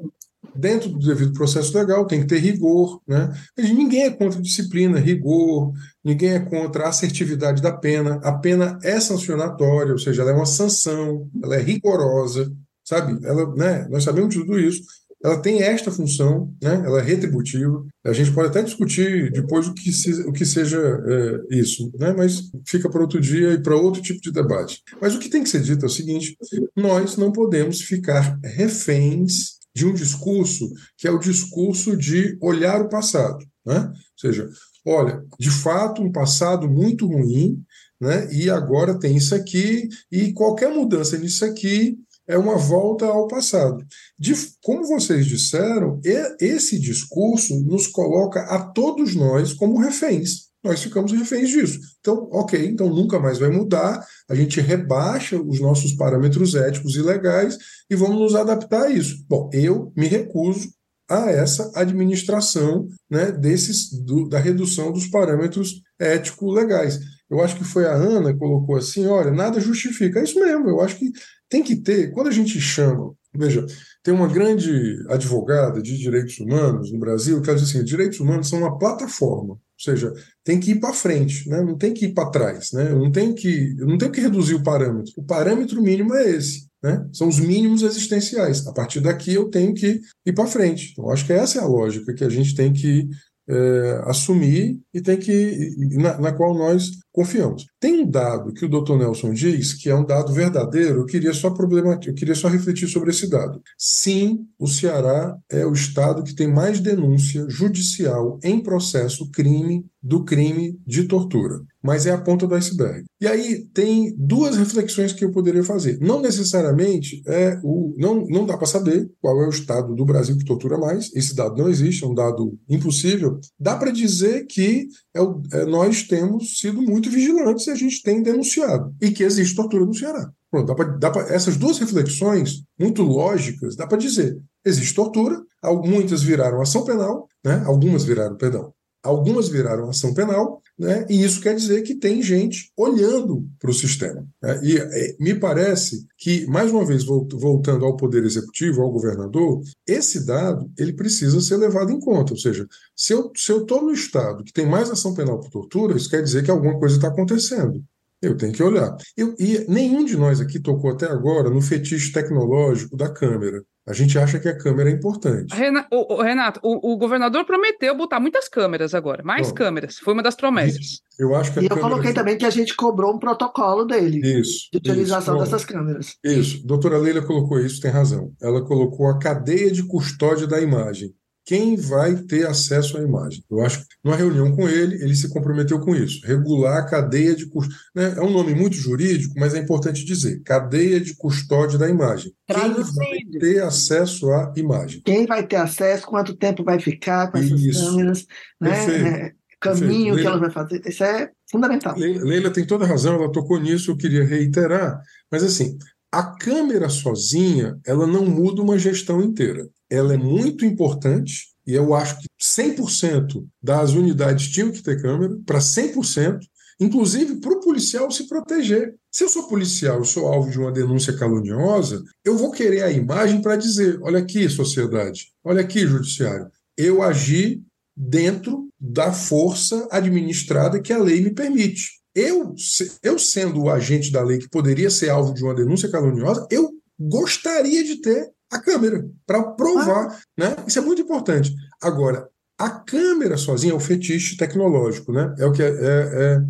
dentro 0.55 0.89
do 0.89 0.99
devido 0.99 1.33
processo 1.33 1.77
legal, 1.77 2.05
tem 2.05 2.21
que 2.21 2.27
ter 2.27 2.39
rigor. 2.39 3.01
Né? 3.07 3.31
Ninguém 3.57 4.03
é 4.03 4.09
contra 4.11 4.41
disciplina, 4.41 4.99
rigor, 4.99 5.71
ninguém 6.03 6.31
é 6.31 6.39
contra 6.39 6.85
a 6.85 6.89
assertividade 6.89 7.61
da 7.61 7.71
pena. 7.71 8.19
A 8.23 8.33
pena 8.33 8.77
é 8.83 8.99
sancionatória, 8.99 9.93
ou 9.93 9.99
seja, 9.99 10.21
ela 10.21 10.31
é 10.31 10.35
uma 10.35 10.45
sanção, 10.45 11.29
ela 11.43 11.55
é 11.55 11.61
rigorosa, 11.61 12.51
sabe? 12.83 13.17
Ela, 13.25 13.53
né, 13.55 13.87
nós 13.89 14.03
sabemos 14.03 14.33
de 14.33 14.41
tudo 14.41 14.59
isso. 14.59 14.81
Ela 15.23 15.41
tem 15.41 15.61
esta 15.61 15.91
função, 15.91 16.53
né? 16.63 16.81
ela 16.85 16.99
é 16.99 17.03
retributiva. 17.03 17.85
A 18.05 18.13
gente 18.13 18.31
pode 18.31 18.47
até 18.47 18.61
discutir 18.61 19.29
depois 19.31 19.67
o 19.67 19.73
que, 19.73 19.91
se, 19.91 20.13
o 20.21 20.31
que 20.31 20.45
seja 20.45 20.79
é, 20.79 21.57
isso, 21.57 21.91
né? 21.99 22.13
mas 22.17 22.49
fica 22.65 22.89
para 22.89 23.01
outro 23.01 23.19
dia 23.19 23.53
e 23.53 23.61
para 23.61 23.75
outro 23.75 24.01
tipo 24.01 24.21
de 24.21 24.31
debate. 24.31 24.81
Mas 25.01 25.13
o 25.13 25.19
que 25.19 25.29
tem 25.29 25.43
que 25.43 25.49
ser 25.49 25.61
dito 25.61 25.83
é 25.83 25.87
o 25.87 25.91
seguinte: 25.91 26.37
nós 26.73 27.17
não 27.17 27.33
podemos 27.33 27.81
ficar 27.81 28.39
reféns 28.41 29.58
de 29.79 29.85
um 29.85 29.93
discurso 29.93 30.69
que 30.97 31.07
é 31.07 31.11
o 31.11 31.19
discurso 31.19 31.95
de 31.95 32.37
olhar 32.41 32.81
o 32.81 32.89
passado. 32.89 33.39
Né? 33.65 33.79
Ou 33.79 34.19
seja, 34.19 34.49
olha, 34.85 35.23
de 35.39 35.49
fato, 35.49 36.01
um 36.01 36.11
passado 36.11 36.69
muito 36.69 37.07
ruim, 37.07 37.63
né? 37.99 38.27
e 38.33 38.49
agora 38.49 38.99
tem 38.99 39.15
isso 39.15 39.33
aqui, 39.33 39.87
e 40.11 40.33
qualquer 40.33 40.69
mudança 40.69 41.17
nisso 41.17 41.45
aqui 41.45 41.97
é 42.27 42.37
uma 42.37 42.57
volta 42.57 43.05
ao 43.05 43.25
passado. 43.27 43.85
De, 44.17 44.33
como 44.61 44.85
vocês 44.85 45.25
disseram, 45.25 46.01
esse 46.41 46.77
discurso 46.77 47.57
nos 47.63 47.87
coloca 47.87 48.41
a 48.41 48.59
todos 48.59 49.15
nós 49.15 49.53
como 49.53 49.79
reféns 49.79 50.48
nós 50.63 50.81
ficamos 50.81 51.11
reféns 51.11 51.49
disso. 51.49 51.79
Então, 51.99 52.27
ok, 52.31 52.67
então 52.67 52.89
nunca 52.89 53.19
mais 53.19 53.37
vai 53.39 53.49
mudar, 53.49 54.05
a 54.29 54.35
gente 54.35 54.59
rebaixa 54.59 55.41
os 55.41 55.59
nossos 55.59 55.93
parâmetros 55.93 56.55
éticos 56.55 56.95
e 56.95 57.01
legais 57.01 57.57
e 57.89 57.95
vamos 57.95 58.19
nos 58.19 58.35
adaptar 58.35 58.83
a 58.83 58.89
isso. 58.89 59.23
Bom, 59.27 59.49
eu 59.53 59.91
me 59.95 60.07
recuso 60.07 60.69
a 61.09 61.31
essa 61.31 61.71
administração 61.75 62.87
né, 63.09 63.31
desses, 63.31 63.89
do, 64.03 64.27
da 64.27 64.37
redução 64.37 64.91
dos 64.91 65.07
parâmetros 65.07 65.81
ético-legais. 65.99 66.99
Eu 67.29 67.41
acho 67.41 67.55
que 67.55 67.63
foi 67.63 67.85
a 67.85 67.93
Ana 67.93 68.33
que 68.33 68.39
colocou 68.39 68.75
assim: 68.75 69.07
olha, 69.07 69.31
nada 69.31 69.59
justifica. 69.59 70.19
É 70.19 70.23
isso 70.23 70.39
mesmo, 70.39 70.69
eu 70.69 70.81
acho 70.81 70.97
que 70.97 71.11
tem 71.49 71.63
que 71.63 71.77
ter, 71.77 72.11
quando 72.11 72.27
a 72.27 72.31
gente 72.31 72.59
chama, 72.61 73.11
veja, 73.35 73.65
tem 74.03 74.13
uma 74.13 74.27
grande 74.27 74.71
advogada 75.09 75.81
de 75.81 75.97
direitos 75.97 76.37
humanos 76.39 76.91
no 76.91 76.99
Brasil 76.99 77.41
que 77.41 77.49
ela 77.49 77.57
diz 77.57 77.69
assim: 77.69 77.83
direitos 77.83 78.19
humanos 78.19 78.47
são 78.47 78.59
uma 78.59 78.77
plataforma 78.77 79.57
seja, 79.81 80.13
tem 80.43 80.59
que 80.59 80.71
ir 80.71 80.79
para 80.79 80.93
frente, 80.93 81.47
né? 81.49 81.61
não 81.61 81.77
tem 81.77 81.93
que 81.93 82.05
ir 82.05 82.13
para 82.13 82.29
trás, 82.29 82.71
né? 82.73 82.89
não 82.89 83.11
tem 83.11 83.33
que 83.33 83.73
não 83.75 83.97
tem 83.97 84.11
que 84.11 84.21
reduzir 84.21 84.55
o 84.55 84.63
parâmetro. 84.63 85.13
O 85.17 85.23
parâmetro 85.23 85.81
mínimo 85.81 86.13
é 86.15 86.29
esse. 86.31 86.67
Né? 86.81 87.05
São 87.11 87.27
os 87.27 87.39
mínimos 87.39 87.81
existenciais. 87.81 88.65
A 88.65 88.73
partir 88.73 89.01
daqui 89.01 89.33
eu 89.33 89.49
tenho 89.49 89.73
que 89.73 89.99
ir 90.25 90.33
para 90.33 90.47
frente. 90.47 90.91
Então, 90.91 91.09
acho 91.09 91.25
que 91.25 91.33
essa 91.33 91.59
é 91.59 91.61
a 91.61 91.67
lógica 91.67 92.13
que 92.13 92.23
a 92.23 92.29
gente 92.29 92.55
tem 92.55 92.71
que 92.71 93.09
é, 93.49 94.01
assumir 94.05 94.79
e 94.93 95.01
tem 95.01 95.17
que 95.17 95.75
na, 95.97 96.19
na, 96.19 96.31
qual 96.31 96.53
nós 96.55 96.91
confiamos. 97.11 97.65
Tem 97.79 98.01
um 98.01 98.09
dado 98.09 98.53
que 98.53 98.65
o 98.65 98.69
Dr. 98.69 98.97
Nelson 98.97 99.33
diz 99.33 99.73
que 99.73 99.89
é 99.89 99.95
um 99.95 100.05
dado 100.05 100.33
verdadeiro. 100.33 101.01
Eu 101.01 101.05
queria 101.05 101.33
só 101.33 101.49
problematizar, 101.49 102.13
eu 102.13 102.15
queria 102.15 102.35
só 102.35 102.47
refletir 102.47 102.87
sobre 102.87 103.09
esse 103.09 103.29
dado. 103.29 103.61
Sim, 103.77 104.45
o 104.57 104.67
Ceará 104.67 105.35
é 105.49 105.65
o 105.65 105.73
estado 105.73 106.23
que 106.23 106.35
tem 106.35 106.47
mais 106.47 106.79
denúncia 106.79 107.45
judicial 107.49 108.39
em 108.43 108.61
processo 108.61 109.29
crime 109.31 109.85
do 110.01 110.23
crime 110.23 110.79
de 110.87 111.03
tortura, 111.03 111.61
mas 111.83 112.05
é 112.05 112.11
a 112.11 112.17
ponta 112.17 112.47
do 112.47 112.55
iceberg. 112.55 113.03
E 113.19 113.27
aí 113.27 113.65
tem 113.73 114.15
duas 114.17 114.55
reflexões 114.55 115.11
que 115.11 115.25
eu 115.25 115.31
poderia 115.31 115.63
fazer. 115.63 115.99
Não 115.99 116.21
necessariamente 116.21 117.21
é 117.27 117.59
o 117.63 117.93
não 117.97 118.25
não 118.27 118.45
dá 118.45 118.57
para 118.57 118.67
saber 118.67 119.09
qual 119.21 119.41
é 119.43 119.47
o 119.47 119.49
estado 119.49 119.93
do 119.93 120.05
Brasil 120.05 120.37
que 120.37 120.45
tortura 120.45 120.77
mais. 120.77 121.13
Esse 121.13 121.35
dado 121.35 121.57
não 121.57 121.69
existe, 121.69 122.03
é 122.03 122.07
um 122.07 122.13
dado 122.13 122.57
impossível. 122.69 123.39
Dá 123.59 123.75
para 123.75 123.91
dizer 123.91 124.45
que 124.45 124.87
é 125.13 125.21
o, 125.21 125.41
é, 125.51 125.65
nós 125.65 126.03
temos 126.03 126.59
sido 126.59 126.81
muito 126.81 127.09
vigilantes 127.09 127.67
e 127.67 127.71
a 127.71 127.75
gente 127.75 128.01
tem 128.03 128.21
denunciado 128.21 128.93
e 129.01 129.11
que 129.11 129.23
existe 129.23 129.55
tortura 129.55 129.85
no 129.85 129.93
Ceará. 129.93 130.31
Pronto, 130.51 130.67
dá 130.67 130.75
pra, 130.75 130.85
dá 130.85 131.11
pra, 131.11 131.33
essas 131.33 131.57
duas 131.57 131.77
reflexões 131.79 132.63
muito 132.79 133.03
lógicas, 133.03 133.75
dá 133.75 133.85
para 133.85 133.97
dizer: 133.97 134.37
existe 134.65 134.95
tortura, 134.95 135.41
muitas 135.85 136.23
viraram 136.23 136.61
ação 136.61 136.83
penal, 136.83 137.27
né? 137.43 137.63
algumas 137.65 138.03
viraram, 138.03 138.35
perdão, 138.35 138.73
Algumas 139.01 139.47
viraram 139.47 139.89
ação 139.89 140.13
penal, 140.13 140.61
né? 140.77 141.05
e 141.09 141.23
isso 141.23 141.39
quer 141.39 141.55
dizer 141.55 141.83
que 141.83 141.95
tem 141.95 142.21
gente 142.21 142.71
olhando 142.75 143.47
para 143.57 143.69
o 143.69 143.73
sistema. 143.73 144.27
Né? 144.41 144.59
E 144.63 144.77
é, 144.77 145.15
me 145.19 145.33
parece 145.33 146.05
que, 146.17 146.45
mais 146.47 146.69
uma 146.71 146.85
vez, 146.85 147.05
voltando 147.05 147.85
ao 147.85 147.95
Poder 147.95 148.23
Executivo, 148.23 148.81
ao 148.81 148.91
governador, 148.91 149.61
esse 149.87 150.25
dado 150.25 150.69
ele 150.77 150.93
precisa 150.93 151.39
ser 151.39 151.57
levado 151.57 151.91
em 151.91 151.99
conta. 151.99 152.33
Ou 152.33 152.39
seja, 152.39 152.67
se 152.95 153.13
eu 153.13 153.31
estou 153.33 153.81
no 153.81 153.91
Estado 153.91 154.43
que 154.43 154.51
tem 154.51 154.65
mais 154.65 154.89
ação 154.89 155.13
penal 155.13 155.39
por 155.39 155.49
tortura, 155.49 155.95
isso 155.95 156.09
quer 156.09 156.21
dizer 156.21 156.43
que 156.43 156.51
alguma 156.51 156.77
coisa 156.77 156.95
está 156.95 157.07
acontecendo. 157.07 157.81
Eu 158.21 158.35
tenho 158.35 158.51
que 158.51 158.61
olhar. 158.61 158.97
Eu, 159.15 159.33
e 159.39 159.65
nenhum 159.69 160.03
de 160.03 160.17
nós 160.17 160.41
aqui 160.41 160.59
tocou 160.59 160.91
até 160.91 161.05
agora 161.05 161.49
no 161.49 161.61
fetiche 161.61 162.11
tecnológico 162.11 162.97
da 162.97 163.09
câmera. 163.09 163.63
A 163.89 163.93
gente 163.93 164.19
acha 164.19 164.37
que 164.39 164.47
a 164.47 164.55
câmera 164.55 164.91
é 164.91 164.93
importante. 164.93 165.51
Renato, 165.51 165.87
o, 165.91 166.13
o, 166.13 166.21
Renato, 166.21 166.59
o, 166.61 166.93
o 166.93 166.95
governador 166.95 167.43
prometeu 167.43 167.97
botar 167.97 168.19
muitas 168.19 168.47
câmeras 168.47 168.93
agora, 168.93 169.23
mais 169.23 169.47
Bom, 169.47 169.55
câmeras. 169.55 169.97
Foi 169.97 170.13
uma 170.13 170.21
das 170.21 170.35
promessas. 170.35 171.01
Eu 171.17 171.33
acho 171.33 171.51
que 171.51 171.61
e 171.61 171.67
eu 171.67 171.75
coloquei 171.75 172.13
também 172.13 172.37
que 172.37 172.45
a 172.45 172.51
gente 172.51 172.75
cobrou 172.75 173.15
um 173.15 173.17
protocolo 173.17 173.85
dele 173.85 174.21
isso, 174.39 174.69
de 174.71 174.77
utilização 174.77 175.37
isso, 175.37 175.43
dessas 175.43 175.65
câmeras. 175.65 176.15
Isso. 176.23 176.65
Doutora 176.67 176.99
Leila 176.99 177.23
colocou 177.23 177.59
isso, 177.59 177.81
tem 177.81 177.89
razão. 177.89 178.31
Ela 178.39 178.63
colocou 178.63 179.07
a 179.07 179.17
cadeia 179.17 179.71
de 179.71 179.81
custódia 179.81 180.45
da 180.45 180.61
imagem 180.61 181.11
quem 181.49 181.75
vai 181.75 182.15
ter 182.15 182.45
acesso 182.45 182.95
à 182.95 183.01
imagem. 183.01 183.43
Eu 183.49 183.61
acho 183.61 183.79
que 183.79 183.85
numa 184.03 184.15
reunião 184.15 184.55
com 184.55 184.69
ele, 184.69 185.03
ele 185.03 185.15
se 185.15 185.27
comprometeu 185.29 185.79
com 185.79 185.95
isso, 185.95 186.23
regular 186.23 186.77
a 186.77 186.85
cadeia 186.85 187.35
de 187.35 187.47
custódia. 187.47 187.79
Né? 187.95 188.13
É 188.17 188.21
um 188.21 188.29
nome 188.29 188.53
muito 188.53 188.75
jurídico, 188.75 189.33
mas 189.35 189.55
é 189.55 189.57
importante 189.57 190.05
dizer, 190.05 190.43
cadeia 190.43 191.01
de 191.01 191.15
custódia 191.15 191.79
da 191.79 191.89
imagem. 191.89 192.31
Quem 192.45 192.75
vai 192.75 193.17
ter 193.39 193.63
acesso 193.63 194.29
à 194.29 194.53
imagem? 194.55 195.01
Quem 195.03 195.25
vai 195.25 195.47
ter 195.47 195.55
acesso, 195.55 196.05
quanto 196.05 196.37
tempo 196.37 196.63
vai 196.63 196.79
ficar 196.79 197.31
com 197.31 197.39
essas 197.39 197.59
isso. 197.59 197.83
câmeras, 197.83 198.27
né? 198.61 199.29
É, 199.29 199.33
caminho 199.59 200.13
Perfeito. 200.13 200.21
que 200.21 200.27
ela 200.27 200.37
vai 200.37 200.51
fazer, 200.51 200.81
isso 200.85 201.03
é 201.03 201.31
fundamental. 201.49 201.97
Leila 201.97 202.51
tem 202.51 202.63
toda 202.63 202.85
a 202.85 202.87
razão, 202.87 203.15
ela 203.15 203.31
tocou 203.31 203.59
nisso, 203.59 203.89
eu 203.89 203.97
queria 203.97 204.23
reiterar, 204.23 205.01
mas 205.31 205.41
assim, 205.41 205.79
a 206.11 206.23
câmera 206.23 206.89
sozinha, 206.89 207.79
ela 207.85 208.07
não 208.07 208.25
muda 208.25 208.61
uma 208.61 208.79
gestão 208.79 209.21
inteira 209.21 209.69
ela 209.89 210.13
é 210.13 210.17
muito 210.17 210.65
importante 210.65 211.49
e 211.65 211.73
eu 211.73 211.93
acho 211.93 212.19
que 212.19 212.27
100% 212.41 213.45
das 213.61 213.91
unidades 213.91 214.47
tinham 214.47 214.71
que 214.71 214.83
ter 214.83 215.01
câmera, 215.01 215.35
para 215.45 215.59
100%, 215.59 216.39
inclusive 216.79 217.39
para 217.39 217.51
o 217.51 217.59
policial 217.59 218.09
se 218.11 218.27
proteger. 218.27 218.95
Se 219.11 219.23
eu 219.23 219.29
sou 219.29 219.47
policial, 219.47 219.97
eu 219.97 220.05
sou 220.05 220.27
alvo 220.27 220.49
de 220.49 220.59
uma 220.59 220.71
denúncia 220.71 221.17
caluniosa, 221.17 222.03
eu 222.23 222.37
vou 222.37 222.51
querer 222.51 222.83
a 222.83 222.91
imagem 222.91 223.41
para 223.41 223.55
dizer: 223.55 223.99
olha 224.01 224.19
aqui, 224.19 224.47
sociedade, 224.47 225.27
olha 225.43 225.61
aqui, 225.61 225.85
judiciário, 225.85 226.47
eu 226.77 227.01
agi 227.01 227.61
dentro 227.95 228.69
da 228.79 229.11
força 229.11 229.87
administrada 229.91 230.81
que 230.81 230.93
a 230.93 230.97
lei 230.97 231.21
me 231.21 231.31
permite. 231.31 231.98
Eu, 232.19 232.53
eu 233.01 233.17
sendo 233.17 233.63
o 233.63 233.69
agente 233.69 234.11
da 234.11 234.21
lei 234.21 234.39
que 234.39 234.49
poderia 234.49 234.89
ser 234.89 235.09
alvo 235.09 235.33
de 235.33 235.43
uma 235.43 235.55
denúncia 235.55 235.89
caluniosa, 235.89 236.45
eu 236.51 236.69
gostaria 236.99 237.83
de 237.83 238.01
ter 238.01 238.29
a 238.51 238.59
câmera, 238.59 239.07
para 239.25 239.43
provar. 239.43 240.07
Ah. 240.07 240.19
Né? 240.37 240.55
Isso 240.67 240.79
é 240.79 240.81
muito 240.81 241.01
importante. 241.01 241.53
Agora, 241.81 242.27
a 242.57 242.69
câmera 242.69 243.37
sozinha 243.37 243.71
é 243.71 243.75
o 243.75 243.79
fetiche 243.79 244.35
tecnológico, 244.35 245.13
né? 245.13 245.33
É 245.37 245.45
o 245.45 245.51
que 245.53 245.63
é, 245.63 245.67
é, 245.67 246.41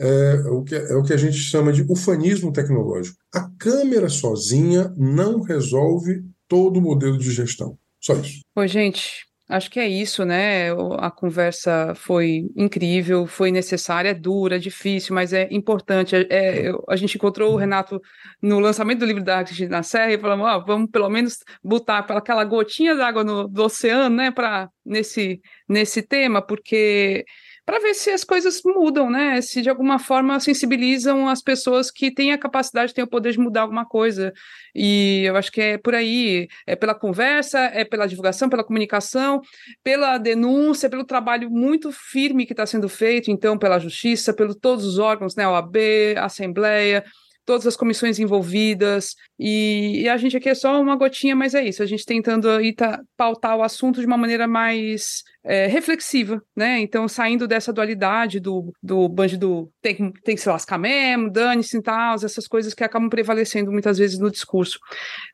é, 0.00 0.06
é, 0.06 0.34
o 0.50 0.62
que 0.62 0.74
é, 0.74 0.92
é 0.92 0.94
o 0.94 1.02
que 1.02 1.12
a 1.12 1.16
gente 1.16 1.36
chama 1.36 1.72
de 1.72 1.82
ufanismo 1.82 2.52
tecnológico. 2.52 3.18
A 3.34 3.50
câmera 3.58 4.08
sozinha 4.08 4.94
não 4.96 5.42
resolve 5.42 6.24
todo 6.46 6.78
o 6.78 6.80
modelo 6.82 7.18
de 7.18 7.30
gestão. 7.30 7.76
Só 8.00 8.14
isso. 8.14 8.40
Oi, 8.56 8.68
gente, 8.68 9.26
Acho 9.48 9.70
que 9.70 9.80
é 9.80 9.88
isso, 9.88 10.26
né? 10.26 10.70
A 10.98 11.10
conversa 11.10 11.94
foi 11.94 12.50
incrível, 12.54 13.26
foi 13.26 13.50
necessária, 13.50 14.10
é 14.10 14.14
dura, 14.14 14.58
difícil, 14.58 15.14
mas 15.14 15.32
é 15.32 15.48
importante. 15.50 16.14
É, 16.14 16.26
é 16.68 16.72
a 16.86 16.96
gente 16.96 17.16
encontrou 17.16 17.54
o 17.54 17.56
Renato 17.56 17.98
no 18.42 18.60
lançamento 18.60 18.98
do 18.98 19.06
livro 19.06 19.24
da 19.24 19.42
Cristina 19.42 19.82
Serra 19.82 20.12
e 20.12 20.18
falamos: 20.18 20.66
vamos 20.66 20.90
pelo 20.90 21.08
menos 21.08 21.38
botar 21.64 22.00
aquela 22.00 22.44
gotinha 22.44 22.94
d'água 22.94 23.24
do 23.24 23.64
oceano, 23.64 24.14
né, 24.14 24.30
para 24.30 24.68
nesse, 24.84 25.40
nesse 25.66 26.02
tema, 26.02 26.42
porque 26.42 27.24
para 27.68 27.80
ver 27.80 27.92
se 27.92 28.08
as 28.08 28.24
coisas 28.24 28.62
mudam, 28.64 29.10
né? 29.10 29.42
Se 29.42 29.60
de 29.60 29.68
alguma 29.68 29.98
forma 29.98 30.40
sensibilizam 30.40 31.28
as 31.28 31.42
pessoas 31.42 31.90
que 31.90 32.10
têm 32.10 32.32
a 32.32 32.38
capacidade, 32.38 32.94
têm 32.94 33.04
o 33.04 33.06
poder 33.06 33.32
de 33.32 33.38
mudar 33.38 33.60
alguma 33.60 33.84
coisa. 33.84 34.32
E 34.74 35.24
eu 35.26 35.36
acho 35.36 35.52
que 35.52 35.60
é 35.60 35.76
por 35.76 35.94
aí, 35.94 36.48
é 36.66 36.74
pela 36.74 36.94
conversa, 36.94 37.58
é 37.58 37.84
pela 37.84 38.06
divulgação, 38.06 38.48
pela 38.48 38.64
comunicação, 38.64 39.42
pela 39.84 40.16
denúncia, 40.16 40.88
pelo 40.88 41.04
trabalho 41.04 41.50
muito 41.50 41.92
firme 41.92 42.46
que 42.46 42.54
está 42.54 42.64
sendo 42.64 42.88
feito, 42.88 43.30
então, 43.30 43.58
pela 43.58 43.78
justiça, 43.78 44.32
pelos 44.32 44.56
todos 44.56 44.86
os 44.86 44.98
órgãos, 44.98 45.36
né? 45.36 45.46
OAB, 45.46 45.76
Assembleia, 46.16 47.04
todas 47.48 47.66
as 47.66 47.76
comissões 47.76 48.18
envolvidas, 48.18 49.14
e, 49.38 50.02
e, 50.02 50.08
a 50.08 50.18
gente 50.18 50.36
aqui 50.36 50.50
é 50.50 50.54
só 50.54 50.78
uma 50.78 50.94
gotinha, 50.96 51.34
mas 51.34 51.54
é 51.54 51.64
isso, 51.64 51.82
a 51.82 51.86
gente 51.86 52.04
tentando 52.04 52.46
aí 52.50 52.74
tá, 52.74 53.00
pautar 53.16 53.56
o 53.56 53.62
assunto 53.62 54.00
de 54.00 54.06
uma 54.06 54.18
maneira 54.18 54.46
mais 54.46 55.22
é, 55.48 55.66
reflexiva, 55.66 56.42
né? 56.54 56.78
Então, 56.78 57.08
saindo 57.08 57.48
dessa 57.48 57.72
dualidade 57.72 58.38
do, 58.38 58.70
do 58.82 59.08
bandido 59.08 59.72
tem, 59.80 60.12
tem 60.22 60.34
que 60.34 60.42
se 60.42 60.48
lascar 60.48 60.76
mesmo, 60.76 61.30
dane-se 61.30 61.78
e 61.78 61.82
tal, 61.82 62.16
essas 62.16 62.46
coisas 62.46 62.74
que 62.74 62.84
acabam 62.84 63.08
prevalecendo 63.08 63.72
muitas 63.72 63.96
vezes 63.96 64.18
no 64.18 64.30
discurso. 64.30 64.78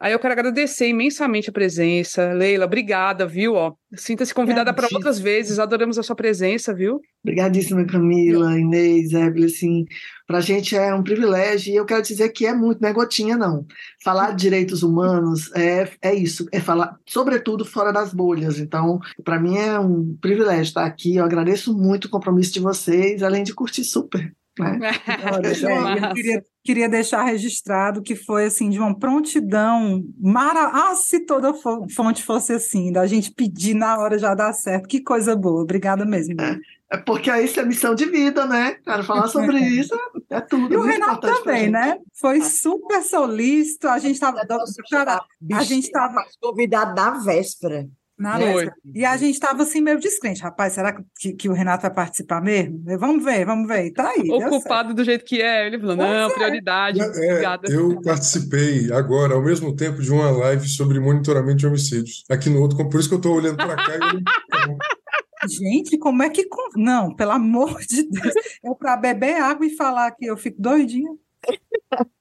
Aí 0.00 0.12
eu 0.12 0.18
quero 0.20 0.32
agradecer 0.32 0.86
imensamente 0.86 1.50
a 1.50 1.52
presença. 1.52 2.32
Leila, 2.32 2.64
obrigada, 2.64 3.26
viu? 3.26 3.54
Sinta-se 3.96 4.32
convidada 4.32 4.72
para 4.72 4.88
outras 4.92 5.18
vezes, 5.18 5.58
adoramos 5.58 5.98
a 5.98 6.02
sua 6.04 6.14
presença, 6.14 6.72
viu? 6.72 7.00
Obrigadíssima, 7.24 7.84
Camila, 7.84 8.56
Inês, 8.56 9.12
Evelyn, 9.12 9.46
assim, 9.46 9.84
para 10.26 10.38
a 10.38 10.40
gente 10.40 10.76
é 10.76 10.94
um 10.94 11.02
privilégio 11.02 11.72
e 11.72 11.76
eu 11.76 11.84
quero 11.84 12.02
dizer 12.02 12.30
que 12.30 12.46
é 12.46 12.54
muito, 12.54 12.80
não 12.80 12.88
é 12.88 12.92
gotinha, 12.92 13.36
não. 13.36 13.66
Falar 14.02 14.30
de 14.30 14.42
direitos 14.42 14.82
humanos 14.82 15.50
é, 15.54 15.90
é 16.00 16.14
isso, 16.14 16.46
é 16.50 16.60
falar, 16.60 16.96
sobretudo, 17.06 17.64
fora 17.64 17.92
das 17.92 18.12
bolhas. 18.12 18.58
Então, 18.58 19.00
para 19.22 19.38
mim 19.38 19.56
é 19.56 19.78
um 19.78 20.03
privilégio 20.20 20.62
estar 20.62 20.84
aqui. 20.84 21.16
Eu 21.16 21.24
agradeço 21.24 21.76
muito 21.76 22.06
o 22.06 22.10
compromisso 22.10 22.52
de 22.52 22.60
vocês, 22.60 23.22
além 23.22 23.42
de 23.42 23.54
curtir 23.54 23.84
super. 23.84 24.34
Né? 24.58 24.78
eu 26.08 26.14
queria, 26.14 26.44
queria, 26.62 26.88
deixar 26.88 27.24
registrado 27.24 28.02
que 28.02 28.14
foi 28.14 28.44
assim 28.44 28.70
de 28.70 28.78
uma 28.78 28.96
prontidão 28.96 30.04
mara... 30.20 30.70
ah, 30.72 30.94
se 30.94 31.20
toda 31.26 31.52
fonte 31.54 32.22
fosse 32.22 32.52
assim, 32.52 32.92
da 32.92 33.04
gente 33.06 33.32
pedir 33.32 33.74
na 33.74 33.98
hora 33.98 34.16
já 34.16 34.32
dar 34.34 34.52
certo, 34.52 34.88
que 34.88 35.00
coisa 35.00 35.34
boa, 35.34 35.62
obrigada 35.62 36.04
mesmo. 36.04 36.40
É, 36.40 36.58
é 36.92 36.96
porque 36.96 37.30
isso 37.38 37.58
é 37.58 37.64
missão 37.64 37.96
de 37.96 38.04
vida, 38.06 38.46
né? 38.46 38.74
Cara, 38.84 39.02
falar 39.02 39.26
sobre 39.26 39.58
isso 39.58 39.94
é 40.30 40.40
tudo. 40.40 40.72
E 40.72 40.76
o 40.76 40.82
Renato 40.82 41.26
também, 41.26 41.68
né? 41.68 41.98
Foi 42.20 42.40
super 42.40 43.02
solícito, 43.02 43.88
a 43.88 43.98
gente 43.98 44.14
estava 44.14 44.40
a 44.40 45.62
gente 45.64 45.84
estava 45.84 46.24
convidado 46.40 46.94
da 46.94 47.10
véspera. 47.10 47.88
Na 48.16 48.38
né? 48.38 48.70
E 48.94 49.04
a 49.04 49.16
gente 49.16 49.34
estava 49.34 49.64
assim 49.64 49.80
meio 49.80 49.98
descrente, 49.98 50.40
rapaz, 50.40 50.74
será 50.74 50.96
que, 51.18 51.32
que, 51.32 51.48
o 51.48 51.52
Renato 51.52 51.82
vai 51.82 51.92
participar 51.92 52.40
mesmo? 52.40 52.80
Vamos 52.98 53.24
ver, 53.24 53.44
vamos 53.44 53.66
ver. 53.66 53.90
Tá 53.92 54.10
aí. 54.10 54.30
Ocupado 54.30 54.94
do 54.94 55.02
jeito 55.02 55.24
que 55.24 55.42
é. 55.42 55.66
Ele 55.66 55.80
falou, 55.80 55.96
não, 55.96 56.30
é. 56.30 56.32
prioridade. 56.32 57.00
É, 57.00 57.58
eu 57.68 58.00
participei 58.02 58.92
agora, 58.92 59.34
ao 59.34 59.42
mesmo 59.42 59.74
tempo, 59.74 60.00
de 60.00 60.12
uma 60.12 60.30
live 60.30 60.68
sobre 60.68 61.00
monitoramento 61.00 61.56
de 61.56 61.66
homicídios. 61.66 62.24
Aqui 62.30 62.48
no 62.48 62.60
outro, 62.60 62.88
por 62.88 63.00
isso 63.00 63.08
que 63.08 63.14
eu 63.14 63.18
estou 63.18 63.34
olhando 63.34 63.56
para 63.56 63.74
cá 63.74 63.94
e 63.96 65.48
Gente, 65.48 65.98
como 65.98 66.22
é 66.22 66.30
que. 66.30 66.46
Não, 66.76 67.14
pelo 67.14 67.32
amor 67.32 67.80
de 67.80 68.08
Deus. 68.08 68.34
Eu 68.62 68.74
para 68.74 68.96
beber 68.96 69.36
água 69.36 69.66
e 69.66 69.76
falar 69.76 70.10
que 70.12 70.24
eu 70.24 70.36
fico 70.36 70.60
doidinha. 70.60 71.10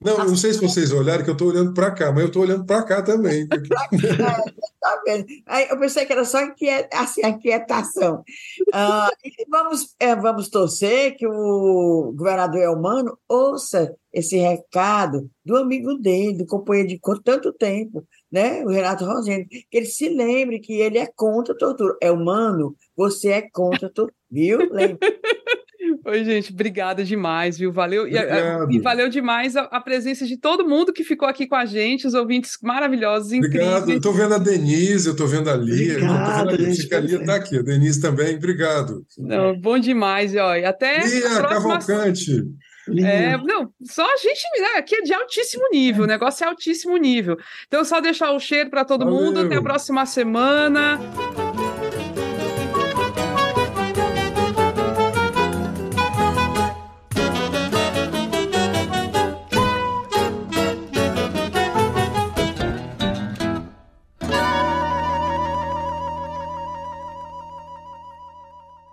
Não, 0.02 0.18
eu 0.18 0.26
não 0.26 0.36
sei 0.36 0.54
se 0.54 0.62
vocês 0.62 0.92
olharam, 0.92 1.24
que 1.24 1.30
eu 1.30 1.34
estou 1.34 1.50
olhando 1.50 1.74
para 1.74 1.92
cá, 1.92 2.12
mas 2.12 2.22
eu 2.22 2.28
estou 2.28 2.44
olhando 2.44 2.66
para 2.66 2.84
cá 2.84 3.02
também. 3.02 3.48
Porque... 3.50 3.70
tá 4.80 5.02
vendo? 5.06 5.26
Aí 5.46 5.68
eu 5.70 5.80
pensei 5.80 6.06
que 6.06 6.14
era 6.14 6.26
só 6.26 6.40
assim, 6.94 7.26
inquietação. 7.26 8.24
Uh, 8.74 9.50
vamos, 9.50 9.96
é, 10.00 10.16
vamos 10.16 10.50
torcer 10.50 11.16
que 11.16 11.26
o 11.26 12.14
governador 12.16 12.62
Elmano 12.62 13.18
ouça 13.28 13.96
esse 14.12 14.38
recado 14.38 15.30
do 15.44 15.56
amigo 15.58 15.96
dele, 15.96 16.38
do 16.38 16.46
companheiro 16.46 16.90
de 16.90 17.00
tanto 17.24 17.52
tempo, 17.52 18.06
né? 18.32 18.64
o 18.64 18.70
Renato 18.70 19.06
Rosendo, 19.06 19.48
que 19.50 19.66
ele 19.72 19.88
se 19.88 20.08
lembre 20.10 20.60
que 20.60 20.74
ele 20.74 21.00
é 21.00 21.08
contra 21.16 21.54
a 21.54 21.58
tortura. 21.58 21.98
É 22.02 22.12
humano, 22.12 22.76
você 22.96 23.30
é 23.30 23.50
contra 23.50 23.88
a 23.88 23.92
tortura, 23.92 24.14
viu? 24.30 24.60
Lembra? 24.72 25.00
Oi, 26.06 26.26
gente, 26.26 26.52
obrigada 26.52 27.02
demais, 27.04 27.58
viu? 27.58 27.72
Valeu. 27.72 28.06
E, 28.06 28.14
e, 28.72 28.80
valeu 28.80 29.08
demais 29.08 29.56
a, 29.56 29.62
a, 29.64 29.80
presença 29.80 30.26
de 30.26 30.36
todo 30.36 30.68
mundo 30.68 30.92
que 30.92 31.04
ficou 31.04 31.28
aqui 31.28 31.48
com 31.48 31.56
a 31.56 31.66
gente, 31.66 32.06
os 32.06 32.14
ouvintes 32.14 32.58
maravilhosos, 32.62 33.32
incríveis. 33.32 33.64
Obrigado. 33.64 33.90
Eu 33.90 33.98
estou 33.98 34.14
vendo 34.14 34.34
a 34.34 34.38
Denise, 34.38 35.08
eu 35.08 35.14
estou 35.14 35.28
vendo 35.28 35.50
a 35.50 35.56
Lia. 35.56 35.94
Obrigado, 35.94 36.52
eu 36.52 36.58
vendo 36.58 36.70
a, 36.70 36.74
gente, 36.74 36.94
a 36.94 37.00
Lia 37.00 37.22
está 37.22 37.36
aqui, 37.36 37.58
a 37.58 37.62
Denise 37.62 38.02
também, 38.02 38.36
obrigado. 38.36 39.06
Não, 39.18 39.58
bom 39.58 39.80
demais, 39.80 40.36
ó. 40.36 40.58
E 40.58 40.66
até. 40.66 41.06
Lia, 41.08 41.22
próxima... 41.22 41.80
Cavalcante. 41.80 42.44
É, 43.02 43.38
não, 43.38 43.72
só 43.84 44.04
a 44.04 44.18
gente. 44.18 44.44
Né, 44.60 44.68
aqui 44.78 44.96
é 44.96 45.02
de 45.02 45.14
altíssimo 45.14 45.70
nível, 45.72 46.04
o 46.04 46.08
negócio 46.08 46.44
é 46.44 46.48
altíssimo 46.48 46.98
nível. 46.98 47.38
Então, 47.66 47.86
só 47.86 48.02
deixar 48.02 48.32
o 48.32 48.40
cheiro 48.40 48.70
para 48.70 48.84
todo 48.84 49.06
Valeu. 49.06 49.22
mundo. 49.22 49.40
Até 49.40 49.56
a 49.56 49.62
próxima 49.62 50.06
semana. 50.06 51.00